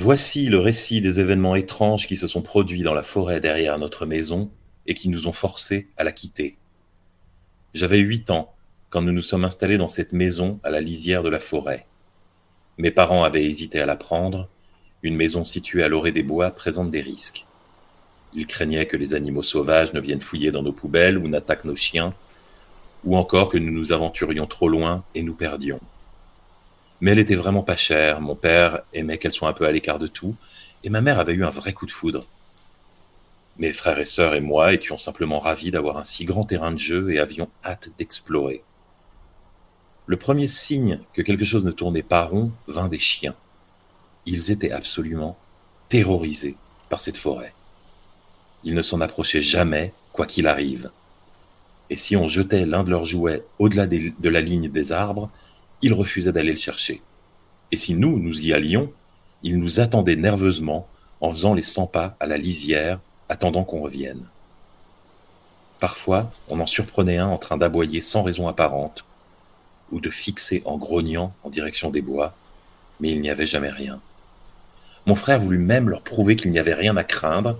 Voici 0.00 0.46
le 0.46 0.60
récit 0.60 1.00
des 1.00 1.18
événements 1.18 1.56
étranges 1.56 2.06
qui 2.06 2.16
se 2.16 2.28
sont 2.28 2.40
produits 2.40 2.82
dans 2.82 2.94
la 2.94 3.02
forêt 3.02 3.40
derrière 3.40 3.78
notre 3.78 4.06
maison 4.06 4.48
et 4.86 4.94
qui 4.94 5.08
nous 5.08 5.26
ont 5.26 5.32
forcés 5.32 5.88
à 5.96 6.04
la 6.04 6.12
quitter. 6.12 6.56
J'avais 7.74 7.98
huit 7.98 8.30
ans 8.30 8.54
quand 8.90 9.02
nous 9.02 9.10
nous 9.10 9.22
sommes 9.22 9.44
installés 9.44 9.76
dans 9.76 9.88
cette 9.88 10.12
maison 10.12 10.60
à 10.62 10.70
la 10.70 10.80
lisière 10.80 11.24
de 11.24 11.28
la 11.28 11.40
forêt. 11.40 11.84
Mes 12.76 12.92
parents 12.92 13.24
avaient 13.24 13.44
hésité 13.44 13.80
à 13.80 13.86
la 13.86 13.96
prendre. 13.96 14.48
Une 15.02 15.16
maison 15.16 15.44
située 15.44 15.82
à 15.82 15.88
l'orée 15.88 16.12
des 16.12 16.22
bois 16.22 16.52
présente 16.52 16.92
des 16.92 17.00
risques. 17.00 17.48
Ils 18.34 18.46
craignaient 18.46 18.86
que 18.86 18.96
les 18.96 19.14
animaux 19.14 19.42
sauvages 19.42 19.94
ne 19.94 20.00
viennent 20.00 20.20
fouiller 20.20 20.52
dans 20.52 20.62
nos 20.62 20.70
poubelles 20.70 21.18
ou 21.18 21.26
n'attaquent 21.26 21.64
nos 21.64 21.74
chiens, 21.74 22.14
ou 23.02 23.16
encore 23.16 23.48
que 23.48 23.58
nous 23.58 23.72
nous 23.72 23.90
aventurions 23.90 24.46
trop 24.46 24.68
loin 24.68 25.02
et 25.16 25.24
nous 25.24 25.34
perdions. 25.34 25.80
Mais 27.00 27.12
elle 27.12 27.18
était 27.18 27.34
vraiment 27.34 27.62
pas 27.62 27.76
chère, 27.76 28.20
mon 28.20 28.34
père 28.34 28.80
aimait 28.92 29.18
qu'elle 29.18 29.32
soit 29.32 29.48
un 29.48 29.52
peu 29.52 29.66
à 29.66 29.72
l'écart 29.72 29.98
de 29.98 30.08
tout, 30.08 30.34
et 30.84 30.90
ma 30.90 31.00
mère 31.00 31.18
avait 31.18 31.32
eu 31.32 31.44
un 31.44 31.50
vrai 31.50 31.72
coup 31.72 31.86
de 31.86 31.90
foudre. 31.90 32.26
Mes 33.58 33.72
frères 33.72 33.98
et 33.98 34.04
sœurs 34.04 34.34
et 34.34 34.40
moi 34.40 34.72
étions 34.72 34.96
simplement 34.96 35.40
ravis 35.40 35.70
d'avoir 35.70 35.98
un 35.98 36.04
si 36.04 36.24
grand 36.24 36.44
terrain 36.44 36.72
de 36.72 36.78
jeu 36.78 37.12
et 37.12 37.18
avions 37.18 37.50
hâte 37.64 37.90
d'explorer. 37.98 38.62
Le 40.06 40.16
premier 40.16 40.48
signe 40.48 41.00
que 41.12 41.22
quelque 41.22 41.44
chose 41.44 41.64
ne 41.64 41.72
tournait 41.72 42.02
pas 42.02 42.24
rond 42.24 42.52
vint 42.66 42.88
des 42.88 42.98
chiens. 42.98 43.34
Ils 44.26 44.50
étaient 44.50 44.72
absolument 44.72 45.36
terrorisés 45.88 46.56
par 46.88 47.00
cette 47.00 47.16
forêt. 47.16 47.52
Ils 48.64 48.74
ne 48.74 48.82
s'en 48.82 49.00
approchaient 49.00 49.42
jamais, 49.42 49.92
quoi 50.12 50.26
qu'il 50.26 50.46
arrive. 50.46 50.90
Et 51.90 51.96
si 51.96 52.16
on 52.16 52.28
jetait 52.28 52.64
l'un 52.64 52.84
de 52.84 52.90
leurs 52.90 53.04
jouets 53.04 53.44
au-delà 53.58 53.86
de 53.86 54.28
la 54.28 54.40
ligne 54.40 54.70
des 54.70 54.92
arbres, 54.92 55.30
il 55.82 55.92
refusait 55.94 56.32
d'aller 56.32 56.52
le 56.52 56.58
chercher. 56.58 57.02
Et 57.70 57.76
si 57.76 57.94
nous, 57.94 58.18
nous 58.18 58.46
y 58.46 58.52
allions, 58.52 58.92
il 59.42 59.58
nous 59.58 59.80
attendait 59.80 60.16
nerveusement 60.16 60.88
en 61.20 61.30
faisant 61.30 61.54
les 61.54 61.62
cent 61.62 61.86
pas 61.86 62.16
à 62.20 62.26
la 62.26 62.36
lisière, 62.36 63.00
attendant 63.28 63.64
qu'on 63.64 63.80
revienne. 63.80 64.26
Parfois, 65.80 66.30
on 66.48 66.60
en 66.60 66.66
surprenait 66.66 67.18
un 67.18 67.28
en 67.28 67.38
train 67.38 67.56
d'aboyer 67.56 68.00
sans 68.00 68.22
raison 68.22 68.48
apparente, 68.48 69.04
ou 69.92 70.00
de 70.00 70.10
fixer 70.10 70.62
en 70.64 70.76
grognant 70.76 71.32
en 71.44 71.50
direction 71.50 71.90
des 71.90 72.02
bois, 72.02 72.34
mais 73.00 73.10
il 73.10 73.20
n'y 73.20 73.30
avait 73.30 73.46
jamais 73.46 73.70
rien. 73.70 74.00
Mon 75.06 75.14
frère 75.14 75.40
voulut 75.40 75.58
même 75.58 75.88
leur 75.88 76.02
prouver 76.02 76.36
qu'il 76.36 76.50
n'y 76.50 76.58
avait 76.58 76.74
rien 76.74 76.96
à 76.96 77.04
craindre, 77.04 77.58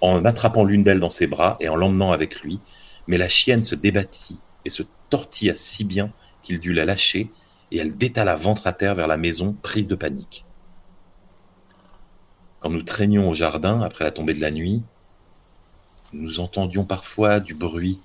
en 0.00 0.24
attrapant 0.24 0.64
l'une 0.64 0.84
d'elles 0.84 1.00
dans 1.00 1.10
ses 1.10 1.26
bras 1.26 1.56
et 1.60 1.68
en 1.68 1.76
l'emmenant 1.76 2.12
avec 2.12 2.40
lui, 2.42 2.60
mais 3.06 3.18
la 3.18 3.28
chienne 3.28 3.64
se 3.64 3.74
débattit 3.74 4.38
et 4.64 4.70
se 4.70 4.82
tortilla 5.08 5.54
si 5.54 5.84
bien 5.84 6.10
qu'il 6.42 6.60
dut 6.60 6.74
la 6.74 6.84
lâcher 6.84 7.30
et 7.70 7.78
elle 7.78 7.96
détala 7.96 8.36
ventre 8.36 8.66
à 8.66 8.72
terre 8.72 8.94
vers 8.94 9.06
la 9.06 9.16
maison, 9.16 9.56
prise 9.62 9.88
de 9.88 9.94
panique. 9.94 10.44
Quand 12.60 12.70
nous 12.70 12.82
traînions 12.82 13.28
au 13.28 13.34
jardin 13.34 13.82
après 13.82 14.04
la 14.04 14.10
tombée 14.10 14.34
de 14.34 14.40
la 14.40 14.50
nuit, 14.50 14.82
nous 16.12 16.40
entendions 16.40 16.84
parfois 16.84 17.40
du 17.40 17.54
bruit, 17.54 18.00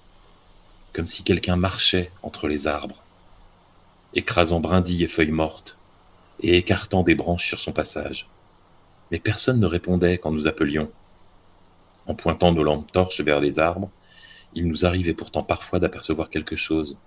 comme 0.94 1.08
si 1.08 1.24
quelqu'un 1.24 1.56
marchait 1.56 2.12
entre 2.24 2.48
les 2.48 2.68
arbres, 2.68 3.04
écrasant 4.14 4.60
brindilles 4.60 5.04
et 5.04 5.08
feuilles 5.08 5.32
mortes, 5.32 5.78
et 6.42 6.58
écartant 6.58 7.04
des 7.04 7.16
branches 7.16 7.48
sur 7.48 7.60
son 7.60 7.72
passage. 7.72 8.28
Mais 9.12 9.20
personne 9.20 9.60
ne 9.60 9.66
répondait 9.66 10.18
quand 10.18 10.32
nous 10.32 10.48
appelions. 10.48 10.92
En 12.08 12.16
pointant 12.16 12.52
nos 12.52 12.64
lampes 12.64 12.92
torches 12.92 13.22
vers 13.22 13.40
les 13.40 13.60
arbres, 13.60 13.90
il 14.56 14.68
nous 14.68 14.86
arrivait 14.86 15.14
pourtant 15.14 15.44
parfois 15.44 15.80
d'apercevoir 15.80 16.30
quelque 16.30 16.56
chose, 16.56 16.98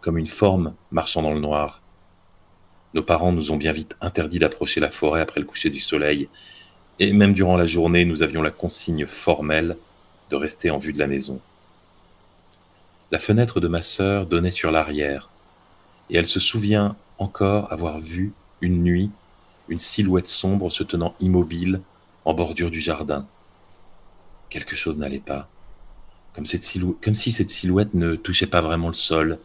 comme 0.00 0.16
une 0.16 0.26
forme 0.26 0.74
marchant 0.90 1.22
dans 1.22 1.32
le 1.32 1.40
noir, 1.40 1.82
nos 2.94 3.02
parents 3.02 3.32
nous 3.32 3.50
ont 3.50 3.56
bien 3.56 3.72
vite 3.72 3.96
interdit 4.00 4.38
d'approcher 4.38 4.80
la 4.80 4.90
forêt 4.90 5.20
après 5.20 5.40
le 5.40 5.46
coucher 5.46 5.70
du 5.70 5.80
soleil, 5.80 6.28
et 6.98 7.12
même 7.12 7.34
durant 7.34 7.56
la 7.56 7.66
journée, 7.66 8.04
nous 8.04 8.22
avions 8.22 8.42
la 8.42 8.50
consigne 8.50 9.06
formelle 9.06 9.76
de 10.30 10.36
rester 10.36 10.70
en 10.70 10.78
vue 10.78 10.92
de 10.92 10.98
la 10.98 11.06
maison. 11.06 11.40
La 13.10 13.18
fenêtre 13.18 13.60
de 13.60 13.68
ma 13.68 13.82
sœur 13.82 14.26
donnait 14.26 14.50
sur 14.50 14.70
l'arrière, 14.70 15.30
et 16.10 16.16
elle 16.16 16.26
se 16.26 16.40
souvient 16.40 16.96
encore 17.18 17.72
avoir 17.72 18.00
vu, 18.00 18.32
une 18.60 18.82
nuit, 18.82 19.10
une 19.68 19.78
silhouette 19.78 20.28
sombre 20.28 20.70
se 20.70 20.82
tenant 20.82 21.14
immobile 21.20 21.80
en 22.24 22.34
bordure 22.34 22.70
du 22.70 22.80
jardin. 22.80 23.26
Quelque 24.50 24.76
chose 24.76 24.98
n'allait 24.98 25.18
pas, 25.18 25.48
comme, 26.34 26.46
comme 27.02 27.14
si 27.14 27.32
cette 27.32 27.50
silhouette 27.50 27.94
ne 27.94 28.16
touchait 28.16 28.46
pas 28.46 28.60
vraiment 28.60 28.88
le 28.88 28.94
sol, 28.94 29.38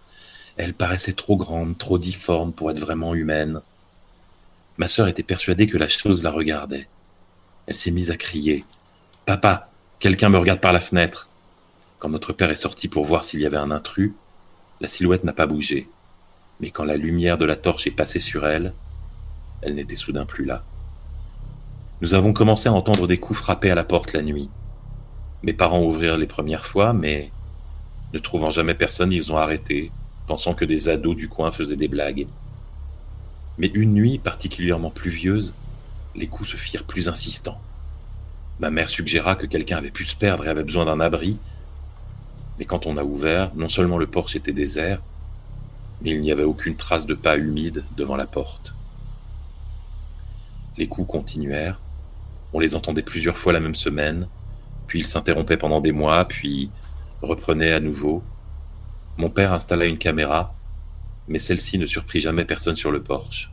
elle 0.57 0.73
paraissait 0.73 1.13
trop 1.13 1.35
grande, 1.35 1.77
trop 1.77 1.97
difforme 1.97 2.53
pour 2.53 2.69
être 2.69 2.79
vraiment 2.79 3.15
humaine. 3.15 3.61
Ma 4.77 4.87
sœur 4.87 5.07
était 5.07 5.23
persuadée 5.23 5.67
que 5.67 5.77
la 5.77 5.87
chose 5.87 6.23
la 6.23 6.31
regardait. 6.31 6.87
Elle 7.67 7.75
s'est 7.75 7.91
mise 7.91 8.11
à 8.11 8.17
crier. 8.17 8.65
Papa, 9.25 9.69
quelqu'un 9.99 10.29
me 10.29 10.37
regarde 10.37 10.59
par 10.59 10.73
la 10.73 10.79
fenêtre. 10.79 11.29
Quand 11.99 12.09
notre 12.09 12.33
père 12.33 12.51
est 12.51 12.55
sorti 12.55 12.87
pour 12.87 13.05
voir 13.05 13.23
s'il 13.23 13.39
y 13.39 13.45
avait 13.45 13.57
un 13.57 13.71
intrus, 13.71 14.13
la 14.81 14.87
silhouette 14.87 15.23
n'a 15.23 15.33
pas 15.33 15.47
bougé. 15.47 15.87
Mais 16.59 16.69
quand 16.69 16.83
la 16.83 16.97
lumière 16.97 17.37
de 17.37 17.45
la 17.45 17.55
torche 17.55 17.87
est 17.87 17.91
passée 17.91 18.19
sur 18.19 18.45
elle, 18.45 18.73
elle 19.61 19.75
n'était 19.75 19.95
soudain 19.95 20.25
plus 20.25 20.45
là. 20.45 20.63
Nous 22.01 22.15
avons 22.15 22.33
commencé 22.33 22.67
à 22.67 22.73
entendre 22.73 23.07
des 23.07 23.17
coups 23.17 23.39
frapper 23.39 23.71
à 23.71 23.75
la 23.75 23.85
porte 23.85 24.13
la 24.13 24.21
nuit. 24.21 24.49
Mes 25.41 25.53
parents 25.53 25.83
ouvrirent 25.83 26.17
les 26.17 26.27
premières 26.27 26.65
fois, 26.65 26.93
mais 26.93 27.31
ne 28.13 28.19
trouvant 28.19 28.51
jamais 28.51 28.75
personne, 28.75 29.13
ils 29.13 29.31
ont 29.31 29.37
arrêté, 29.37 29.91
pensant 30.27 30.53
que 30.53 30.65
des 30.65 30.89
ados 30.89 31.15
du 31.15 31.29
coin 31.29 31.51
faisaient 31.51 31.75
des 31.75 31.87
blagues. 31.87 32.27
Mais 33.57 33.67
une 33.67 33.93
nuit 33.93 34.17
particulièrement 34.17 34.89
pluvieuse, 34.89 35.53
les 36.15 36.27
coups 36.27 36.49
se 36.49 36.57
firent 36.57 36.85
plus 36.85 37.07
insistants. 37.07 37.61
Ma 38.59 38.69
mère 38.69 38.89
suggéra 38.89 39.35
que 39.35 39.45
quelqu'un 39.45 39.77
avait 39.77 39.91
pu 39.91 40.05
se 40.05 40.15
perdre 40.15 40.45
et 40.45 40.49
avait 40.49 40.63
besoin 40.63 40.85
d'un 40.85 40.99
abri. 40.99 41.37
Mais 42.59 42.65
quand 42.65 42.85
on 42.85 42.97
a 42.97 43.03
ouvert, 43.03 43.51
non 43.55 43.69
seulement 43.69 43.97
le 43.97 44.07
porche 44.07 44.35
était 44.35 44.53
désert, 44.53 45.01
mais 46.01 46.11
il 46.11 46.21
n'y 46.21 46.31
avait 46.31 46.43
aucune 46.43 46.75
trace 46.75 47.05
de 47.05 47.15
pas 47.15 47.37
humide 47.37 47.83
devant 47.97 48.15
la 48.15 48.27
porte. 48.27 48.75
Les 50.77 50.87
coups 50.87 51.09
continuèrent. 51.09 51.79
On 52.53 52.59
les 52.59 52.75
entendait 52.75 53.01
plusieurs 53.01 53.37
fois 53.37 53.53
la 53.53 53.59
même 53.59 53.75
semaine, 53.75 54.27
puis 54.87 54.99
ils 54.99 55.07
s'interrompaient 55.07 55.57
pendant 55.57 55.81
des 55.81 55.91
mois, 55.91 56.25
puis 56.25 56.69
reprenaient 57.21 57.73
à 57.73 57.79
nouveau, 57.79 58.21
mon 59.17 59.29
père 59.29 59.53
installa 59.53 59.85
une 59.85 59.97
caméra, 59.97 60.55
mais 61.27 61.39
celle-ci 61.39 61.77
ne 61.77 61.85
surprit 61.85 62.21
jamais 62.21 62.45
personne 62.45 62.75
sur 62.75 62.91
le 62.91 63.03
porche. 63.03 63.51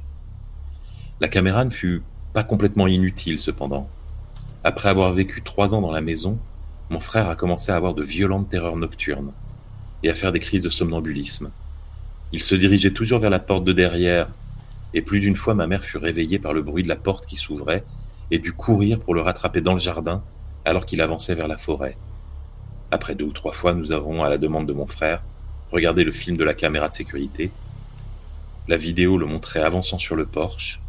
La 1.20 1.28
caméra 1.28 1.65
ne 1.65 1.70
fut 1.70 2.03
pas 2.32 2.43
complètement 2.45 2.87
inutile 2.87 3.41
cependant. 3.41 3.89
Après 4.65 4.89
avoir 4.89 5.11
vécu 5.11 5.43
trois 5.43 5.74
ans 5.74 5.81
dans 5.81 5.93
la 5.93 6.01
maison, 6.01 6.39
mon 6.89 7.01
frère 7.01 7.28
a 7.28 7.37
commencé 7.37 7.70
à 7.73 7.77
avoir 7.77 7.95
de 7.95 8.03
violentes 8.03 8.49
terreurs 8.49 8.77
nocturnes 8.77 9.32
et 10.03 10.11
à 10.11 10.15
faire 10.15 10.32
des 10.32 10.41
crises 10.41 10.62
de 10.62 10.70
somnambulisme. 10.70 11.51
Il 12.32 12.43
se 12.43 12.55
dirigeait 12.55 12.93
toujours 12.93 13.19
vers 13.19 13.31
la 13.31 13.39
porte 13.39 13.65
de 13.65 13.73
derrière, 13.73 14.28
et 14.95 15.03
plus 15.03 15.20
d'une 15.20 15.37
fois 15.37 15.55
ma 15.55 15.66
mère 15.66 15.85
fut 15.85 15.99
réveillée 15.99 16.39
par 16.39 16.53
le 16.53 16.62
bruit 16.62 16.82
de 16.82 16.89
la 16.89 16.97
porte 16.97 17.27
qui 17.27 17.37
s'ouvrait 17.37 17.85
et 18.31 18.39
dut 18.39 18.53
courir 18.53 19.01
pour 19.01 19.15
le 19.15 19.20
rattraper 19.20 19.61
dans 19.61 19.74
le 19.74 19.81
jardin 19.81 20.23
alors 20.65 20.87
qu'il 20.87 21.01
avançait 21.01 21.35
vers 21.35 21.49
la 21.49 21.59
forêt. 21.59 21.97
Après 22.91 23.15
deux 23.15 23.24
ou 23.24 23.32
trois 23.32 23.53
fois, 23.53 23.73
nous 23.73 23.93
avons, 23.93 24.23
à 24.23 24.28
la 24.28 24.39
demande 24.39 24.66
de 24.66 24.73
mon 24.73 24.87
frère, 24.87 25.23
regarder 25.73 26.05
le 26.05 26.13
film 26.13 26.37
de 26.37 26.45
la 26.45 26.55
caméra 26.55 26.89
de 26.89 26.95
sécurité. 26.95 27.51
La 28.69 28.77
vidéo 28.77 29.19
le 29.19 29.27
montrait 29.27 29.63
avançant 29.63 29.99
sur 29.99 30.17
le 30.17 30.27
porche, 30.27 30.81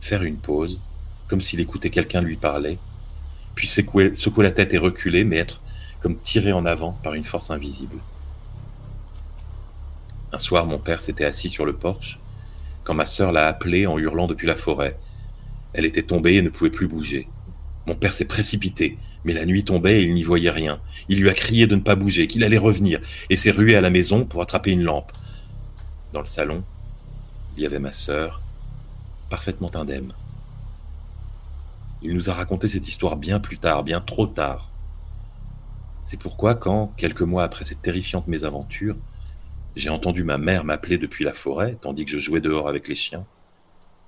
faire 0.00 0.22
une 0.22 0.36
pause, 0.36 0.80
comme 1.28 1.40
s'il 1.40 1.60
écoutait 1.60 1.90
quelqu'un 1.90 2.20
lui 2.20 2.36
parler, 2.36 2.78
puis 3.54 3.66
secouer, 3.66 4.12
la 4.38 4.50
tête 4.50 4.74
et 4.74 4.78
reculer, 4.78 5.24
mais 5.24 5.36
être 5.36 5.60
comme 6.00 6.18
tiré 6.18 6.52
en 6.52 6.66
avant 6.66 6.92
par 7.02 7.14
une 7.14 7.24
force 7.24 7.50
invisible. 7.50 7.98
Un 10.32 10.38
soir, 10.38 10.66
mon 10.66 10.78
père 10.78 11.00
s'était 11.00 11.24
assis 11.24 11.48
sur 11.48 11.64
le 11.64 11.74
porche, 11.74 12.18
quand 12.84 12.94
ma 12.94 13.06
sœur 13.06 13.32
l'a 13.32 13.46
appelé 13.46 13.86
en 13.86 13.98
hurlant 13.98 14.26
depuis 14.26 14.46
la 14.46 14.56
forêt. 14.56 14.98
Elle 15.72 15.84
était 15.84 16.02
tombée 16.02 16.34
et 16.34 16.42
ne 16.42 16.48
pouvait 16.48 16.70
plus 16.70 16.88
bouger. 16.88 17.28
Mon 17.86 17.94
père 17.94 18.12
s'est 18.12 18.26
précipité, 18.26 18.98
mais 19.24 19.34
la 19.34 19.46
nuit 19.46 19.64
tombait 19.64 20.00
et 20.00 20.04
il 20.04 20.14
n'y 20.14 20.22
voyait 20.22 20.50
rien. 20.50 20.80
Il 21.08 21.20
lui 21.20 21.30
a 21.30 21.34
crié 21.34 21.66
de 21.66 21.76
ne 21.76 21.80
pas 21.80 21.94
bouger, 21.94 22.26
qu'il 22.26 22.44
allait 22.44 22.58
revenir, 22.58 23.00
et 23.30 23.36
s'est 23.36 23.50
rué 23.50 23.76
à 23.76 23.80
la 23.80 23.90
maison 23.90 24.24
pour 24.24 24.42
attraper 24.42 24.70
une 24.72 24.82
lampe. 24.82 25.12
Dans 26.12 26.20
le 26.20 26.26
salon, 26.26 26.62
il 27.56 27.62
y 27.62 27.66
avait 27.66 27.78
ma 27.78 27.92
sœur, 27.92 28.42
parfaitement 29.30 29.74
indemne. 29.74 30.12
Il 32.02 32.14
nous 32.14 32.30
a 32.30 32.34
raconté 32.34 32.66
cette 32.68 32.88
histoire 32.88 33.16
bien 33.16 33.38
plus 33.38 33.58
tard, 33.58 33.84
bien 33.84 34.00
trop 34.00 34.26
tard. 34.26 34.70
C'est 36.04 36.18
pourquoi 36.18 36.54
quand, 36.54 36.92
quelques 36.96 37.22
mois 37.22 37.44
après 37.44 37.64
cette 37.64 37.82
terrifiante 37.82 38.26
mésaventure, 38.26 38.96
j'ai 39.76 39.88
entendu 39.88 40.24
ma 40.24 40.36
mère 40.36 40.64
m'appeler 40.64 40.98
depuis 40.98 41.24
la 41.24 41.32
forêt, 41.32 41.78
tandis 41.80 42.04
que 42.04 42.10
je 42.10 42.18
jouais 42.18 42.40
dehors 42.40 42.68
avec 42.68 42.88
les 42.88 42.94
chiens, 42.94 43.24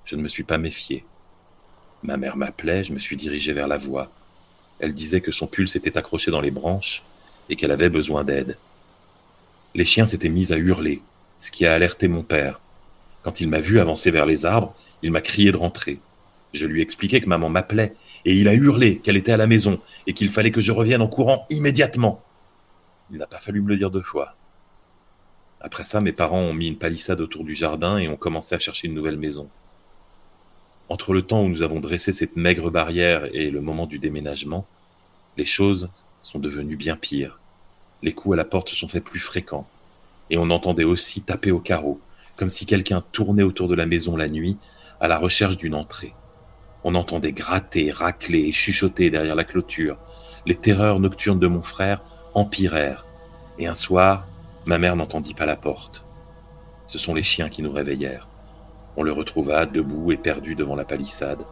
je 0.03 0.15
ne 0.15 0.21
me 0.21 0.27
suis 0.27 0.43
pas 0.43 0.57
méfié. 0.57 1.05
Ma 2.03 2.17
mère 2.17 2.37
m'appelait, 2.37 2.83
je 2.83 2.93
me 2.93 2.99
suis 2.99 3.15
dirigé 3.15 3.53
vers 3.53 3.67
la 3.67 3.77
voix. 3.77 4.11
Elle 4.79 4.93
disait 4.93 5.21
que 5.21 5.31
son 5.31 5.47
pulse 5.47 5.75
était 5.75 5.97
accroché 5.97 6.31
dans 6.31 6.41
les 6.41 6.51
branches 6.51 7.03
et 7.49 7.55
qu'elle 7.55 7.71
avait 7.71 7.89
besoin 7.89 8.23
d'aide. 8.23 8.57
Les 9.73 9.85
chiens 9.85 10.07
s'étaient 10.07 10.29
mis 10.29 10.53
à 10.53 10.57
hurler, 10.57 11.01
ce 11.37 11.51
qui 11.51 11.65
a 11.65 11.73
alerté 11.73 12.07
mon 12.07 12.23
père. 12.23 12.59
Quand 13.23 13.41
il 13.41 13.49
m'a 13.49 13.59
vu 13.59 13.79
avancer 13.79 14.11
vers 14.11 14.25
les 14.25 14.45
arbres, 14.45 14.75
il 15.01 15.11
m'a 15.11 15.21
crié 15.21 15.51
de 15.51 15.57
rentrer. 15.57 15.99
Je 16.53 16.65
lui 16.65 16.79
ai 16.79 16.83
expliqué 16.83 17.19
que 17.19 17.27
maman 17.27 17.49
m'appelait, 17.49 17.95
et 18.23 18.35
il 18.35 18.47
a 18.47 18.53
hurlé 18.53 18.99
qu'elle 18.99 19.17
était 19.17 19.33
à 19.33 19.37
la 19.37 19.47
maison, 19.47 19.79
et 20.07 20.13
qu'il 20.13 20.29
fallait 20.29 20.51
que 20.51 20.61
je 20.61 20.71
revienne 20.71 21.01
en 21.01 21.07
courant 21.07 21.45
immédiatement. 21.49 22.23
Il 23.11 23.17
n'a 23.17 23.27
pas 23.27 23.39
fallu 23.39 23.61
me 23.61 23.69
le 23.69 23.77
dire 23.77 23.91
deux 23.91 24.01
fois. 24.01 24.35
Après 25.59 25.83
ça, 25.83 25.99
mes 25.99 26.13
parents 26.13 26.39
ont 26.39 26.53
mis 26.53 26.67
une 26.67 26.77
palissade 26.77 27.21
autour 27.21 27.43
du 27.43 27.55
jardin 27.55 27.97
et 27.97 28.07
ont 28.07 28.17
commencé 28.17 28.55
à 28.55 28.59
chercher 28.59 28.87
une 28.87 28.93
nouvelle 28.93 29.17
maison. 29.17 29.49
Entre 30.87 31.13
le 31.13 31.23
temps 31.23 31.41
où 31.41 31.49
nous 31.49 31.63
avons 31.63 31.79
dressé 31.79 32.13
cette 32.13 32.35
maigre 32.35 32.69
barrière 32.69 33.25
et 33.33 33.49
le 33.49 33.59
moment 33.59 33.87
du 33.87 33.97
déménagement, 33.97 34.67
les 35.35 35.45
choses 35.45 35.89
sont 36.21 36.37
devenues 36.37 36.75
bien 36.75 36.95
pires. 36.95 37.39
Les 38.03 38.13
coups 38.13 38.33
à 38.33 38.37
la 38.37 38.45
porte 38.45 38.69
se 38.69 38.75
sont 38.75 38.87
faits 38.87 39.03
plus 39.03 39.19
fréquents, 39.19 39.67
et 40.29 40.37
on 40.37 40.51
entendait 40.51 40.83
aussi 40.83 41.21
taper 41.21 41.49
au 41.51 41.59
carreau, 41.59 41.99
comme 42.35 42.51
si 42.51 42.67
quelqu'un 42.67 43.03
tournait 43.11 43.43
autour 43.43 43.67
de 43.67 43.75
la 43.75 43.87
maison 43.87 44.15
la 44.15 44.27
nuit 44.27 44.57
à 44.99 45.07
la 45.07 45.17
recherche 45.17 45.57
d'une 45.57 45.73
entrée. 45.73 46.13
On 46.83 46.93
entendait 46.93 47.31
gratter, 47.31 47.91
racler 47.91 48.41
et 48.41 48.51
chuchoter 48.51 49.09
derrière 49.09 49.35
la 49.35 49.43
clôture. 49.43 49.97
Les 50.45 50.55
terreurs 50.55 50.99
nocturnes 50.99 51.39
de 51.39 51.47
mon 51.47 51.63
frère 51.63 52.03
empirèrent, 52.35 53.07
et 53.57 53.65
un 53.65 53.73
soir, 53.73 54.27
ma 54.65 54.77
mère 54.77 54.95
n'entendit 54.95 55.33
pas 55.33 55.47
la 55.47 55.55
porte. 55.55 56.03
Ce 56.85 56.99
sont 56.99 57.15
les 57.15 57.23
chiens 57.23 57.49
qui 57.49 57.63
nous 57.63 57.71
réveillèrent. 57.71 58.27
On 58.97 59.03
le 59.03 59.11
retrouva 59.11 59.65
debout 59.65 60.11
et 60.11 60.17
perdu 60.17 60.55
devant 60.55 60.75
la 60.75 60.85
palissade, 60.85 61.45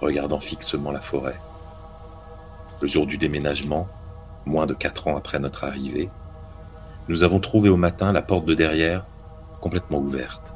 regardant 0.00 0.40
fixement 0.40 0.90
la 0.90 1.00
forêt. 1.00 1.38
Le 2.80 2.88
jour 2.88 3.06
du 3.06 3.18
déménagement, 3.18 3.88
moins 4.44 4.66
de 4.66 4.74
quatre 4.74 5.06
ans 5.06 5.16
après 5.16 5.38
notre 5.38 5.64
arrivée, 5.64 6.10
nous 7.08 7.22
avons 7.22 7.38
trouvé 7.38 7.68
au 7.68 7.76
matin 7.76 8.12
la 8.12 8.22
porte 8.22 8.46
de 8.46 8.54
derrière 8.54 9.06
complètement 9.60 9.98
ouverte. 9.98 10.52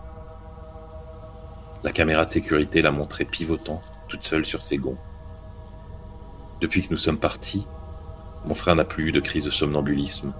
La 1.85 1.93
caméra 1.93 2.25
de 2.25 2.31
sécurité 2.31 2.83
l'a 2.83 2.91
montrée 2.91 3.25
pivotant, 3.25 3.81
toute 4.09 4.25
seule 4.25 4.45
sur 4.45 4.63
ses 4.63 4.79
gonds. 4.79 4.99
Depuis 6.61 6.83
que 6.83 6.91
nous 6.91 6.97
sommes 6.97 7.19
partis, 7.19 7.67
mon 8.45 8.55
frère 8.55 8.75
n'a 8.75 8.85
plus 8.85 9.09
eu 9.09 9.13
de 9.13 9.21
crise 9.21 9.45
de 9.45 9.51
somnambulisme, 9.51 10.35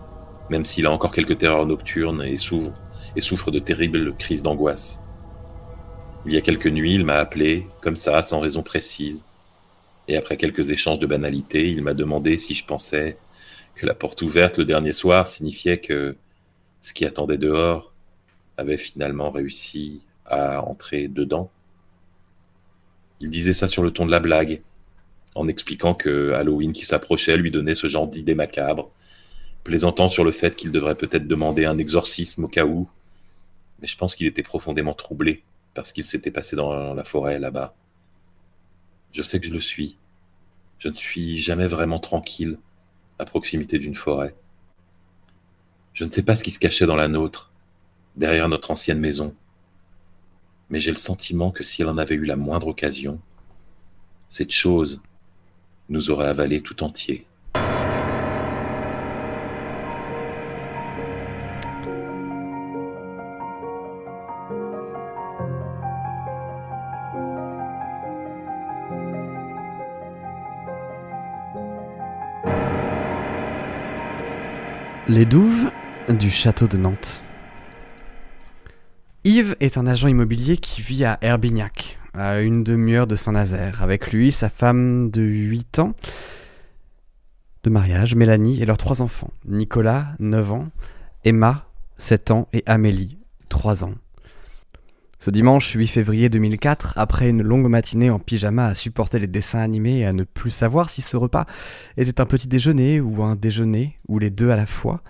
même 0.51 0.65
s'il 0.65 0.87
a 0.87 0.91
encore 0.91 1.13
quelques 1.13 1.39
terreurs 1.39 1.67
nocturnes 1.67 2.23
et 2.23 2.37
souffre 2.37 3.51
de 3.53 3.59
terribles 3.61 4.17
crises 4.17 4.43
d'angoisse. 4.43 5.01
Il 6.27 6.33
y 6.33 6.37
a 6.37 6.41
quelques 6.41 6.67
nuits, 6.67 6.95
il 6.95 7.05
m'a 7.05 7.17
appelé, 7.17 7.69
comme 7.81 7.97
ça, 7.97 8.23
sans 8.23 8.41
raison 8.41 8.63
précise, 8.63 9.25
et 10.09 10.17
après 10.17 10.37
quelques 10.37 10.71
échanges 10.71 10.99
de 10.99 11.07
banalités, 11.07 11.71
il 11.71 11.83
m'a 11.83 11.95
demandé 11.95 12.39
si 12.39 12.55
je 12.55 12.65
pensais 12.65 13.19
que 13.77 13.87
la 13.87 13.95
porte 13.95 14.21
ouverte 14.23 14.59
le 14.59 14.65
dernier 14.65 14.93
soir 14.93 15.29
signifiait 15.29 15.79
que 15.79 16.17
ce 16.81 16.93
qui 16.93 17.05
attendait 17.05 17.39
dehors 17.39 17.93
avait 18.57 18.77
finalement 18.77 19.31
réussi 19.31 20.03
à 20.27 20.61
entrer 20.63 21.07
dedans. 21.07 21.51
Il 23.21 23.31
disait 23.31 23.55
ça 23.55 23.69
sur 23.69 23.83
le 23.83 23.93
ton 23.93 24.05
de 24.05 24.11
la 24.11 24.21
blague, 24.21 24.63
en 25.37 25.47
expliquant 25.47 25.95
que 25.95 26.33
Halloween 26.33 26.73
qui 26.73 26.85
s'approchait 26.85 27.37
lui 27.37 27.53
donnait 27.53 27.77
ce 27.77 27.87
genre 27.87 28.09
d'idée 28.09 28.35
macabre, 28.35 28.91
plaisantant 29.63 30.09
sur 30.09 30.25
le 30.25 30.33
fait 30.33 30.57
qu'il 30.57 30.73
devrait 30.73 30.97
peut-être 30.97 31.29
demander 31.29 31.65
un 31.65 31.79
exorcisme 31.79 32.45
au 32.45 32.49
cas 32.49 32.65
où. 32.65 32.89
Mais 33.81 33.87
je 33.87 33.97
pense 33.97 34.17
qu'il 34.17 34.27
était 34.27 34.43
profondément 34.43 34.95
troublé 34.95 35.45
par 35.75 35.87
ce 35.87 35.93
qu'il 35.93 36.05
s'était 36.05 36.31
passé 36.31 36.57
dans 36.57 36.95
la 36.95 37.05
forêt 37.05 37.39
là-bas. 37.39 37.75
Je 39.13 39.23
sais 39.23 39.41
que 39.41 39.47
je 39.47 39.53
le 39.53 39.61
suis. 39.61 39.97
Je 40.79 40.89
ne 40.89 40.95
suis 40.95 41.39
jamais 41.39 41.67
vraiment 41.67 41.99
tranquille 41.99 42.59
à 43.19 43.25
proximité 43.25 43.79
d'une 43.79 43.95
forêt. 43.95 44.35
Je 45.93 46.05
ne 46.05 46.11
sais 46.11 46.23
pas 46.23 46.37
ce 46.37 46.45
qui 46.45 46.51
se 46.51 46.59
cachait 46.59 46.87
dans 46.87 46.97
la 46.97 47.09
nôtre, 47.09 47.53
derrière 48.17 48.49
notre 48.49 48.71
ancienne 48.71 49.01
maison, 49.01 49.35
mais 50.71 50.81
j'ai 50.81 50.91
le 50.91 50.99
sentiment 50.99 51.51
que 51.51 51.63
si 51.63 51.83
elle 51.83 51.89
en 51.89 51.99
avait 51.99 52.15
eu 52.15 52.25
la 52.25 52.37
moindre 52.37 52.69
occasion, 52.69 53.21
cette 54.29 54.53
chose 54.53 55.01
nous 55.89 56.11
aurait 56.11 56.29
avalé 56.29 56.61
tout 56.61 56.83
entier. 56.83 57.27
Les 75.09 75.25
douves 75.25 75.71
du 76.11 76.29
château 76.29 76.69
de 76.69 76.77
Nantes. 76.77 77.25
Yves 79.25 79.57
est 79.59 79.79
un 79.79 79.87
agent 79.87 80.07
immobilier 80.07 80.59
qui 80.59 80.83
vit 80.83 81.07
à 81.07 81.17
Herbignac, 81.23 81.99
à 82.13 82.41
une 82.41 82.63
demi-heure 82.63 83.07
de 83.07 83.17
Saint-Nazaire. 83.17 83.83
Avec 83.83 84.13
lui, 84.13 84.33
sa 84.33 84.51
femme 84.51 85.11
de 85.11 85.23
8 85.23 85.79
ans 85.79 85.95
de 87.63 87.71
mariage, 87.71 88.17
Mélanie, 88.17 88.61
et 88.61 88.67
leurs 88.67 88.77
trois 88.77 89.01
enfants. 89.01 89.31
Nicolas, 89.47 90.09
9 90.19 90.53
ans, 90.53 90.69
Emma, 91.25 91.65
7 91.97 92.31
ans, 92.31 92.49
et 92.53 92.63
Amélie, 92.67 93.17
3 93.49 93.87
ans. 93.87 93.95
Ce 95.21 95.33
dimanche 95.33 95.73
8 95.73 95.89
février 95.89 96.29
2004, 96.29 96.93
après 96.97 97.29
une 97.29 97.43
longue 97.43 97.67
matinée 97.67 98.09
en 98.09 98.21
pyjama 98.21 98.67
à 98.67 98.75
supporter 98.77 99.19
les 99.19 99.27
dessins 99.27 99.59
animés 99.59 99.99
et 99.99 100.07
à 100.07 100.13
ne 100.13 100.23
plus 100.23 100.53
savoir 100.53 100.91
si 100.91 101.03
ce 101.03 101.17
repas 101.17 101.45
était 101.97 102.21
un 102.21 102.25
petit 102.25 102.47
déjeuner 102.47 103.01
ou 103.01 103.25
un 103.25 103.35
déjeuner, 103.35 103.99
ou 104.07 104.21
les 104.21 104.31
deux 104.31 104.51
à 104.51 104.57
la 104.57 104.67
fois, 104.67 105.03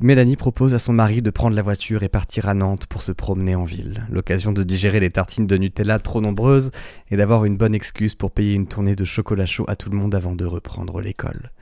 Mélanie 0.00 0.36
propose 0.36 0.72
à 0.72 0.78
son 0.78 0.94
mari 0.94 1.20
de 1.20 1.28
prendre 1.28 1.54
la 1.54 1.62
voiture 1.62 2.02
et 2.02 2.08
partir 2.08 2.48
à 2.48 2.54
Nantes 2.54 2.86
pour 2.86 3.02
se 3.02 3.12
promener 3.12 3.54
en 3.54 3.64
ville. 3.64 4.06
L'occasion 4.10 4.52
de 4.52 4.62
digérer 4.62 4.98
les 4.98 5.10
tartines 5.10 5.46
de 5.46 5.56
Nutella 5.58 5.98
trop 5.98 6.22
nombreuses 6.22 6.70
et 7.10 7.18
d'avoir 7.18 7.44
une 7.44 7.58
bonne 7.58 7.74
excuse 7.74 8.14
pour 8.14 8.30
payer 8.30 8.54
une 8.54 8.66
tournée 8.66 8.96
de 8.96 9.04
chocolat 9.04 9.46
chaud 9.46 9.66
à 9.68 9.76
tout 9.76 9.90
le 9.90 9.98
monde 9.98 10.14
avant 10.14 10.34
de 10.34 10.46
reprendre 10.46 11.02
l'école. 11.02 11.52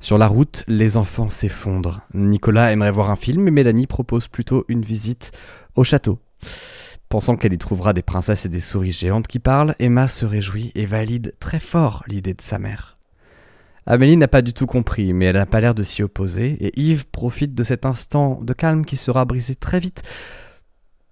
Sur 0.00 0.18
la 0.18 0.26
route, 0.26 0.64
les 0.68 0.98
enfants 0.98 1.30
s'effondrent. 1.30 2.02
Nicolas 2.12 2.72
aimerait 2.72 2.90
voir 2.90 3.10
un 3.10 3.16
film, 3.16 3.44
mais 3.44 3.50
Mélanie 3.50 3.86
propose 3.86 4.28
plutôt 4.28 4.66
une 4.68 4.82
visite 4.82 5.32
au 5.76 5.84
château. 5.84 6.18
Pensant 7.08 7.36
qu'elle 7.36 7.52
y 7.52 7.58
trouvera 7.58 7.92
des 7.92 8.02
princesses 8.02 8.46
et 8.46 8.48
des 8.48 8.60
souris 8.60 8.92
géantes 8.92 9.28
qui 9.28 9.38
parlent, 9.38 9.76
Emma 9.78 10.08
se 10.08 10.26
réjouit 10.26 10.72
et 10.74 10.86
valide 10.86 11.34
très 11.38 11.60
fort 11.60 12.02
l'idée 12.08 12.34
de 12.34 12.42
sa 12.42 12.58
mère. 12.58 12.98
Amélie 13.86 14.16
n'a 14.16 14.26
pas 14.26 14.42
du 14.42 14.52
tout 14.52 14.66
compris, 14.66 15.12
mais 15.12 15.26
elle 15.26 15.36
n'a 15.36 15.46
pas 15.46 15.60
l'air 15.60 15.74
de 15.74 15.84
s'y 15.84 16.02
opposer, 16.02 16.56
et 16.60 16.80
Yves 16.80 17.06
profite 17.06 17.54
de 17.54 17.62
cet 17.62 17.86
instant 17.86 18.40
de 18.42 18.52
calme 18.52 18.84
qui 18.84 18.96
sera 18.96 19.24
brisé 19.24 19.54
très 19.54 19.78
vite 19.78 20.02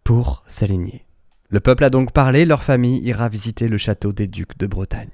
pour 0.02 0.42
s'aligner. 0.48 1.06
Le 1.50 1.60
peuple 1.60 1.84
a 1.84 1.90
donc 1.90 2.10
parlé, 2.10 2.44
leur 2.44 2.64
famille 2.64 3.00
ira 3.04 3.28
visiter 3.28 3.68
le 3.68 3.78
château 3.78 4.12
des 4.12 4.26
ducs 4.26 4.58
de 4.58 4.66
Bretagne. 4.66 5.10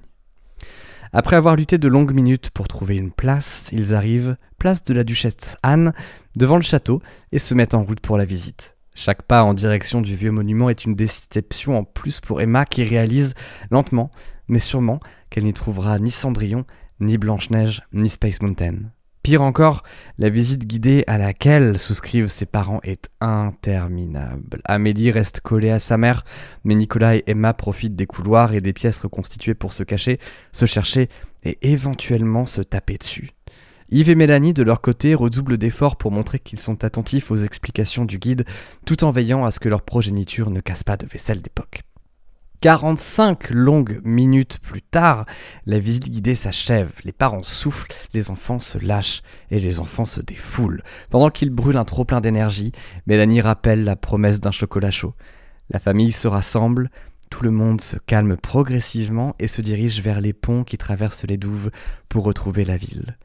Après 1.12 1.36
avoir 1.36 1.54
lutté 1.54 1.76
de 1.76 1.88
longues 1.88 2.14
minutes 2.14 2.48
pour 2.50 2.66
trouver 2.66 2.96
une 2.96 3.10
place, 3.10 3.68
ils 3.72 3.94
arrivent, 3.94 4.36
place 4.58 4.82
de 4.84 4.94
la 4.94 5.04
duchesse 5.04 5.56
Anne, 5.62 5.92
devant 6.36 6.56
le 6.56 6.62
château 6.62 7.02
et 7.32 7.38
se 7.38 7.52
mettent 7.52 7.74
en 7.74 7.82
route 7.82 8.00
pour 8.00 8.16
la 8.16 8.24
visite. 8.24 8.76
Chaque 9.02 9.22
pas 9.22 9.44
en 9.44 9.54
direction 9.54 10.02
du 10.02 10.14
vieux 10.14 10.30
monument 10.30 10.68
est 10.68 10.84
une 10.84 10.94
déception 10.94 11.74
en 11.78 11.84
plus 11.84 12.20
pour 12.20 12.42
Emma 12.42 12.66
qui 12.66 12.84
réalise 12.84 13.32
lentement, 13.70 14.10
mais 14.46 14.58
sûrement, 14.58 15.00
qu'elle 15.30 15.44
n'y 15.44 15.54
trouvera 15.54 15.98
ni 15.98 16.10
Cendrillon, 16.10 16.66
ni 17.00 17.16
Blanche-Neige, 17.16 17.80
ni 17.94 18.10
Space 18.10 18.42
Mountain. 18.42 18.74
Pire 19.22 19.40
encore, 19.40 19.84
la 20.18 20.28
visite 20.28 20.66
guidée 20.66 21.04
à 21.06 21.16
laquelle 21.16 21.78
souscrivent 21.78 22.28
ses 22.28 22.44
parents 22.44 22.80
est 22.82 23.08
interminable. 23.22 24.60
Amélie 24.66 25.10
reste 25.10 25.40
collée 25.40 25.70
à 25.70 25.78
sa 25.78 25.96
mère, 25.96 26.22
mais 26.64 26.74
Nicolas 26.74 27.16
et 27.16 27.24
Emma 27.26 27.54
profitent 27.54 27.96
des 27.96 28.04
couloirs 28.04 28.52
et 28.52 28.60
des 28.60 28.74
pièces 28.74 28.98
reconstituées 28.98 29.54
pour 29.54 29.72
se 29.72 29.82
cacher, 29.82 30.20
se 30.52 30.66
chercher 30.66 31.08
et 31.42 31.56
éventuellement 31.62 32.44
se 32.44 32.60
taper 32.60 32.98
dessus. 32.98 33.30
Yves 33.92 34.10
et 34.10 34.14
Mélanie, 34.14 34.54
de 34.54 34.62
leur 34.62 34.80
côté, 34.80 35.16
redoublent 35.16 35.58
d'efforts 35.58 35.96
pour 35.96 36.12
montrer 36.12 36.38
qu'ils 36.38 36.60
sont 36.60 36.84
attentifs 36.84 37.32
aux 37.32 37.36
explications 37.36 38.04
du 38.04 38.18
guide, 38.18 38.44
tout 38.86 39.02
en 39.02 39.10
veillant 39.10 39.44
à 39.44 39.50
ce 39.50 39.58
que 39.58 39.68
leur 39.68 39.82
progéniture 39.82 40.50
ne 40.50 40.60
casse 40.60 40.84
pas 40.84 40.96
de 40.96 41.06
vaisselle 41.06 41.42
d'époque. 41.42 41.82
45 42.60 43.50
longues 43.50 44.00
minutes 44.04 44.58
plus 44.58 44.82
tard, 44.82 45.26
la 45.66 45.80
visite 45.80 46.08
guidée 46.08 46.36
s'achève. 46.36 46.92
Les 47.04 47.12
parents 47.12 47.42
soufflent, 47.42 47.92
les 48.14 48.30
enfants 48.30 48.60
se 48.60 48.78
lâchent 48.78 49.22
et 49.50 49.58
les 49.58 49.80
enfants 49.80 50.04
se 50.04 50.20
défoulent. 50.20 50.84
Pendant 51.08 51.30
qu'ils 51.30 51.50
brûlent 51.50 51.78
un 51.78 51.84
trop 51.84 52.04
plein 52.04 52.20
d'énergie, 52.20 52.70
Mélanie 53.06 53.40
rappelle 53.40 53.82
la 53.82 53.96
promesse 53.96 54.40
d'un 54.40 54.52
chocolat 54.52 54.92
chaud. 54.92 55.14
La 55.70 55.80
famille 55.80 56.12
se 56.12 56.28
rassemble, 56.28 56.90
tout 57.28 57.42
le 57.42 57.50
monde 57.50 57.80
se 57.80 57.96
calme 57.96 58.36
progressivement 58.36 59.34
et 59.40 59.48
se 59.48 59.62
dirige 59.62 60.00
vers 60.00 60.20
les 60.20 60.34
ponts 60.34 60.62
qui 60.62 60.78
traversent 60.78 61.24
les 61.24 61.38
douves 61.38 61.70
pour 62.08 62.24
retrouver 62.24 62.64
la 62.64 62.76
ville. 62.76 63.16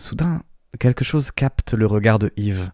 Soudain, 0.00 0.42
quelque 0.78 1.04
chose 1.04 1.30
capte 1.30 1.74
le 1.74 1.84
regard 1.84 2.18
de 2.18 2.32
Yves. 2.38 2.72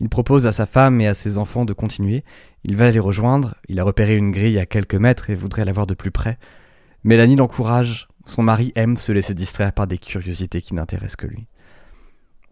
Il 0.00 0.08
propose 0.08 0.48
à 0.48 0.52
sa 0.52 0.66
femme 0.66 1.00
et 1.00 1.06
à 1.06 1.14
ses 1.14 1.38
enfants 1.38 1.64
de 1.64 1.72
continuer. 1.72 2.24
Il 2.64 2.76
va 2.76 2.90
les 2.90 2.98
rejoindre, 2.98 3.54
il 3.68 3.78
a 3.78 3.84
repéré 3.84 4.16
une 4.16 4.32
grille 4.32 4.58
à 4.58 4.66
quelques 4.66 4.96
mètres 4.96 5.30
et 5.30 5.36
voudrait 5.36 5.64
la 5.64 5.72
voir 5.72 5.86
de 5.86 5.94
plus 5.94 6.10
près. 6.10 6.36
Mélanie 7.04 7.36
l'encourage, 7.36 8.08
son 8.26 8.42
mari 8.42 8.72
aime 8.74 8.96
se 8.96 9.12
laisser 9.12 9.34
distraire 9.34 9.72
par 9.72 9.86
des 9.86 9.98
curiosités 9.98 10.62
qui 10.62 10.74
n'intéressent 10.74 11.14
que 11.16 11.28
lui. 11.28 11.46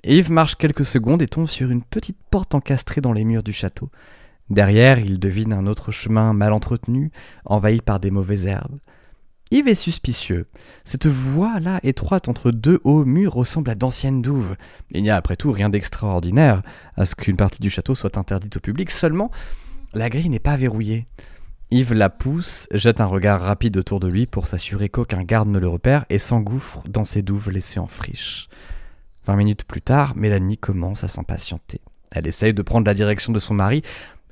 Yves 0.05 0.31
marche 0.31 0.55
quelques 0.55 0.85
secondes 0.85 1.23
et 1.23 1.29
tombe 1.29 1.49
sur 1.49 1.73
une 1.73 1.83
petite 1.83 2.19
porte 2.31 2.55
encastrée 2.55 3.01
dans 3.01 3.13
les 3.13 3.25
murs 3.25 3.43
du 3.43 3.53
château. 3.53 3.91
Derrière, 4.51 5.01
il 5.01 5.19
devine 5.19 5.53
un 5.53 5.67
autre 5.67 5.91
chemin 5.91 6.33
mal 6.33 6.53
entretenu, 6.53 7.11
envahi 7.45 7.81
par 7.81 7.99
des 7.99 8.13
mauvaises 8.13 8.47
herbes. 8.47 8.79
Yves 9.53 9.69
est 9.69 9.75
suspicieux. 9.75 10.47
Cette 10.83 11.07
voie-là, 11.07 11.79
étroite 11.83 12.31
entre 12.31 12.53
deux 12.53 12.81
hauts 12.85 13.05
murs, 13.05 13.35
ressemble 13.35 13.71
à 13.71 13.75
d'anciennes 13.75 14.23
douves. 14.23 14.57
Il 14.93 15.03
n'y 15.03 15.11
a 15.11 15.17
après 15.17 15.37
tout 15.37 15.53
rien 15.53 15.69
d'extraordinaire 15.69 16.63
à 16.97 17.05
ce 17.05 17.15
qu'une 17.15 17.37
partie 17.37 17.61
du 17.61 17.69
château 17.69 17.95
soit 17.95 18.17
interdite 18.17 18.57
au 18.57 18.61
public, 18.61 18.89
seulement 18.89 19.31
la 19.93 20.09
grille 20.09 20.31
n'est 20.31 20.39
pas 20.39 20.57
verrouillée. 20.57 21.07
Yves 21.71 21.93
la 21.93 22.09
pousse, 22.09 22.67
jette 22.73 23.03
un 23.03 23.07
regard 23.07 23.43
rapide 23.43 23.77
autour 23.77 24.01
de 24.01 24.09
lui 24.09 24.25
pour 24.25 24.47
s'assurer 24.47 24.89
qu'aucun 24.89 25.23
garde 25.23 25.51
ne 25.51 25.59
le 25.59 25.69
repère 25.69 26.07
et 26.09 26.19
s'engouffre 26.19 26.83
dans 26.89 27.05
ses 27.05 27.21
douves 27.21 27.51
laissées 27.51 27.79
en 27.79 27.87
friche. 27.87 28.49
Vingt 29.27 29.37
minutes 29.37 29.65
plus 29.65 29.83
tard, 29.83 30.17
Mélanie 30.17 30.57
commence 30.57 31.05
à 31.05 31.09
s'impatienter. 31.09 31.83
Elle 32.11 32.27
essaye 32.27 32.55
de 32.55 32.63
prendre 32.63 32.87
la 32.87 32.95
direction 32.95 33.35
de 33.35 33.39
son 33.39 33.53
mari, 33.53 33.83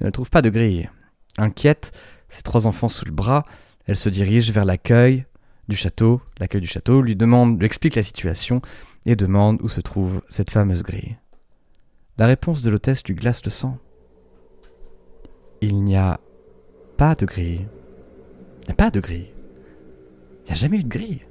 mais 0.01 0.07
ne 0.07 0.13
trouve 0.13 0.31
pas 0.31 0.41
de 0.41 0.49
grille. 0.49 0.89
Inquiète, 1.37 1.93
ses 2.31 2.41
trois 2.41 2.67
enfants 2.67 2.89
sous 2.89 3.05
le 3.05 3.13
bras, 3.13 3.45
elle 3.87 3.97
se 3.97 4.09
dirige 4.09 4.53
vers 4.53 4.65
l'accueil 4.65 5.25
du 5.69 5.77
château. 5.77 6.21
L'accueil 6.39 6.61
du 6.61 6.67
château 6.67 7.01
lui 7.01 7.17
demande, 7.17 7.59
lui 7.59 7.67
explique 7.67 7.97
la 7.97 8.03
situation 8.03 8.61
et 9.07 9.17
demande 9.17 9.61
où 9.63 9.69
se 9.69 9.81
trouve 9.81 10.23
cette 10.29 10.51
fameuse 10.51 10.83
grille. 10.83 11.17
La 12.19 12.27
réponse 12.27 12.63
de 12.63 12.71
l'hôtesse 12.71 13.03
lui 13.05 13.15
glace 13.15 13.45
le 13.45 13.51
sang. 13.51 13.79
Il 15.63 15.83
n'y 15.83 15.97
a 15.97 16.21
pas 16.97 17.15
de 17.15 17.25
grille. 17.25 17.67
Il 18.63 18.67
n'y 18.67 18.73
a 18.73 18.75
pas 18.75 18.91
de 18.91 19.01
grille. 19.01 19.31
Il 20.43 20.47
n'y 20.47 20.53
a 20.53 20.55
jamais 20.55 20.79
eu 20.79 20.85
de 20.85 20.89
grille. 20.89 21.23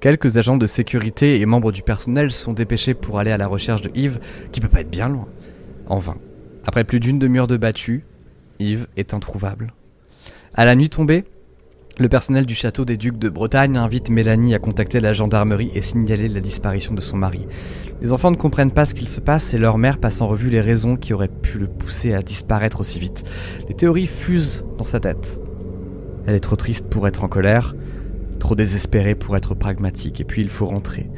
Quelques 0.00 0.36
agents 0.36 0.58
de 0.58 0.66
sécurité 0.66 1.40
et 1.40 1.46
membres 1.46 1.72
du 1.72 1.82
personnel 1.82 2.30
sont 2.30 2.52
dépêchés 2.52 2.92
pour 2.92 3.18
aller 3.18 3.30
à 3.30 3.38
la 3.38 3.46
recherche 3.46 3.80
de 3.80 3.90
Yves, 3.94 4.20
qui 4.52 4.60
peut 4.60 4.68
pas 4.68 4.82
être 4.82 4.90
bien 4.90 5.08
loin. 5.08 5.26
En 5.86 5.98
vain. 5.98 6.18
Après 6.66 6.84
plus 6.84 7.00
d'une 7.00 7.18
demi-heure 7.18 7.46
de 7.46 7.56
battu, 7.56 8.04
Yves 8.58 8.86
est 8.96 9.14
introuvable. 9.14 9.72
À 10.56 10.64
la 10.64 10.76
nuit 10.76 10.88
tombée, 10.88 11.24
le 11.98 12.08
personnel 12.08 12.46
du 12.46 12.54
château 12.54 12.84
des 12.84 12.96
Ducs 12.96 13.18
de 13.18 13.28
Bretagne 13.28 13.76
invite 13.76 14.08
Mélanie 14.08 14.54
à 14.54 14.60
contacter 14.60 15.00
la 15.00 15.12
gendarmerie 15.12 15.72
et 15.74 15.82
signaler 15.82 16.28
la 16.28 16.38
disparition 16.38 16.94
de 16.94 17.00
son 17.00 17.16
mari. 17.16 17.48
Les 18.00 18.12
enfants 18.12 18.30
ne 18.30 18.36
comprennent 18.36 18.70
pas 18.70 18.84
ce 18.84 18.94
qu'il 18.94 19.08
se 19.08 19.18
passe 19.18 19.52
et 19.52 19.58
leur 19.58 19.78
mère 19.78 19.98
passe 19.98 20.20
en 20.20 20.28
revue 20.28 20.50
les 20.50 20.60
raisons 20.60 20.94
qui 20.94 21.12
auraient 21.12 21.26
pu 21.26 21.58
le 21.58 21.66
pousser 21.66 22.14
à 22.14 22.22
disparaître 22.22 22.78
aussi 22.78 23.00
vite. 23.00 23.24
Les 23.68 23.74
théories 23.74 24.06
fusent 24.06 24.64
dans 24.78 24.84
sa 24.84 25.00
tête. 25.00 25.40
Elle 26.28 26.36
est 26.36 26.40
trop 26.40 26.54
triste 26.54 26.86
pour 26.88 27.08
être 27.08 27.24
en 27.24 27.28
colère, 27.28 27.74
trop 28.38 28.54
désespérée 28.54 29.16
pour 29.16 29.36
être 29.36 29.56
pragmatique, 29.56 30.20
et 30.20 30.24
puis 30.24 30.40
il 30.40 30.50
faut 30.50 30.66
rentrer. 30.66 31.10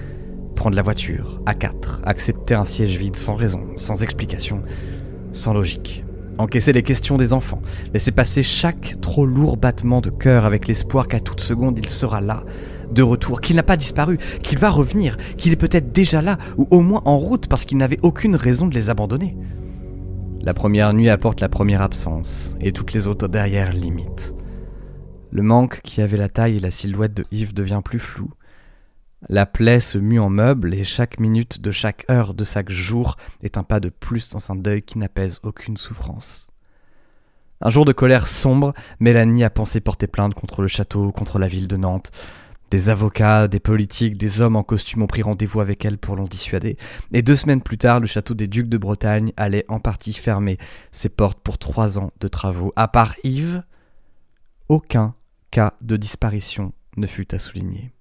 Prendre 0.55 0.77
la 0.77 0.83
voiture, 0.83 1.43
à 1.45 1.53
quatre, 1.53 2.01
accepter 2.07 2.55
un 2.55 2.65
siège 2.65 2.97
vide 2.97 3.17
sans 3.17 3.35
raison, 3.35 3.67
sans 3.77 4.03
explication, 4.03 4.63
sans 5.35 5.53
logique 5.53 6.06
encaisser 6.39 6.73
les 6.73 6.83
questions 6.83 7.17
des 7.17 7.33
enfants, 7.33 7.63
laisser 7.93 8.13
passer 8.13 8.43
chaque 8.43 8.97
trop 9.01 9.27
lourd 9.27 9.57
battement 9.57 10.01
de 10.01 10.11
cœur 10.11 10.45
avec 10.45 10.69
l'espoir 10.69 11.09
qu'à 11.09 11.21
toute 11.21 11.41
seconde 11.41 11.79
il 11.79 11.89
sera 11.89 12.21
là, 12.21 12.45
de 12.93 13.03
retour, 13.03 13.41
qu'il 13.41 13.57
n'a 13.57 13.63
pas 13.63 13.77
disparu, 13.77 14.19
qu'il 14.43 14.59
va 14.59 14.71
revenir, 14.71 15.17
qu'il 15.37 15.53
est 15.53 15.57
peut-être 15.57 15.93
déjà 15.93 16.23
là, 16.23 16.39
ou 16.57 16.67
au 16.71 16.81
moins 16.81 17.03
en 17.05 17.19
route 17.19 17.49
parce 17.49 17.65
qu'il 17.65 17.79
n'avait 17.79 17.99
aucune 18.03 18.37
raison 18.37 18.67
de 18.67 18.75
les 18.75 18.91
abandonner. 18.91 19.37
La 20.41 20.55
première 20.55 20.93
nuit 20.95 21.11
apporte 21.11 21.41
la 21.41 21.49
première 21.49 21.83
absence, 21.83 22.57
et 22.61 22.73
toutes 22.73 22.93
les 22.93 23.09
autres 23.09 23.29
derrière 23.29 23.73
limitent. 23.73 24.35
Le 25.31 25.43
manque 25.43 25.81
qui 25.83 26.01
avait 26.01 26.17
la 26.17 26.29
taille 26.29 26.57
et 26.57 26.61
la 26.61 26.71
silhouette 26.71 27.15
de 27.15 27.25
Yves 27.33 27.53
devient 27.53 27.81
plus 27.85 27.99
flou, 27.99 28.31
la 29.29 29.47
plaie 29.47 29.81
se 29.81 29.99
mue 29.99 30.21
en 30.21 30.31
meuble 30.31 30.75
et 30.75 30.85
chaque 30.85 31.19
minute 31.19 31.61
de 31.61 31.71
chaque 31.71 32.05
heure 32.11 32.35
de 32.35 32.45
chaque 32.45 32.71
jour 32.71 33.17
est 33.43 33.59
un 33.59 33.65
pas 33.65 33.81
de 33.81 33.89
plus 33.89 34.31
dans 34.31 34.51
un 34.51 34.57
deuil 34.57 34.83
qui 34.83 34.99
n'apaise 34.99 35.41
aucune 35.43 35.77
souffrance. 35.77 36.51
Un 37.61 37.71
jour 37.71 37.85
de 37.85 37.93
colère 37.93 38.29
sombre, 38.29 38.75
Mélanie 39.01 39.43
a 39.43 39.51
pensé 39.51 39.81
porter 39.81 40.07
plainte 40.07 40.35
contre 40.35 40.63
le 40.63 40.69
château, 40.69 41.11
contre 41.11 41.39
la 41.39 41.49
ville 41.49 41.69
de 41.69 41.77
Nantes. 41.77 42.11
Des 42.71 42.89
avocats, 42.89 43.49
des 43.49 43.61
politiques, 43.61 44.19
des 44.19 44.41
hommes 44.41 44.57
en 44.57 44.63
costume 44.63 45.03
ont 45.03 45.07
pris 45.07 45.23
rendez-vous 45.23 45.61
avec 45.61 45.85
elle 45.85 45.99
pour 45.99 46.17
l'en 46.17 46.25
dissuader. 46.25 46.77
Et 47.13 47.23
deux 47.23 47.37
semaines 47.37 47.63
plus 47.63 47.79
tard, 47.79 48.01
le 48.01 48.07
château 48.07 48.35
des 48.35 48.49
Ducs 48.49 48.69
de 48.69 48.77
Bretagne 48.77 49.33
allait 49.37 49.65
en 49.69 49.81
partie 49.81 50.13
fermer 50.13 50.59
ses 50.93 51.09
portes 51.09 51.41
pour 51.41 51.59
trois 51.59 51.99
ans 51.99 52.11
de 52.21 52.29
travaux. 52.29 52.73
À 52.77 52.89
part 52.89 53.15
Yves, 53.25 53.63
aucun 54.69 55.15
cas 55.51 55.75
de 55.81 55.97
disparition 55.97 56.73
ne 56.97 57.07
fut 57.07 57.35
à 57.35 57.39
souligner. 57.39 57.96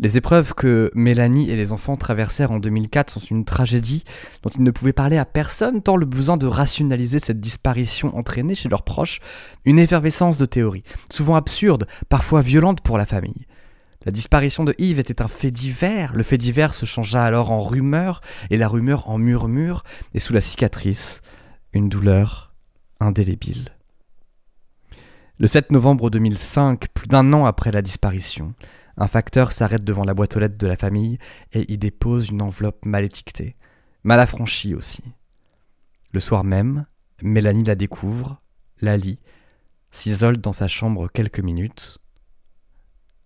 Les 0.00 0.16
épreuves 0.16 0.54
que 0.54 0.92
Mélanie 0.94 1.50
et 1.50 1.56
les 1.56 1.72
enfants 1.72 1.96
traversèrent 1.96 2.52
en 2.52 2.60
2004 2.60 3.10
sont 3.10 3.20
une 3.20 3.44
tragédie 3.44 4.04
dont 4.44 4.50
ils 4.50 4.62
ne 4.62 4.70
pouvaient 4.70 4.92
parler 4.92 5.18
à 5.18 5.24
personne 5.24 5.82
tant 5.82 5.96
le 5.96 6.06
besoin 6.06 6.36
de 6.36 6.46
rationaliser 6.46 7.18
cette 7.18 7.40
disparition 7.40 8.16
entraînait 8.16 8.54
chez 8.54 8.68
leurs 8.68 8.84
proches 8.84 9.18
une 9.64 9.80
effervescence 9.80 10.38
de 10.38 10.46
théories, 10.46 10.84
souvent 11.10 11.34
absurde, 11.34 11.88
parfois 12.08 12.42
violente 12.42 12.80
pour 12.80 12.96
la 12.96 13.06
famille. 13.06 13.46
La 14.06 14.12
disparition 14.12 14.62
de 14.62 14.76
Yves 14.78 15.00
était 15.00 15.20
un 15.20 15.26
fait 15.26 15.50
divers, 15.50 16.14
le 16.14 16.22
fait 16.22 16.38
divers 16.38 16.74
se 16.74 16.86
changea 16.86 17.24
alors 17.24 17.50
en 17.50 17.62
rumeur, 17.62 18.20
et 18.50 18.56
la 18.56 18.68
rumeur 18.68 19.10
en 19.10 19.18
murmure, 19.18 19.82
et 20.14 20.20
sous 20.20 20.32
la 20.32 20.40
cicatrice, 20.40 21.22
une 21.72 21.88
douleur 21.88 22.52
indélébile. 23.00 23.70
Le 25.38 25.48
7 25.48 25.72
novembre 25.72 26.10
2005, 26.10 26.86
plus 26.94 27.08
d'un 27.08 27.32
an 27.32 27.46
après 27.46 27.72
la 27.72 27.82
disparition, 27.82 28.54
un 28.98 29.06
facteur 29.06 29.52
s'arrête 29.52 29.84
devant 29.84 30.04
la 30.04 30.12
boîte 30.12 30.36
aux 30.36 30.40
lettres 30.40 30.58
de 30.58 30.66
la 30.66 30.76
famille 30.76 31.18
et 31.52 31.72
y 31.72 31.78
dépose 31.78 32.30
une 32.30 32.42
enveloppe 32.42 32.84
mal 32.84 33.04
étiquetée, 33.04 33.54
mal 34.02 34.18
affranchie 34.18 34.74
aussi. 34.74 35.04
Le 36.12 36.20
soir 36.20 36.42
même, 36.42 36.84
Mélanie 37.22 37.64
la 37.64 37.76
découvre, 37.76 38.42
la 38.80 38.96
lit, 38.96 39.20
s'isole 39.92 40.38
dans 40.38 40.52
sa 40.52 40.66
chambre 40.66 41.08
quelques 41.08 41.40
minutes. 41.40 41.98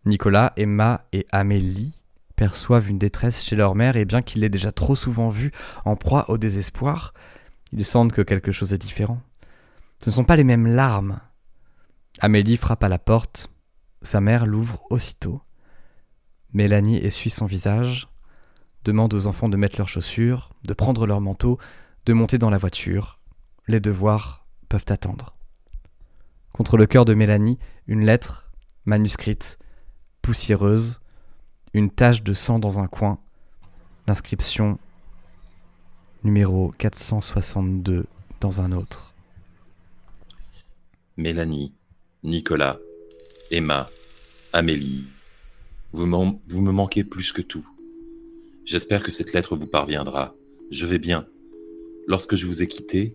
Nicolas, 0.05 0.53
Emma 0.57 1.07
et 1.12 1.27
Amélie 1.32 2.03
perçoivent 2.36 2.90
une 2.90 2.99
détresse 2.99 3.43
chez 3.43 3.57
leur 3.57 3.74
mère 3.74 3.97
et 3.97 4.05
bien 4.05 4.20
qu'il 4.20 4.43
l'ait 4.43 4.49
déjà 4.49 4.73
trop 4.73 4.97
souvent 4.97 5.28
vue 5.28 5.53
en 5.85 5.97
proie 5.97 6.28
au 6.28 6.39
désespoir, 6.39 7.15
ils 7.73 7.85
sentent 7.85 8.12
que 8.12 8.23
quelque 8.23 8.53
chose 8.53 8.74
est 8.74 8.78
différent. 8.78 9.20
Ce 10.03 10.11
ne 10.11 10.15
sont 10.15 10.24
pas 10.24 10.36
les 10.36 10.44
mêmes 10.44 10.66
larmes. 10.66 11.20
Amélie 12.20 12.57
frappe 12.57 12.85
à 12.85 12.89
la 12.89 12.99
porte, 12.99 13.49
sa 14.03 14.20
mère 14.20 14.44
l'ouvre 14.44 14.82
aussitôt. 14.90 15.40
Mélanie 16.53 16.99
essuie 16.99 17.31
son 17.31 17.47
visage, 17.47 18.09
demande 18.85 19.15
aux 19.15 19.27
enfants 19.27 19.49
de 19.49 19.57
mettre 19.57 19.79
leurs 19.79 19.89
chaussures, 19.89 20.51
de 20.66 20.74
prendre 20.74 21.07
leur 21.07 21.20
manteau, 21.20 21.59
de 22.05 22.12
monter 22.12 22.39
dans 22.39 22.51
la 22.51 22.59
voiture. 22.59 23.19
Les 23.69 23.81
devoirs 23.81 24.45
peuvent 24.69 24.85
attendre. 24.89 25.35
Contre 26.53 26.77
le 26.77 26.87
cœur 26.87 27.05
de 27.05 27.15
Mélanie, 27.15 27.59
une 27.87 28.05
lettre, 28.05 28.51
manuscrite, 28.85 29.59
poussiéreuse, 30.20 31.01
une 31.73 31.91
tache 31.91 32.23
de 32.23 32.35
sang 32.35 32.59
dans 32.59 32.81
un 32.81 32.87
coin, 32.87 33.19
l'inscription 34.07 34.79
numéro 36.24 36.73
462 36.79 38.07
dans 38.41 38.61
un 38.61 38.73
autre. 38.73 39.15
Mélanie, 41.16 41.73
Nicolas, 42.23 42.79
Emma, 43.51 43.89
Amélie, 44.53 45.07
vous, 45.93 46.06
me 46.06 46.73
manquez 46.73 47.05
plus 47.05 47.32
que 47.32 47.43
tout. 47.43 47.66
J'espère 48.64 49.02
que 49.02 49.10
cette 49.10 49.32
lettre 49.35 49.56
vous 49.56 49.66
parviendra. 49.66 50.35
Je 50.70 50.86
vais 50.86 50.98
bien. 50.98 51.27
Lorsque 52.06 52.35
je 52.35 52.47
vous 52.47 52.62
ai 52.62 52.66
quitté, 52.66 53.14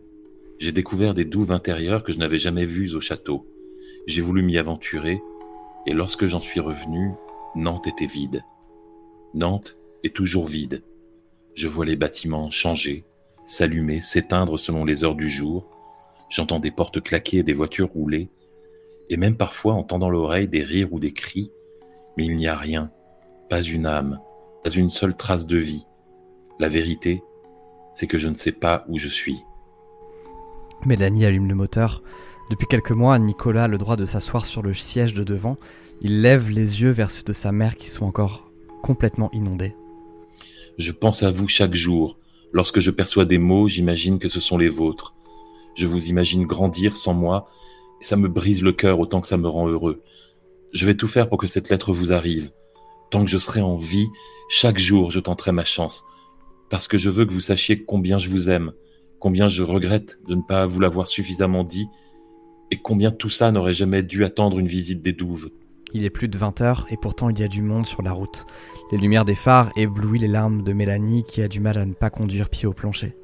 j'ai 0.59 0.71
découvert 0.71 1.13
des 1.13 1.25
douves 1.25 1.51
intérieures 1.51 2.03
que 2.03 2.13
je 2.13 2.19
n'avais 2.19 2.39
jamais 2.39 2.65
vues 2.65 2.95
au 2.95 3.01
château. 3.01 3.47
J'ai 4.05 4.21
voulu 4.21 4.43
m'y 4.43 4.57
aventurer, 4.57 5.19
et 5.87 5.93
lorsque 5.93 6.27
j'en 6.27 6.39
suis 6.39 6.59
revenu, 6.59 7.11
Nantes 7.55 7.87
était 7.87 8.05
vide. 8.05 8.43
Nantes 9.33 9.75
est 10.03 10.15
toujours 10.15 10.45
vide. 10.45 10.83
Je 11.55 11.67
vois 11.67 11.85
les 11.85 11.95
bâtiments 11.95 12.51
changer, 12.51 13.05
s'allumer, 13.45 14.01
s'éteindre 14.01 14.59
selon 14.59 14.85
les 14.85 15.03
heures 15.03 15.15
du 15.15 15.29
jour. 15.29 15.65
J'entends 16.29 16.59
des 16.59 16.71
portes 16.71 17.01
claquer 17.01 17.37
et 17.37 17.43
des 17.43 17.53
voitures 17.53 17.89
rouler, 17.89 18.29
et 19.09 19.17
même 19.17 19.35
parfois 19.35 19.73
entendant 19.73 20.09
l'oreille 20.09 20.47
des 20.47 20.63
rires 20.63 20.93
ou 20.93 20.99
des 20.99 21.13
cris, 21.13 21.51
mais 22.17 22.25
il 22.25 22.35
n'y 22.35 22.47
a 22.47 22.57
rien, 22.57 22.91
pas 23.49 23.61
une 23.61 23.85
âme, 23.85 24.19
pas 24.63 24.71
une 24.71 24.89
seule 24.89 25.15
trace 25.15 25.45
de 25.45 25.57
vie. 25.57 25.85
La 26.59 26.67
vérité, 26.67 27.21
c'est 27.93 28.07
que 28.07 28.17
je 28.17 28.27
ne 28.27 28.35
sais 28.35 28.51
pas 28.51 28.83
où 28.87 28.97
je 28.97 29.07
suis. 29.07 29.37
Mélanie 30.85 31.25
allume 31.25 31.47
le 31.47 31.55
moteur. 31.55 32.03
Depuis 32.49 32.67
quelques 32.67 32.91
mois, 32.91 33.17
Nicolas 33.19 33.65
a 33.65 33.67
le 33.67 33.77
droit 33.77 33.95
de 33.95 34.05
s'asseoir 34.05 34.45
sur 34.45 34.61
le 34.61 34.73
siège 34.73 35.13
de 35.13 35.23
devant. 35.23 35.57
Il 36.01 36.21
lève 36.21 36.49
les 36.49 36.81
yeux 36.81 36.91
vers 36.91 37.11
ceux 37.11 37.23
de 37.23 37.33
sa 37.33 37.51
mère 37.51 37.75
qui 37.75 37.89
sont 37.89 38.05
encore 38.05 38.49
complètement 38.81 39.29
inondés. 39.33 39.75
Je 40.77 40.91
pense 40.91 41.23
à 41.23 41.31
vous 41.31 41.47
chaque 41.47 41.73
jour. 41.73 42.17
Lorsque 42.53 42.79
je 42.79 42.91
perçois 42.91 43.25
des 43.25 43.37
mots, 43.37 43.67
j'imagine 43.67 44.19
que 44.19 44.29
ce 44.29 44.39
sont 44.39 44.57
les 44.57 44.69
vôtres. 44.69 45.13
Je 45.75 45.87
vous 45.87 46.07
imagine 46.07 46.45
grandir 46.45 46.95
sans 46.95 47.13
moi, 47.13 47.49
et 48.01 48.03
ça 48.03 48.15
me 48.15 48.27
brise 48.27 48.63
le 48.63 48.71
cœur 48.71 48.99
autant 48.99 49.21
que 49.21 49.27
ça 49.27 49.37
me 49.37 49.47
rend 49.47 49.67
heureux. 49.67 50.01
Je 50.73 50.85
vais 50.85 50.95
tout 50.95 51.07
faire 51.07 51.29
pour 51.29 51.37
que 51.37 51.47
cette 51.47 51.69
lettre 51.69 51.93
vous 51.93 52.11
arrive. 52.11 52.51
Tant 53.09 53.23
que 53.23 53.29
je 53.29 53.37
serai 53.37 53.61
en 53.61 53.77
vie, 53.77 54.07
chaque 54.49 54.77
jour 54.77 55.11
je 55.11 55.19
tenterai 55.19 55.51
ma 55.51 55.63
chance, 55.63 56.03
parce 56.69 56.87
que 56.87 56.97
je 56.97 57.09
veux 57.09 57.25
que 57.25 57.31
vous 57.31 57.39
sachiez 57.39 57.83
combien 57.83 58.17
je 58.17 58.29
vous 58.29 58.49
aime, 58.49 58.73
combien 59.19 59.47
je 59.47 59.63
regrette 59.63 60.19
de 60.27 60.35
ne 60.35 60.41
pas 60.41 60.65
vous 60.65 60.79
l'avoir 60.79 61.09
suffisamment 61.09 61.63
dit, 61.63 61.87
et 62.71 62.77
combien 62.77 63.11
tout 63.11 63.29
ça 63.29 63.51
n'aurait 63.51 63.73
jamais 63.73 64.03
dû 64.03 64.25
attendre 64.25 64.59
une 64.59 64.67
visite 64.67 65.01
des 65.01 65.13
douves. 65.13 65.49
Il 65.93 66.03
est 66.03 66.09
plus 66.09 66.27
de 66.27 66.37
20 66.37 66.59
heures 66.61 66.85
et 66.89 66.97
pourtant 66.97 67.29
il 67.29 67.39
y 67.39 67.43
a 67.43 67.47
du 67.47 67.61
monde 67.61 67.85
sur 67.85 68.01
la 68.01 68.11
route. 68.11 68.45
Les 68.91 68.97
lumières 68.97 69.23
des 69.23 69.35
phares 69.35 69.71
éblouissent 69.77 70.21
les 70.21 70.27
larmes 70.27 70.63
de 70.63 70.73
Mélanie 70.73 71.23
qui 71.23 71.41
a 71.41 71.47
du 71.47 71.61
mal 71.61 71.77
à 71.77 71.85
ne 71.85 71.93
pas 71.93 72.09
conduire 72.09 72.49
pied 72.49 72.67
au 72.67 72.73
plancher. 72.73 73.15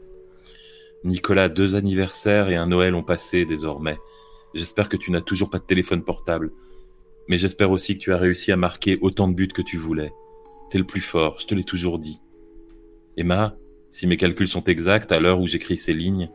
Nicolas, 1.03 1.49
deux 1.49 1.75
anniversaires 1.75 2.49
et 2.49 2.55
un 2.55 2.67
Noël 2.67 2.95
ont 2.95 3.03
passé 3.03 3.43
désormais. 3.43 3.97
J'espère 4.53 4.87
que 4.87 4.95
tu 4.95 5.11
n'as 5.11 5.19
toujours 5.19 5.49
pas 5.49 5.59
de 5.59 5.65
téléphone 5.65 6.03
portable. 6.03 6.51
Mais 7.27 7.37
j'espère 7.37 7.71
aussi 7.71 7.97
que 7.97 8.03
tu 8.03 8.13
as 8.13 8.17
réussi 8.17 8.51
à 8.51 8.57
marquer 8.57 8.97
autant 9.01 9.27
de 9.27 9.33
buts 9.33 9.47
que 9.47 9.61
tu 9.61 9.77
voulais. 9.77 10.11
T'es 10.69 10.77
le 10.77 10.83
plus 10.83 11.01
fort, 11.01 11.39
je 11.39 11.47
te 11.47 11.55
l'ai 11.55 11.63
toujours 11.63 11.99
dit. 11.99 12.19
Emma, 13.15 13.55
si 13.89 14.07
mes 14.07 14.17
calculs 14.17 14.47
sont 14.47 14.63
exacts, 14.63 15.11
à 15.11 15.19
l'heure 15.19 15.39
où 15.39 15.47
j'écris 15.47 15.77
ces 15.77 15.93
lignes, 15.93 16.29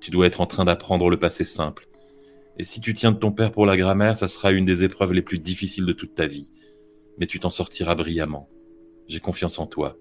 tu 0.00 0.10
dois 0.10 0.26
être 0.26 0.40
en 0.40 0.46
train 0.46 0.64
d'apprendre 0.64 1.10
le 1.10 1.18
passé 1.18 1.44
simple. 1.44 1.88
Et 2.58 2.64
si 2.64 2.80
tu 2.80 2.92
tiens 2.92 3.12
de 3.12 3.18
ton 3.18 3.30
père 3.30 3.52
pour 3.52 3.66
la 3.66 3.76
grammaire, 3.76 4.16
ça 4.16 4.28
sera 4.28 4.52
une 4.52 4.64
des 4.64 4.82
épreuves 4.82 5.12
les 5.12 5.22
plus 5.22 5.38
difficiles 5.38 5.86
de 5.86 5.92
toute 5.92 6.14
ta 6.14 6.26
vie. 6.26 6.48
Mais 7.18 7.26
tu 7.26 7.38
t'en 7.38 7.50
sortiras 7.50 7.94
brillamment. 7.94 8.48
J'ai 9.06 9.20
confiance 9.20 9.58
en 9.58 9.66
toi. 9.66 9.96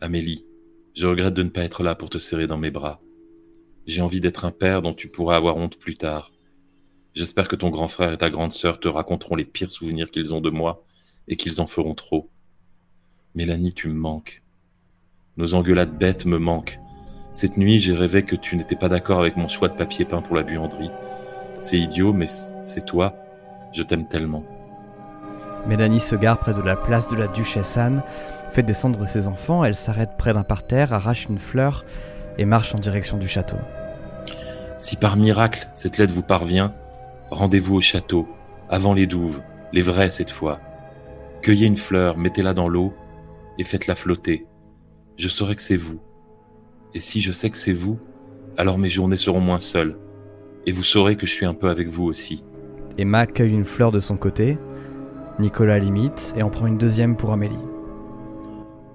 Amélie, 0.00 0.44
je 0.94 1.06
regrette 1.06 1.34
de 1.34 1.42
ne 1.42 1.50
pas 1.50 1.62
être 1.62 1.82
là 1.82 1.94
pour 1.94 2.10
te 2.10 2.18
serrer 2.18 2.46
dans 2.46 2.58
mes 2.58 2.70
bras. 2.70 3.00
J'ai 3.86 4.02
envie 4.02 4.20
d'être 4.20 4.44
un 4.44 4.50
père 4.50 4.82
dont 4.82 4.94
tu 4.94 5.08
pourras 5.08 5.36
avoir 5.36 5.56
honte 5.56 5.78
plus 5.78 5.96
tard. 5.96 6.32
J'espère 7.16 7.48
que 7.48 7.56
ton 7.56 7.70
grand 7.70 7.88
frère 7.88 8.12
et 8.12 8.18
ta 8.18 8.28
grande 8.28 8.52
sœur 8.52 8.78
te 8.78 8.88
raconteront 8.88 9.36
les 9.36 9.46
pires 9.46 9.70
souvenirs 9.70 10.10
qu'ils 10.10 10.34
ont 10.34 10.42
de 10.42 10.50
moi 10.50 10.84
et 11.28 11.36
qu'ils 11.36 11.62
en 11.62 11.66
feront 11.66 11.94
trop. 11.94 12.28
Mélanie, 13.34 13.72
tu 13.72 13.88
me 13.88 13.94
manques. 13.94 14.42
Nos 15.38 15.54
engueulades 15.54 15.96
bêtes 15.96 16.26
me 16.26 16.38
manquent. 16.38 16.78
Cette 17.32 17.56
nuit, 17.56 17.80
j'ai 17.80 17.94
rêvé 17.94 18.22
que 18.22 18.36
tu 18.36 18.54
n'étais 18.54 18.76
pas 18.76 18.90
d'accord 18.90 19.18
avec 19.18 19.38
mon 19.38 19.48
choix 19.48 19.68
de 19.68 19.78
papier 19.78 20.04
peint 20.04 20.20
pour 20.20 20.36
la 20.36 20.42
buanderie. 20.42 20.90
C'est 21.62 21.78
idiot, 21.78 22.12
mais 22.12 22.26
c'est 22.62 22.84
toi. 22.84 23.14
Je 23.72 23.82
t'aime 23.82 24.06
tellement. 24.06 24.44
Mélanie 25.66 26.00
se 26.00 26.16
gare 26.16 26.36
près 26.36 26.52
de 26.52 26.60
la 26.60 26.76
place 26.76 27.08
de 27.08 27.16
la 27.16 27.28
Duchesse 27.28 27.78
Anne, 27.78 28.02
fait 28.52 28.62
descendre 28.62 29.08
ses 29.08 29.26
enfants, 29.26 29.64
elle 29.64 29.74
s'arrête 29.74 30.18
près 30.18 30.34
d'un 30.34 30.44
parterre, 30.44 30.92
arrache 30.92 31.28
une 31.30 31.38
fleur 31.38 31.86
et 32.36 32.44
marche 32.44 32.74
en 32.74 32.78
direction 32.78 33.16
du 33.16 33.26
château. 33.26 33.56
Si 34.76 34.96
par 34.96 35.16
miracle 35.16 35.66
cette 35.72 35.96
lettre 35.96 36.12
vous 36.12 36.20
parvient, 36.22 36.74
rendez-vous 37.30 37.76
au 37.76 37.80
château, 37.80 38.26
avant 38.68 38.94
les 38.94 39.06
douves, 39.06 39.42
les 39.72 39.82
vraies 39.82 40.10
cette 40.10 40.30
fois. 40.30 40.60
Cueillez 41.42 41.66
une 41.66 41.76
fleur, 41.76 42.16
mettez-la 42.16 42.54
dans 42.54 42.68
l'eau 42.68 42.92
et 43.58 43.64
faites-la 43.64 43.94
flotter. 43.94 44.46
Je 45.16 45.28
saurai 45.28 45.56
que 45.56 45.62
c'est 45.62 45.76
vous. 45.76 46.00
Et 46.94 47.00
si 47.00 47.20
je 47.20 47.32
sais 47.32 47.50
que 47.50 47.56
c'est 47.56 47.72
vous, 47.72 47.98
alors 48.56 48.78
mes 48.78 48.88
journées 48.88 49.16
seront 49.16 49.40
moins 49.40 49.60
seules 49.60 49.96
et 50.66 50.72
vous 50.72 50.82
saurez 50.82 51.16
que 51.16 51.26
je 51.26 51.32
suis 51.32 51.46
un 51.46 51.54
peu 51.54 51.68
avec 51.68 51.88
vous 51.88 52.04
aussi. 52.04 52.42
Emma 52.98 53.26
cueille 53.26 53.52
une 53.52 53.64
fleur 53.64 53.92
de 53.92 54.00
son 54.00 54.16
côté, 54.16 54.58
Nicolas 55.38 55.78
limite 55.78 56.34
et 56.36 56.42
en 56.42 56.50
prend 56.50 56.66
une 56.66 56.78
deuxième 56.78 57.16
pour 57.16 57.32
Amélie. 57.32 57.54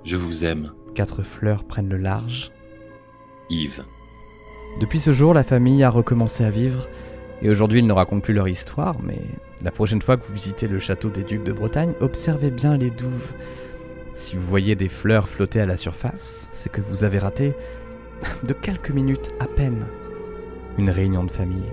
Je 0.04 0.18
vous 0.18 0.44
aime. 0.44 0.72
Quatre 0.96 1.24
fleurs 1.24 1.64
prennent 1.64 1.90
le 1.90 1.98
large. 1.98 2.52
Yves. 3.50 3.84
Depuis 4.80 5.00
ce 5.00 5.12
jour, 5.12 5.34
la 5.34 5.44
famille 5.44 5.84
a 5.84 5.90
recommencé 5.90 6.44
à 6.44 6.50
vivre, 6.50 6.88
et 7.42 7.50
aujourd'hui 7.50 7.80
ils 7.80 7.88
ne 7.88 7.94
racontent 7.94 8.22
plus 8.22 8.34
leur 8.34 8.48
histoire, 8.48 8.98
mais 9.04 9.20
la 9.64 9.72
prochaine 9.72 10.02
fois 10.02 10.18
que 10.18 10.26
vous 10.26 10.34
visitez 10.34 10.68
le 10.68 10.80
château 10.80 11.10
des 11.10 11.24
Ducs 11.24 11.44
de 11.44 11.52
Bretagne, 11.52 11.94
observez 12.00 12.52
bien 12.52 12.78
les 12.78 12.90
douves. 12.90 13.32
Si 14.16 14.36
vous 14.36 14.46
voyez 14.46 14.76
des 14.76 14.90
fleurs 14.90 15.28
flotter 15.28 15.62
à 15.62 15.66
la 15.66 15.78
surface, 15.78 16.50
c'est 16.54 16.72
que 16.72 16.82
vous 16.82 17.04
avez 17.04 17.20
raté 17.20 17.54
de 18.44 18.54
quelques 18.54 18.92
minutes 18.92 19.32
à 19.40 19.48
peine 19.48 19.86
une 20.78 20.90
réunion 20.90 21.24
de 21.24 21.32
famille. 21.32 21.70